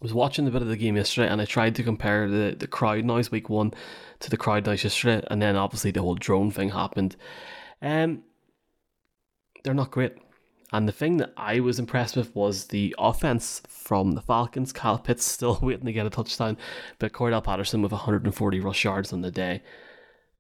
Was 0.01 0.15
watching 0.15 0.47
a 0.47 0.51
bit 0.51 0.63
of 0.63 0.69
the 0.69 0.77
game 0.77 0.97
yesterday 0.97 1.29
and 1.29 1.41
I 1.41 1.45
tried 1.45 1.75
to 1.75 1.83
compare 1.83 2.29
the, 2.29 2.57
the 2.59 2.67
crowd 2.67 3.05
noise 3.05 3.31
week 3.31 3.51
one 3.51 3.75
to 4.21 4.31
the 4.31 4.39
crowd 4.39 4.65
noise 4.65 4.83
yesterday, 4.83 5.27
and 5.31 5.43
then 5.43 5.57
obviously 5.57 5.91
the 5.91 6.01
whole 6.01 6.15
drone 6.15 6.51
thing 6.51 6.71
happened. 6.71 7.17
Um, 7.83 8.23
they're 9.63 9.75
not 9.75 9.91
great. 9.91 10.15
And 10.73 10.87
the 10.87 10.93
thing 10.93 11.17
that 11.17 11.33
I 11.37 11.61
was 11.61 11.79
impressed 11.79 12.17
with 12.17 12.35
was 12.35 12.67
the 12.67 12.95
offense 12.99 13.61
from 13.69 14.13
the 14.13 14.23
Falcons. 14.23 14.73
Kyle 14.73 14.99
Pitts 14.99 15.25
still 15.25 15.59
waiting 15.63 15.87
to 15.87 15.93
get 15.93 16.07
a 16.07 16.11
touchdown, 16.11 16.57
but 16.99 17.13
Cordarrelle 17.13 17.45
Patterson 17.45 17.83
with 17.83 17.93
140 17.93 18.61
rush 18.61 18.85
yards 18.85 19.13
on 19.13 19.23
the 19.23 19.31
day 19.31 19.63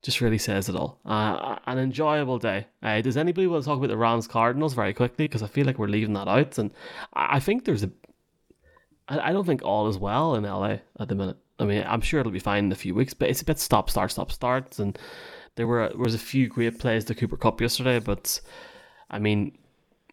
just 0.02 0.20
really 0.20 0.38
says 0.38 0.68
it 0.68 0.76
all. 0.76 0.98
Uh, 1.04 1.56
an 1.66 1.78
enjoyable 1.78 2.38
day. 2.38 2.66
Uh, 2.82 3.00
does 3.00 3.16
anybody 3.16 3.46
want 3.46 3.62
to 3.62 3.68
talk 3.68 3.78
about 3.78 3.88
the 3.88 3.96
Rams 3.96 4.26
Cardinals 4.26 4.74
very 4.74 4.94
quickly? 4.94 5.26
Because 5.26 5.42
I 5.42 5.46
feel 5.46 5.66
like 5.66 5.78
we're 5.78 5.88
leaving 5.88 6.14
that 6.14 6.28
out, 6.28 6.58
and 6.58 6.70
I 7.12 7.40
think 7.40 7.64
there's 7.64 7.82
a. 7.82 7.90
I 9.10 9.28
I 9.28 9.32
don't 9.32 9.44
think 9.44 9.62
all 9.62 9.88
is 9.88 9.98
well 9.98 10.34
in 10.36 10.44
LA 10.44 10.78
at 10.98 11.08
the 11.08 11.14
minute. 11.14 11.36
I 11.58 11.64
mean, 11.64 11.84
I'm 11.86 12.00
sure 12.00 12.20
it'll 12.20 12.32
be 12.32 12.38
fine 12.38 12.64
in 12.64 12.72
a 12.72 12.76
few 12.76 12.94
weeks, 12.94 13.12
but 13.12 13.28
it's 13.28 13.42
a 13.42 13.44
bit 13.44 13.58
stop, 13.58 13.90
start, 13.90 14.10
stop, 14.10 14.32
starts, 14.32 14.78
and 14.78 14.98
there 15.56 15.66
were 15.66 15.88
there 15.88 15.98
was 15.98 16.14
a 16.14 16.18
few 16.18 16.48
great 16.48 16.78
plays 16.78 17.04
to 17.06 17.14
Cooper 17.14 17.36
Kupp 17.36 17.60
yesterday, 17.60 17.98
but 17.98 18.40
I 19.10 19.18
mean, 19.18 19.58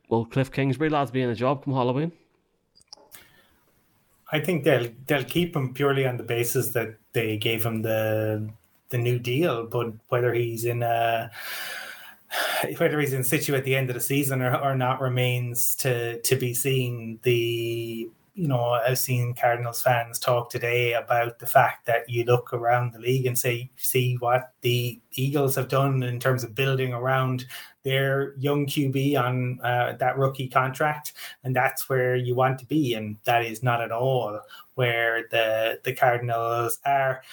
will 0.10 0.26
Cliff 0.26 0.52
Kingsbury 0.52 0.89
lads 0.89 1.12
be 1.12 1.22
in 1.22 1.30
a 1.30 1.36
job 1.36 1.64
come 1.64 1.74
Halloween? 1.74 2.12
I 4.32 4.41
think 4.41 4.66
they'll 4.66 4.89
they'll 5.06 5.24
keep 5.24 5.56
him 5.56 5.74
purely 5.74 6.06
on 6.06 6.18
the 6.18 6.24
basis 6.24 6.70
that 6.74 6.95
they 7.14 7.38
gave 7.38 7.66
him 7.66 7.82
the 7.82 8.50
the 8.89 8.98
new 8.98 9.20
deal, 9.20 9.68
but 9.68 9.93
whether 10.10 10.34
he's 10.34 10.66
in 10.66 10.84
a 10.84 11.32
whether 12.78 13.00
he's 13.00 13.14
in 13.14 13.24
situ 13.24 13.56
at 13.56 13.64
the 13.64 13.76
end 13.76 13.89
of 13.89 13.93
the 13.93 14.02
season 14.02 14.41
or, 14.41 14.56
or 14.56 14.76
not 14.76 15.00
remains 15.00 15.76
to 15.76 16.20
to 16.22 16.36
be 16.36 16.54
seen. 16.54 17.20
The 17.24 18.10
you 18.38 18.47
know 18.47 18.69
I've 18.69 18.99
seen 18.99 19.33
Cardinals 19.33 19.81
fans 19.81 20.19
talk 20.19 20.51
today 20.51 20.93
about 20.93 21.39
the 21.39 21.47
fact 21.47 21.88
that 21.88 22.07
you 22.07 22.23
look 22.23 22.53
around 22.53 22.93
the 22.93 22.99
league 22.99 23.25
and 23.25 23.38
say 23.38 23.71
see 23.77 24.15
what 24.19 24.53
the 24.61 25.01
Eagles 25.13 25.55
have 25.55 25.67
done 25.67 26.03
in 26.03 26.19
terms 26.19 26.43
of 26.43 26.53
building 26.53 26.93
around 26.93 27.47
their 27.83 28.35
young 28.38 28.67
QB 28.67 29.19
on 29.19 29.59
uh, 29.63 29.93
that 29.99 30.17
rookie 30.17 30.47
contract, 30.47 31.13
and 31.43 31.55
that's 31.55 31.89
where 31.89 32.15
you 32.15 32.35
want 32.35 32.59
to 32.59 32.65
be, 32.67 32.93
and 32.93 33.17
that 33.23 33.43
is 33.43 33.63
not 33.63 33.81
at 33.81 33.91
all 33.91 34.39
where 34.75 35.27
the 35.31 35.79
the 35.83 35.93
Cardinals 35.93 36.77
are. 36.85 37.23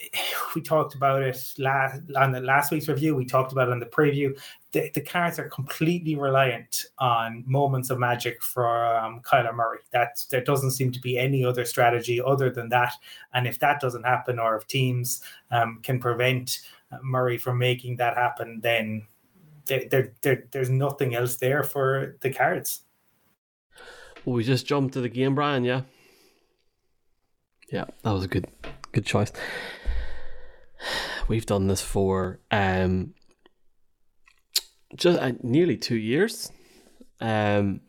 We 0.54 0.62
talked 0.62 0.94
about 0.94 1.22
it 1.22 1.52
last 1.58 2.00
on 2.16 2.32
the 2.32 2.40
last 2.40 2.70
week's 2.70 2.88
review. 2.88 3.14
We 3.14 3.26
talked 3.26 3.52
about 3.52 3.68
it 3.68 3.72
on 3.72 3.78
the 3.78 3.84
preview. 3.84 4.40
The, 4.72 4.90
the 4.94 5.02
Cards 5.02 5.38
are 5.38 5.50
completely 5.50 6.16
reliant 6.16 6.86
on 6.98 7.44
moments 7.46 7.90
of 7.90 7.98
magic 7.98 8.42
from 8.42 9.20
Kyler 9.20 9.54
Murray. 9.54 9.80
That 9.92 10.24
there 10.30 10.40
doesn't 10.40 10.70
seem 10.70 10.92
to 10.92 11.00
be 11.00 11.18
any 11.18 11.44
other 11.44 11.66
strategy 11.66 12.22
other 12.22 12.48
than 12.48 12.70
that. 12.70 12.94
And 13.34 13.46
if 13.46 13.58
that 13.58 13.80
doesn't 13.80 14.04
happen, 14.04 14.38
or 14.38 14.56
if 14.56 14.66
teams 14.66 15.20
um, 15.50 15.80
can 15.82 15.98
prevent 15.98 16.60
Murray 17.02 17.36
from 17.36 17.58
making 17.58 17.96
that 17.96 18.14
happen, 18.14 18.60
then 18.62 19.06
there, 19.66 20.12
there, 20.22 20.44
there's 20.52 20.70
nothing 20.70 21.14
else 21.14 21.36
there 21.36 21.64
for 21.64 22.16
the 22.22 22.32
Cards. 22.32 22.82
Well, 24.24 24.36
we 24.36 24.44
just 24.44 24.66
jumped 24.66 24.94
to 24.94 25.00
the 25.00 25.08
game, 25.08 25.34
Brian. 25.34 25.64
Yeah, 25.64 25.82
yeah, 27.70 27.84
that 28.02 28.12
was 28.12 28.24
a 28.24 28.28
good, 28.28 28.46
good 28.92 29.06
choice. 29.06 29.32
We've 31.28 31.46
done 31.46 31.66
this 31.66 31.82
for 31.82 32.40
um, 32.50 33.14
just 34.94 35.18
uh, 35.18 35.32
nearly 35.42 35.76
two 35.76 35.96
years. 35.96 36.50
Um, 37.20 37.80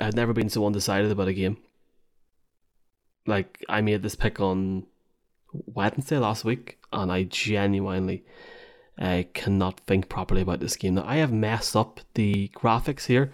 I've 0.00 0.14
never 0.14 0.32
been 0.32 0.48
so 0.48 0.64
undecided 0.66 1.10
about 1.10 1.28
a 1.28 1.32
game. 1.32 1.58
Like 3.26 3.64
I 3.68 3.80
made 3.80 4.02
this 4.02 4.14
pick 4.14 4.40
on 4.40 4.86
Wednesday 5.52 6.18
last 6.18 6.44
week, 6.44 6.78
and 6.92 7.12
I 7.12 7.24
genuinely 7.24 8.24
uh, 8.98 9.24
cannot 9.34 9.80
think 9.80 10.08
properly 10.08 10.42
about 10.42 10.60
this 10.60 10.76
game. 10.76 10.94
Now, 10.94 11.04
I 11.06 11.16
have 11.16 11.32
messed 11.32 11.76
up 11.76 12.00
the 12.14 12.48
graphics 12.48 13.06
here, 13.06 13.32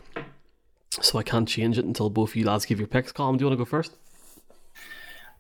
so 1.01 1.19
I 1.19 1.23
can't 1.23 1.49
change 1.49 1.79
it 1.79 1.85
until 1.85 2.11
both 2.11 2.31
of 2.31 2.37
you 2.37 2.47
lads 2.47 2.67
give 2.67 2.79
your 2.79 2.89
picks. 2.89 3.13
Colin, 3.13 3.37
do 3.37 3.43
you 3.43 3.47
want 3.49 3.59
to 3.59 3.65
go 3.65 3.69
first? 3.69 3.97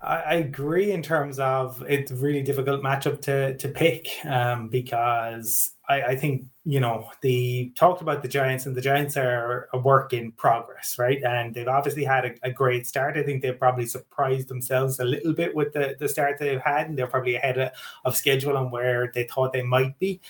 I 0.07 0.35
agree 0.35 0.93
in 0.93 1.03
terms 1.03 1.39
of 1.39 1.83
it's 1.89 2.11
a 2.11 2.15
really 2.17 2.43
difficult 2.43 2.83
matchup 2.83 3.23
to 3.23 3.57
to 3.57 3.69
pick 3.69 4.09
um, 4.27 4.69
because 4.69 5.73
I, 5.89 6.03
I, 6.03 6.17
think 6.17 6.45
you 6.65 6.79
know 6.79 7.11
the 7.23 7.73
talked 7.75 8.03
about 8.03 8.21
the 8.21 8.29
Giants 8.29 8.67
and 8.67 8.77
the 8.77 8.83
Giants 8.83 9.17
are 9.17 9.69
a 9.73 9.79
work 9.79 10.13
in 10.13 10.33
progress, 10.33 10.99
right? 10.99 11.23
And 11.23 11.55
they've 11.55 11.69
obviously 11.69 12.05
had 12.05 12.27
a, 12.27 12.35
a 12.43 12.53
great 12.53 12.87
start. 12.87 13.17
I 13.17 13.23
think 13.23 13.41
they've 13.41 13.59
probably 13.59 13.87
surprised 13.87 14.49
themselves 14.49 15.01
a 15.01 15.05
little 15.05 15.33
bit 15.33 15.55
with 15.55 15.73
the, 15.73 15.97
the 15.99 16.09
start 16.09 16.39
they've 16.39 16.61
had, 16.61 16.89
and 16.89 16.99
they're 16.99 17.07
probably 17.07 17.37
ahead 17.37 17.59
of, 17.59 17.71
of 18.05 18.15
schedule 18.15 18.59
on 18.59 18.71
where 18.71 19.11
they 19.15 19.25
thought 19.25 19.55
they 19.55 19.63
might 19.63 19.99
be. 19.99 20.21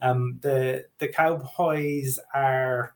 Um, 0.00 0.38
the 0.42 0.84
the 0.98 1.08
Cowboys 1.08 2.20
are 2.34 2.94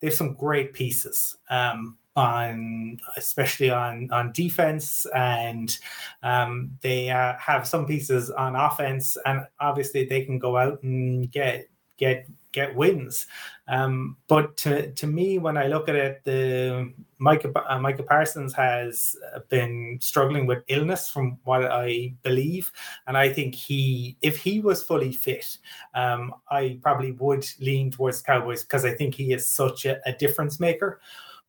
they 0.00 0.08
have 0.08 0.14
some 0.14 0.34
great 0.34 0.72
pieces. 0.72 1.36
Um, 1.50 1.98
on 2.18 2.98
especially 3.16 3.70
on 3.70 4.10
on 4.10 4.32
defense 4.32 5.06
and 5.14 5.78
um, 6.22 6.70
they 6.82 7.10
uh, 7.10 7.34
have 7.38 7.66
some 7.66 7.86
pieces 7.86 8.30
on 8.30 8.56
offense 8.56 9.16
and 9.24 9.46
obviously 9.60 10.04
they 10.04 10.24
can 10.24 10.38
go 10.38 10.56
out 10.56 10.82
and 10.82 11.30
get 11.30 11.68
get 11.96 12.26
get 12.52 12.74
wins. 12.74 13.26
Um, 13.68 14.16
but 14.26 14.56
to, 14.58 14.90
to 14.92 15.06
me 15.06 15.38
when 15.38 15.58
I 15.58 15.66
look 15.66 15.88
at 15.88 15.94
it 15.94 16.24
the 16.24 16.92
Micah, 17.18 17.52
uh, 17.68 17.78
Micah 17.78 18.02
Parsons 18.02 18.54
has 18.54 19.14
been 19.48 19.98
struggling 20.00 20.46
with 20.46 20.64
illness 20.68 21.10
from 21.10 21.38
what 21.44 21.64
I 21.64 22.14
believe. 22.22 22.72
And 23.06 23.16
I 23.16 23.32
think 23.32 23.54
he 23.54 24.16
if 24.22 24.38
he 24.38 24.60
was 24.60 24.82
fully 24.82 25.12
fit 25.12 25.58
um, 25.94 26.34
I 26.50 26.78
probably 26.82 27.12
would 27.12 27.46
lean 27.60 27.90
towards 27.90 28.22
Cowboys 28.22 28.62
because 28.62 28.84
I 28.84 28.94
think 28.94 29.14
he 29.14 29.32
is 29.32 29.46
such 29.46 29.84
a, 29.84 30.00
a 30.06 30.12
difference 30.12 30.58
maker 30.58 31.00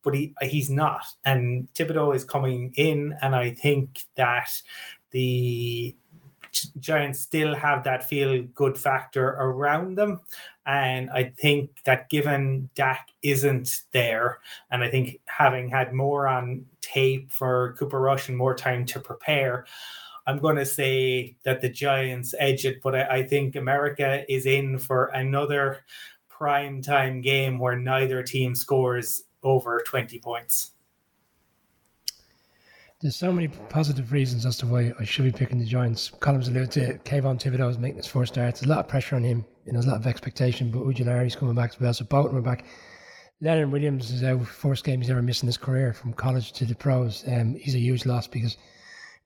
but 0.02 0.14
he 0.14 0.34
he's 0.42 0.70
not. 0.70 1.04
And 1.24 1.68
Thibodeaux 1.74 2.14
is 2.14 2.24
coming 2.24 2.72
in, 2.76 3.14
and 3.22 3.34
I 3.34 3.50
think 3.50 4.04
that 4.16 4.50
the 5.10 5.94
Giants 6.80 7.20
still 7.20 7.54
have 7.54 7.84
that 7.84 8.08
feel 8.08 8.42
good 8.54 8.76
factor 8.76 9.28
around 9.28 9.96
them. 9.96 10.20
And 10.66 11.10
I 11.10 11.32
think 11.38 11.82
that 11.84 12.08
given 12.10 12.68
Dak 12.74 13.08
isn't 13.22 13.82
there, 13.92 14.38
and 14.70 14.82
I 14.84 14.90
think 14.90 15.20
having 15.26 15.68
had 15.68 15.92
more 15.92 16.28
on 16.28 16.66
tape 16.80 17.32
for 17.32 17.74
Cooper 17.78 18.00
Rush 18.00 18.28
and 18.28 18.36
more 18.36 18.54
time 18.54 18.84
to 18.86 19.00
prepare, 19.00 19.64
I'm 20.26 20.38
going 20.38 20.56
to 20.56 20.66
say 20.66 21.36
that 21.44 21.60
the 21.60 21.68
Giants 21.68 22.34
edge 22.38 22.64
it. 22.66 22.82
But 22.82 22.94
I, 22.94 23.02
I 23.18 23.22
think 23.26 23.56
America 23.56 24.24
is 24.32 24.46
in 24.46 24.78
for 24.78 25.06
another 25.06 25.84
prime 26.28 26.82
time 26.82 27.20
game 27.20 27.58
where 27.58 27.76
neither 27.76 28.22
team 28.22 28.54
scores 28.54 29.22
over 29.42 29.82
20 29.86 30.18
points. 30.18 30.72
There's 33.00 33.16
so 33.16 33.32
many 33.32 33.48
positive 33.48 34.12
reasons 34.12 34.44
as 34.44 34.58
to 34.58 34.66
why 34.66 34.92
I 35.00 35.04
should 35.04 35.24
be 35.24 35.32
picking 35.32 35.58
the 35.58 35.64
Giants. 35.64 36.10
Colin's 36.20 36.48
alluded 36.48 36.70
to 36.72 36.98
Kayvon 36.98 37.40
Thibodeaux 37.40 37.70
is 37.70 37.78
making 37.78 37.96
his 37.96 38.06
first 38.06 38.34
start. 38.34 38.54
There's 38.56 38.64
a 38.64 38.68
lot 38.68 38.80
of 38.80 38.88
pressure 38.88 39.16
on 39.16 39.24
him. 39.24 39.46
Know, 39.64 39.72
there's 39.72 39.86
a 39.86 39.90
lot 39.90 40.00
of 40.00 40.06
expectation, 40.06 40.70
but 40.70 40.80
Ojulari's 40.80 41.34
coming 41.34 41.54
back 41.54 41.70
as 41.70 41.80
well. 41.80 41.94
So 41.94 42.04
them 42.04 42.36
are 42.36 42.42
back. 42.42 42.66
Leonard 43.40 43.72
Williams 43.72 44.10
is 44.10 44.22
out 44.22 44.46
first 44.46 44.84
game 44.84 45.00
he's 45.00 45.08
ever 45.08 45.22
missed 45.22 45.42
in 45.42 45.46
his 45.46 45.56
career 45.56 45.94
from 45.94 46.12
college 46.12 46.52
to 46.52 46.66
the 46.66 46.74
pros. 46.74 47.24
Um, 47.26 47.54
he's 47.54 47.74
a 47.74 47.78
huge 47.78 48.04
loss 48.04 48.26
because 48.26 48.58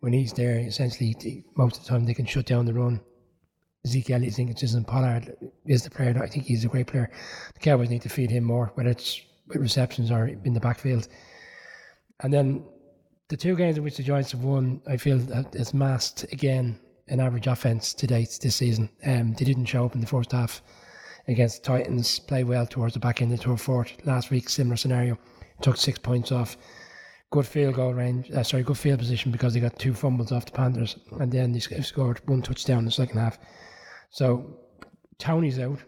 when 0.01 0.13
he's 0.13 0.33
there, 0.33 0.59
essentially 0.59 1.45
most 1.57 1.79
of 1.79 1.83
the 1.83 1.89
time 1.89 2.05
they 2.05 2.15
can 2.15 2.27
shut 2.27 2.47
down 2.47 2.67
the 2.67 2.75
run. 2.75 3.01
Zeke 3.87 4.11
Elliott, 4.11 4.35
Hinkinson, 4.35 4.87
Pollard 4.87 5.37
is 5.67 5.83
the 5.83 5.91
player. 5.91 6.17
I 6.23 6.29
think 6.29 6.45
he's 6.45 6.65
a 6.65 6.69
great 6.69 6.87
player. 6.87 7.11
The 7.55 7.61
Cowboys 7.61 7.91
need 7.91 8.03
to 8.03 8.09
feed 8.09 8.31
him 8.31 8.45
more, 8.45 8.71
whether 8.75 8.91
it's 8.91 9.21
receptions 9.49 10.11
or 10.11 10.27
in 10.27 10.55
the 10.55 10.61
backfield. 10.61 11.09
And 12.21 12.33
then 12.33 12.65
the 13.29 13.37
two 13.37 13.57
games 13.57 13.77
in 13.77 13.85
which 13.85 13.97
the 13.97 14.03
Giants 14.03 14.33
have 14.33 14.45
won, 14.45 14.81
I 14.87 14.97
feel 14.97 15.19
that 15.19 15.55
it's 15.55 15.75
masked 15.75 16.25
again 16.33 16.79
an 17.09 17.21
average 17.21 17.47
offense 17.47 17.93
to 17.95 18.07
date 18.07 18.39
this 18.43 18.57
season. 18.57 18.89
Um, 19.05 19.35
they 19.35 19.45
didn't 19.45 19.67
show 19.67 19.85
up 19.85 19.95
in 19.95 20.01
the 20.01 20.07
first 20.07 20.33
half 20.33 20.63
against 21.29 21.63
the 21.63 21.67
Titans, 21.69 22.19
play 22.19 22.45
well 22.45 22.67
towards 22.67 22.95
the 22.95 23.01
back 23.01 23.23
end 23.23 23.33
of 23.33 23.41
the 23.41 23.57
fourth. 23.57 23.93
Last 24.05 24.31
week, 24.31 24.49
similar 24.49 24.77
scenario, 24.77 25.19
took 25.63 25.77
six 25.77 25.99
points 25.99 26.33
off. 26.33 26.57
Good 27.31 27.47
field 27.47 27.75
goal 27.75 27.95
range, 27.95 28.31
uh, 28.31 28.43
sorry, 28.43 28.63
good 28.63 28.79
field 28.79 29.01
position 29.01 29.33
because 29.33 29.55
they 29.55 29.61
got 29.61 29.79
two 29.79 29.93
fumbles 29.93 30.31
off 30.31 30.47
the 30.47 30.53
Panthers, 30.53 30.97
and 31.19 31.33
then 31.33 31.53
they 31.53 31.59
scored 31.59 32.21
one 32.29 32.43
touchdown 32.43 32.81
in 32.81 32.85
the 32.85 32.91
second 32.91 33.19
half. 33.19 33.39
So 34.11 34.59
Toney's 35.19 35.59
out, 35.59 35.79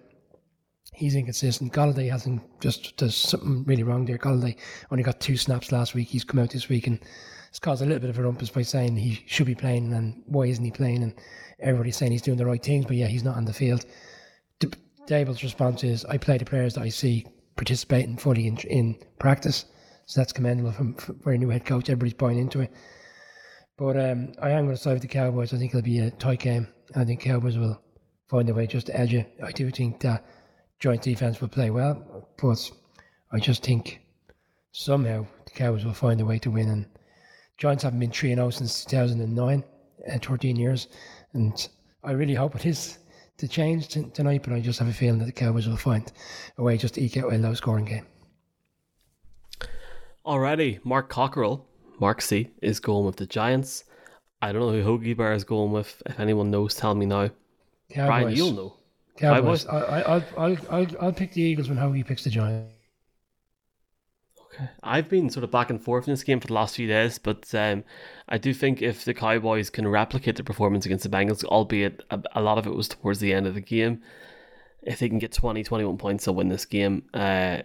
he's 0.97 1.15
inconsistent. 1.15 1.73
Golladay 1.73 2.11
hasn't 2.11 2.43
just 2.61 2.97
there's 2.99 3.15
something 3.15 3.65
really 3.65 3.83
wrong 3.83 4.05
there. 4.05 4.19
Golladay 4.19 4.57
only 4.91 5.05
got 5.05 5.21
two 5.21 5.37
snaps 5.37 5.71
last 5.71 5.95
week. 5.95 6.09
He's 6.09 6.25
come 6.25 6.41
out 6.41 6.51
this 6.51 6.69
week 6.69 6.87
and 6.87 6.99
it's 7.51 7.59
caused 7.59 7.83
a 7.83 7.87
little 7.87 8.01
bit 8.01 8.11
of 8.11 8.19
a 8.19 8.23
rumpus 8.23 8.51
by 8.51 8.63
saying 8.63 8.97
he 8.97 9.23
should 9.27 9.47
be 9.47 9.55
playing 9.55 9.93
and 9.93 10.23
why 10.27 10.47
isn't 10.47 10.65
he 10.65 10.71
playing? 10.71 11.03
And 11.03 11.15
everybody's 11.61 11.97
saying 11.97 12.13
he's 12.13 12.23
doing 12.23 12.39
the 12.39 12.47
right 12.47 12.63
things, 12.63 12.87
but 12.87 12.97
yeah, 12.97 13.07
he's 13.07 13.25
not 13.25 13.37
on 13.37 13.45
the 13.45 13.53
field. 13.53 13.85
D- 14.59 14.69
Daboll's 15.07 15.43
response 15.43 15.85
is, 15.85 16.05
"I 16.07 16.17
play 16.17 16.39
the 16.39 16.45
players 16.45 16.75
that 16.75 16.83
I 16.83 16.89
see 16.89 17.27
participating 17.57 18.17
fully 18.17 18.47
in, 18.47 18.57
in 18.59 18.99
practice." 19.19 19.67
So 20.07 20.21
that's 20.21 20.33
commendable 20.33 20.73
from, 20.73 20.95
for 20.95 21.33
a 21.33 21.39
new 21.39 21.49
head 21.51 21.65
coach. 21.65 21.89
Everybody's 21.89 22.15
buying 22.15 22.39
into 22.39 22.61
it. 22.61 22.73
But 23.77 23.99
um, 23.99 24.33
I 24.41 24.51
am 24.51 24.65
going 24.65 24.77
to 24.77 24.83
side 24.83 24.95
with 24.95 25.03
the 25.03 25.09
Cowboys. 25.09 25.53
I 25.53 25.59
think 25.59 25.73
it'll 25.73 25.83
be 25.83 25.99
a 25.99 26.11
tight 26.13 26.41
game. 26.41 26.69
I 26.95 27.05
think 27.05 27.21
Cowboys 27.21 27.59
will 27.59 27.81
find 28.29 28.49
a 28.49 28.55
way 28.55 28.67
just 28.67 28.87
to 28.87 28.99
edge 28.99 29.15
it. 29.15 29.33
I 29.43 29.53
do 29.53 29.71
think 29.71 30.01
that 30.01 30.25
joint 30.79 31.03
defense 31.03 31.41
will 31.41 31.49
play 31.49 31.71
well, 31.71 32.29
but 32.41 32.71
I 33.33 33.39
just 33.39 33.65
think 33.65 34.01
somehow 34.73 35.27
the 35.45 35.51
Cowboys 35.51 35.85
will 35.85 35.95
find 35.95 36.21
a 36.21 36.25
way 36.25 36.39
to 36.41 36.51
win. 36.51 36.69
And 36.69 36.87
Giants 37.59 37.85
haven't 37.85 38.01
been 38.01 38.11
3 38.11 38.35
0 38.35 38.51
since 38.51 38.85
2009, 38.85 39.65
uh, 40.13 40.19
13 40.19 40.57
years. 40.57 40.89
And 41.33 41.69
I 42.05 42.13
really 42.13 42.35
hope 42.35 42.55
it 42.55 42.67
is 42.67 42.99
to 43.39 43.49
change 43.49 43.89
t- 43.89 44.05
tonight, 44.15 44.43
but 44.45 44.53
I 44.53 44.61
just 44.61 44.79
have 44.79 44.89
a 44.89 44.93
feeling 44.93 45.19
that 45.19 45.27
the 45.27 45.33
Cowboys 45.33 45.67
will 45.67 45.77
find 45.77 46.11
a 46.59 46.63
way 46.63 46.77
just 46.77 46.95
to 46.95 47.03
eke 47.03 47.19
out 47.19 47.33
a 47.33 47.39
low 47.39 47.55
scoring 47.55 47.85
game. 47.85 48.07
Alrighty, 50.25 50.85
Mark 50.85 51.09
Cockerell, 51.09 51.67
Mark 52.01 52.21
C, 52.21 52.51
is 52.61 52.81
going 52.81 53.07
with 53.07 53.17
the 53.17 53.27
Giants. 53.27 53.85
I 54.43 54.53
don't 54.53 54.61
know 54.63 54.83
who 54.83 54.99
Hoagie 54.99 55.17
Bar 55.17 55.33
is 55.33 55.45
going 55.45 55.73
with. 55.73 56.03
If 56.07 56.21
anyone 56.21 56.51
knows, 56.51 56.75
tell 56.75 56.95
me 56.95 57.07
now. 57.07 57.31
Cowboys. 57.91 58.09
Brian, 58.09 58.37
you'll 58.37 58.53
know. 58.53 58.76
Cowboys. 59.17 59.67
I, 59.67 59.79
I, 59.79 60.01
I'll, 60.01 60.25
I'll, 60.37 60.57
I'll, 60.71 60.87
I'll 61.01 61.13
pick 61.13 61.33
the 61.33 61.43
Eagles 61.43 61.69
when 61.69 61.79
Hoagie 61.79 62.07
picks 62.07 62.25
the 62.25 62.31
Giants. 62.31 62.73
Okay. 64.57 64.69
I've 64.83 65.09
been 65.09 65.31
sort 65.31 65.45
of 65.45 65.51
back 65.51 65.71
and 65.71 65.83
forth 65.83 66.07
in 66.09 66.13
this 66.13 66.23
game 66.23 66.41
for 66.41 66.47
the 66.47 66.55
last 66.55 66.77
few 66.77 66.87
days, 66.87 67.19
but 67.19 67.53
um, 67.55 67.85
I 68.29 68.39
do 68.39 68.55
think 68.55 68.83
if 68.83 69.05
the 69.05 69.15
Cowboys 69.15 69.71
can 69.71 69.87
replicate 69.87 70.37
their 70.37 70.45
performance 70.45 70.87
against 70.87 71.05
the 71.05 71.11
Bengals, 71.11 71.45
albeit 71.45 72.03
a, 72.11 72.23
a, 72.35 72.41
lot 72.41 72.59
of 72.59 72.67
it 72.67 72.75
was 72.75 72.89
towards 72.89 73.21
the 73.21 73.33
end 73.33 73.47
of 73.47 73.55
the 73.55 73.61
game, 73.61 74.03
if 74.83 74.99
they 74.99 75.09
can 75.09 75.19
get 75.19 75.33
20, 75.33 75.63
21 75.63 75.99
points, 75.99 76.25
they'll 76.25 76.35
win 76.35 76.49
this 76.49 76.65
game. 76.65 77.03
Uh, 77.13 77.59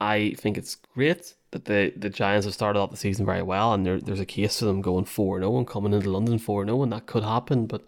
I 0.00 0.34
think 0.38 0.58
it's 0.58 0.76
great 0.76 1.34
that 1.52 1.64
the, 1.64 1.92
the 1.96 2.10
Giants 2.10 2.44
have 2.46 2.54
started 2.54 2.78
off 2.78 2.90
the 2.90 2.96
season 2.96 3.24
very 3.24 3.42
well, 3.42 3.72
and 3.72 3.86
there, 3.86 4.00
there's 4.00 4.20
a 4.20 4.26
case 4.26 4.58
for 4.58 4.66
them 4.66 4.82
going 4.82 5.04
4 5.04 5.38
0 5.38 5.56
and 5.56 5.66
coming 5.66 5.92
into 5.92 6.10
London 6.10 6.38
4 6.38 6.66
0, 6.66 6.82
and 6.82 6.92
that 6.92 7.06
could 7.06 7.24
happen, 7.24 7.66
but 7.66 7.84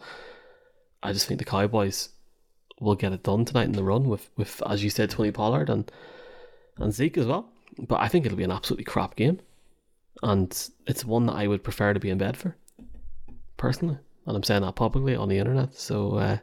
I 1.06 1.12
just 1.12 1.26
think 1.26 1.38
the 1.38 1.44
Cowboys 1.44 2.10
will 2.80 2.94
get 2.94 3.12
it 3.12 3.22
done 3.22 3.44
tonight 3.44 3.66
in 3.66 3.72
the 3.72 3.84
run 3.84 4.08
with, 4.08 4.28
with 4.36 4.62
as 4.66 4.82
you 4.84 4.90
said, 4.90 5.10
Tony 5.10 5.30
Pollard 5.30 5.70
and 5.70 5.90
and 6.78 6.92
Zeke 6.92 7.18
as 7.18 7.26
well. 7.26 7.48
But 7.78 8.00
I 8.00 8.08
think 8.08 8.26
it'll 8.26 8.38
be 8.38 8.44
an 8.44 8.50
absolutely 8.50 8.84
crap 8.84 9.16
game, 9.16 9.40
and 10.22 10.68
it's 10.86 11.04
one 11.04 11.26
that 11.26 11.34
I 11.34 11.46
would 11.46 11.62
prefer 11.62 11.92
to 11.92 12.00
be 12.00 12.10
in 12.10 12.18
bed 12.18 12.36
for, 12.36 12.56
personally. 13.56 13.98
And 14.26 14.36
I'm 14.36 14.42
saying 14.42 14.62
that 14.62 14.74
publicly 14.74 15.14
on 15.14 15.28
the 15.28 15.38
internet. 15.38 15.74
So, 15.74 16.16
uh, 16.16 16.38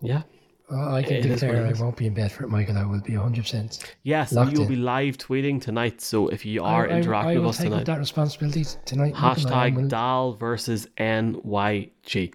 yeah. 0.00 0.22
I 0.70 1.02
can 1.02 1.22
declare 1.22 1.66
I 1.66 1.80
won't 1.80 1.96
be 1.96 2.06
in 2.06 2.14
bed 2.14 2.32
for 2.32 2.44
it, 2.44 2.48
Michael. 2.48 2.76
I 2.76 2.84
will 2.84 3.00
be 3.00 3.12
100%. 3.12 3.84
Yes, 4.02 4.32
you'll 4.32 4.62
in. 4.62 4.68
be 4.68 4.76
live 4.76 5.16
tweeting 5.16 5.60
tonight. 5.60 6.00
So 6.00 6.28
if 6.28 6.44
you 6.44 6.64
are 6.64 6.90
I, 6.90 6.96
interacting 6.96 7.30
I, 7.30 7.34
I 7.34 7.38
with 7.38 7.50
us 7.50 7.58
tonight, 7.58 7.86
that 7.86 7.98
responsibility 7.98 8.64
tonight. 8.84 9.14
Hashtag 9.14 9.88
Dal 9.88 10.34
versus 10.34 10.88
NYG. 10.98 12.34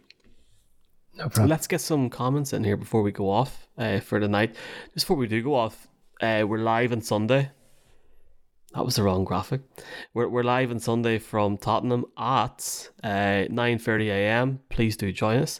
No 1.16 1.24
problem. 1.28 1.50
Let's 1.50 1.68
get 1.68 1.82
some 1.82 2.10
comments 2.10 2.54
in 2.54 2.64
here 2.64 2.78
before 2.78 3.02
we 3.02 3.12
go 3.12 3.30
off 3.30 3.68
uh, 3.78 4.00
for 4.00 4.20
the 4.20 4.28
night. 4.28 4.56
Just 4.94 5.06
before 5.06 5.18
we 5.18 5.28
do 5.28 5.42
go 5.44 5.56
off, 5.56 5.88
uh, 6.22 6.46
we're 6.48 6.60
live 6.60 6.92
on 6.92 7.02
Sunday. 7.02 7.52
That 8.74 8.86
was 8.86 8.96
the 8.96 9.04
wrong 9.04 9.26
graphic. 9.26 9.62
We're, 10.14 10.30
we're 10.30 10.44
live 10.44 10.72
on 10.72 10.80
Sunday 10.80 11.20
from 11.20 11.58
Tottenham 11.58 12.06
at 12.18 12.90
uh, 13.04 13.48
9.30am. 13.52 14.60
Please 14.70 14.96
do 14.96 15.12
join 15.12 15.40
us. 15.40 15.60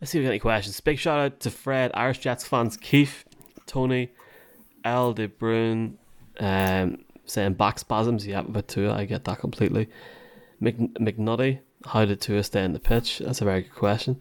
Let's 0.00 0.10
see 0.10 0.18
if 0.18 0.22
we 0.22 0.26
got 0.26 0.32
any 0.32 0.38
questions. 0.40 0.78
Big 0.80 0.98
shout 0.98 1.18
out 1.18 1.40
to 1.40 1.50
Fred, 1.50 1.90
Irish 1.94 2.18
Jets 2.18 2.46
fans, 2.46 2.76
Keith, 2.76 3.24
Tony, 3.66 4.12
L. 4.84 5.14
De 5.14 5.26
Bruyne, 5.26 5.94
um, 6.38 6.98
saying 7.24 7.54
back 7.54 7.78
spasms. 7.78 8.26
Yeah, 8.26 8.42
but 8.42 8.68
too, 8.68 8.90
I 8.90 9.06
get 9.06 9.24
that 9.24 9.38
completely. 9.38 9.88
Mc, 10.60 10.76
McNutty, 11.00 11.60
How 11.86 12.04
did 12.04 12.20
Tua 12.20 12.42
stay 12.42 12.64
in 12.64 12.74
the 12.74 12.80
pitch? 12.80 13.20
That's 13.20 13.40
a 13.40 13.44
very 13.44 13.62
good 13.62 13.74
question. 13.74 14.20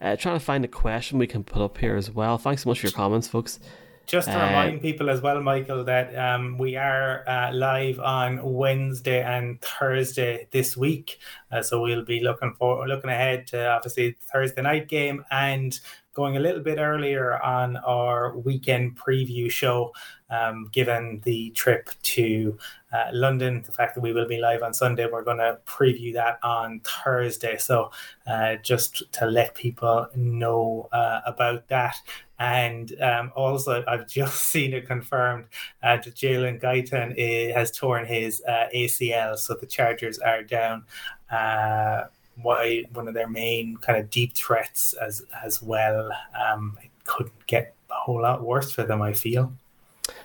Uh, 0.00 0.16
trying 0.16 0.38
to 0.38 0.44
find 0.44 0.64
a 0.64 0.68
question 0.68 1.18
we 1.18 1.26
can 1.26 1.44
put 1.44 1.62
up 1.62 1.78
here 1.78 1.96
as 1.96 2.10
well. 2.10 2.36
Thanks 2.36 2.62
so 2.62 2.70
much 2.70 2.80
for 2.80 2.86
your 2.86 2.92
comments, 2.92 3.28
folks. 3.28 3.60
Just 4.06 4.28
to 4.28 4.38
uh, 4.38 4.46
remind 4.46 4.82
people 4.82 5.08
as 5.08 5.22
well, 5.22 5.40
Michael, 5.40 5.82
that 5.84 6.14
um, 6.14 6.58
we 6.58 6.76
are 6.76 7.26
uh, 7.26 7.52
live 7.54 7.98
on 8.00 8.40
Wednesday 8.42 9.22
and 9.22 9.60
Thursday 9.62 10.46
this 10.50 10.76
week. 10.76 11.18
Uh, 11.50 11.62
so 11.62 11.80
we'll 11.80 12.04
be 12.04 12.20
looking 12.20 12.52
for 12.58 12.86
looking 12.86 13.08
ahead 13.08 13.46
to 13.48 13.66
obviously 13.66 14.16
Thursday 14.20 14.60
night 14.60 14.88
game 14.88 15.24
and 15.30 15.80
going 16.12 16.36
a 16.36 16.40
little 16.40 16.62
bit 16.62 16.78
earlier 16.78 17.42
on 17.42 17.76
our 17.78 18.36
weekend 18.36 18.96
preview 18.96 19.50
show, 19.50 19.92
um, 20.34 20.68
given 20.72 21.20
the 21.24 21.50
trip 21.50 21.90
to 22.02 22.58
uh, 22.92 23.10
London, 23.12 23.62
the 23.66 23.72
fact 23.72 23.94
that 23.94 24.00
we 24.00 24.12
will 24.12 24.26
be 24.26 24.38
live 24.38 24.62
on 24.62 24.74
Sunday, 24.74 25.06
we're 25.10 25.22
going 25.22 25.38
to 25.38 25.58
preview 25.66 26.12
that 26.14 26.38
on 26.42 26.80
Thursday. 26.80 27.56
So 27.58 27.90
uh, 28.26 28.56
just 28.56 29.02
to 29.12 29.26
let 29.26 29.54
people 29.54 30.08
know 30.14 30.88
uh, 30.92 31.20
about 31.26 31.68
that. 31.68 31.96
And 32.38 33.00
um, 33.00 33.32
also, 33.36 33.84
I've 33.86 34.08
just 34.20 34.44
seen 34.44 34.72
it 34.74 34.86
confirmed 34.86 35.46
uh, 35.82 35.96
that 35.96 36.14
Jalen 36.14 36.60
Guyton 36.60 37.14
eh, 37.16 37.52
has 37.52 37.70
torn 37.70 38.06
his 38.06 38.42
uh, 38.46 38.66
ACL, 38.74 39.38
so 39.38 39.54
the 39.54 39.66
Chargers 39.66 40.18
are 40.18 40.42
down 40.42 40.84
uh, 41.30 42.04
one 42.42 43.06
of 43.08 43.14
their 43.14 43.28
main 43.28 43.76
kind 43.76 43.98
of 43.98 44.10
deep 44.10 44.34
threats 44.34 44.94
as 44.94 45.22
as 45.44 45.62
well. 45.62 46.10
Um, 46.38 46.76
it 46.82 46.90
couldn't 47.04 47.46
get 47.46 47.74
a 47.90 47.94
whole 47.94 48.22
lot 48.22 48.42
worse 48.42 48.72
for 48.72 48.82
them. 48.82 49.00
I 49.00 49.12
feel. 49.12 49.52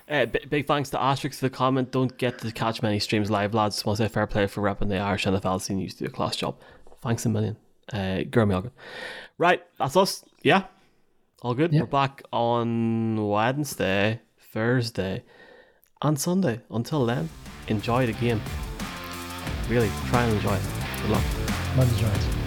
Uh, 0.10 0.26
big 0.26 0.66
thanks 0.68 0.90
to 0.90 0.98
Asterix 0.98 1.36
for 1.36 1.46
the 1.46 1.50
comment. 1.50 1.92
Don't 1.92 2.18
get 2.18 2.40
to 2.40 2.52
catch 2.52 2.82
many 2.82 3.00
streams 3.00 3.30
live, 3.30 3.54
lads. 3.54 3.82
To 3.84 3.96
say 3.96 4.08
fair 4.08 4.28
play 4.28 4.48
for 4.48 4.62
repping 4.62 4.90
the 4.90 4.98
Irish 4.98 5.26
NFL 5.26 5.62
scene. 5.62 5.78
You 5.78 5.84
used 5.84 6.00
to 6.00 6.06
do 6.06 6.10
a 6.10 6.14
class 6.14 6.36
job. 6.36 6.56
Thanks 7.02 7.26
a 7.26 7.30
million. 7.30 7.58
Uh, 7.92 8.24
Right, 9.38 9.62
that's 9.78 9.96
us. 9.96 10.26
Yeah, 10.44 10.64
all 11.42 11.54
good. 11.54 11.72
We're 11.82 11.86
back 11.88 12.24
on 12.34 13.28
Wednesday, 13.28 14.22
Thursday, 14.52 15.24
and 16.02 16.20
Sunday. 16.20 16.62
Until 16.70 17.06
then, 17.06 17.30
enjoy 17.68 18.06
the 18.06 18.14
game. 18.14 18.42
Really, 19.70 19.90
try 20.08 20.24
and 20.24 20.34
enjoy 20.34 20.56
it. 20.56 20.62
Good 21.02 21.12
luck. 21.12 21.24
Much 21.76 21.88
enjoyed. 21.90 22.39